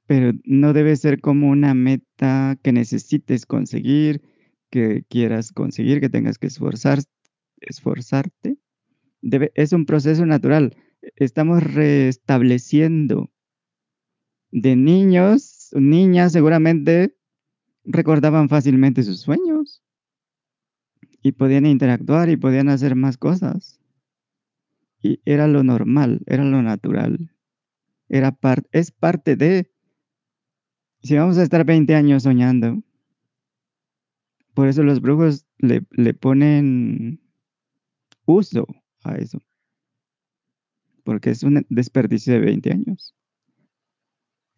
Pero 0.06 0.32
no 0.44 0.72
debe 0.72 0.96
ser 0.96 1.20
como 1.20 1.48
una 1.50 1.74
meta 1.74 2.58
que 2.62 2.72
necesites 2.72 3.46
conseguir, 3.46 4.22
que 4.70 5.04
quieras 5.08 5.52
conseguir, 5.52 6.00
que 6.00 6.08
tengas 6.08 6.38
que 6.38 6.46
esforzar, 6.46 7.00
esforzarte. 7.60 8.58
Es 9.54 9.72
un 9.72 9.84
proceso 9.84 10.24
natural. 10.24 10.76
Estamos 11.16 11.62
restableciendo. 11.62 13.30
De 14.50 14.76
niños, 14.76 15.70
niñas 15.74 16.32
seguramente 16.32 17.16
recordaban 17.84 18.48
fácilmente 18.48 19.02
sus 19.02 19.20
sueños 19.20 19.82
y 21.22 21.32
podían 21.32 21.66
interactuar 21.66 22.30
y 22.30 22.36
podían 22.36 22.68
hacer 22.68 22.94
más 22.94 23.16
cosas. 23.16 23.80
Y 25.02 25.20
era 25.24 25.46
lo 25.46 25.62
normal, 25.62 26.22
era 26.26 26.44
lo 26.44 26.62
natural. 26.62 27.34
Era 28.08 28.32
par 28.32 28.66
es 28.72 28.90
parte 28.90 29.36
de... 29.36 29.70
Si 31.02 31.16
vamos 31.16 31.38
a 31.38 31.42
estar 31.42 31.64
20 31.64 31.94
años 31.94 32.24
soñando, 32.24 32.82
por 34.54 34.68
eso 34.68 34.82
los 34.82 35.00
brujos 35.00 35.46
le, 35.58 35.84
le 35.90 36.14
ponen 36.14 37.20
uso 38.26 38.66
a 39.04 39.16
eso. 39.16 39.40
Porque 41.04 41.30
es 41.30 41.42
un 41.42 41.66
desperdicio 41.68 42.34
de 42.34 42.40
20 42.40 42.72
años. 42.72 43.14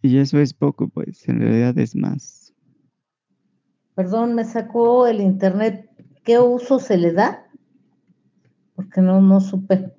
Y 0.02 0.18
eso 0.18 0.38
es 0.40 0.52
poco, 0.52 0.88
pues, 0.88 1.28
en 1.28 1.40
realidad 1.40 1.78
es 1.78 1.94
más. 1.94 2.52
Perdón, 3.94 4.34
me 4.34 4.44
sacó 4.44 5.06
el 5.06 5.20
internet. 5.20 5.88
¿Qué 6.24 6.38
uso 6.38 6.78
se 6.78 6.98
le 6.98 7.12
da? 7.12 7.46
Porque 8.74 9.00
no, 9.00 9.20
no 9.20 9.40
supe. 9.40 9.92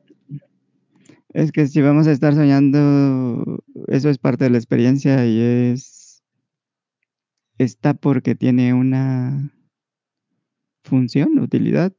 Es 1.30 1.52
que 1.52 1.68
si 1.68 1.82
vamos 1.82 2.08
a 2.08 2.12
estar 2.12 2.36
soñando, 2.36 3.64
eso 3.88 4.10
es 4.10 4.18
parte 4.18 4.44
de 4.44 4.50
la 4.52 4.58
experiencia 4.58 5.26
y 5.26 5.40
es. 5.40 6.22
Está 7.58 7.94
porque 7.94 8.36
tiene 8.36 8.74
una 8.74 9.54
función, 10.94 11.40
utilidad. 11.40 11.92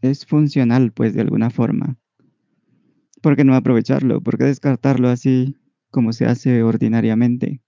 Es 0.00 0.24
funcional, 0.24 0.90
pues, 0.92 1.12
de 1.12 1.20
alguna 1.20 1.50
forma. 1.50 1.98
¿Por 3.20 3.36
qué 3.36 3.44
no 3.44 3.54
aprovecharlo? 3.54 4.22
¿Por 4.22 4.38
qué 4.38 4.44
descartarlo 4.44 5.10
así 5.10 5.58
como 5.90 6.14
se 6.14 6.24
hace 6.24 6.62
ordinariamente? 6.62 7.60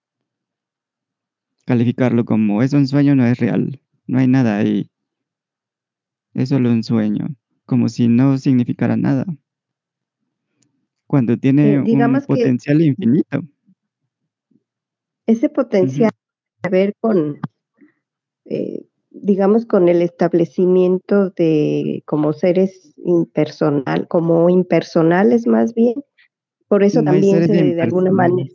Calificarlo 1.66 2.24
como 2.24 2.62
es 2.62 2.72
un 2.72 2.88
sueño 2.88 3.14
no 3.14 3.26
es 3.26 3.38
real, 3.38 3.82
no 4.06 4.18
hay 4.18 4.26
nada 4.26 4.56
ahí. 4.56 4.90
Es 6.32 6.48
solo 6.48 6.70
un 6.70 6.82
sueño, 6.82 7.36
como 7.66 7.90
si 7.90 8.08
no 8.08 8.38
significara 8.38 8.96
nada 8.96 9.26
cuando 11.06 11.36
tiene 11.36 11.74
Eh, 11.74 11.78
un 11.80 12.22
potencial 12.26 12.80
infinito. 12.80 13.42
Ese 15.26 15.50
potencial 15.50 16.10
tiene 16.10 16.62
que 16.62 16.70
ver 16.70 16.94
con, 16.98 17.38
eh, 18.46 18.88
digamos, 19.14 19.66
con 19.66 19.89
el 19.89 20.02
establecimiento 20.02 21.30
de 21.30 22.02
como 22.06 22.32
seres 22.32 22.94
impersonal, 23.05 24.09
como 24.09 24.48
impersonales 24.48 25.47
más 25.47 25.74
bien. 25.74 26.02
Por 26.68 26.82
eso 26.82 27.01
No 27.02 27.12
también 27.12 27.47
se, 27.47 27.52
de 27.52 27.82
alguna 27.82 28.10
manera, 28.10 28.48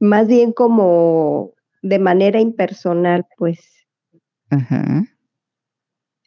más 0.00 0.26
bien 0.26 0.52
como 0.52 1.52
de 1.82 1.98
manera 1.98 2.40
impersonal, 2.40 3.26
pues 3.38 3.60
Ajá. 4.50 5.04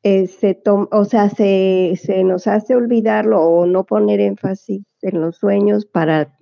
eh, 0.04 0.28
se 0.28 0.54
tom- 0.54 0.88
o 0.92 1.06
sea, 1.06 1.30
se, 1.30 2.00
se 2.02 2.24
nos 2.24 2.48
hace 2.48 2.76
olvidarlo 2.76 3.42
o 3.42 3.66
no 3.66 3.86
poner 3.86 4.20
énfasis 4.20 4.84
en 5.02 5.22
los 5.22 5.38
sueños 5.38 5.86
para 5.86 6.38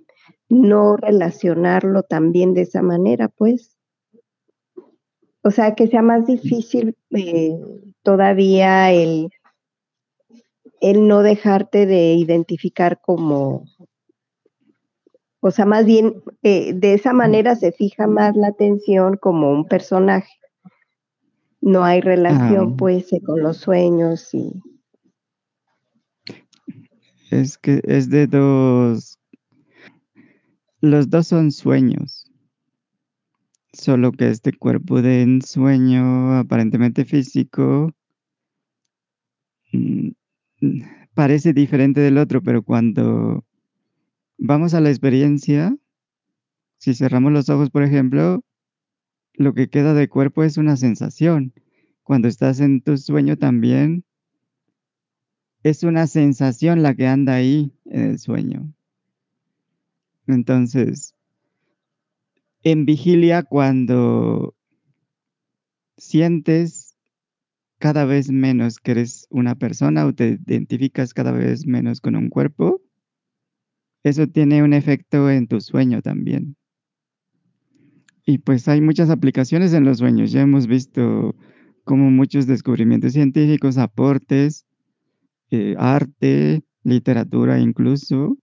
no 0.48 0.96
relacionarlo 0.96 2.02
también 2.02 2.54
de 2.54 2.62
esa 2.62 2.82
manera, 2.82 3.28
pues. 3.28 3.73
O 5.44 5.50
sea, 5.50 5.74
que 5.74 5.86
sea 5.86 6.00
más 6.00 6.26
difícil 6.26 6.96
eh, 7.10 7.58
todavía 8.02 8.90
el, 8.92 9.28
el 10.80 11.06
no 11.06 11.22
dejarte 11.22 11.84
de 11.84 12.14
identificar 12.14 12.98
como, 13.00 13.64
o 15.40 15.50
sea, 15.50 15.66
más 15.66 15.84
bien 15.84 16.22
eh, 16.42 16.72
de 16.72 16.94
esa 16.94 17.12
manera 17.12 17.56
se 17.56 17.72
fija 17.72 18.06
más 18.06 18.34
la 18.36 18.48
atención 18.48 19.18
como 19.18 19.50
un 19.52 19.68
personaje. 19.68 20.32
No 21.60 21.84
hay 21.84 22.00
relación, 22.00 22.72
Ah, 22.72 22.76
pues, 22.78 23.12
eh, 23.12 23.20
con 23.20 23.42
los 23.42 23.58
sueños 23.58 24.32
y 24.32 24.50
es 27.30 27.58
que 27.58 27.80
es 27.84 28.08
de 28.10 28.26
dos. 28.26 29.18
Los 30.80 31.10
dos 31.10 31.26
son 31.26 31.50
sueños. 31.50 32.23
Solo 33.84 34.12
que 34.12 34.30
este 34.30 34.54
cuerpo 34.54 35.02
de 35.02 35.20
ensueño 35.20 36.38
aparentemente 36.38 37.04
físico 37.04 37.92
mm, 39.74 40.08
mm, 40.62 40.82
parece 41.12 41.52
diferente 41.52 42.00
del 42.00 42.16
otro, 42.16 42.42
pero 42.42 42.62
cuando 42.62 43.44
vamos 44.38 44.72
a 44.72 44.80
la 44.80 44.88
experiencia, 44.88 45.76
si 46.78 46.94
cerramos 46.94 47.30
los 47.32 47.50
ojos, 47.50 47.68
por 47.68 47.82
ejemplo, 47.82 48.42
lo 49.34 49.52
que 49.52 49.68
queda 49.68 49.92
de 49.92 50.08
cuerpo 50.08 50.44
es 50.44 50.56
una 50.56 50.78
sensación. 50.78 51.52
Cuando 52.04 52.28
estás 52.28 52.60
en 52.60 52.80
tu 52.80 52.96
sueño 52.96 53.36
también 53.36 54.02
es 55.62 55.82
una 55.82 56.06
sensación 56.06 56.82
la 56.82 56.94
que 56.94 57.06
anda 57.06 57.34
ahí 57.34 57.70
en 57.84 58.12
el 58.12 58.18
sueño. 58.18 58.72
Entonces, 60.26 61.13
en 62.64 62.86
vigilia, 62.86 63.42
cuando 63.42 64.54
sientes 65.96 66.96
cada 67.78 68.04
vez 68.06 68.30
menos 68.30 68.78
que 68.78 68.92
eres 68.92 69.26
una 69.30 69.54
persona 69.54 70.06
o 70.06 70.14
te 70.14 70.38
identificas 70.46 71.12
cada 71.12 71.32
vez 71.32 71.66
menos 71.66 72.00
con 72.00 72.16
un 72.16 72.30
cuerpo, 72.30 72.80
eso 74.02 74.26
tiene 74.26 74.62
un 74.62 74.72
efecto 74.72 75.30
en 75.30 75.46
tu 75.46 75.60
sueño 75.60 76.02
también. 76.02 76.56
Y 78.26 78.38
pues 78.38 78.66
hay 78.68 78.80
muchas 78.80 79.10
aplicaciones 79.10 79.74
en 79.74 79.84
los 79.84 79.98
sueños. 79.98 80.32
Ya 80.32 80.40
hemos 80.40 80.66
visto 80.66 81.34
como 81.84 82.10
muchos 82.10 82.46
descubrimientos 82.46 83.12
científicos, 83.12 83.76
aportes, 83.76 84.64
eh, 85.50 85.74
arte, 85.78 86.62
literatura 86.82 87.60
incluso, 87.60 88.38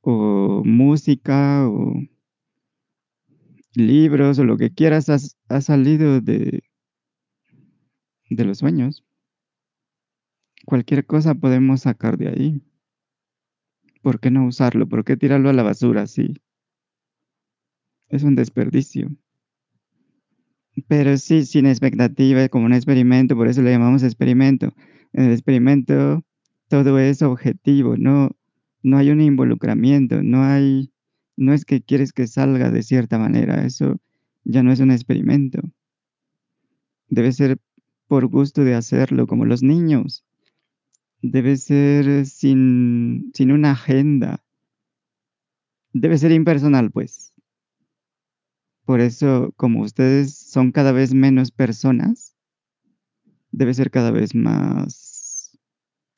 o 0.00 0.62
música, 0.64 1.68
o 1.68 1.94
libros, 3.76 4.38
o 4.38 4.44
lo 4.44 4.56
que 4.56 4.72
quieras, 4.72 5.08
has- 5.08 5.36
ha 5.48 5.60
salido 5.60 6.20
de, 6.20 6.62
de 8.30 8.44
los 8.44 8.58
sueños. 8.58 9.04
Cualquier 10.66 11.06
cosa 11.06 11.34
podemos 11.34 11.80
sacar 11.80 12.18
de 12.18 12.28
ahí. 12.28 12.62
¿Por 14.00 14.20
qué 14.20 14.30
no 14.30 14.46
usarlo? 14.46 14.88
¿Por 14.88 15.04
qué 15.04 15.18
tirarlo 15.18 15.50
a 15.50 15.52
la 15.52 15.62
basura 15.62 16.00
así? 16.00 16.32
Es 18.08 18.24
un 18.24 18.34
desperdicio. 18.34 19.12
Pero 20.88 21.16
sí, 21.16 21.44
sin 21.46 21.66
expectativa, 21.66 22.48
como 22.48 22.66
un 22.66 22.74
experimento, 22.74 23.34
por 23.36 23.48
eso 23.48 23.62
le 23.62 23.70
llamamos 23.70 24.02
experimento. 24.02 24.72
En 25.12 25.24
el 25.24 25.32
experimento 25.32 26.22
todo 26.68 26.98
es 26.98 27.22
objetivo, 27.22 27.96
no, 27.96 28.30
no 28.82 28.98
hay 28.98 29.10
un 29.10 29.20
involucramiento, 29.20 30.22
no 30.22 30.42
hay, 30.44 30.92
no 31.36 31.52
es 31.52 31.64
que 31.64 31.82
quieres 31.82 32.12
que 32.12 32.26
salga 32.26 32.70
de 32.70 32.82
cierta 32.82 33.18
manera, 33.18 33.64
eso 33.64 34.00
ya 34.44 34.62
no 34.62 34.72
es 34.72 34.80
un 34.80 34.90
experimento. 34.90 35.60
Debe 37.08 37.32
ser 37.32 37.58
por 38.08 38.26
gusto 38.26 38.64
de 38.64 38.74
hacerlo, 38.74 39.26
como 39.26 39.44
los 39.44 39.62
niños. 39.62 40.24
Debe 41.22 41.56
ser 41.56 42.26
sin, 42.26 43.30
sin 43.34 43.52
una 43.52 43.72
agenda. 43.72 44.44
Debe 45.92 46.18
ser 46.18 46.32
impersonal, 46.32 46.90
pues. 46.90 47.32
Por 48.84 49.00
eso, 49.00 49.52
como 49.56 49.82
ustedes 49.82 50.36
son 50.36 50.70
cada 50.70 50.92
vez 50.92 51.12
menos 51.12 51.50
personas, 51.50 52.36
debe 53.50 53.74
ser 53.74 53.90
cada 53.90 54.12
vez 54.12 54.34
más 54.34 55.58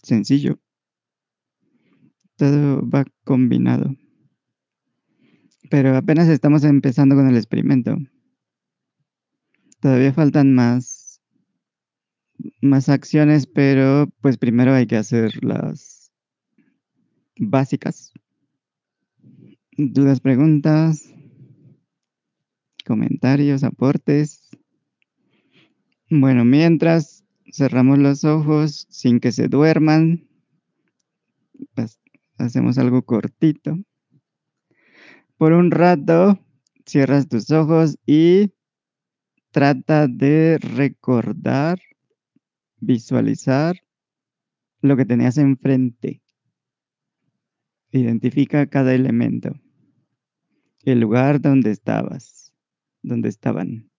sencillo. 0.03 0.59
Todo 2.37 2.89
va 2.89 3.05
combinado. 3.25 3.97
Pero 5.71 5.97
apenas 5.97 6.29
estamos 6.29 6.65
empezando 6.65 7.15
con 7.15 7.29
el 7.29 7.37
experimento. 7.37 7.97
Todavía 9.81 10.13
faltan 10.13 10.55
más, 10.55 11.21
más 12.61 12.89
acciones, 12.89 13.47
pero 13.47 14.09
pues 14.21 14.39
primero 14.39 14.75
hay 14.75 14.87
que 14.87 14.97
hacer 14.97 15.45
las 15.45 16.11
básicas. 17.39 18.13
Dudas, 19.77 20.21
preguntas, 20.21 21.15
comentarios, 22.85 23.63
aportes. 23.63 24.49
Bueno, 26.11 26.45
mientras 26.45 27.25
cerramos 27.53 27.99
los 27.99 28.25
ojos 28.25 28.87
sin 28.91 29.21
que 29.21 29.31
se 29.31 29.47
duerman, 29.47 30.27
pues, 31.75 32.01
hacemos 32.39 32.79
algo 32.79 33.03
cortito. 33.03 33.79
Por 35.39 35.53
un 35.53 35.71
rato, 35.71 36.37
cierras 36.85 37.29
tus 37.29 37.53
ojos 37.53 37.97
y 38.05 38.53
trata 39.53 40.09
de 40.09 40.59
recordar, 40.59 41.79
visualizar 42.81 43.77
lo 44.81 44.97
que 44.97 45.05
tenías 45.05 45.39
enfrente. 45.39 46.23
Identifica 47.93 48.67
cada 48.67 48.93
elemento, 48.93 49.53
el 50.83 50.99
lugar 50.99 51.41
donde 51.41 51.71
estabas, 51.71 52.53
donde 53.03 53.29
estaban, 53.29 53.93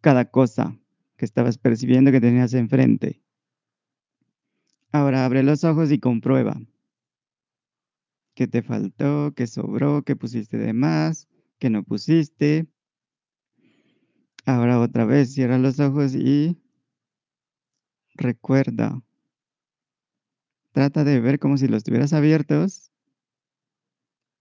cada 0.00 0.26
cosa 0.26 0.78
que 1.16 1.24
estabas 1.24 1.58
percibiendo 1.58 2.12
que 2.12 2.20
tenías 2.20 2.54
enfrente. 2.54 3.20
Ahora 4.92 5.24
abre 5.24 5.42
los 5.42 5.64
ojos 5.64 5.90
y 5.90 5.98
comprueba 5.98 6.60
qué 8.40 8.48
te 8.48 8.62
faltó, 8.62 9.34
qué 9.36 9.46
sobró, 9.46 10.02
qué 10.02 10.16
pusiste 10.16 10.56
de 10.56 10.72
más, 10.72 11.28
qué 11.58 11.68
no 11.68 11.82
pusiste. 11.82 12.66
Ahora 14.46 14.80
otra 14.80 15.04
vez 15.04 15.34
cierra 15.34 15.58
los 15.58 15.78
ojos 15.78 16.14
y 16.14 16.56
recuerda. 18.14 19.02
Trata 20.72 21.04
de 21.04 21.20
ver 21.20 21.38
como 21.38 21.58
si 21.58 21.68
los 21.68 21.84
tuvieras 21.84 22.14
abiertos 22.14 22.90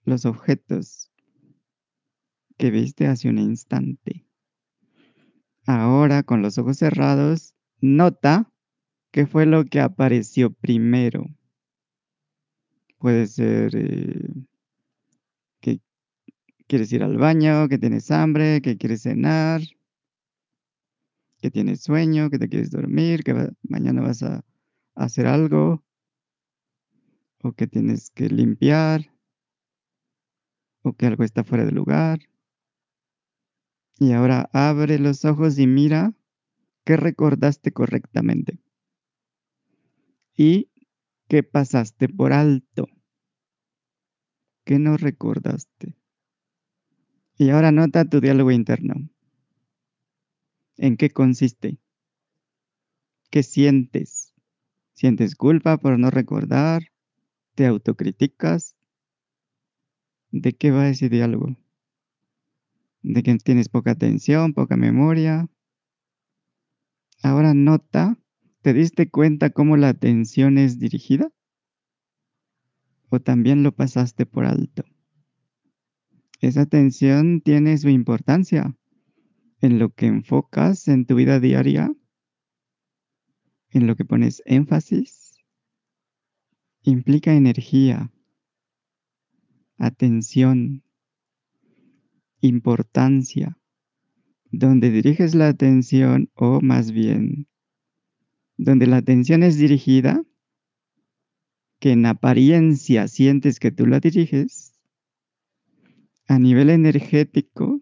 los 0.06 0.26
objetos 0.26 1.12
que 2.58 2.72
viste 2.72 3.06
hace 3.06 3.28
un 3.28 3.38
instante. 3.38 4.26
Ahora 5.66 6.24
con 6.24 6.42
los 6.42 6.58
ojos 6.58 6.78
cerrados, 6.78 7.54
nota 7.82 8.50
qué 9.12 9.28
fue 9.28 9.46
lo 9.46 9.66
que 9.66 9.82
apareció 9.82 10.54
primero. 10.54 11.26
Puede 13.00 13.28
ser 13.28 13.76
eh, 13.76 14.30
que 15.62 15.80
quieres 16.68 16.92
ir 16.92 17.02
al 17.04 17.18
baño, 17.18 17.70
que 17.70 17.78
tienes 17.78 18.12
hambre, 18.12 18.62
que 18.62 18.78
quieres 18.78 19.04
cenar, 19.04 19.62
que 21.42 21.50
tienes 21.50 21.82
sueño, 21.82 22.30
que 22.30 22.38
te 22.38 22.50
quieres 22.50 22.72
dormir, 22.72 23.24
que 23.24 23.52
mañana 23.64 24.02
vas 24.02 24.22
a 24.24 24.44
hacer 24.96 25.28
algo, 25.28 25.82
o 27.42 27.54
que 27.54 27.68
tienes 27.68 28.12
que 28.12 28.28
limpiar, 28.28 29.14
o 30.84 30.92
que 30.94 31.06
algo 31.06 31.24
está 31.24 31.46
fuera 31.46 31.66
de 31.66 31.72
lugar. 31.72 32.20
Y 33.98 34.12
ahora 34.12 34.50
abre 34.52 35.00
los 35.00 35.24
ojos 35.24 35.58
y 35.58 35.68
mira 35.68 36.14
qué 36.84 36.98
recordaste 36.98 37.72
correctamente 37.72 38.60
y 40.40 40.69
qué 41.30 41.44
pasaste 41.44 42.10
por 42.10 42.34
alto, 42.34 42.88
qué 44.66 44.80
no 44.80 44.98
recordaste. 44.98 45.96
Y 47.38 47.52
ahora 47.52 47.72
nota 47.72 48.04
tu 48.04 48.20
diálogo 48.20 48.52
interno. 48.52 48.96
¿En 50.76 50.98
qué 50.98 51.12
consiste? 51.12 51.78
¿Qué 53.30 53.44
sientes? 53.44 54.34
¿Sientes 54.94 55.36
culpa 55.36 55.78
por 55.78 56.00
no 56.00 56.10
recordar? 56.10 56.82
¿Te 57.54 57.68
autocriticas? 57.68 58.76
¿De 60.32 60.54
qué 60.54 60.72
va 60.72 60.90
ese 60.90 61.10
diálogo? 61.10 61.56
¿De 63.04 63.22
que 63.22 63.38
tienes 63.38 63.70
poca 63.70 63.92
atención, 63.92 64.54
poca 64.54 64.78
memoria? 64.78 65.48
Ahora 67.22 67.54
nota, 67.54 68.18
¿te 68.62 68.74
diste 68.74 69.10
cuenta 69.10 69.50
cómo 69.50 69.78
la 69.78 69.90
atención 69.90 70.58
es 70.58 70.80
dirigida? 70.80 71.32
¿O 73.10 73.20
también 73.20 73.64
lo 73.64 73.74
pasaste 73.74 74.26
por 74.26 74.46
alto? 74.46 74.84
Esa 76.42 76.62
atención 76.62 77.42
tiene 77.42 77.78
su 77.78 77.90
importancia 77.90 78.76
en 79.62 79.80
lo 79.80 79.90
que 79.90 80.06
enfocas 80.06 80.88
en 80.88 81.06
tu 81.06 81.16
vida 81.16 81.40
diaria, 81.40 81.94
en 83.72 83.88
lo 83.88 83.96
que 83.96 84.06
pones 84.06 84.42
énfasis, 84.46 85.36
implica 86.82 87.34
energía, 87.34 88.12
atención, 89.78 90.84
importancia, 92.42 93.58
donde 94.52 94.92
diriges 94.92 95.36
la 95.36 95.50
atención 95.50 96.30
o 96.36 96.62
más 96.62 96.92
bien 96.92 97.48
donde 98.60 98.88
la 98.88 98.98
atención 98.98 99.42
es 99.42 99.58
dirigida, 99.58 100.22
que 101.80 101.94
en 101.94 102.06
apariencia 102.06 103.08
sientes 103.08 103.58
que 103.58 103.72
tú 103.72 103.86
la 103.86 104.02
diriges, 104.02 104.78
a 106.28 106.38
nivel 106.40 106.70
energético, 106.70 107.82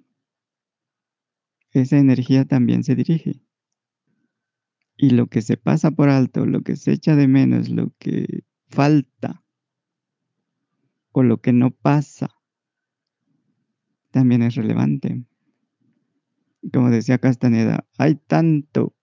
esa 1.71 1.97
energía 1.97 2.45
también 2.45 2.83
se 2.83 2.93
dirige. 2.93 3.41
Y 4.95 5.09
lo 5.09 5.25
que 5.27 5.41
se 5.41 5.57
pasa 5.57 5.89
por 5.89 6.09
alto, 6.09 6.45
lo 6.45 6.61
que 6.61 6.75
se 6.75 6.91
echa 6.91 7.15
de 7.15 7.27
menos, 7.27 7.69
lo 7.69 7.91
que 7.97 8.43
falta 8.67 9.43
o 11.11 11.23
lo 11.23 11.41
que 11.41 11.53
no 11.53 11.71
pasa, 11.71 12.29
también 14.11 14.43
es 14.43 14.53
relevante. 14.53 15.25
Como 16.71 16.91
decía 16.91 17.17
Castaneda, 17.17 17.87
hay 17.97 18.15
tanto 18.15 18.96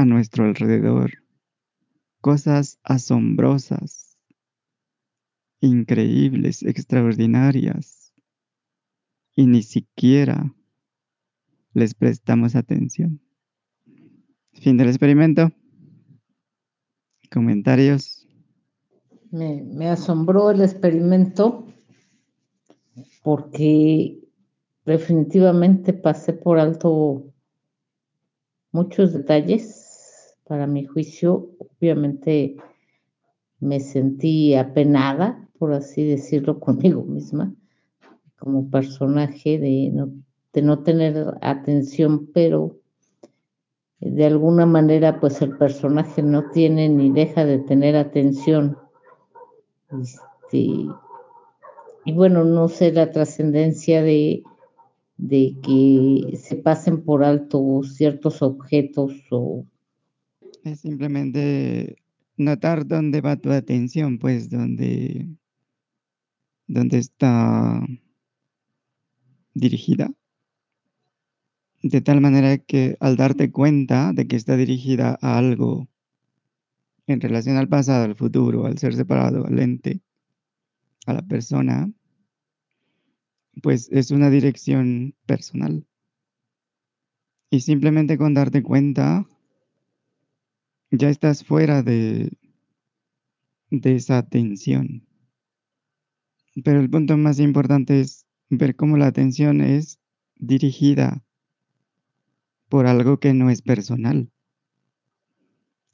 a 0.00 0.04
nuestro 0.06 0.44
alrededor, 0.44 1.22
cosas 2.20 2.78
asombrosas, 2.82 4.18
increíbles, 5.60 6.62
extraordinarias, 6.62 8.14
y 9.36 9.46
ni 9.46 9.62
siquiera 9.62 10.54
les 11.74 11.94
prestamos 11.94 12.56
atención. 12.56 13.20
Fin 14.54 14.76
del 14.78 14.88
experimento. 14.88 15.50
Comentarios. 17.30 18.26
Me, 19.30 19.62
me 19.62 19.88
asombró 19.88 20.50
el 20.50 20.62
experimento 20.62 21.66
porque 23.22 24.18
definitivamente 24.84 25.92
pasé 25.92 26.32
por 26.32 26.58
alto 26.58 27.32
muchos 28.72 29.12
detalles. 29.12 29.79
Para 30.50 30.66
mi 30.66 30.84
juicio, 30.84 31.50
obviamente 31.58 32.56
me 33.60 33.78
sentí 33.78 34.56
apenada, 34.56 35.48
por 35.60 35.72
así 35.72 36.04
decirlo, 36.04 36.58
conmigo 36.66 37.04
misma, 37.04 37.54
como 38.36 38.68
personaje 38.68 39.60
de 39.60 39.92
no, 39.92 40.82
tener 40.82 41.34
atención, 41.40 42.26
pero 42.34 42.80
de 44.00 44.26
alguna 44.26 44.66
manera 44.66 45.20
pues 45.20 45.40
el 45.40 45.56
personaje 45.56 46.20
no 46.20 46.50
tiene 46.50 46.88
ni 46.88 47.12
deja 47.12 47.44
de 47.44 47.60
tener 47.60 47.94
atención. 47.94 48.76
Este, 50.02 50.66
y 52.04 52.12
bueno, 52.12 52.42
no 52.42 52.66
sé 52.66 52.90
la 52.90 53.12
trascendencia 53.12 54.02
de, 54.02 54.42
de 55.16 55.54
que 55.62 56.36
se 56.36 56.56
pasen 56.56 57.04
por 57.04 57.22
alto 57.22 57.82
ciertos 57.84 58.42
objetos 58.42 59.12
o... 59.30 59.64
Es 60.62 60.80
simplemente 60.80 61.96
notar 62.36 62.86
dónde 62.86 63.20
va 63.20 63.36
tu 63.36 63.50
atención, 63.50 64.18
pues 64.18 64.50
dónde, 64.50 65.28
dónde 66.66 66.98
está 66.98 67.80
dirigida. 69.54 70.12
De 71.82 72.02
tal 72.02 72.20
manera 72.20 72.58
que 72.58 72.96
al 73.00 73.16
darte 73.16 73.50
cuenta 73.50 74.12
de 74.12 74.26
que 74.26 74.36
está 74.36 74.56
dirigida 74.56 75.18
a 75.22 75.38
algo 75.38 75.88
en 77.06 77.20
relación 77.20 77.56
al 77.56 77.68
pasado, 77.68 78.04
al 78.04 78.16
futuro, 78.16 78.66
al 78.66 78.78
ser 78.78 78.94
separado, 78.94 79.46
al 79.46 79.58
ente, 79.58 80.00
a 81.06 81.14
la 81.14 81.22
persona, 81.22 81.90
pues 83.62 83.88
es 83.90 84.10
una 84.10 84.28
dirección 84.28 85.14
personal. 85.26 85.86
Y 87.50 87.60
simplemente 87.60 88.16
con 88.16 88.34
darte 88.34 88.62
cuenta, 88.62 89.26
ya 90.90 91.08
estás 91.08 91.44
fuera 91.44 91.82
de, 91.82 92.32
esa 93.70 94.18
atención. 94.18 95.06
Pero 96.64 96.80
el 96.80 96.90
punto 96.90 97.16
más 97.16 97.38
importante 97.38 98.00
es 98.00 98.26
ver 98.48 98.74
cómo 98.74 98.96
la 98.96 99.06
atención 99.06 99.60
es 99.60 100.00
dirigida 100.36 101.24
por 102.68 102.86
algo 102.86 103.20
que 103.20 103.34
no 103.34 103.50
es 103.50 103.62
personal. 103.62 104.30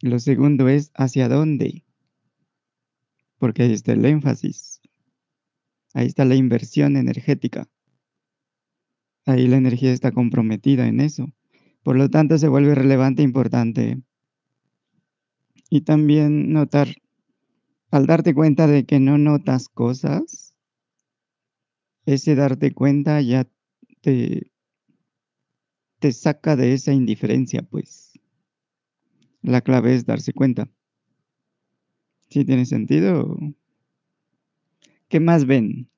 Lo 0.00 0.18
segundo 0.18 0.68
es 0.68 0.90
hacia 0.94 1.28
dónde, 1.28 1.84
porque 3.38 3.64
ahí 3.64 3.72
está 3.72 3.92
el 3.92 4.04
énfasis. 4.04 4.80
Ahí 5.94 6.06
está 6.06 6.24
la 6.26 6.34
inversión 6.34 6.96
energética. 6.96 7.68
Ahí 9.24 9.48
la 9.48 9.56
energía 9.56 9.92
está 9.92 10.12
comprometida 10.12 10.86
en 10.86 11.00
eso. 11.00 11.32
Por 11.82 11.96
lo 11.96 12.10
tanto, 12.10 12.36
se 12.36 12.48
vuelve 12.48 12.74
relevante 12.74 13.22
e 13.22 13.24
importante. 13.24 14.02
Y 15.68 15.82
también 15.82 16.52
notar, 16.52 16.88
al 17.90 18.06
darte 18.06 18.34
cuenta 18.34 18.66
de 18.66 18.84
que 18.84 19.00
no 19.00 19.18
notas 19.18 19.68
cosas, 19.68 20.54
ese 22.06 22.36
darte 22.36 22.72
cuenta 22.72 23.20
ya 23.20 23.48
te, 24.00 24.50
te 25.98 26.12
saca 26.12 26.56
de 26.56 26.72
esa 26.72 26.92
indiferencia, 26.92 27.62
pues. 27.62 28.12
La 29.42 29.60
clave 29.60 29.94
es 29.94 30.06
darse 30.06 30.32
cuenta. 30.32 30.68
¿Sí 32.28 32.44
tiene 32.44 32.66
sentido? 32.66 33.36
¿Qué 35.08 35.20
más 35.20 35.46
ven 35.46 35.88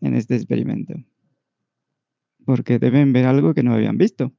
en 0.00 0.14
este 0.14 0.34
experimento? 0.34 0.94
Porque 2.44 2.78
deben 2.78 3.12
ver 3.12 3.26
algo 3.26 3.52
que 3.54 3.62
no 3.62 3.74
habían 3.74 3.98
visto. 3.98 4.32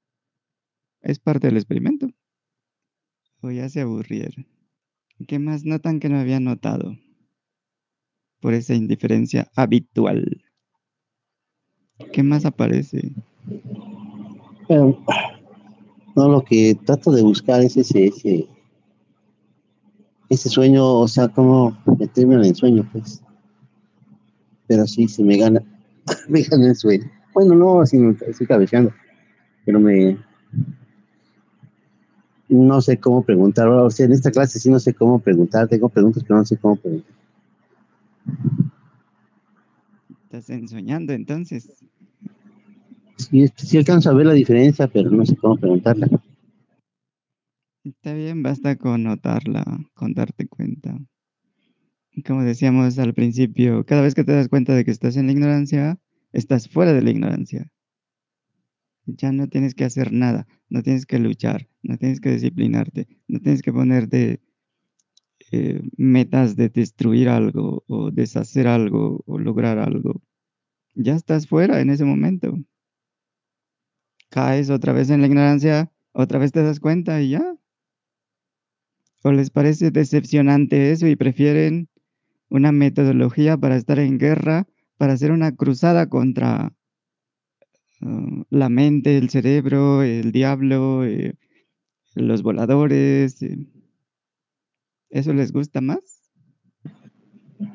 Es 1.01 1.19
parte 1.19 1.47
del 1.47 1.57
experimento. 1.57 2.11
O 3.41 3.49
ya 3.49 3.67
se 3.69 3.81
aburrieron. 3.81 4.45
¿Qué 5.27 5.39
más 5.39 5.65
notan 5.65 5.99
que 5.99 6.09
no 6.09 6.19
habían 6.19 6.43
notado? 6.43 6.95
Por 8.39 8.53
esa 8.53 8.73
indiferencia 8.73 9.49
habitual. 9.55 10.43
¿Qué 12.11 12.23
más 12.23 12.45
aparece? 12.45 13.13
Pero, 14.67 14.97
no, 16.15 16.29
lo 16.29 16.43
que 16.43 16.77
trato 16.85 17.11
de 17.11 17.23
buscar 17.23 17.61
es 17.61 17.77
ese, 17.77 18.05
ese, 18.05 18.47
ese 20.29 20.49
sueño, 20.49 20.99
o 20.99 21.07
sea, 21.07 21.27
como 21.27 21.77
meterme 21.99 22.35
en 22.35 22.45
el 22.45 22.55
sueño, 22.55 22.87
pues. 22.91 23.21
Pero 24.67 24.87
sí, 24.87 25.07
se 25.07 25.23
me 25.23 25.37
gana, 25.37 25.61
me 26.29 26.41
gana 26.41 26.69
el 26.69 26.75
sueño. 26.75 27.09
Bueno, 27.33 27.55
no, 27.55 27.83
me 27.93 28.15
estoy 28.27 28.47
cabeceando, 28.47 28.93
pero 29.65 29.79
me, 29.79 30.17
no 32.55 32.81
sé 32.81 32.99
cómo 32.99 33.23
preguntar. 33.23 33.67
O 33.67 33.89
sea, 33.89 34.05
en 34.05 34.13
esta 34.13 34.31
clase 34.31 34.59
sí 34.59 34.69
no 34.69 34.79
sé 34.79 34.93
cómo 34.93 35.19
preguntar. 35.19 35.67
Tengo 35.67 35.89
preguntas, 35.89 36.23
pero 36.23 36.37
no 36.37 36.45
sé 36.45 36.57
cómo 36.57 36.75
preguntar. 36.75 37.13
Estás 40.23 40.49
ensoñando 40.49 41.13
entonces. 41.13 41.69
Sí, 43.17 43.47
sí 43.55 43.77
alcanzo 43.77 44.09
a 44.09 44.13
ver 44.13 44.25
la 44.25 44.33
diferencia, 44.33 44.87
pero 44.87 45.09
no 45.11 45.25
sé 45.25 45.35
cómo 45.35 45.57
preguntarla. 45.57 46.07
Está 47.83 48.13
bien, 48.13 48.43
basta 48.43 48.75
con 48.75 49.03
notarla, 49.03 49.65
con 49.93 50.13
darte 50.13 50.47
cuenta. 50.47 50.97
Como 52.25 52.43
decíamos 52.43 52.99
al 52.99 53.13
principio, 53.13 53.85
cada 53.85 54.01
vez 54.01 54.13
que 54.13 54.23
te 54.23 54.33
das 54.33 54.49
cuenta 54.49 54.75
de 54.75 54.85
que 54.85 54.91
estás 54.91 55.17
en 55.17 55.27
la 55.27 55.31
ignorancia, 55.31 55.99
estás 56.33 56.67
fuera 56.67 56.93
de 56.93 57.01
la 57.01 57.11
ignorancia. 57.11 57.71
Ya 59.05 59.31
no 59.31 59.47
tienes 59.47 59.75
que 59.75 59.85
hacer 59.85 60.11
nada, 60.13 60.47
no 60.69 60.83
tienes 60.83 61.05
que 61.05 61.19
luchar, 61.19 61.67
no 61.83 61.97
tienes 61.97 62.21
que 62.21 62.31
disciplinarte, 62.31 63.07
no 63.27 63.39
tienes 63.39 63.61
que 63.61 63.73
ponerte 63.73 64.41
eh, 65.51 65.81
metas 65.97 66.55
de 66.55 66.69
destruir 66.69 67.29
algo 67.29 67.83
o 67.87 68.11
deshacer 68.11 68.67
algo 68.67 69.23
o 69.25 69.39
lograr 69.39 69.79
algo. 69.79 70.21
Ya 70.95 71.15
estás 71.15 71.47
fuera 71.47 71.81
en 71.81 71.89
ese 71.89 72.05
momento. 72.05 72.57
caes 74.31 74.69
otra 74.69 74.93
vez 74.93 75.09
en 75.09 75.21
la 75.21 75.27
ignorancia, 75.27 75.91
otra 76.13 76.39
vez 76.39 76.51
te 76.51 76.63
das 76.63 76.79
cuenta 76.79 77.21
y 77.21 77.31
ya. 77.31 77.55
¿O 79.23 79.31
les 79.31 79.51
parece 79.51 79.91
decepcionante 79.91 80.91
eso 80.91 81.05
y 81.05 81.15
prefieren 81.15 81.89
una 82.49 82.71
metodología 82.71 83.57
para 83.57 83.75
estar 83.75 83.99
en 83.99 84.17
guerra, 84.17 84.67
para 84.97 85.13
hacer 85.13 85.31
una 85.31 85.55
cruzada 85.55 86.09
contra 86.09 86.73
uh, 88.01 88.43
la 88.49 88.69
mente, 88.69 89.17
el 89.17 89.29
cerebro, 89.29 90.01
el 90.03 90.31
diablo, 90.31 91.05
eh, 91.05 91.35
los 92.15 92.43
voladores? 92.43 93.41
eh? 93.41 93.67
¿Eso 95.09 95.33
les 95.33 95.51
gusta 95.51 95.81
más? 95.81 96.31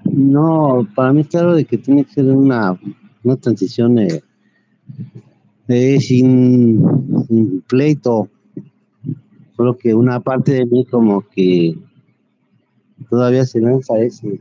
No, 0.04 0.86
para 0.94 1.12
mí 1.12 1.20
es 1.20 1.28
claro 1.28 1.54
de 1.54 1.64
que 1.64 1.78
tiene 1.78 2.04
que 2.04 2.12
ser 2.12 2.26
una, 2.26 2.78
una 3.22 3.36
transición 3.36 3.98
eh, 5.68 6.00
sin, 6.00 6.82
sin 7.26 7.60
pleito. 7.62 8.28
Solo 9.56 9.76
que 9.76 9.94
una 9.94 10.20
parte 10.20 10.52
de 10.52 10.66
mí 10.66 10.84
como 10.86 11.22
que 11.28 11.74
todavía 13.08 13.44
se 13.44 13.60
lanza 13.60 13.94
a 13.94 14.00
ese, 14.00 14.40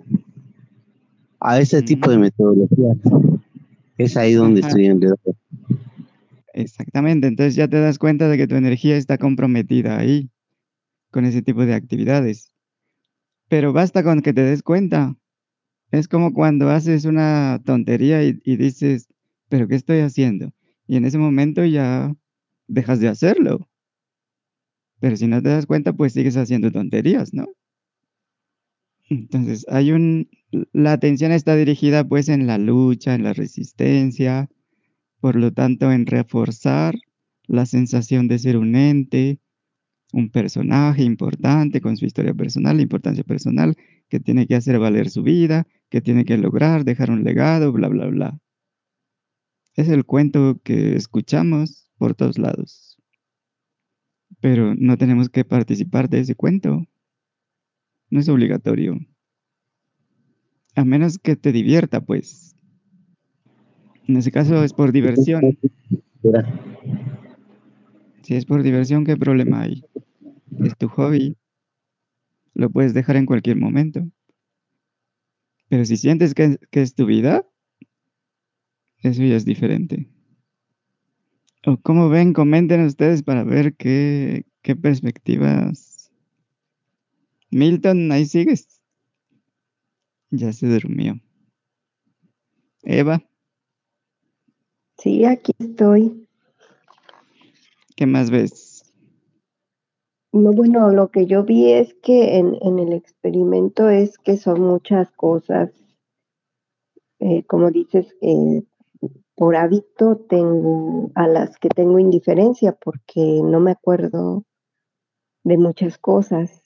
a 1.40 1.60
ese 1.60 1.82
tipo 1.82 2.10
de 2.10 2.18
Mm, 2.18 2.22
metodología. 2.22 2.94
Es 3.98 4.18
ahí 4.18 4.34
donde 4.34 4.60
Ajá, 4.60 4.70
estoy 4.70 4.86
enredado. 4.88 5.38
exactamente. 6.54 7.28
Entonces 7.28 7.56
ya 7.56 7.68
te 7.68 7.80
das 7.80 7.98
cuenta 7.98 8.28
de 8.28 8.38
que 8.38 8.48
tu 8.48 8.56
energía 8.56 8.98
está 8.98 9.18
comprometida 9.18 9.98
ahí 9.98 10.30
con 11.12 11.26
ese 11.26 11.42
tipo 11.42 11.66
de 11.66 11.74
actividades. 11.74 12.54
Pero 13.48 13.74
basta 13.74 14.04
con 14.04 14.22
que 14.22 14.34
te 14.34 14.42
des 14.42 14.64
cuenta. 14.64 15.16
Es 15.92 16.08
como 16.08 16.34
cuando 16.34 16.70
haces 16.70 17.06
una 17.06 17.62
tontería 17.64 18.24
y, 18.24 18.40
y 18.44 18.58
dices, 18.58 19.08
¿pero 19.50 19.68
qué 19.68 19.76
estoy 19.76 20.00
haciendo? 20.00 20.52
Y 20.88 20.98
en 20.98 21.06
ese 21.06 21.18
momento 21.18 21.64
ya 21.64 22.14
dejas 22.68 23.00
de 23.00 23.08
hacerlo. 23.08 23.70
Pero 25.00 25.16
si 25.18 25.28
no 25.28 25.42
te 25.42 25.50
das 25.50 25.66
cuenta, 25.66 25.94
pues 25.94 26.14
sigues 26.14 26.38
haciendo 26.38 26.72
tonterías, 26.72 27.34
¿no? 27.34 27.48
Entonces, 29.10 29.66
hay 29.70 29.92
un, 29.92 30.30
la 30.74 30.94
atención 30.94 31.32
está 31.32 31.56
dirigida 31.56 32.04
pues 32.08 32.30
en 32.30 32.48
la 32.48 32.58
lucha, 32.58 33.16
en 33.16 33.24
la 33.24 33.34
resistencia, 33.34 34.50
por 35.20 35.36
lo 35.36 35.52
tanto 35.52 35.92
en 35.92 36.06
reforzar 36.06 36.96
la 37.48 37.66
sensación 37.66 38.28
de 38.28 38.40
ser 38.40 38.58
un 38.58 38.76
ente, 38.76 39.40
un 40.14 40.30
personaje 40.30 41.04
importante 41.04 41.82
con 41.82 41.98
su 41.98 42.06
historia 42.06 42.34
personal, 42.34 42.80
importancia 42.80 43.24
personal, 43.24 43.76
que 44.10 44.20
tiene 44.20 44.48
que 44.48 44.56
hacer 44.56 44.80
valer 44.80 45.10
su 45.10 45.24
vida, 45.24 45.68
que 45.90 46.02
tiene 46.02 46.26
que 46.26 46.38
lograr, 46.38 46.86
dejar 46.86 47.12
un 47.12 47.24
legado, 47.24 47.72
bla, 47.72 47.88
bla, 47.88 48.08
bla. 48.08 48.40
Es 49.76 49.90
el 49.90 50.06
cuento 50.06 50.62
que 50.64 50.96
escuchamos 50.96 51.90
por 51.98 52.16
todos 52.16 52.38
lados, 52.38 52.98
pero 54.40 54.76
no 54.76 54.98
tenemos 54.98 55.30
que 55.30 55.44
participar 55.44 56.10
de 56.10 56.22
ese 56.22 56.36
cuento, 56.36 56.86
no 58.10 58.20
es 58.20 58.30
obligatorio, 58.30 59.00
a 60.76 60.86
menos 60.86 61.18
que 61.18 61.36
te 61.36 61.52
divierta, 61.52 62.02
pues. 62.02 62.56
En 64.08 64.18
ese 64.18 64.32
caso 64.32 64.64
es 64.64 64.74
por 64.74 64.92
diversión. 64.92 65.58
Si 68.22 68.36
es 68.36 68.46
por 68.46 68.64
diversión, 68.64 69.06
¿qué 69.06 69.18
problema 69.18 69.62
hay? 69.62 69.84
Es 70.60 70.78
tu 70.78 70.88
hobby, 70.90 71.38
lo 72.54 72.70
puedes 72.70 72.94
dejar 72.94 73.18
en 73.18 73.26
cualquier 73.26 73.58
momento. 73.58 74.08
Pero 75.70 75.86
si 75.86 75.98
sientes 75.98 76.34
que, 76.34 76.58
que 76.72 76.82
es 76.82 76.96
tu 76.96 77.06
vida, 77.06 77.46
eso 79.02 79.24
ya 79.24 79.36
es 79.36 79.46
diferente. 79.46 80.08
O 81.66 81.78
cómo 81.78 82.10
ven, 82.10 82.34
comenten 82.34 82.86
ustedes 82.86 83.24
para 83.24 83.44
ver 83.44 83.76
qué, 83.76 84.46
qué 84.62 84.76
perspectivas. 84.76 86.12
Milton, 87.50 88.12
ahí 88.12 88.26
sigues. 88.26 88.75
Ya 90.38 90.52
se 90.52 90.68
durmió. 90.68 91.20
Eva, 92.84 93.24
Sí, 94.98 95.26
aquí 95.26 95.52
estoy. 95.60 96.28
¿qué 97.96 98.06
más 98.06 98.30
ves? 98.32 98.84
No, 100.32 100.52
bueno, 100.52 100.90
lo 100.90 101.10
que 101.12 101.26
yo 101.26 101.44
vi 101.44 101.72
es 101.72 101.94
que 101.96 102.38
en, 102.38 102.58
en 102.62 102.80
el 102.80 102.92
experimento 102.94 103.90
es 103.90 104.18
que 104.18 104.36
son 104.38 104.62
muchas 104.62 105.12
cosas, 105.12 105.72
eh, 107.20 107.46
como 107.46 107.72
dices, 107.72 108.14
eh, 108.22 108.64
por 109.36 109.56
hábito 109.56 110.18
tengo 110.18 111.12
a 111.16 111.28
las 111.28 111.58
que 111.60 111.70
tengo 111.70 112.00
indiferencia 112.00 112.74
porque 112.74 113.42
no 113.44 113.60
me 113.60 113.72
acuerdo 113.72 114.44
de 115.44 115.58
muchas 115.58 115.98
cosas 115.98 116.62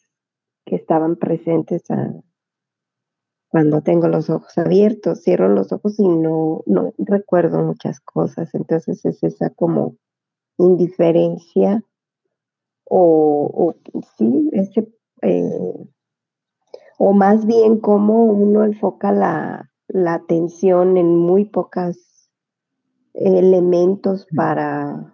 que 0.66 0.76
estaban 0.76 1.16
presentes 1.18 1.90
a- 1.92 2.14
cuando 3.50 3.82
tengo 3.82 4.08
los 4.08 4.30
ojos 4.30 4.58
abiertos. 4.58 5.24
Cierro 5.24 5.50
los 5.50 5.72
ojos 5.72 6.00
y 6.00 6.08
no, 6.08 6.64
no 6.66 6.94
recuerdo 6.98 7.62
muchas 7.64 8.00
cosas. 8.00 8.54
Entonces 8.54 9.04
es 9.06 9.24
esa 9.24 9.50
como 9.50 9.96
indiferencia 10.58 11.84
o, 12.86 13.52
o 13.54 14.02
sí, 14.18 14.50
ese, 14.54 14.92
eh, 15.22 15.74
o 16.98 17.14
más 17.14 17.46
bien 17.46 17.80
cómo 17.80 18.26
uno 18.26 18.64
enfoca 18.64 19.12
la, 19.12 19.72
la 19.88 20.16
atención 20.16 20.98
en 20.98 21.16
muy 21.16 21.46
pocos 21.46 22.30
elementos 23.14 24.28
para, 24.36 25.14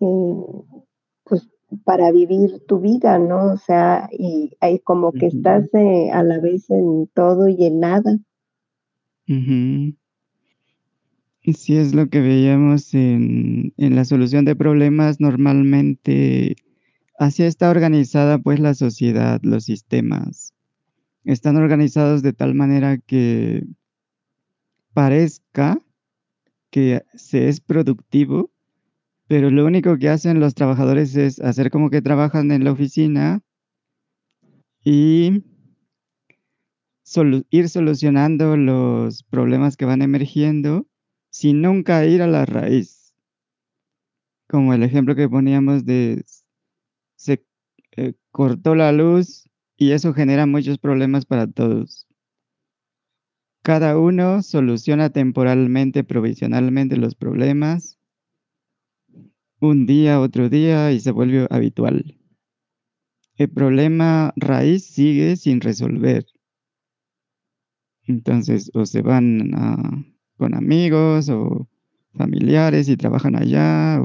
eh, 0.00 0.44
para 1.84 2.12
vivir 2.12 2.62
tu 2.66 2.80
vida, 2.80 3.18
¿no? 3.18 3.52
O 3.52 3.56
sea, 3.56 4.08
y 4.12 4.56
hay 4.60 4.78
como 4.78 5.12
que 5.12 5.26
estás 5.26 5.72
eh, 5.74 6.10
a 6.12 6.22
la 6.22 6.38
vez 6.38 6.70
en 6.70 7.08
todo 7.14 7.48
y 7.48 7.64
en 7.64 7.80
nada. 7.80 8.18
Sí, 11.54 11.76
es 11.76 11.94
lo 11.94 12.08
que 12.08 12.20
veíamos 12.20 12.92
en, 12.94 13.72
en 13.76 13.94
la 13.94 14.04
solución 14.04 14.44
de 14.44 14.56
problemas. 14.56 15.20
Normalmente, 15.20 16.56
así 17.18 17.44
está 17.44 17.70
organizada 17.70 18.38
pues 18.38 18.58
la 18.58 18.74
sociedad, 18.74 19.40
los 19.42 19.64
sistemas. 19.64 20.52
Están 21.24 21.56
organizados 21.56 22.22
de 22.22 22.32
tal 22.32 22.54
manera 22.54 22.98
que 22.98 23.64
parezca 24.92 25.78
que 26.70 27.02
se 27.14 27.48
es 27.48 27.60
productivo, 27.60 28.50
pero 29.28 29.50
lo 29.50 29.64
único 29.64 29.98
que 29.98 30.08
hacen 30.08 30.40
los 30.40 30.54
trabajadores 30.54 31.16
es 31.16 31.40
hacer 31.40 31.70
como 31.70 31.90
que 31.90 32.02
trabajan 32.02 32.50
en 32.52 32.64
la 32.64 32.72
oficina 32.72 33.42
y 34.84 35.42
ir 37.50 37.68
solucionando 37.68 38.56
los 38.56 39.22
problemas 39.24 39.76
que 39.76 39.84
van 39.84 40.02
emergiendo 40.02 40.86
sin 41.30 41.62
nunca 41.62 42.04
ir 42.06 42.22
a 42.22 42.26
la 42.26 42.46
raíz. 42.46 43.14
Como 44.48 44.74
el 44.74 44.82
ejemplo 44.82 45.16
que 45.16 45.28
poníamos 45.28 45.84
de 45.84 46.24
se 47.16 47.44
eh, 47.96 48.14
cortó 48.30 48.74
la 48.74 48.92
luz 48.92 49.48
y 49.76 49.92
eso 49.92 50.14
genera 50.14 50.46
muchos 50.46 50.78
problemas 50.78 51.26
para 51.26 51.46
todos. 51.46 52.06
Cada 53.62 53.98
uno 53.98 54.42
soluciona 54.42 55.10
temporalmente, 55.10 56.04
provisionalmente 56.04 56.96
los 56.96 57.16
problemas, 57.16 57.95
un 59.60 59.86
día, 59.86 60.20
otro 60.20 60.48
día 60.48 60.92
y 60.92 61.00
se 61.00 61.10
vuelve 61.10 61.46
habitual. 61.50 62.18
El 63.36 63.50
problema 63.50 64.32
raíz 64.36 64.86
sigue 64.86 65.36
sin 65.36 65.60
resolver. 65.60 66.26
Entonces, 68.04 68.70
o 68.74 68.86
se 68.86 69.02
van 69.02 69.52
con 70.36 70.54
amigos 70.54 71.28
o 71.28 71.68
familiares 72.14 72.88
y 72.88 72.96
trabajan 72.96 73.36
allá, 73.36 74.00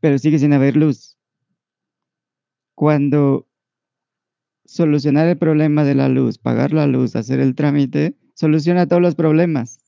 pero 0.00 0.18
sigue 0.18 0.38
sin 0.38 0.52
haber 0.52 0.76
luz. 0.76 1.18
Cuando 2.74 3.48
solucionar 4.64 5.28
el 5.28 5.38
problema 5.38 5.84
de 5.84 5.94
la 5.94 6.08
luz, 6.08 6.38
pagar 6.38 6.72
la 6.72 6.86
luz, 6.86 7.16
hacer 7.16 7.40
el 7.40 7.54
trámite, 7.54 8.16
soluciona 8.34 8.86
todos 8.86 9.02
los 9.02 9.14
problemas. 9.14 9.80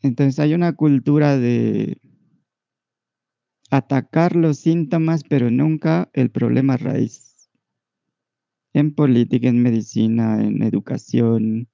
Entonces 0.00 0.38
hay 0.38 0.54
una 0.54 0.74
cultura 0.74 1.36
de 1.36 1.98
atacar 3.70 4.36
los 4.36 4.58
síntomas, 4.58 5.24
pero 5.24 5.50
nunca 5.50 6.10
el 6.12 6.30
problema 6.30 6.76
raíz. 6.76 7.50
En 8.72 8.94
política, 8.94 9.48
en 9.48 9.62
medicina, 9.62 10.42
en 10.42 10.62
educación, 10.62 11.68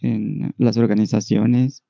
en 0.00 0.54
las 0.58 0.76
organizaciones. 0.76 1.84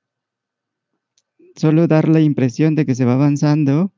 Solo 1.56 1.86
dar 1.86 2.08
la 2.08 2.20
impresión 2.20 2.74
de 2.74 2.86
que 2.86 2.94
se 2.94 3.04
va 3.04 3.14
avanzando 3.14 3.92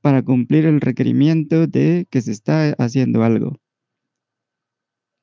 para 0.00 0.22
cumplir 0.22 0.66
el 0.66 0.80
requerimiento 0.80 1.66
de 1.66 2.06
que 2.10 2.20
se 2.22 2.32
está 2.32 2.70
haciendo 2.78 3.22
algo. 3.22 3.60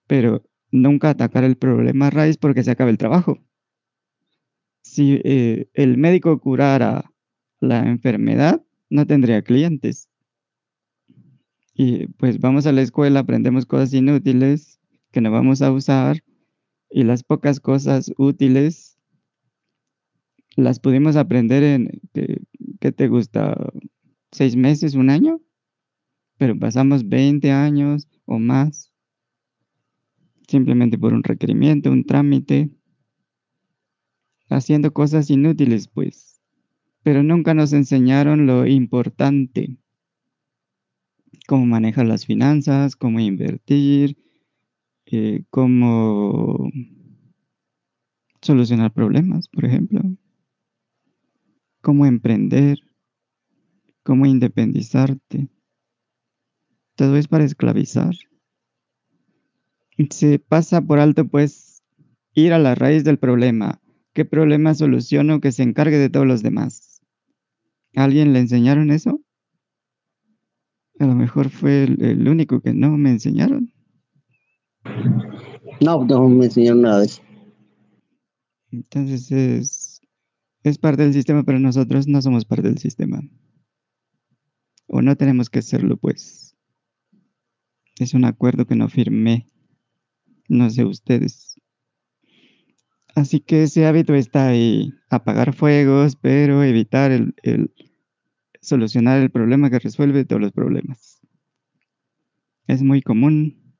Pero 0.07 0.43
nunca 0.71 1.09
atacar 1.09 1.43
el 1.43 1.57
problema 1.57 2.09
raíz 2.09 2.37
porque 2.37 2.63
se 2.63 2.71
acaba 2.71 2.89
el 2.89 2.97
trabajo. 2.97 3.39
si 4.81 5.21
eh, 5.23 5.69
el 5.73 5.97
médico 5.97 6.39
curara 6.39 7.11
la 7.59 7.79
enfermedad, 7.87 8.63
no 8.89 9.05
tendría 9.05 9.41
clientes. 9.41 10.09
Y 11.73 12.07
pues 12.07 12.39
vamos 12.39 12.65
a 12.65 12.71
la 12.71 12.81
escuela, 12.81 13.21
aprendemos 13.21 13.65
cosas 13.65 13.93
inútiles 13.93 14.79
que 15.11 15.21
no 15.21 15.31
vamos 15.31 15.61
a 15.61 15.71
usar 15.71 16.23
y 16.89 17.03
las 17.03 17.23
pocas 17.23 17.59
cosas 17.59 18.11
útiles 18.17 18.97
las 20.55 20.79
pudimos 20.79 21.15
aprender 21.15 21.63
en, 21.63 22.01
¿qué, 22.79 22.91
te 22.91 23.07
gusta? 23.07 23.55
¿Seis 24.31 24.55
meses, 24.55 24.95
un 24.95 25.09
año? 25.09 25.39
Pero 26.37 26.57
pasamos 26.57 27.07
20 27.07 27.51
años 27.51 28.07
o 28.25 28.39
más 28.39 28.89
simplemente 30.49 30.97
por 30.97 31.13
un 31.13 31.23
requerimiento, 31.23 31.91
un 31.91 32.03
trámite, 32.03 32.71
haciendo 34.49 34.91
cosas 34.91 35.29
inútiles, 35.29 35.87
pues. 35.87 36.28
Pero 37.09 37.23
nunca 37.23 37.55
nos 37.55 37.73
enseñaron 37.73 38.45
lo 38.45 38.67
importante, 38.67 39.75
cómo 41.47 41.65
manejar 41.65 42.05
las 42.05 42.27
finanzas, 42.27 42.95
cómo 42.95 43.19
invertir, 43.19 44.15
eh, 45.07 45.43
cómo 45.49 46.69
solucionar 48.43 48.93
problemas, 48.93 49.47
por 49.47 49.65
ejemplo, 49.65 50.01
cómo 51.81 52.05
emprender, 52.05 52.77
cómo 54.03 54.27
independizarte. 54.27 55.49
Todo 56.93 57.17
es 57.17 57.27
para 57.27 57.43
esclavizar. 57.43 58.13
Se 60.11 60.37
pasa 60.37 60.79
por 60.79 60.99
alto, 60.99 61.27
pues, 61.27 61.81
ir 62.35 62.53
a 62.53 62.59
la 62.59 62.75
raíz 62.75 63.03
del 63.03 63.17
problema. 63.17 63.81
¿Qué 64.13 64.25
problema 64.25 64.75
soluciono 64.75 65.39
que 65.41 65.51
se 65.51 65.63
encargue 65.63 65.97
de 65.97 66.11
todos 66.11 66.27
los 66.27 66.43
demás? 66.43 66.88
¿A 67.95 68.03
¿Alguien 68.03 68.33
le 68.33 68.39
enseñaron 68.39 68.91
eso? 68.91 69.21
A 70.99 71.05
lo 71.05 71.15
mejor 71.15 71.49
fue 71.49 71.83
el, 71.83 72.03
el 72.03 72.27
único 72.27 72.61
que 72.61 72.73
no 72.73 72.97
me 72.97 73.09
enseñaron. 73.11 73.73
No, 75.81 76.03
no 76.05 76.27
me 76.27 76.45
enseñaron 76.45 76.81
nada 76.81 76.99
de 76.99 77.05
eso. 77.05 77.21
Entonces 78.71 79.31
es, 79.31 80.01
es 80.63 80.77
parte 80.77 81.03
del 81.03 81.13
sistema, 81.13 81.43
pero 81.43 81.59
nosotros 81.59 82.07
no 82.07 82.21
somos 82.21 82.45
parte 82.45 82.67
del 82.67 82.77
sistema. 82.77 83.21
O 84.87 85.01
no 85.01 85.15
tenemos 85.15 85.49
que 85.49 85.61
serlo, 85.61 85.97
pues. 85.97 86.55
Es 87.97 88.13
un 88.13 88.25
acuerdo 88.25 88.65
que 88.65 88.75
no 88.75 88.89
firmé. 88.89 89.47
No 90.47 90.69
sé 90.69 90.85
ustedes. 90.85 91.55
Así 93.15 93.39
que 93.39 93.63
ese 93.63 93.85
hábito 93.85 94.13
está 94.13 94.47
ahí. 94.47 94.93
Apagar 95.09 95.53
fuegos, 95.53 96.15
pero 96.15 96.63
evitar 96.63 97.11
el, 97.11 97.33
solucionar 98.61 99.21
el 99.21 99.29
problema 99.29 99.69
que 99.69 99.79
resuelve 99.79 100.25
todos 100.25 100.41
los 100.41 100.51
problemas. 100.51 101.19
Es 102.67 102.81
muy 102.81 103.01
común. 103.01 103.75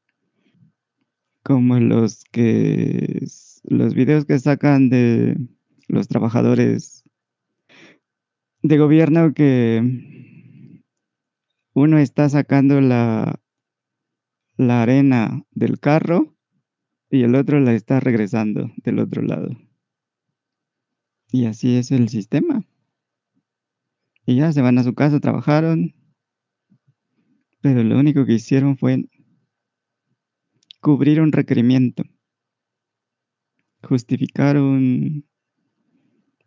Como 1.43 1.79
los 1.79 2.23
que 2.25 3.25
los 3.63 3.93
videos 3.93 4.25
que 4.25 4.39
sacan 4.39 4.89
de 4.89 5.37
los 5.87 6.07
trabajadores 6.07 7.03
de 8.61 8.77
gobierno 8.77 9.33
que 9.33 10.83
uno 11.73 11.97
está 11.97 12.27
sacando 12.29 12.81
la, 12.81 13.39
la 14.57 14.81
arena 14.81 15.43
del 15.51 15.79
carro 15.79 16.35
y 17.09 17.23
el 17.23 17.35
otro 17.35 17.59
la 17.59 17.73
está 17.73 17.99
regresando 17.99 18.71
del 18.77 18.99
otro 18.99 19.21
lado. 19.21 19.49
Y 21.31 21.45
así 21.45 21.75
es 21.75 21.91
el 21.91 22.09
sistema. 22.09 22.65
Y 24.25 24.35
ya 24.37 24.51
se 24.51 24.61
van 24.61 24.77
a 24.77 24.83
su 24.83 24.93
casa, 24.93 25.19
trabajaron, 25.19 25.93
pero 27.61 27.83
lo 27.83 27.99
único 27.99 28.25
que 28.25 28.33
hicieron 28.33 28.77
fue 28.77 29.05
cubrir 30.81 31.19
un 31.21 31.31
requerimiento, 31.31 32.03
justificar 33.83 34.57
un 34.57 35.25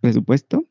presupuesto. 0.01 0.67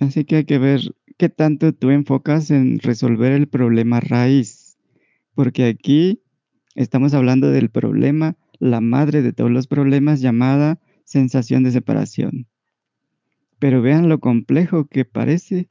Así 0.00 0.24
que 0.24 0.36
hay 0.36 0.44
que 0.44 0.58
ver 0.58 0.80
qué 1.18 1.28
tanto 1.28 1.72
tú 1.72 1.90
enfocas 1.90 2.50
en 2.50 2.78
resolver 2.78 3.32
el 3.32 3.48
problema 3.48 4.00
raíz, 4.00 4.78
porque 5.34 5.66
aquí 5.66 6.23
estamos 6.74 7.14
hablando 7.14 7.50
del 7.50 7.70
problema, 7.70 8.36
la 8.58 8.80
madre 8.80 9.22
de 9.22 9.32
todos 9.32 9.50
los 9.50 9.66
problemas 9.66 10.20
llamada 10.20 10.80
sensación 11.04 11.62
de 11.62 11.70
separación. 11.70 12.48
Pero 13.58 13.82
vean 13.82 14.08
lo 14.08 14.20
complejo 14.20 14.86
que 14.86 15.04
parece. 15.04 15.68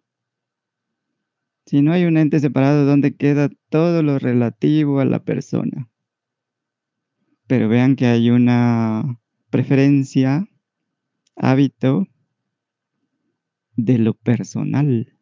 Si 1.65 1.81
no 1.81 1.93
hay 1.93 2.05
un 2.05 2.17
ente 2.17 2.39
separado, 2.39 2.85
¿dónde 2.85 3.15
queda 3.15 3.49
todo 3.69 4.03
lo 4.03 4.19
relativo 4.19 4.99
a 4.99 5.05
la 5.05 5.23
persona? 5.23 5.89
Pero 7.47 7.69
vean 7.69 7.95
que 7.95 8.05
hay 8.05 8.29
una 8.29 9.19
preferencia, 9.49 10.47
hábito 11.35 12.07
de 13.75 13.97
lo 13.97 14.13
personal, 14.13 15.17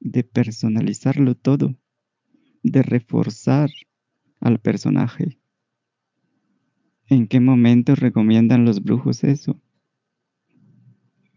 de 0.00 0.24
personalizarlo 0.24 1.34
todo, 1.34 1.76
de 2.62 2.82
reforzar 2.82 3.70
al 4.44 4.60
personaje. 4.60 5.38
¿En 7.08 7.26
qué 7.26 7.40
momento 7.40 7.94
recomiendan 7.94 8.64
los 8.64 8.82
brujos 8.82 9.24
eso? 9.24 9.60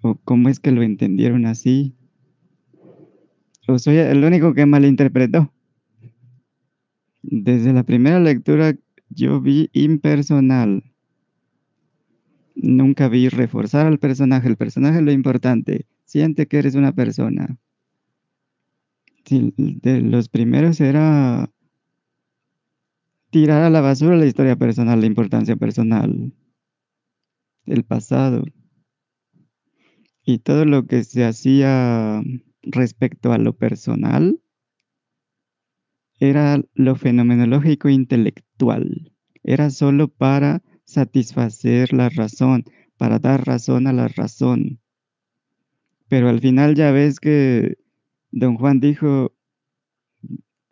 ¿O 0.01 0.15
cómo 0.15 0.49
es 0.49 0.59
que 0.59 0.71
lo 0.71 0.83
entendieron 0.83 1.45
así? 1.45 1.95
¿O 3.67 3.79
soy 3.79 3.97
el 3.97 4.23
único 4.23 4.53
que 4.53 4.65
malinterpretó? 4.65 5.51
Desde 7.21 7.73
la 7.73 7.83
primera 7.83 8.19
lectura 8.19 8.75
yo 9.09 9.41
vi 9.41 9.69
impersonal. 9.73 10.83
Nunca 12.55 13.07
vi 13.07 13.29
reforzar 13.29 13.87
al 13.87 13.99
personaje. 13.99 14.47
El 14.47 14.57
personaje 14.57 14.99
es 14.99 15.03
lo 15.03 15.11
importante. 15.11 15.85
Siente 16.05 16.47
que 16.47 16.59
eres 16.59 16.75
una 16.75 16.93
persona. 16.93 17.57
De 19.29 20.01
los 20.01 20.29
primeros 20.29 20.79
era 20.79 21.49
tirar 23.29 23.63
a 23.63 23.69
la 23.69 23.81
basura 23.81 24.15
la 24.15 24.25
historia 24.25 24.55
personal, 24.55 24.99
la 24.99 25.07
importancia 25.07 25.55
personal, 25.55 26.33
el 27.65 27.83
pasado 27.83 28.43
y 30.23 30.39
todo 30.39 30.65
lo 30.65 30.87
que 30.87 31.03
se 31.05 31.23
hacía 31.23 32.21
respecto 32.61 33.31
a 33.31 33.37
lo 33.37 33.53
personal 33.53 34.41
era 36.19 36.61
lo 36.73 36.95
fenomenológico 36.95 37.87
intelectual. 37.89 39.13
Era 39.43 39.69
solo 39.69 40.09
para 40.09 40.63
satisfacer 40.83 41.93
la 41.93 42.09
razón, 42.09 42.65
para 42.97 43.19
dar 43.19 43.45
razón 43.45 43.87
a 43.87 43.93
la 43.93 44.09
razón. 44.09 44.81
Pero 46.09 46.27
al 46.27 46.41
final 46.41 46.75
ya 46.75 46.91
ves 46.91 47.19
que 47.19 47.77
don 48.31 48.57
Juan 48.57 48.79
dijo, 48.79 49.33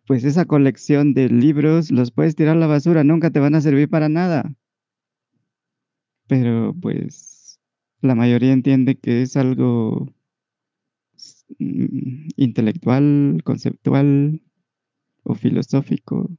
pues 0.06 0.24
esa 0.24 0.44
colección 0.44 1.14
de 1.14 1.28
libros 1.28 1.90
los 1.90 2.10
puedes 2.10 2.36
tirar 2.36 2.56
a 2.56 2.60
la 2.60 2.66
basura, 2.66 3.04
nunca 3.04 3.30
te 3.30 3.40
van 3.40 3.54
a 3.54 3.60
servir 3.60 3.88
para 3.88 4.08
nada. 4.08 4.54
Pero 6.28 6.74
pues 6.80 7.60
la 8.00 8.14
mayoría 8.14 8.52
entiende 8.52 8.96
que 8.96 9.22
es 9.22 9.36
algo 9.36 10.12
mm, 11.58 12.28
intelectual, 12.36 13.40
conceptual 13.44 14.40
o 15.24 15.34
filosófico. 15.34 16.30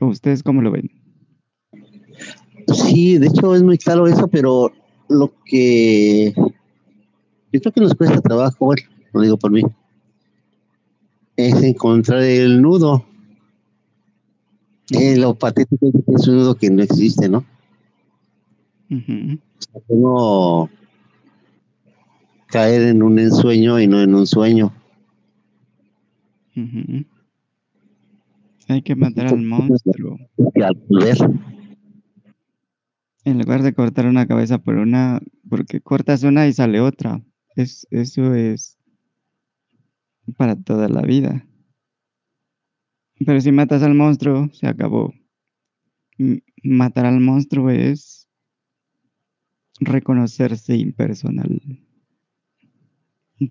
¿O 0.00 0.06
ustedes 0.06 0.42
cómo 0.42 0.62
lo 0.62 0.70
ven? 0.70 0.90
Sí, 2.72 3.18
de 3.18 3.26
hecho 3.26 3.54
es 3.54 3.62
muy 3.62 3.78
claro 3.78 4.06
eso, 4.06 4.28
pero 4.28 4.72
lo 5.08 5.32
que 5.44 6.32
yo 7.52 7.60
creo 7.60 7.72
que 7.72 7.80
nos 7.80 7.94
cuesta 7.94 8.20
trabajo, 8.20 8.66
bueno, 8.66 8.82
lo 9.12 9.20
digo 9.22 9.36
por 9.36 9.50
mí, 9.50 9.62
es 11.38 11.62
encontrar 11.62 12.22
el 12.22 12.60
nudo. 12.60 13.06
Eh, 14.90 15.16
lo 15.16 15.34
patético 15.34 15.86
es 15.86 15.92
que 16.04 16.14
es 16.14 16.26
un 16.26 16.36
nudo 16.36 16.56
que 16.56 16.68
no 16.68 16.82
existe, 16.82 17.28
¿no? 17.28 17.44
Uno 19.86 20.68
caer 22.48 22.82
en 22.82 23.02
un 23.04 23.20
ensueño 23.20 23.78
y 23.78 23.86
no 23.86 24.02
en 24.02 24.14
un 24.16 24.26
sueño. 24.26 24.72
Hay 28.66 28.82
que 28.82 28.96
matar 28.96 29.28
al 29.28 29.42
monstruo. 29.42 30.18
Que 30.54 30.64
al 30.64 30.74
volver, 30.88 31.18
En 33.24 33.38
lugar 33.38 33.62
de 33.62 33.74
cortar 33.74 34.06
una 34.06 34.26
cabeza 34.26 34.58
por 34.58 34.74
una, 34.74 35.20
porque 35.48 35.80
cortas 35.80 36.24
una 36.24 36.48
y 36.48 36.52
sale 36.52 36.80
otra. 36.80 37.22
Es, 37.54 37.86
eso 37.90 38.34
es 38.34 38.77
para 40.36 40.56
toda 40.56 40.88
la 40.88 41.02
vida. 41.02 41.46
Pero 43.24 43.40
si 43.40 43.52
matas 43.52 43.82
al 43.82 43.94
monstruo, 43.94 44.48
se 44.52 44.66
acabó. 44.66 45.12
Matar 46.62 47.06
al 47.06 47.20
monstruo 47.20 47.70
es 47.70 48.28
reconocerse 49.80 50.76
impersonal? 50.76 51.60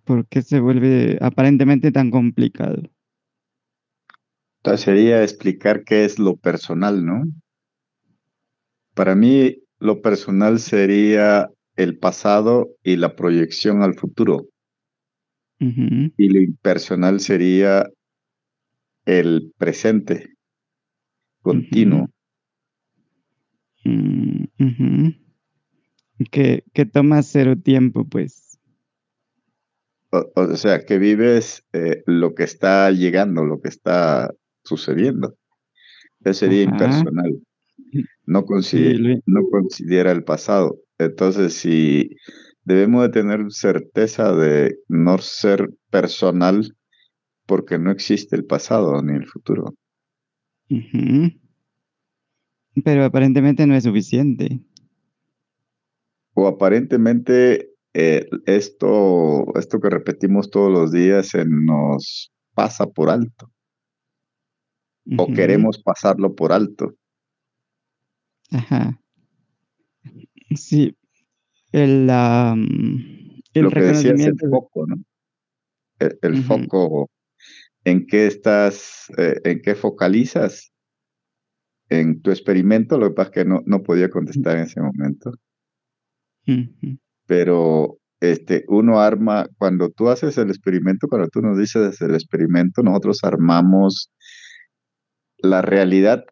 ¿Por 0.03 0.27
qué 0.27 0.41
se 0.41 0.59
vuelve 0.59 1.17
aparentemente 1.21 1.91
tan 1.91 2.11
complicado? 2.11 2.83
Entonces 4.57 4.81
sería 4.81 5.23
explicar 5.23 5.83
qué 5.85 6.03
es 6.03 6.19
lo 6.19 6.35
personal, 6.35 7.05
¿no? 7.05 7.23
Para 8.93 9.15
mí, 9.15 9.63
lo 9.79 10.01
personal 10.01 10.59
sería 10.59 11.49
el 11.75 11.97
pasado 11.97 12.69
y 12.83 12.97
la 12.97 13.15
proyección 13.15 13.81
al 13.81 13.93
futuro. 13.93 14.47
Y 15.59 16.29
lo 16.29 16.39
impersonal 16.39 17.19
sería 17.19 17.89
el 19.05 19.53
presente 19.57 20.35
continuo. 21.41 22.09
Que, 26.31 26.63
que 26.73 26.85
toma 26.85 27.21
cero 27.23 27.55
tiempo, 27.57 28.05
pues. 28.07 28.59
O, 30.11 30.31
o 30.35 30.55
sea, 30.55 30.85
que 30.85 30.97
vives 30.97 31.63
eh, 31.73 32.03
lo 32.05 32.33
que 32.33 32.43
está 32.43 32.89
llegando, 32.91 33.45
lo 33.45 33.61
que 33.61 33.69
está 33.69 34.33
sucediendo. 34.63 35.35
Eso 36.23 36.39
sería 36.41 36.65
Ajá. 36.65 36.71
impersonal. 36.73 37.39
No, 38.25 38.39
Sí, 38.41 38.45
consider- 38.47 38.99
lo- 38.99 39.19
no 39.25 39.41
considera 39.49 40.11
el 40.11 40.23
pasado. 40.23 40.77
Entonces, 40.97 41.53
si 41.55 42.09
debemos 42.63 43.03
de 43.03 43.09
tener 43.09 43.45
certeza 43.49 44.33
de 44.33 44.77
no 44.87 45.17
ser 45.19 45.69
personal 45.89 46.75
porque 47.45 47.79
no 47.79 47.91
existe 47.91 48.35
el 48.35 48.45
pasado 48.45 49.01
ni 49.01 49.15
el 49.15 49.25
futuro. 49.25 49.73
Pero 52.83 53.05
aparentemente 53.05 53.65
no 53.65 53.75
es 53.75 53.83
suficiente. 53.83 54.59
O 56.33 56.47
aparentemente 56.47 57.71
eh, 57.93 58.27
esto, 58.45 59.45
esto 59.57 59.79
que 59.79 59.89
repetimos 59.89 60.51
todos 60.51 60.71
los 60.71 60.91
días 60.91 61.29
se 61.29 61.45
nos 61.45 62.31
pasa 62.53 62.85
por 62.85 63.09
alto 63.09 63.51
o 65.17 65.27
queremos 65.33 65.81
pasarlo 65.81 66.35
por 66.35 66.51
alto. 66.51 66.95
Ajá. 68.51 68.99
Sí, 70.55 70.95
el, 71.71 72.09
am, 72.09 72.67
el 73.53 73.63
Lo 73.63 73.71
que 73.71 73.81
decías, 73.81 74.19
el 74.19 74.37
foco, 74.49 74.85
¿no? 74.87 74.95
El, 75.99 76.43
foco, 76.43 77.09
¿en 77.83 78.05
qué 78.05 78.27
estás, 78.27 79.07
eh, 79.17 79.39
en 79.43 79.61
qué 79.61 79.75
focalizas? 79.75 80.71
En 81.89 82.21
tu 82.21 82.31
experimento, 82.31 82.97
lo 82.97 83.09
que 83.09 83.15
pasa 83.15 83.29
es 83.29 83.33
que 83.33 83.45
no, 83.45 83.61
no 83.65 83.81
podía 83.81 84.09
contestar 84.09 84.57
en 84.57 84.63
ese 84.63 84.81
momento, 84.81 85.31
pero 87.25 87.97
este, 88.19 88.65
uno 88.67 88.99
arma, 88.99 89.47
cuando 89.57 89.89
tú 89.89 90.09
haces 90.09 90.37
el 90.37 90.49
experimento, 90.49 91.07
cuando 91.07 91.29
tú 91.29 91.41
nos 91.41 91.57
dices 91.57 92.01
el 92.01 92.13
experimento, 92.13 92.83
nosotros 92.83 93.19
armamos 93.23 94.11
la 95.37 95.61
realidad 95.61 96.25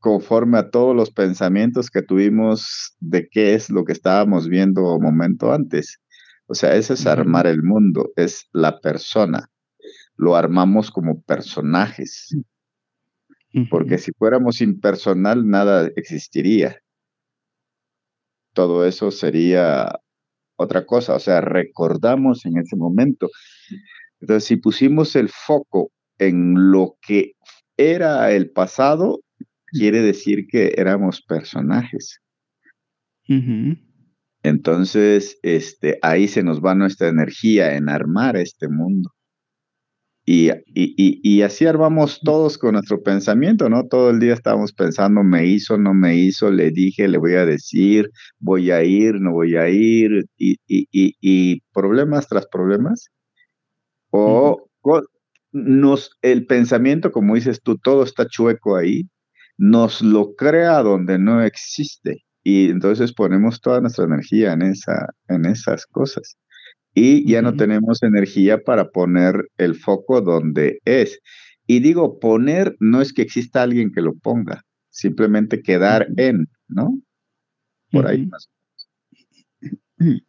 conforme 0.00 0.58
a 0.58 0.70
todos 0.70 0.96
los 0.96 1.10
pensamientos 1.10 1.90
que 1.90 2.02
tuvimos 2.02 2.96
de 3.00 3.28
qué 3.28 3.54
es 3.54 3.70
lo 3.70 3.84
que 3.84 3.92
estábamos 3.92 4.48
viendo 4.48 4.96
un 4.96 5.02
momento 5.02 5.52
antes. 5.52 6.00
O 6.46 6.54
sea, 6.54 6.74
eso 6.74 6.94
es 6.94 7.06
armar 7.06 7.46
el 7.46 7.62
mundo, 7.62 8.10
es 8.16 8.48
la 8.52 8.80
persona. 8.80 9.48
Lo 10.16 10.36
armamos 10.36 10.90
como 10.90 11.22
personajes, 11.22 12.34
porque 13.70 13.98
si 13.98 14.12
fuéramos 14.12 14.60
impersonal, 14.60 15.46
nada 15.46 15.88
existiría. 15.96 16.80
Todo 18.54 18.84
eso 18.84 19.10
sería 19.10 20.00
otra 20.56 20.84
cosa, 20.86 21.14
o 21.14 21.20
sea, 21.20 21.40
recordamos 21.40 22.44
en 22.46 22.58
ese 22.58 22.76
momento. 22.76 23.28
Entonces, 24.20 24.44
si 24.44 24.56
pusimos 24.56 25.14
el 25.14 25.28
foco 25.28 25.90
en 26.18 26.70
lo 26.72 26.96
que 27.00 27.32
era 27.76 28.30
el 28.32 28.50
pasado, 28.50 29.20
quiere 29.70 30.00
decir 30.02 30.46
que 30.46 30.74
éramos 30.76 31.22
personajes. 31.22 32.20
Entonces, 34.42 35.38
este, 35.42 35.98
ahí 36.02 36.26
se 36.28 36.42
nos 36.42 36.60
va 36.60 36.74
nuestra 36.74 37.08
energía 37.08 37.76
en 37.76 37.88
armar 37.88 38.36
este 38.36 38.68
mundo. 38.68 39.10
Y, 40.26 40.50
y, 40.50 40.94
y, 40.96 41.20
y 41.22 41.42
así 41.42 41.66
armamos 41.66 42.20
todos 42.22 42.56
con 42.56 42.74
nuestro 42.74 43.02
pensamiento, 43.02 43.68
¿no? 43.68 43.86
Todo 43.88 44.10
el 44.10 44.20
día 44.20 44.34
estábamos 44.34 44.72
pensando, 44.72 45.24
me 45.24 45.46
hizo, 45.46 45.76
no 45.76 45.92
me 45.92 46.16
hizo, 46.16 46.50
le 46.50 46.70
dije, 46.70 47.08
le 47.08 47.18
voy 47.18 47.34
a 47.34 47.46
decir, 47.46 48.10
voy 48.38 48.70
a 48.70 48.84
ir, 48.84 49.20
no 49.20 49.32
voy 49.32 49.56
a 49.56 49.68
ir, 49.68 50.26
y, 50.36 50.52
y, 50.68 50.86
y, 50.92 51.16
y 51.20 51.60
problemas 51.72 52.28
tras 52.28 52.46
problemas. 52.46 53.08
O 54.10 54.68
nos, 55.52 56.16
el 56.22 56.46
pensamiento, 56.46 57.10
como 57.12 57.34
dices 57.34 57.60
tú, 57.62 57.76
todo 57.78 58.04
está 58.04 58.26
chueco 58.26 58.76
ahí, 58.76 59.08
nos 59.60 60.00
lo 60.00 60.34
crea 60.36 60.82
donde 60.82 61.18
no 61.18 61.42
existe. 61.42 62.24
Y 62.42 62.70
entonces 62.70 63.12
ponemos 63.12 63.60
toda 63.60 63.82
nuestra 63.82 64.06
energía 64.06 64.54
en, 64.54 64.62
esa, 64.62 65.10
en 65.28 65.44
esas 65.44 65.84
cosas. 65.84 66.38
Y 66.94 67.30
ya 67.30 67.42
no 67.42 67.54
tenemos 67.54 68.02
energía 68.02 68.58
para 68.58 68.88
poner 68.88 69.50
el 69.58 69.74
foco 69.76 70.22
donde 70.22 70.80
es. 70.86 71.20
Y 71.66 71.80
digo, 71.80 72.18
poner 72.18 72.74
no 72.80 73.02
es 73.02 73.12
que 73.12 73.20
exista 73.20 73.62
alguien 73.62 73.92
que 73.92 74.00
lo 74.00 74.14
ponga, 74.14 74.64
simplemente 74.88 75.62
quedar 75.62 76.08
en, 76.16 76.48
¿no? 76.66 76.98
Por 77.92 78.06
ahí 78.06 78.22
ujú. 78.22 78.30
más. 78.30 78.48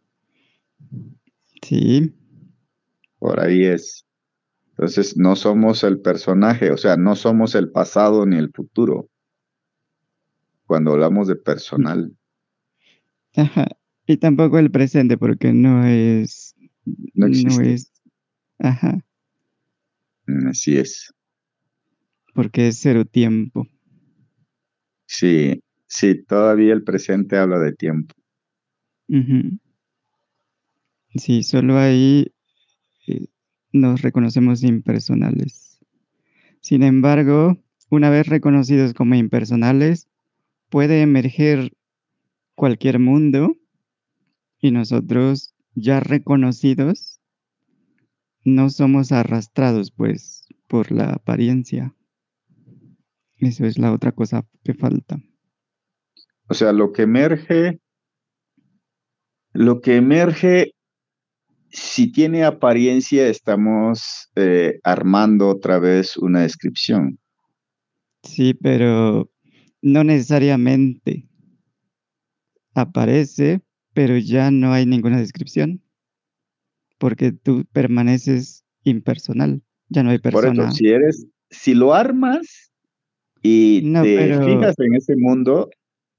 Sí, 1.63 2.11
Por 3.19 3.39
ahí 3.39 3.65
es. 3.65 4.03
Entonces, 4.71 5.15
no 5.15 5.35
somos 5.35 5.83
el 5.83 6.01
personaje, 6.01 6.71
o 6.71 6.77
sea, 6.77 6.97
no 6.97 7.15
somos 7.15 7.53
el 7.53 7.71
pasado 7.71 8.25
ni 8.25 8.37
el 8.37 8.49
futuro. 8.51 9.10
Cuando 10.71 10.93
hablamos 10.93 11.27
de 11.27 11.35
personal, 11.35 12.15
ajá. 13.35 13.67
Y 14.07 14.15
tampoco 14.15 14.57
el 14.57 14.71
presente, 14.71 15.17
porque 15.17 15.51
no 15.51 15.85
es, 15.85 16.55
no 17.13 17.27
no 17.27 17.27
existe. 17.27 17.73
es, 17.73 17.91
ajá, 18.57 19.03
Mm, 20.27 20.47
Así 20.47 20.77
es. 20.77 21.13
porque 22.33 22.69
es 22.69 22.79
cero 22.79 23.03
tiempo. 23.03 23.67
Sí, 25.07 25.61
sí, 25.87 26.23
todavía 26.23 26.71
el 26.71 26.85
presente 26.85 27.37
habla 27.37 27.59
de 27.59 27.73
tiempo. 27.73 28.15
Sí, 31.15 31.43
solo 31.43 31.77
ahí 31.79 32.33
eh, 33.07 33.27
nos 33.73 34.01
reconocemos 34.01 34.63
impersonales. 34.63 35.79
Sin 36.61 36.83
embargo, 36.83 37.57
una 37.89 38.09
vez 38.09 38.27
reconocidos 38.27 38.93
como 38.93 39.15
impersonales, 39.15 40.07
puede 40.71 41.01
emerger 41.01 41.73
cualquier 42.55 42.97
mundo 42.97 43.57
y 44.59 44.71
nosotros 44.71 45.53
ya 45.75 45.99
reconocidos 45.99 47.19
no 48.43 48.69
somos 48.69 49.11
arrastrados 49.11 49.91
pues 49.91 50.47
por 50.67 50.91
la 50.91 51.11
apariencia. 51.11 51.93
Eso 53.37 53.65
es 53.65 53.77
la 53.77 53.91
otra 53.91 54.13
cosa 54.13 54.47
que 54.63 54.73
falta. 54.73 55.19
O 56.47 56.53
sea, 56.53 56.71
lo 56.71 56.93
que 56.93 57.03
emerge, 57.03 57.79
lo 59.51 59.81
que 59.81 59.97
emerge, 59.97 60.73
si 61.69 62.11
tiene 62.11 62.45
apariencia, 62.45 63.27
estamos 63.27 64.29
eh, 64.35 64.79
armando 64.83 65.49
otra 65.49 65.79
vez 65.79 66.17
una 66.17 66.41
descripción. 66.41 67.19
Sí, 68.23 68.53
pero 68.53 69.29
no 69.81 70.03
necesariamente 70.03 71.27
aparece, 72.73 73.61
pero 73.93 74.17
ya 74.17 74.51
no 74.51 74.73
hay 74.73 74.85
ninguna 74.85 75.19
descripción, 75.19 75.81
porque 76.97 77.31
tú 77.31 77.65
permaneces 77.71 78.63
impersonal, 78.83 79.61
ya 79.89 80.03
no 80.03 80.11
hay 80.11 80.19
Por 80.19 80.33
eso, 80.33 80.41
persona. 80.41 80.71
si 80.71 80.87
eres, 80.87 81.25
si 81.49 81.73
lo 81.73 81.93
armas 81.93 82.71
y 83.41 83.81
No, 83.83 84.03
te 84.03 84.15
pero, 84.15 84.45
fijas 84.45 84.75
en 84.79 84.95
ese 84.95 85.15
mundo, 85.17 85.69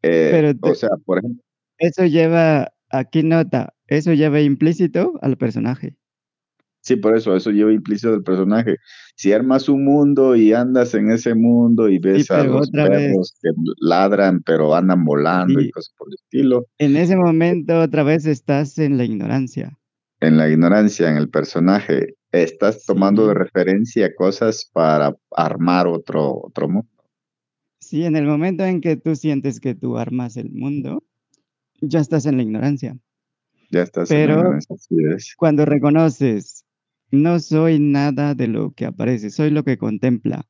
eh, 0.02 0.28
pero 0.32 0.50
o 0.60 0.72
te- 0.72 0.74
sea, 0.74 0.90
por 1.04 1.18
ejemplo, 1.18 1.42
eso 1.78 2.04
lleva, 2.06 2.72
aquí 2.90 3.22
nota, 3.22 3.74
eso 3.86 4.12
lleva 4.12 4.40
implícito 4.40 5.18
al 5.22 5.36
personaje. 5.36 5.96
Sí, 6.82 6.96
por 6.96 7.16
eso, 7.16 7.34
eso 7.34 7.50
lleva 7.50 7.72
implícito 7.72 8.12
del 8.12 8.22
personaje. 8.22 8.76
Si 9.16 9.32
armas 9.32 9.68
un 9.68 9.84
mundo 9.84 10.36
y 10.36 10.52
andas 10.52 10.94
en 10.94 11.10
ese 11.10 11.34
mundo 11.34 11.88
y 11.88 11.94
Sí, 11.94 11.98
ves 12.00 12.30
a 12.30 12.40
pero 12.42 12.52
los 12.54 12.70
vez, 12.70 12.88
perros 12.88 13.38
que 13.42 13.50
ladran, 13.80 14.42
pero 14.42 14.74
andan 14.74 15.04
volando 15.04 15.60
y 15.60 15.70
cosas 15.70 15.94
por 15.96 16.08
el 16.08 16.14
estilo, 16.14 16.66
en 16.78 16.96
ese 16.96 17.16
momento 17.16 17.80
otra 17.80 18.02
vez 18.02 18.26
estás 18.26 18.78
en 18.78 18.98
la 18.98 19.04
ignorancia. 19.04 19.78
en 20.20 20.36
la 20.36 20.48
ignorancia, 20.48 21.10
en 21.10 21.16
el 21.16 21.28
personaje, 21.30 22.14
estás 22.30 22.84
tomando 22.84 23.26
de 23.26 23.34
referencia 23.34 24.14
cosas 24.14 24.70
para 24.72 25.14
armar 25.36 25.86
otro, 25.88 26.40
otro 26.44 26.68
mundo. 26.68 26.88
sí, 27.80 28.04
en 28.04 28.16
el 28.16 28.24
momento 28.26 28.64
en 28.64 28.80
que 28.80 28.96
tú 28.96 29.16
sientes 29.16 29.58
que 29.60 29.74
tú 29.74 29.98
armas 29.98 30.36
el 30.36 30.50
mundo, 30.52 31.02
ya 31.80 31.98
estás 32.00 32.24
en 32.26 32.36
la 32.36 32.44
ignorancia. 32.44 32.96
Ya 33.70 33.82
estás 33.82 34.10
en 34.10 34.16
Pero- 34.16 34.34
la 34.34 34.40
ignorancia, 34.42 34.76
es. 35.16 35.34
Cuando 35.36 35.64
reconoces, 35.64 36.61
no 37.12 37.38
soy 37.38 37.78
nada 37.78 38.34
de 38.34 38.48
lo 38.48 38.72
que 38.72 38.86
aparece, 38.86 39.30
soy 39.30 39.50
lo 39.50 39.62
que 39.62 39.78
contempla. 39.78 40.48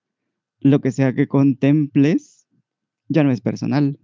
Lo 0.60 0.80
que 0.80 0.92
sea 0.92 1.12
que 1.12 1.26
contemples 1.26 2.46
ya 3.08 3.24
no 3.24 3.32
es 3.32 3.40
personal. 3.40 3.98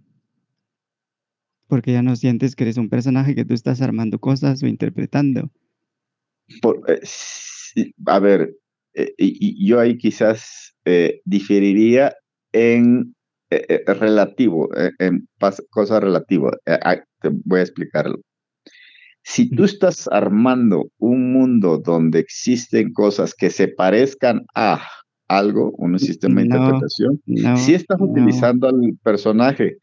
Porque 1.67 1.93
ya 1.93 2.03
no 2.03 2.15
sientes 2.15 2.55
que 2.55 2.65
eres 2.65 2.77
un 2.77 2.89
personaje 2.89 3.33
que 3.33 3.45
tú 3.45 3.53
estás 3.53 3.81
armando 3.81 4.19
cosas 4.19 4.61
o 4.61 4.67
interpretando. 4.67 5.49
Por- 6.61 6.83
eh, 6.91 7.91
a 8.07 8.19
ver, 8.19 8.55
eh, 8.93 9.13
y, 9.17 9.67
yo 9.67 9.79
ahí 9.79 9.97
quizás 9.97 10.75
eh, 10.85 11.21
diferiría 11.25 12.13
en 12.51 13.15
relativo, 13.85 14.69
en 14.99 15.27
pas- 15.39 15.63
cosa 15.69 15.99
relativa. 15.99 16.51
Eh, 16.65 16.77
ah, 16.83 16.97
te 17.21 17.29
voy 17.45 17.59
a 17.61 17.63
explicarlo. 17.63 18.19
Si 19.23 19.49
tú 19.49 19.63
estás 19.63 20.07
armando 20.07 20.89
un 20.97 21.33
mundo 21.33 21.77
donde 21.77 22.19
existen 22.19 22.93
cosas 22.93 23.35
que 23.35 23.49
se 23.49 23.67
parezcan 23.67 24.45
a 24.55 24.81
algo, 25.27 25.71
un 25.77 25.97
sistema 25.99 26.41
de 26.41 26.47
No, 26.47 26.55
interpretación, 26.55 27.21
No, 27.25 27.57
si 27.57 27.73
estás 27.75 27.99
no, 27.99 28.07
utilizando 28.07 28.67
al 28.67 28.97
personaje 29.03 29.77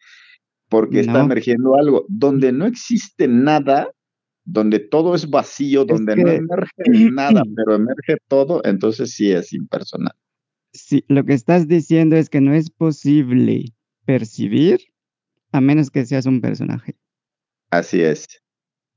porque 0.68 1.00
está 1.00 1.20
emergiendo 1.20 1.76
algo, 1.76 2.04
donde 2.08 2.50
no 2.50 2.66
existe 2.66 3.28
nada, 3.28 3.88
donde 4.44 4.80
todo 4.80 5.14
es 5.14 5.30
vacío, 5.30 5.84
donde 5.84 6.16
no 6.16 6.28
emerge 6.30 7.10
nada, 7.12 7.42
pero 7.54 7.76
emerge 7.76 8.16
todo, 8.28 8.60
entonces 8.64 9.12
sí 9.12 9.30
es 9.30 9.52
impersonal. 9.52 10.14
Sí, 10.72 11.04
lo 11.08 11.24
que 11.24 11.34
estás 11.34 11.68
diciendo 11.68 12.16
es 12.16 12.28
que 12.28 12.40
no 12.40 12.52
es 12.52 12.70
posible 12.70 13.72
percibir 14.04 14.80
a 15.52 15.60
menos 15.60 15.90
que 15.90 16.04
seas 16.04 16.26
un 16.26 16.40
personaje. 16.40 16.96
Así 17.70 18.02
es. 18.02 18.26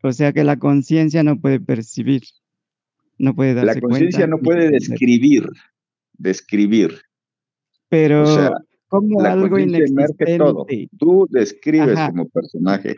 O 0.01 0.11
sea 0.13 0.31
que 0.31 0.43
la 0.43 0.57
conciencia 0.57 1.23
no 1.23 1.39
puede 1.39 1.59
percibir, 1.59 2.23
no 3.17 3.35
puede 3.35 3.53
darse 3.53 3.75
La 3.75 3.81
conciencia 3.81 4.27
no 4.27 4.39
puede 4.39 4.69
describir, 4.69 5.47
describir. 6.13 7.01
Pero 7.89 8.23
o 8.23 8.27
sea, 8.27 8.51
como 8.87 9.21
La 9.21 9.33
algo 9.33 9.49
todo. 9.49 9.59
inexistente. 9.59 10.89
Tú 10.97 11.27
describes 11.29 11.97
Ajá. 11.97 12.09
como 12.09 12.29
personaje. 12.29 12.95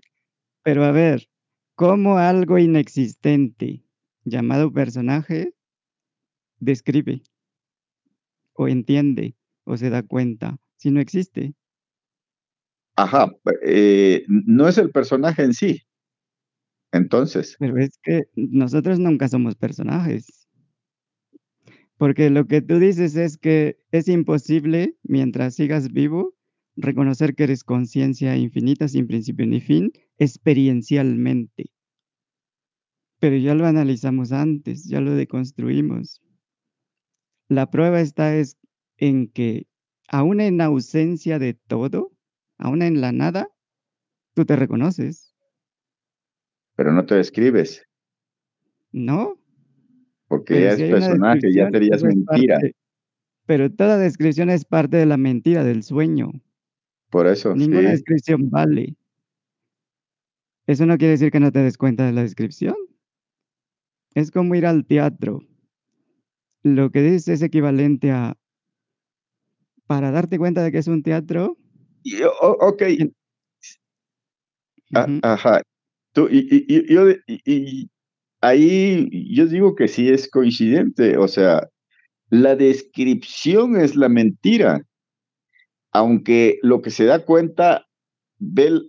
Pero 0.63 0.83
a 0.83 0.91
ver, 0.91 1.27
como 1.75 2.17
algo 2.17 2.59
inexistente 2.59 3.83
llamado 4.23 4.71
personaje 4.71 5.53
describe 6.59 7.23
o 8.53 8.67
entiende 8.67 9.35
o 9.63 9.75
se 9.77 9.89
da 9.89 10.03
cuenta 10.03 10.59
si 10.77 10.91
no 10.91 10.99
existe. 10.99 11.53
Ajá, 12.95 13.31
eh, 13.63 14.23
no 14.27 14.67
es 14.67 14.77
el 14.77 14.91
personaje 14.91 15.43
en 15.43 15.53
sí. 15.53 15.81
Entonces, 16.91 17.55
Pero 17.59 17.77
es 17.77 17.97
que 18.03 18.23
nosotros 18.35 18.99
nunca 18.99 19.27
somos 19.27 19.55
personajes. 19.55 20.47
Porque 21.97 22.29
lo 22.29 22.47
que 22.47 22.61
tú 22.61 22.79
dices 22.79 23.15
es 23.15 23.37
que 23.37 23.77
es 23.91 24.07
imposible, 24.07 24.95
mientras 25.03 25.55
sigas 25.55 25.91
vivo, 25.91 26.33
reconocer 26.75 27.35
que 27.35 27.43
eres 27.43 27.63
conciencia 27.63 28.35
infinita 28.35 28.87
sin 28.87 29.07
principio 29.07 29.45
ni 29.45 29.61
fin, 29.61 29.91
experiencialmente. 30.17 31.71
Pero 33.19 33.37
ya 33.37 33.53
lo 33.53 33.67
analizamos 33.67 34.31
antes, 34.31 34.85
ya 34.85 34.99
lo 34.99 35.13
deconstruimos. 35.13 36.21
La 37.49 37.69
prueba 37.69 38.01
está 38.01 38.35
es 38.35 38.57
en 38.97 39.27
que, 39.27 39.67
aún 40.07 40.41
en 40.41 40.59
ausencia 40.61 41.37
de 41.37 41.53
todo, 41.53 42.11
aún 42.57 42.81
en 42.81 42.99
la 42.99 43.11
nada, 43.11 43.49
tú 44.33 44.45
te 44.45 44.55
reconoces, 44.55 45.30
pero 46.81 46.93
no 46.93 47.05
te 47.05 47.13
describes, 47.13 47.87
¿no? 48.91 49.37
porque 50.27 50.55
Pero 50.55 50.65
ya 50.65 50.75
si 50.77 50.83
es 50.83 50.89
personaje, 50.89 51.53
ya 51.53 51.69
serías 51.69 52.03
mentira. 52.03 52.55
parte- 52.55 52.75
pero 53.45 53.71
toda 53.71 53.99
descripción 53.99 54.49
es 54.49 54.65
parte 54.65 54.97
de 54.97 55.05
la 55.05 55.17
mentira, 55.17 55.63
del 55.63 55.83
sueño. 55.83 56.31
Por 57.11 57.27
eso, 57.27 57.53
Ninguna 57.55 57.81
sí. 57.81 57.87
descripción 57.97 58.49
vale. 58.49 58.95
Eso 60.65 60.87
no 60.87 60.97
quiere 60.97 61.11
decir 61.11 61.29
que 61.31 61.39
no 61.39 61.51
te 61.51 61.59
des 61.59 61.77
cuenta 61.77 62.03
de 62.03 62.13
la 62.13 62.23
descripción. 62.23 62.75
Es 64.15 64.31
como 64.31 64.55
ir 64.55 64.65
al 64.65 64.83
teatro. 64.83 65.41
Lo 66.63 66.89
que 66.89 67.03
dices 67.03 67.27
es 67.27 67.41
equivalente 67.43 68.09
a, 68.09 68.35
para 69.85 70.09
darte 70.09 70.39
cuenta 70.39 70.63
de 70.63 70.71
que 70.71 70.79
es 70.79 70.87
un 70.87 71.03
teatro, 71.03 71.57
Y, 72.01 72.23
ok, 72.23 72.81
Bien. 72.81 73.13
a- 74.95 75.05
ujú, 75.05 75.19
ajá. 75.21 75.61
Tú, 76.13 76.27
y, 76.29 76.47
y- 76.67 76.93
yo, 76.93 77.09
y- 77.27 77.89
ahí 78.41 79.07
yo 79.33 79.45
digo 79.45 79.75
que 79.75 79.87
sí 79.87 80.09
es 80.09 80.29
coincidente, 80.29 81.17
o 81.17 81.27
sea, 81.27 81.69
la 82.29 82.55
descripción 82.55 83.79
es 83.79 83.95
la 83.95 84.09
mentira, 84.09 84.85
aunque 85.91 86.57
lo 86.63 86.81
que 86.81 86.89
se 86.89 87.05
da 87.05 87.25
cuenta, 87.25 87.85
ve, 88.39 88.81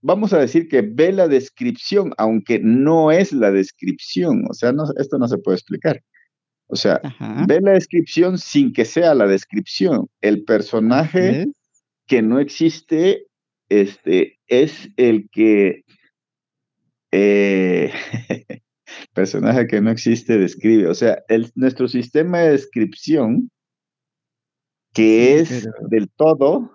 vamos 0.00 0.32
a 0.32 0.38
decir 0.38 0.68
que 0.68 0.82
ve 0.82 1.12
la 1.12 1.28
descripción, 1.28 2.12
aunque 2.18 2.60
no 2.60 3.10
es 3.10 3.32
la 3.32 3.50
descripción, 3.50 4.44
o 4.48 4.54
sea, 4.54 4.72
no, 4.72 4.84
esto 4.98 5.18
no 5.18 5.28
se 5.28 5.38
puede 5.38 5.56
explicar. 5.56 6.02
O 6.66 6.76
sea, 6.76 7.00
ajá, 7.02 7.46
ve 7.48 7.60
la 7.62 7.72
descripción 7.72 8.36
sin 8.36 8.72
que 8.74 8.84
sea 8.84 9.14
la 9.14 9.26
descripción. 9.26 10.08
El 10.20 10.44
personaje 10.44 11.46
que 12.06 12.20
no 12.20 12.40
existe 12.40 13.26
este, 13.70 14.38
es 14.48 14.90
el 14.96 15.30
que 15.30 15.84
eh, 17.12 17.92
personaje 19.14 19.66
que 19.66 19.80
no 19.80 19.90
existe 19.90 20.38
describe. 20.38 20.88
O 20.88 20.94
sea, 20.94 21.22
el, 21.28 21.50
nuestro 21.54 21.88
sistema 21.88 22.40
de 22.40 22.50
descripción, 22.52 23.50
que 24.94 25.44
Sí, 25.46 25.54
es 25.54 25.64
pero- 25.64 25.88
del 25.88 26.08
todo, 26.10 26.74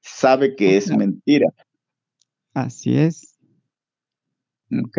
sabe 0.00 0.56
que 0.56 0.76
es 0.76 0.90
mentira. 0.96 1.48
Así 2.54 2.96
es, 2.98 3.36
Ok. 4.72 4.98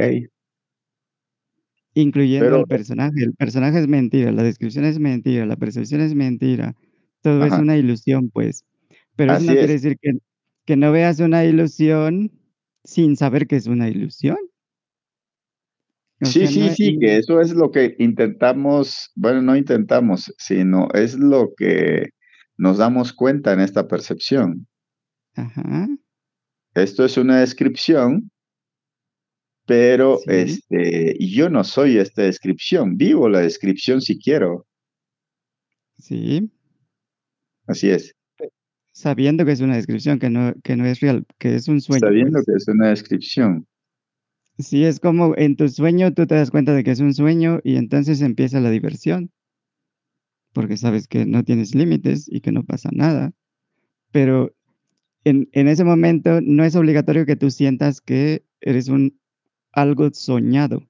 incluyendo 1.93 2.45
Pero- 2.45 2.57
al 2.57 2.65
personaje. 2.65 3.23
El 3.23 3.34
personaje 3.34 3.80
es 3.80 3.88
mentira, 3.88 4.31
la 4.31 4.43
descripción 4.43 4.85
es 4.85 4.99
mentira, 4.99 5.45
la 5.45 5.55
percepción 5.57 6.01
es 6.01 6.15
mentira. 6.15 6.76
Todo 7.21 7.43
es 7.45 7.51
una 7.53 7.76
ilusión, 7.76 8.30
pues. 8.30 8.63
Pero 9.17 9.34
eso 9.34 9.41
no 9.41 9.51
quiere 9.51 9.73
es. 9.73 9.81
decir 9.81 9.97
que, 10.01 10.11
que 10.65 10.77
no 10.77 10.91
veas 10.93 11.19
una 11.19 11.43
ilusión 11.43 12.31
sin 12.90 13.16
saber 13.16 13.48
que 13.48 13.56
es 13.56 13.68
una 13.68 13.88
ilusión. 13.90 14.38
O 16.22 16.26
Sí, 16.26 16.48
sea, 16.48 16.48
sí, 16.48 16.60
no 16.60 16.70
sí, 16.76 16.99
que 16.99 17.18
eso 17.18 17.40
es 17.40 17.52
lo 17.53 17.72
que 17.72 17.95
intentamos, 17.99 19.11
bueno, 19.16 19.41
no 19.41 19.56
intentamos, 19.56 20.34
sino 20.38 20.90
es 20.94 21.18
lo 21.18 21.53
que 21.56 22.10
nos 22.57 22.78
damos 22.78 23.14
cuenta 23.14 23.53
en 23.53 23.61
esta 23.61 23.88
percepción. 23.88 24.68
Ajá, 25.36 25.88
Esto 26.74 27.06
es 27.06 27.16
una 27.18 27.40
descripción, 27.41 28.32
pero 29.66 30.18
Sí. 30.18 30.32
este, 30.32 31.16
yo 31.20 31.49
no 31.49 31.64
soy 31.64 31.98
esta 31.98 32.24
descripción, 32.24 32.98
vivo 32.98 33.30
la 33.30 33.40
descripción 33.40 34.02
si 34.02 34.20
quiero, 34.20 34.66
sí. 35.98 36.49
así 37.68 37.90
es, 37.90 38.14
Sabiendo 38.99 39.45
que 39.45 39.53
es 39.53 39.61
una 39.61 39.77
descripción, 39.77 40.19
que 40.19 40.30
no, 40.30 40.53
que 40.61 40.76
no 40.76 40.85
es 40.85 40.99
real, 40.99 41.26
que 41.38 41.55
es 41.55 41.69
un 41.69 41.80
sueño. 41.80 42.01
sabiendo 42.01 42.34
pues. 42.34 42.45
que 42.45 42.51
es 42.57 42.67
una 42.67 42.89
descripción. 42.89 43.65
Sí, 44.57 44.84
es 44.84 44.99
como 44.99 45.38
en 45.38 45.55
tu 45.55 45.69
sueño 45.69 46.13
tú 46.13 46.27
te 46.27 46.35
das 46.35 46.51
cuenta 46.51 46.73
de 46.73 46.84
que 46.84 46.91
es 46.91 46.99
un 46.99 47.13
sueño 47.13 47.61
y 47.63 47.77
entonces 47.77 48.21
empieza 48.21 48.59
la 48.59 48.69
diversión. 48.69 49.31
Porque 50.51 50.76
sabes 50.76 51.07
que 51.07 51.26
no 51.26 51.45
tienes 51.45 51.76
límites 51.76 52.27
y 52.27 52.41
que 52.41 52.51
no 52.51 52.65
pasa 52.65 52.89
nada. 52.91 53.31
Pero 54.11 54.53
en, 55.23 55.47
en 55.53 55.69
ese 55.69 55.85
momento 55.85 56.41
no 56.41 56.65
es 56.65 56.76
obligatorio 56.76 57.26
que 57.26 57.38
tú 57.38 57.51
sientas 57.51 58.01
que 58.01 58.43
eres 58.59 58.89
un 58.89 59.17
algo 59.71 60.09
soñado. 60.11 60.84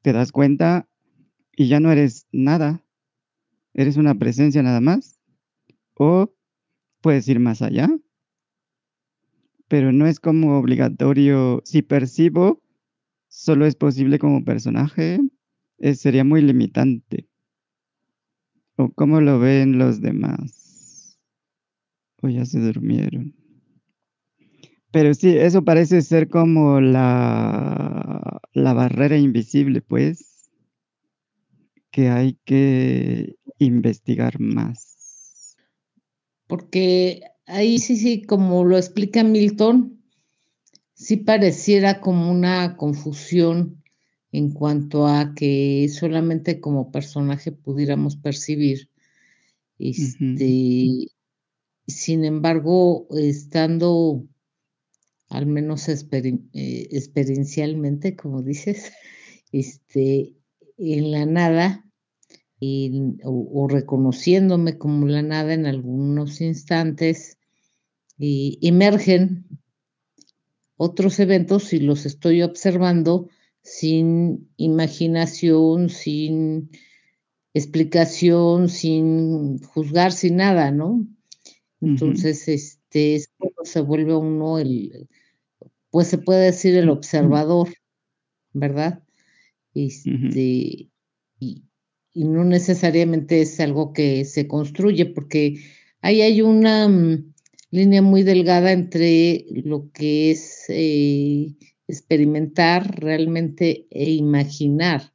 Te 0.00 0.14
das 0.14 0.32
cuenta 0.32 0.88
y 1.54 1.68
ya 1.68 1.80
no 1.80 1.92
eres 1.92 2.26
nada. 2.32 2.82
Eres 3.74 3.98
una 3.98 4.14
presencia 4.14 4.62
nada 4.62 4.80
más. 4.80 5.20
O 5.92 6.32
puedes 7.02 7.28
ir 7.28 7.40
más 7.40 7.60
allá. 7.62 7.88
Pero 9.68 9.92
no 9.92 10.06
es 10.06 10.20
como 10.20 10.58
obligatorio. 10.58 11.62
Si 11.64 11.82
percibo, 11.82 12.62
solo 13.28 13.66
es 13.66 13.76
posible 13.76 14.18
como 14.18 14.44
personaje. 14.44 15.20
eh, 15.78 15.94
sería 15.94 16.24
muy 16.24 16.42
limitante. 16.42 17.28
¿O 18.76 18.90
cómo 18.92 19.20
lo 19.20 19.38
ven 19.38 19.78
los 19.78 20.00
demás? 20.00 21.18
O 22.22 22.28
ya 22.28 22.44
se 22.44 22.60
durmieron. 22.60 23.34
Pero 24.92 25.14
sí, 25.14 25.36
eso 25.36 25.64
parece 25.64 26.02
ser 26.02 26.28
como 26.28 26.80
la, 26.80 28.40
la 28.52 28.72
barrera 28.74 29.16
invisible, 29.16 29.80
pues, 29.80 30.50
que 31.90 32.08
hay 32.08 32.38
que 32.44 33.36
investigar 33.58 34.38
más. 34.40 34.91
Porque 36.52 37.22
ahí 37.46 37.78
sí, 37.78 37.96
sí, 37.96 38.24
como 38.24 38.62
lo 38.66 38.76
explica 38.76 39.24
Milton, 39.24 40.02
sí 40.92 41.16
pareciera 41.16 42.02
como 42.02 42.30
una 42.30 42.76
confusión 42.76 43.82
en 44.32 44.50
cuanto 44.50 45.06
a 45.06 45.32
que 45.34 45.88
solamente 45.88 46.60
como 46.60 46.92
personaje 46.92 47.52
pudiéramos 47.52 48.16
percibir. 48.16 48.90
Este, 49.78 51.08
Sin 51.86 52.22
embargo, 52.22 53.06
estando 53.16 54.22
al 55.30 55.46
menos 55.46 55.88
eh, 55.88 56.88
experiencialmente, 56.90 58.14
como 58.14 58.42
dices, 58.42 58.92
este, 59.52 60.34
en 60.76 61.12
la 61.12 61.24
nada 61.24 61.90
o, 63.24 63.66
reconociéndome 63.68 64.78
como 64.78 65.06
la 65.06 65.22
nada 65.22 65.54
en 65.54 65.66
algunos 65.66 66.40
instantes, 66.40 67.38
y 68.18 68.58
emergen 68.62 69.46
otros 70.76 71.18
eventos 71.18 71.72
y 71.72 71.80
los 71.80 72.06
estoy 72.06 72.42
observando 72.42 73.28
sin 73.62 74.48
imaginación, 74.56 75.88
sin 75.88 76.70
explicación, 77.54 78.68
sin 78.68 79.58
juzgar, 79.62 80.12
sin 80.12 80.36
nada, 80.36 80.70
¿no? 80.70 81.06
Entonces, 81.80 82.48
este, 82.48 83.24
se 83.64 83.80
vuelve 83.80 84.14
uno 84.14 84.58
el, 84.58 85.08
pues 85.90 86.08
se 86.08 86.18
puede 86.18 86.46
decir 86.46 86.76
el 86.76 86.88
observador, 86.90 87.68
¿verdad? 88.52 89.02
Este, 89.74 90.90
y, 91.40 91.64
no 92.14 92.44
necesariamente 92.44 93.42
es 93.42 93.58
algo 93.60 93.92
que 93.92 94.24
se 94.24 94.46
construye, 94.46 95.06
porque 95.06 95.56
ahí 96.00 96.20
hay 96.20 96.42
una 96.42 96.88
mm, 96.88 97.32
línea 97.70 98.02
muy 98.02 98.22
delgada 98.22 98.72
entre 98.72 99.46
lo 99.64 99.90
que 99.92 100.30
es 100.30 100.66
eh, 100.68 101.54
experimentar 101.88 103.00
realmente 103.00 103.86
e 103.90 104.10
imaginar, 104.12 105.12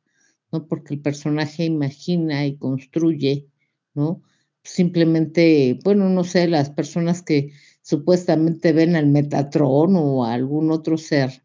¿no? 0.52 0.68
Porque 0.68 0.96
el 0.96 1.02
personaje 1.02 1.66
imagina 1.66 2.46
y 2.46 2.58
construye, 2.58 3.48
¿no? 3.94 4.24
Simplemente, 4.64 5.80
bueno, 5.84 6.10
no 6.10 6.24
sé, 6.24 6.48
las 6.48 6.70
personas 6.70 7.22
que 7.22 7.52
supuestamente 7.82 8.74
ven 8.74 8.96
al 8.96 9.08
Metatron 9.08 9.96
o 9.96 10.26
a 10.26 10.34
algún 10.34 10.72
otro 10.72 10.98
ser, 10.98 11.44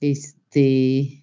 este, 0.00 1.21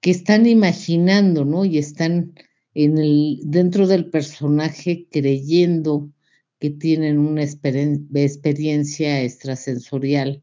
que 0.00 0.10
están 0.10 0.46
imaginando, 0.46 1.44
¿no? 1.44 1.64
Y 1.64 1.78
están 1.78 2.34
en 2.74 2.98
el, 2.98 3.40
dentro 3.44 3.86
del 3.86 4.10
personaje 4.10 5.06
creyendo 5.10 6.10
que 6.58 6.70
tienen 6.70 7.18
una 7.18 7.42
experiencia 7.42 9.22
extrasensorial 9.22 10.42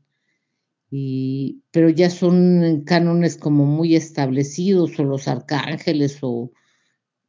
y, 0.89 1.63
pero 1.71 1.89
ya 1.89 2.09
son 2.09 2.83
cánones 2.85 3.37
como 3.37 3.65
muy 3.65 3.95
establecidos, 3.95 4.97
o 4.99 5.03
los 5.03 5.27
arcángeles, 5.27 6.19
o 6.21 6.51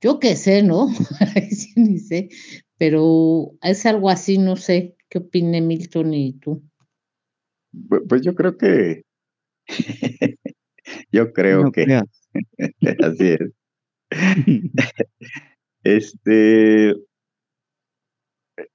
yo 0.00 0.20
qué 0.20 0.36
sé, 0.36 0.62
¿no? 0.62 0.88
Ni 1.76 1.98
sé, 1.98 2.28
pero 2.76 3.52
es 3.62 3.84
algo 3.84 4.10
así, 4.10 4.38
no 4.38 4.56
sé, 4.56 4.96
¿qué 5.08 5.18
opine 5.18 5.60
Milton 5.60 6.14
y 6.14 6.34
tú? 6.34 6.62
Pues 8.08 8.22
yo 8.22 8.34
creo 8.34 8.56
que, 8.56 9.02
yo 11.12 11.32
creo 11.32 11.72
que, 11.72 12.00
así 13.04 13.36
es. 13.38 13.52
este, 15.84 16.94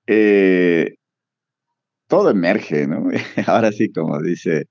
eh, 0.08 0.96
todo 2.08 2.30
emerge, 2.30 2.88
¿no? 2.88 3.08
Ahora 3.48 3.72
sí, 3.72 3.92
como 3.92 4.22
dice 4.22 4.68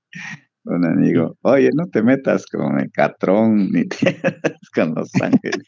un 0.65 0.85
amigo, 0.85 1.37
oye, 1.41 1.69
no 1.75 1.87
te 1.87 2.01
metas 2.03 2.45
con 2.45 2.79
el 2.79 2.91
catrón 2.91 3.69
ni 3.71 3.85
te 3.87 4.17
con 4.73 4.95
los 4.95 5.11
ángeles. 5.21 5.67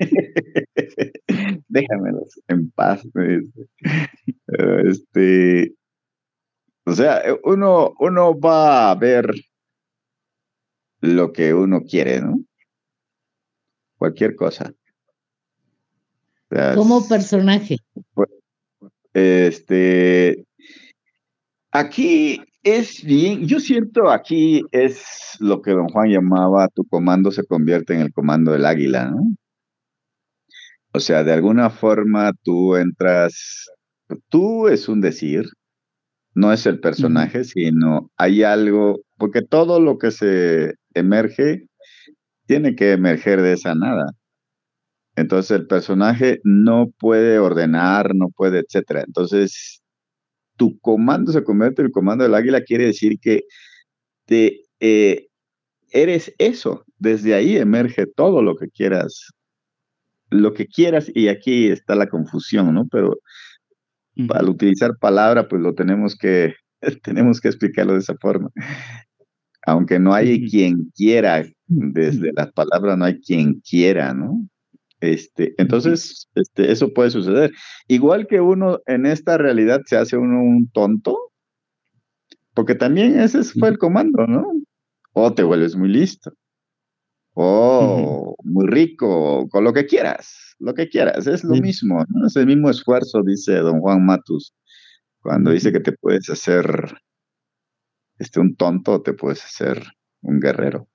Déjamelos 1.68 2.40
en 2.48 2.70
paz. 2.70 3.02
Este, 4.84 5.74
o 6.86 6.92
sea, 6.92 7.22
uno, 7.44 7.92
uno 8.00 8.38
va 8.38 8.90
a 8.90 8.94
ver 8.94 9.30
lo 11.02 11.32
que 11.32 11.52
uno 11.52 11.82
quiere, 11.82 12.20
¿no? 12.20 12.41
Cualquier 14.02 14.34
cosa. 14.34 14.74
Como 16.74 17.06
personaje. 17.06 17.76
Este, 19.14 20.44
Aquí 21.70 22.42
es 22.64 23.04
bien, 23.04 23.46
yo 23.46 23.60
siento 23.60 24.10
aquí 24.10 24.64
es 24.72 25.04
lo 25.38 25.62
que 25.62 25.70
don 25.70 25.86
Juan 25.86 26.10
llamaba 26.10 26.66
tu 26.66 26.84
comando 26.84 27.30
se 27.30 27.46
convierte 27.46 27.94
en 27.94 28.00
el 28.00 28.12
comando 28.12 28.50
del 28.50 28.66
águila, 28.66 29.06
¿no? 29.06 29.22
O 30.92 30.98
sea, 30.98 31.22
de 31.22 31.32
alguna 31.32 31.70
forma 31.70 32.32
tú 32.42 32.74
entras, 32.74 33.70
tú 34.28 34.66
es 34.66 34.88
un 34.88 35.00
decir, 35.00 35.46
no 36.34 36.52
es 36.52 36.66
el 36.66 36.80
personaje, 36.80 37.44
sino 37.44 38.10
hay 38.16 38.42
algo, 38.42 38.98
porque 39.16 39.42
todo 39.42 39.78
lo 39.78 39.98
que 39.98 40.10
se 40.10 40.74
emerge 40.92 41.68
tiene 42.52 42.76
que 42.76 42.92
emerger 42.92 43.40
de 43.40 43.54
esa 43.54 43.74
nada. 43.74 44.12
Entonces 45.16 45.52
el 45.52 45.66
personaje 45.66 46.38
no 46.44 46.90
puede 46.98 47.38
ordenar, 47.38 48.14
no 48.14 48.28
puede, 48.28 48.58
etcétera. 48.58 49.04
Entonces 49.06 49.80
tu 50.58 50.78
comando 50.80 51.32
se 51.32 51.44
convierte 51.44 51.80
en 51.80 51.86
el 51.86 51.92
comando 51.92 52.24
del 52.24 52.34
águila, 52.34 52.60
quiere 52.60 52.84
decir 52.84 53.18
que 53.22 53.44
te, 54.26 54.64
eh, 54.80 55.28
eres 55.92 56.34
eso. 56.36 56.84
Desde 56.98 57.32
ahí 57.32 57.56
emerge 57.56 58.06
todo 58.06 58.42
lo 58.42 58.54
que 58.56 58.68
quieras, 58.68 59.30
lo 60.28 60.52
que 60.52 60.66
quieras, 60.66 61.10
y 61.14 61.28
aquí 61.28 61.68
está 61.68 61.94
la 61.94 62.10
confusión, 62.10 62.74
¿no? 62.74 62.86
Pero 62.90 63.16
al 64.28 64.48
utilizar 64.50 64.98
palabra, 64.98 65.48
pues 65.48 65.62
lo 65.62 65.72
tenemos 65.72 66.16
que, 66.16 66.54
tenemos 67.02 67.40
que 67.40 67.48
explicarlo 67.48 67.94
de 67.94 68.00
esa 68.00 68.14
forma. 68.20 68.50
Aunque 69.66 69.98
no 69.98 70.12
hay 70.12 70.48
quien 70.50 70.90
quiera, 70.94 71.44
desde 71.66 72.32
las 72.34 72.52
palabras 72.52 72.98
no 72.98 73.04
hay 73.04 73.20
quien 73.20 73.60
quiera, 73.60 74.12
¿no? 74.12 74.46
Este, 75.00 75.54
entonces, 75.58 76.28
este, 76.36 76.70
eso 76.70 76.92
puede 76.92 77.10
suceder. 77.10 77.50
Igual 77.88 78.28
que 78.28 78.40
uno 78.40 78.78
en 78.86 79.04
esta 79.06 79.36
realidad 79.36 79.80
se 79.86 79.96
hace 79.96 80.16
uno 80.16 80.40
un 80.42 80.70
tonto, 80.70 81.18
porque 82.54 82.76
también 82.76 83.18
ese 83.18 83.42
fue 83.42 83.68
el 83.68 83.78
comando, 83.78 84.26
¿no? 84.26 84.46
O 85.12 85.34
te 85.34 85.42
vuelves 85.42 85.74
muy 85.74 85.88
listo, 85.88 86.32
o 87.34 88.36
muy 88.44 88.66
rico, 88.68 89.48
con 89.48 89.64
lo 89.64 89.72
que 89.72 89.86
quieras, 89.86 90.54
lo 90.60 90.74
que 90.74 90.88
quieras, 90.88 91.26
es 91.26 91.42
lo 91.42 91.56
mismo, 91.56 92.04
¿no? 92.08 92.26
Es 92.26 92.36
el 92.36 92.46
mismo 92.46 92.70
esfuerzo, 92.70 93.22
dice 93.24 93.54
don 93.56 93.80
Juan 93.80 94.04
Matus, 94.04 94.54
cuando 95.20 95.50
dice 95.50 95.72
que 95.72 95.80
te 95.80 95.92
puedes 95.92 96.30
hacer 96.30 96.64
este, 98.22 98.40
un 98.40 98.54
tonto 98.54 98.92
o 98.92 99.02
te 99.02 99.12
puedes 99.12 99.44
hacer 99.44 99.82
un 100.20 100.40
guerrero. 100.40 100.88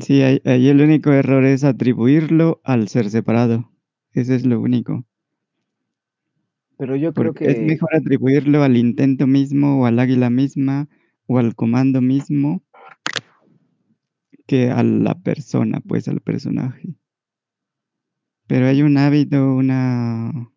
Sí, 0.00 0.22
ahí, 0.22 0.40
el 0.44 0.80
único 0.80 1.12
error 1.12 1.44
es 1.44 1.64
atribuirlo 1.64 2.60
al 2.64 2.88
ser 2.88 3.10
separado. 3.10 3.70
Ese 4.12 4.34
es 4.34 4.46
lo 4.46 4.60
único. 4.60 5.04
Pero 6.78 6.96
yo 6.96 7.12
creo 7.12 7.34
que... 7.34 7.50
Es 7.50 7.60
mejor 7.60 7.94
atribuirlo 7.94 8.62
al 8.62 8.76
intento 8.76 9.26
mismo 9.26 9.80
o 9.80 9.86
al 9.86 9.98
águila 9.98 10.30
misma 10.30 10.88
o 11.26 11.38
al 11.38 11.54
comando 11.54 12.00
mismo 12.00 12.64
que 14.46 14.70
a 14.70 14.82
la 14.82 15.20
persona, 15.20 15.80
pues 15.80 16.08
al 16.08 16.20
personaje. 16.20 16.96
Pero 18.46 18.66
hay 18.66 18.82
un 18.82 18.96
hábito, 18.96 19.54
una, 19.54 20.50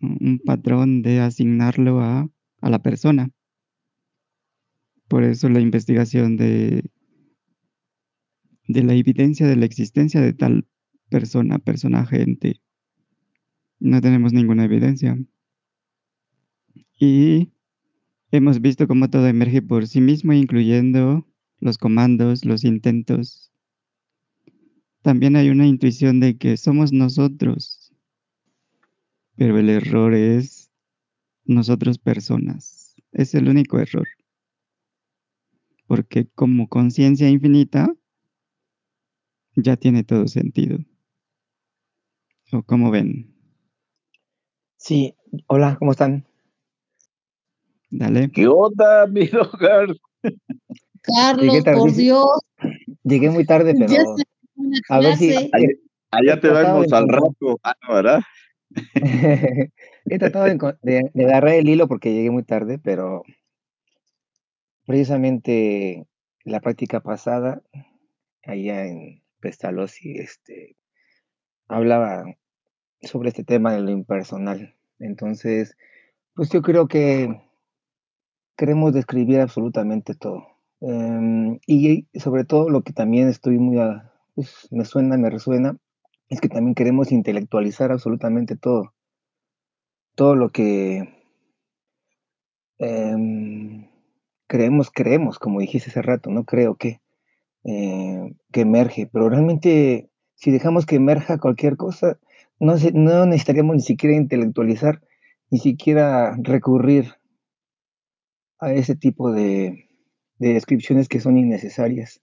un 0.00 0.40
patrón 0.44 1.02
de 1.02 1.20
asignarlo 1.20 2.00
a, 2.00 2.28
a 2.60 2.70
la 2.70 2.80
persona. 2.80 3.30
Por 5.08 5.24
eso 5.24 5.48
la 5.48 5.60
investigación 5.60 6.36
de 6.36 6.90
de 8.68 8.82
la 8.82 8.94
evidencia 8.94 9.46
de 9.46 9.56
la 9.56 9.64
existencia 9.64 10.20
de 10.20 10.32
tal 10.32 10.66
persona, 11.08 11.58
personaje, 11.58 12.22
ente. 12.22 12.60
No 13.78 14.00
tenemos 14.00 14.32
ninguna 14.32 14.64
evidencia. 14.64 15.18
Y 16.98 17.52
hemos 18.30 18.60
visto 18.60 18.88
cómo 18.88 19.10
todo 19.10 19.26
emerge 19.26 19.62
por 19.62 19.86
sí 19.86 20.00
mismo, 20.00 20.32
incluyendo 20.32 21.26
los 21.60 21.78
comandos, 21.78 22.44
los 22.44 22.64
intentos. 22.64 23.52
También 25.02 25.36
hay 25.36 25.50
una 25.50 25.66
intuición 25.66 26.20
de 26.20 26.36
que 26.36 26.56
somos 26.56 26.92
nosotros, 26.92 27.75
pero 29.36 29.58
el 29.58 29.68
error 29.68 30.14
es 30.14 30.70
nosotros 31.44 31.98
personas. 31.98 32.96
Es 33.12 33.34
el 33.34 33.48
único 33.48 33.78
error. 33.78 34.06
Porque 35.86 36.26
como 36.34 36.68
conciencia 36.68 37.28
infinita, 37.28 37.88
ya 39.54 39.76
tiene 39.76 40.04
todo 40.04 40.26
sentido. 40.26 40.78
¿O 42.52 42.62
cómo 42.62 42.90
ven? 42.90 43.34
Sí, 44.76 45.14
hola, 45.46 45.76
¿cómo 45.78 45.92
están? 45.92 46.26
Dale. 47.90 48.30
¿Qué 48.30 48.46
onda, 48.46 49.06
mi 49.06 49.28
hogar? 49.28 49.96
Carlos, 51.02 51.54
Llegué 51.54 51.72
por. 51.72 51.92
Dios. 51.92 52.26
Llegué 53.04 53.30
muy 53.30 53.44
tarde, 53.44 53.74
Ya 53.76 53.86
pero 53.86 54.16
a 54.88 55.00
ver 55.00 55.16
si. 55.16 55.34
Allá, 55.34 55.68
allá 56.10 56.40
te 56.40 56.48
vemos 56.48 56.92
al 56.92 57.08
rato, 57.08 57.60
ah, 57.62 57.74
no, 57.86 57.94
¿verdad? 57.94 58.20
he 60.06 60.18
tratado 60.18 60.44
de, 60.82 61.10
agarrar 61.24 61.54
el 61.54 61.68
hilo 61.68 61.88
porque 61.88 62.12
llegué 62.12 62.30
muy 62.30 62.42
tarde, 62.42 62.78
pero 62.78 63.22
precisamente 64.86 66.06
la 66.44 66.60
práctica 66.60 67.00
pasada, 67.00 67.62
allá 68.44 68.86
en 68.86 69.22
Pestalozzi, 69.40 70.18
este, 70.18 70.76
hablaba 71.68 72.24
sobre 73.02 73.30
este 73.30 73.44
tema 73.44 73.74
de 73.74 73.80
lo 73.82 73.90
impersonal. 73.90 74.76
Entonces, 74.98 75.76
pues 76.34 76.50
yo 76.50 76.62
creo 76.62 76.88
que 76.88 77.40
queremos 78.56 78.92
describir 78.92 79.40
absolutamente 79.40 80.14
todo. 80.14 80.46
Em, 80.80 81.58
y 81.66 82.06
sobre 82.18 82.44
todo 82.44 82.68
lo 82.70 82.82
que 82.82 82.92
también 82.92 83.28
estoy 83.28 83.58
muy, 83.58 83.78
a- 83.78 84.12
pues, 84.34 84.68
me 84.70 84.84
suena, 84.84 85.16
me 85.16 85.30
resuena, 85.30 85.76
es 86.28 86.40
que 86.40 86.48
también 86.48 86.74
queremos 86.76 87.10
intelectualizar 87.10 87.90
absolutamente 87.90 88.56
todo. 88.56 88.94
Todo 90.16 90.34
lo 90.34 90.50
que 90.50 91.08
em, 92.78 93.88
creemos, 94.46 94.90
creemos, 94.90 95.38
como 95.38 95.60
dijiste 95.60 95.90
hace 95.90 96.02
rato, 96.02 96.30
no 96.30 96.44
creo 96.44 96.76
que, 96.76 97.00
eh, 97.64 98.34
que 98.52 98.62
emerge, 98.62 99.08
pero 99.12 99.28
realmente 99.30 100.10
si 100.36 100.50
dejamos 100.52 100.86
que 100.86 100.96
emerja 100.96 101.38
cualquier 101.38 101.76
cosa, 101.76 102.18
no, 102.60 102.78
se- 102.78 102.92
no 102.92 103.26
necesitaríamos 103.26 103.76
ni 103.76 103.82
siquiera 103.82 104.16
intelectualizar, 104.16 105.02
ni 105.50 105.58
siquiera 105.60 106.36
recurrir 106.42 107.14
a 108.58 108.70
ese 108.74 108.94
tipo 108.94 109.32
de, 109.32 109.88
de 110.38 110.52
descripciones 110.52 111.08
que 111.08 111.20
son 111.20 111.38
innecesarias. 111.38 112.20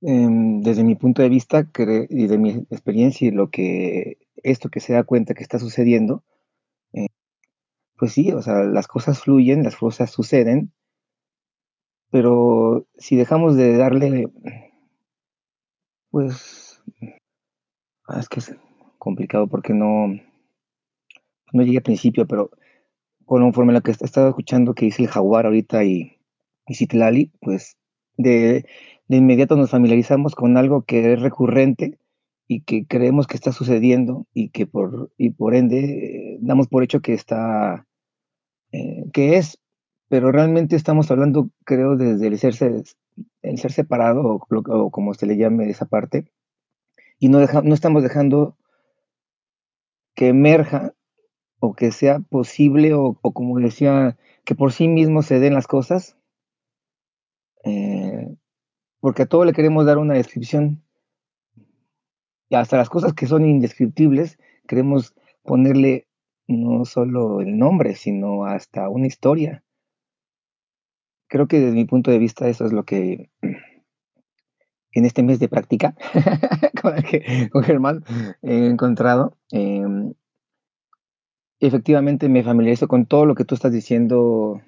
Em, 0.00 0.60
desde 0.62 0.84
mi 0.84 0.94
punto 0.94 1.22
de 1.22 1.28
vista 1.28 1.68
y 2.08 2.26
de 2.28 2.38
mi 2.38 2.50
experiencia 2.70 3.26
y 3.26 3.30
lo 3.32 3.50
que 3.50 4.18
esto 4.36 4.68
que 4.68 4.78
se 4.80 4.92
da 4.92 5.02
cuenta 5.02 5.34
que 5.34 5.42
está 5.42 5.58
sucediendo, 5.58 6.22
eh, 6.92 7.08
pues 7.96 8.12
sí, 8.12 8.32
o 8.32 8.42
sea, 8.42 8.64
las 8.64 8.86
cosas 8.86 9.20
fluyen, 9.20 9.64
las 9.64 9.76
cosas 9.76 10.10
suceden, 10.10 10.72
pero 12.10 12.86
si 12.96 13.16
dejamos 13.16 13.56
de 13.56 13.76
darle, 13.76 14.30
pues, 16.10 16.82
ah, 18.06 18.20
es 18.20 18.28
que 18.28 18.40
es 18.40 18.54
complicado 18.98 19.48
porque 19.48 19.74
no, 19.74 20.08
no 21.52 21.62
llegué 21.62 21.78
al 21.78 21.82
principio, 21.82 22.26
pero 22.26 22.50
conforme 23.26 23.72
a 23.72 23.76
lo 23.76 23.82
que 23.82 23.90
he 23.90 23.94
estado 23.94 24.28
escuchando 24.28 24.74
que 24.74 24.86
dice 24.86 25.02
el 25.02 25.08
jaguar 25.08 25.46
ahorita 25.46 25.82
y, 25.84 26.18
y 26.68 26.74
Citlali, 26.74 27.32
pues 27.40 27.76
de, 28.16 28.64
de 29.08 29.16
inmediato 29.16 29.56
nos 29.56 29.70
familiarizamos 29.70 30.34
con 30.34 30.56
algo 30.56 30.82
que 30.82 31.12
es 31.14 31.20
recurrente 31.20 31.98
y 32.46 32.62
que 32.62 32.86
creemos 32.86 33.26
que 33.26 33.36
está 33.36 33.52
sucediendo 33.52 34.26
y 34.32 34.50
que 34.50 34.66
por, 34.66 35.12
y 35.18 35.30
por 35.30 35.54
ende 35.54 36.34
eh, 36.34 36.38
damos 36.40 36.68
por 36.68 36.82
hecho 36.82 37.00
que 37.00 37.14
está, 37.14 37.86
eh, 38.72 39.04
que 39.12 39.36
es, 39.38 39.58
pero 40.08 40.32
realmente 40.32 40.76
estamos 40.76 41.10
hablando, 41.10 41.50
creo, 41.64 41.96
desde 41.96 42.28
el 42.28 42.38
ser, 42.38 42.54
se- 42.54 42.84
el 43.42 43.58
ser 43.58 43.72
separado 43.72 44.22
o 44.50 44.90
como 44.90 45.14
se 45.14 45.26
le 45.26 45.36
llame 45.36 45.70
esa 45.70 45.86
parte, 45.86 46.30
y 47.18 47.28
no, 47.28 47.38
deja- 47.38 47.62
no 47.62 47.74
estamos 47.74 48.02
dejando 48.02 48.56
que 50.16 50.26
emerja 50.28 50.92
o 51.60 51.74
que 51.78 51.92
sea 51.92 52.16
posible 52.36 52.94
o, 52.94 53.18
o 53.26 53.32
como 53.38 53.58
decía, 53.60 54.16
que 54.46 54.54
por 54.60 54.72
sí 54.72 54.88
mismo 54.88 55.22
se 55.22 55.40
den 55.40 55.54
las 55.54 55.66
cosas, 55.68 56.16
eh, 57.64 58.07
porque 59.00 59.22
a 59.22 59.26
todo 59.26 59.44
le 59.44 59.52
queremos 59.52 59.86
dar 59.86 59.98
una 59.98 60.14
descripción 60.14 60.82
y 62.48 62.54
hasta 62.56 62.76
las 62.76 62.88
cosas 62.88 63.12
que 63.14 63.26
son 63.26 63.44
indescriptibles 63.44 64.38
queremos 64.66 65.14
ponerle 65.42 66.06
no 66.46 66.84
solo 66.86 67.40
el 67.40 67.58
nombre, 67.58 67.94
sino 67.94 68.44
hasta 68.46 68.88
una 68.88 69.06
historia. 69.06 69.62
Creo 71.28 71.46
que 71.46 71.60
desde 71.60 71.74
mi 71.74 71.84
punto 71.84 72.10
de 72.10 72.18
vista 72.18 72.48
eso 72.48 72.64
es 72.64 72.72
lo 72.72 72.84
que 72.84 73.30
en 74.92 75.04
este 75.04 75.22
mes 75.22 75.38
de 75.38 75.48
práctica 75.48 75.94
con, 76.82 76.96
el 76.96 77.04
que- 77.04 77.48
con 77.52 77.62
Germán 77.62 78.04
he 78.42 78.66
encontrado. 78.66 79.36
Eh, 79.52 79.84
efectivamente 81.60 82.28
me 82.28 82.42
familiarizo 82.42 82.88
con 82.88 83.06
todo 83.06 83.26
lo 83.26 83.34
que 83.34 83.44
tú 83.44 83.54
estás 83.54 83.72
diciendo, 83.72 84.60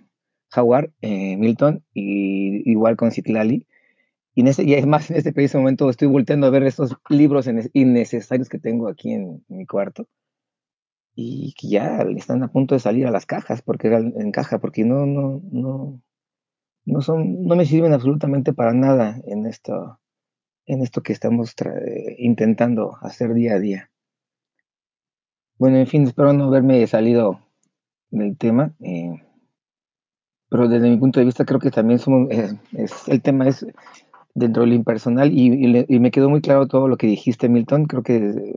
Jaguar, 0.51 0.93
eh, 1.03 1.37
Milton, 1.37 1.85
y 1.95 2.69
igual 2.71 2.97
con 2.97 3.11
Citlali. 3.13 3.67
Y, 4.35 4.43
en 4.43 4.49
ese, 4.49 4.65
y 4.65 4.75
es 4.75 4.87
más, 4.87 5.11
en 5.11 5.17
este 5.17 5.33
preciso 5.33 5.59
momento 5.59 5.91
estoy 5.91 6.09
volteando 6.09 6.47
a 6.47 6.51
ver 6.51 6.63
estos 6.63 6.97
libros 7.09 7.47
en- 7.47 7.71
innecesarios 7.73 8.49
que 8.49 8.59
tengo 8.59 8.89
aquí 8.89 9.13
en, 9.13 9.45
mi 9.49 9.67
cuarto 9.67 10.07
y 11.15 11.53
que 11.59 11.69
ya 11.69 12.03
están 12.17 12.43
a 12.43 12.53
punto 12.53 12.75
de 12.75 12.81
salir 12.81 13.07
a 13.07 13.11
las 13.11 13.27
cajas, 13.27 13.63
porque 13.63 13.89
en 13.89 14.33
caja, 14.33 14.59
porque 14.59 14.85
no, 14.85 15.05
no, 15.07 15.43
no, 15.51 16.01
no 16.85 17.01
son, 17.03 17.45
no 17.45 17.57
me 17.57 17.67
sirven 17.67 17.93
absolutamente 17.93 18.53
para 18.53 18.73
nada 18.73 19.21
en 19.27 19.47
esto, 19.47 19.99
en 20.67 20.83
esto 20.83 21.03
que 21.03 21.13
estamos 21.13 21.55
intentando 22.19 22.97
hacer 23.03 23.35
día 23.35 23.55
a 23.55 23.59
día. 23.59 23.91
Bueno, 25.59 25.77
en 25.77 25.87
fin, 25.87 26.05
espero 26.05 26.33
no 26.33 26.45
haberme 26.45 26.87
salido 26.87 27.41
del 28.11 28.39
tema, 28.39 28.73
eh, 28.81 29.23
pero 30.49 30.69
desde 30.69 30.89
mi 30.89 30.97
punto 30.97 31.21
de 31.21 31.27
vista 31.27 31.45
creo 31.45 31.61
que 31.61 31.71
también 31.71 31.99
somos, 31.99 32.31
eh, 32.31 32.59
es, 32.73 33.09
el 33.09 33.21
tema 33.21 33.47
es 33.47 33.67
dentro 34.35 34.63
de 34.63 34.69
lo 34.71 34.75
impersonal 34.75 35.33
y, 35.33 35.49
y 35.55 35.87
y 35.89 36.01
me 36.01 36.11
quedó 36.11 36.31
muy 36.31 36.41
claro 36.41 36.67
todo 36.69 36.89
lo 36.89 36.97
que 36.97 37.07
dijiste, 37.07 37.49
Milton. 37.49 37.87
Creo 37.87 38.03
que, 38.03 38.55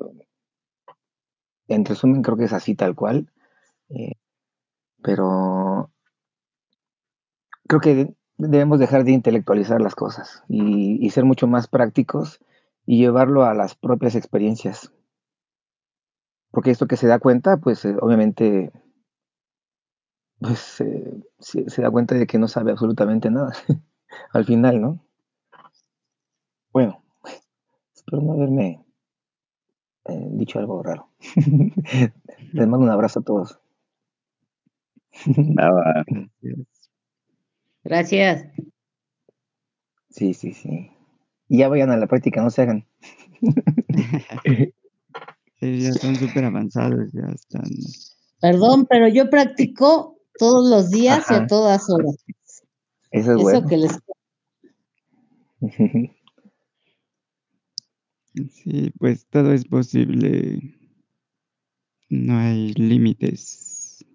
en 1.67 1.83
resumen, 1.85 2.21
creo 2.21 2.37
que 2.37 2.45
es 2.45 2.53
así 2.53 2.73
tal 2.75 2.95
cual. 2.95 3.29
eh, 3.89 4.13
pero 5.03 5.91
creo 7.67 7.81
que 7.81 8.13
debemos 8.37 8.79
dejar 8.79 9.03
de 9.03 9.11
intelectualizar 9.11 9.81
las 9.81 9.95
cosas 9.95 10.43
y, 10.47 11.09
ser 11.09 11.25
mucho 11.25 11.47
más 11.47 11.67
prácticos 11.67 12.39
y 12.85 12.99
llevarlo 12.99 13.43
a 13.43 13.53
las 13.53 13.75
propias 13.75 14.15
experiencias. 14.15 14.91
Porque 16.51 16.71
esto 16.71 16.87
que 16.87 16.95
se 16.95 17.07
da 17.07 17.19
cuenta, 17.19 17.57
pues 17.57 17.83
eh, 17.83 17.97
obviamente 17.99 18.71
pues, 20.39 20.79
eh, 20.81 21.23
se 21.39 21.81
da 21.81 21.89
cuenta 21.91 22.15
de 22.15 22.27
que 22.27 22.37
no 22.37 22.47
sabe 22.47 22.71
absolutamente 22.71 23.29
nada 23.31 23.53
al 24.33 24.45
final, 24.45 24.79
¿no? 24.81 24.99
Bueno, 26.73 27.01
espero 28.13 28.21
no 28.21 28.33
haberme 28.33 28.85
eh, 30.05 30.27
dicho 30.33 30.59
algo 30.59 30.83
raro. 30.83 31.09
Les 32.53 32.67
mando 32.67 32.85
un 32.85 32.91
abrazo 32.91 33.19
a 33.19 33.23
todos. 33.23 33.59
Nada. 35.35 36.03
Gracias. 36.07 36.91
Gracias. 37.83 38.45
Sí, 40.09 40.33
sí, 40.33 40.53
sí. 40.53 40.91
Y 41.49 41.57
ya 41.57 41.69
vayan 41.69 41.91
a 41.91 41.97
la 41.97 42.07
práctica, 42.07 42.41
no 42.41 42.49
se 42.49 42.61
hagan. 42.61 42.87
Sí, 45.59 45.79
ya 45.79 45.89
están 45.91 46.17
súper 46.17 46.43
avanzados, 46.43 47.09
ya 47.13 47.25
están. 47.33 47.63
Perdón, 48.41 48.85
pero 48.85 49.07
yo 49.07 49.29
practico 49.29 50.17
todos 50.37 50.69
los 50.69 50.89
días 50.89 51.23
y 51.31 51.35
a 51.35 51.47
todas 51.47 51.89
horas. 51.89 52.17
Eso 53.11 53.31
es 53.31 53.37
Eso 53.37 53.41
bueno. 53.41 53.67
que 53.69 53.77
les 53.77 53.97
Sí, 58.33 58.91
pues 58.97 59.25
todo 59.27 59.53
es 59.53 59.65
posible. 59.65 60.75
No 62.09 62.37
hay 62.37 62.73
límites. 62.73 64.05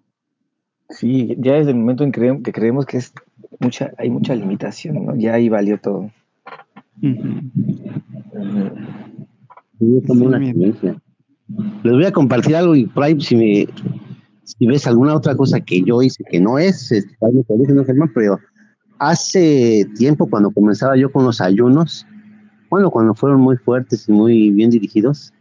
Sí, 0.89 1.35
ya 1.37 1.53
desde 1.53 1.71
el 1.71 1.77
momento 1.77 2.03
en 2.03 2.11
que 2.11 2.19
creemos 2.19 2.43
que, 2.43 2.51
creemos 2.51 2.85
que 2.85 2.97
es 2.97 3.13
mucha, 3.59 3.91
hay 3.97 4.09
mucha 4.09 4.35
limitación, 4.35 5.05
¿no? 5.05 5.15
Ya 5.15 5.35
ahí 5.35 5.47
valió 5.47 5.79
todo. 5.79 6.11
Tomé 7.01 7.51
Sí, 9.79 10.25
una 10.25 10.37
experiencia. 10.37 11.01
Les 11.83 11.93
voy 11.93 12.05
a 12.05 12.11
compartir 12.11 12.55
algo 12.55 12.75
y 12.75 12.85
por 12.85 13.03
ahí 13.03 13.19
si, 13.21 13.35
me, 13.35 13.67
si 14.43 14.67
ves 14.67 14.85
alguna 14.87 15.15
otra 15.15 15.35
cosa 15.35 15.59
que 15.59 15.81
yo 15.81 16.01
hice 16.01 16.23
que 16.29 16.39
no 16.39 16.59
es, 16.59 16.91
este, 16.91 17.15
corrigen, 17.17 17.75
¿no, 17.75 17.85
Germán? 17.85 18.11
pero 18.13 18.39
hace 18.99 19.87
tiempo 19.97 20.29
cuando 20.29 20.51
comenzaba 20.51 20.97
yo 20.97 21.11
con 21.11 21.23
los 21.23 21.39
ayunos, 21.41 22.05
bueno, 22.69 22.91
cuando 22.91 23.13
fueron 23.13 23.41
muy 23.41 23.57
fuertes 23.57 24.07
y 24.07 24.11
muy 24.11 24.51
bien 24.51 24.69
dirigidos, 24.69 25.33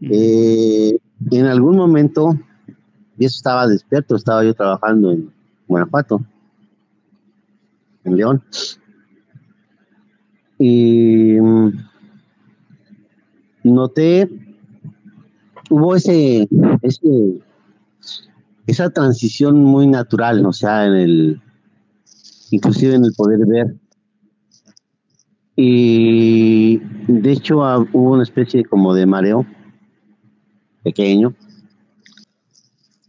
eh, 0.00 0.98
en 1.30 1.46
algún 1.46 1.76
momento, 1.76 2.36
y 3.18 3.24
eso 3.26 3.36
estaba 3.36 3.66
despierto, 3.66 4.16
estaba 4.16 4.44
yo 4.44 4.54
trabajando 4.54 5.12
en 5.12 5.32
Guanajuato, 5.68 6.20
en 8.04 8.16
León, 8.16 8.42
y 10.58 11.38
mm, 11.40 11.70
noté, 13.64 14.28
hubo 15.70 15.94
ese, 15.94 16.48
ese, 16.82 17.40
esa 18.66 18.90
transición 18.90 19.62
muy 19.62 19.86
natural, 19.86 20.44
o 20.44 20.52
sea, 20.52 20.86
en 20.86 20.94
el, 20.94 21.42
inclusive 22.50 22.94
en 22.94 23.04
el 23.04 23.12
poder 23.14 23.40
ver. 23.46 23.79
Y 25.56 26.78
de 27.06 27.32
hecho 27.32 27.64
ah, 27.64 27.78
hubo 27.92 28.12
una 28.12 28.22
especie 28.22 28.64
como 28.64 28.94
de 28.94 29.06
mareo 29.06 29.44
pequeño. 30.82 31.34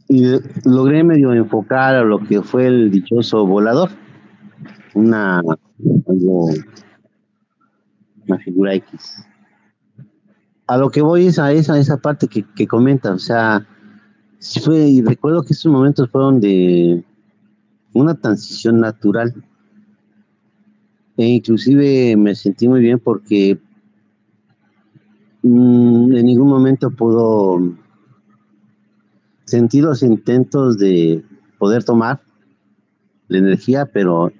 Y 0.07 0.25
logré 0.65 1.03
medio 1.03 1.33
enfocar 1.33 1.95
a 1.95 2.03
lo 2.03 2.19
que 2.19 2.41
fue 2.41 2.67
el 2.67 2.91
dichoso 2.91 3.45
volador. 3.45 3.89
Una, 4.93 5.39
algo, 5.39 6.49
una 8.27 8.37
figura 8.39 8.73
X. 8.73 9.25
A 10.67 10.77
lo 10.77 10.89
que 10.89 11.01
voy 11.01 11.27
es 11.27 11.39
a 11.39 11.53
esa, 11.53 11.79
esa 11.79 11.97
parte 11.97 12.27
que, 12.27 12.43
que 12.55 12.67
comenta, 12.67 13.13
o 13.13 13.19
sea, 13.19 13.65
fue, 14.63 15.01
recuerdo 15.05 15.43
que 15.43 15.53
esos 15.53 15.71
momentos 15.71 16.09
fueron 16.09 16.39
de 16.41 17.03
una 17.93 18.15
transición 18.15 18.79
natural. 18.79 19.33
E 21.21 21.27
inclusive 21.27 22.17
me 22.17 22.33
sentí 22.33 22.67
muy 22.67 22.81
bien 22.81 22.97
porque 22.97 23.59
mm, 25.43 26.15
en 26.15 26.25
ningún 26.25 26.49
momento 26.49 26.89
pudo 26.89 27.59
sentir 29.45 29.83
los 29.83 30.01
intentos 30.01 30.79
de 30.79 31.23
poder 31.59 31.83
tomar 31.83 32.21
la 33.27 33.37
energía, 33.37 33.85
pero 33.85 34.31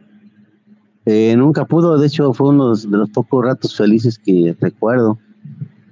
eh, 1.06 1.36
nunca 1.38 1.66
pudo. 1.66 2.00
De 2.00 2.08
hecho, 2.08 2.34
fue 2.34 2.50
uno 2.50 2.74
de 2.74 2.98
los 2.98 3.12
pocos 3.12 3.46
ratos 3.46 3.78
felices 3.78 4.18
que 4.18 4.58
recuerdo. 4.60 5.20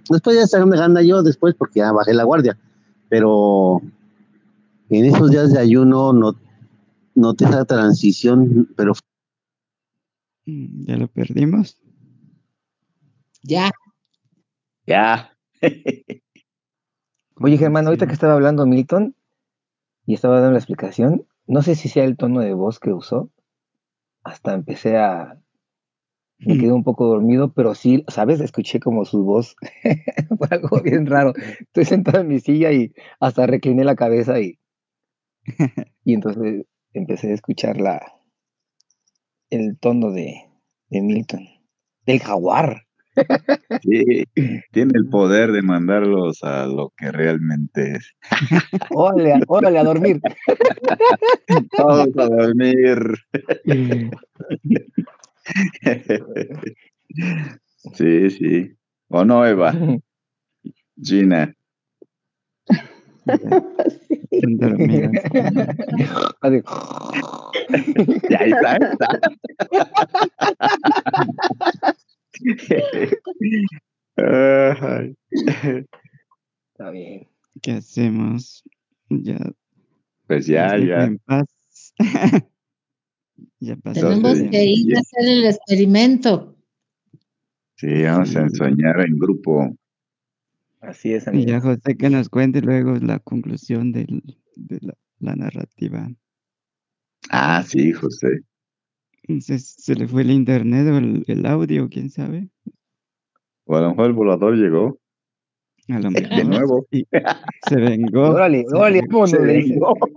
Después 0.09 0.49
ya 0.51 0.65
me 0.65 0.75
gana 0.75 1.03
yo 1.03 1.21
después 1.21 1.53
porque 1.53 1.81
ya 1.81 1.91
bajé 1.91 2.15
la 2.15 2.23
guardia. 2.23 2.57
Pero 3.09 3.79
en 4.89 5.05
esos 5.05 5.29
días 5.29 5.53
de 5.53 5.59
ayuno 5.59 6.13
no 6.13 6.35
noté 7.13 7.45
esa 7.45 7.63
transición, 7.65 8.69
pero 8.75 8.93
¿Ya 10.85 10.97
lo 10.97 11.07
perdimos? 11.07 11.77
Ya. 13.43 13.71
Ya. 14.85 15.37
Oye, 17.35 17.57
Germán, 17.57 17.85
ahorita 17.85 18.07
que 18.07 18.13
estaba 18.13 18.33
hablando 18.33 18.65
Milton 18.65 19.15
y 20.05 20.13
estaba 20.13 20.35
dando 20.35 20.51
la 20.51 20.57
explicación, 20.57 21.25
no 21.47 21.61
sé 21.61 21.75
si 21.75 21.87
sea 21.89 22.03
el 22.03 22.17
tono 22.17 22.41
de 22.41 22.53
voz 22.53 22.79
que 22.79 22.91
usó. 22.91 23.29
Hasta 24.23 24.53
empecé 24.53 24.97
a. 24.97 25.39
Me 26.39 26.57
quedé 26.57 26.71
un 26.71 26.83
poco 26.83 27.05
dormido, 27.05 27.51
pero 27.53 27.75
sí, 27.75 28.05
¿sabes? 28.07 28.39
Escuché 28.39 28.79
como 28.79 29.03
su 29.05 29.23
voz. 29.23 29.55
Fue 30.37 30.47
algo 30.51 30.81
bien 30.81 31.05
raro. 31.05 31.33
Estoy 31.59 31.85
sentado 31.85 32.21
en 32.21 32.29
mi 32.29 32.39
silla 32.39 32.71
y 32.71 32.93
hasta 33.19 33.45
recliné 33.45 33.83
la 33.83 33.95
cabeza 33.95 34.39
y. 34.39 34.59
Y 36.03 36.13
entonces 36.13 36.65
empecé 36.93 37.31
a 37.31 37.33
escuchar 37.33 37.79
la, 37.79 38.18
el 39.49 39.77
tono 39.79 40.11
de, 40.11 40.45
de 40.89 41.01
Milton. 41.01 41.47
Del 42.05 42.19
jaguar. 42.19 42.83
Sí, 43.83 44.23
tiene 44.71 44.93
el 44.95 45.09
poder 45.09 45.51
de 45.51 45.61
mandarlos 45.61 46.41
a 46.43 46.65
lo 46.65 46.93
que 46.95 47.11
realmente 47.11 47.95
es. 47.97 48.15
Órale, 48.91 49.33
a- 49.33 49.41
órale 49.47 49.79
a 49.79 49.83
dormir. 49.83 50.21
Todos 51.75 52.07
a 52.17 52.25
dormir. 52.27 52.97
Sí, 57.93 58.29
sí. 58.29 58.75
¿O 59.09 59.25
no, 59.25 59.45
Eva? 59.45 59.73
Gina. 61.01 61.55
Están 64.31 64.57
dormidos. 64.57 65.11
Así. 66.41 66.61
Y 68.29 68.33
ahí 68.35 68.51
está, 68.51 68.71
ahí 68.71 68.79
está. 68.91 69.07
Ay. 74.17 75.15
Está 76.71 76.91
bien. 76.91 77.27
¿Qué 77.61 77.71
hacemos? 77.73 78.63
Ya. 79.09 79.39
Pues 80.27 80.45
ya, 80.45 80.73
dejo 80.73 80.85
ya. 80.85 81.03
En 81.05 81.17
paz. 81.19 81.45
ya 83.59 83.75
pasó. 83.77 84.09
Tenemos 84.09 84.39
que 84.51 84.63
ir 84.63 84.95
a 84.95 84.99
hacer 84.99 85.27
el 85.27 85.45
experimento. 85.45 86.55
Sí, 87.75 88.03
vamos 88.03 88.35
a 88.35 88.41
ensoñar 88.41 88.99
en 89.01 89.17
grupo. 89.17 89.75
Así 90.81 91.13
es, 91.13 91.27
Y 91.27 91.29
amigo. 91.29 91.49
ya 91.51 91.59
José 91.61 91.95
que 91.97 92.09
nos 92.09 92.29
cuente 92.29 92.61
luego 92.61 92.95
la 92.95 93.19
conclusión 93.19 93.91
del- 93.91 94.37
de 94.55 94.79
la, 94.81 94.93
la 95.19 95.35
narrativa. 95.35 96.09
Ah, 97.29 97.63
sí, 97.67 97.91
José. 97.91 98.41
Entonces, 99.23 99.75
¿se 99.77 99.93
le 99.95 100.07
fue 100.07 100.21
el 100.23 100.31
internet 100.31 100.87
o 100.87 100.97
el, 100.97 101.23
el 101.27 101.45
audio? 101.45 101.87
¿Quién 101.89 102.09
sabe? 102.09 102.49
O 103.65 103.75
a 103.75 103.81
lo 103.81 103.89
mejor 103.89 104.05
el 104.07 104.13
volador 104.13 104.55
llegó 104.55 104.99
A 105.89 105.99
lo 105.99 106.09
de 106.09 106.21
mejor. 106.21 106.45
nuevo. 106.45 106.87
Y 106.91 107.05
se 107.67 107.75
vengó. 107.75 108.29
Órale, 108.29 108.63
se 108.67 108.75
órale, 108.75 109.01
Se 109.27 109.37
vengó. 109.37 109.93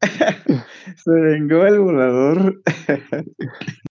Se 0.96 1.10
vengó 1.10 1.66
el 1.66 1.78
volador. 1.80 2.62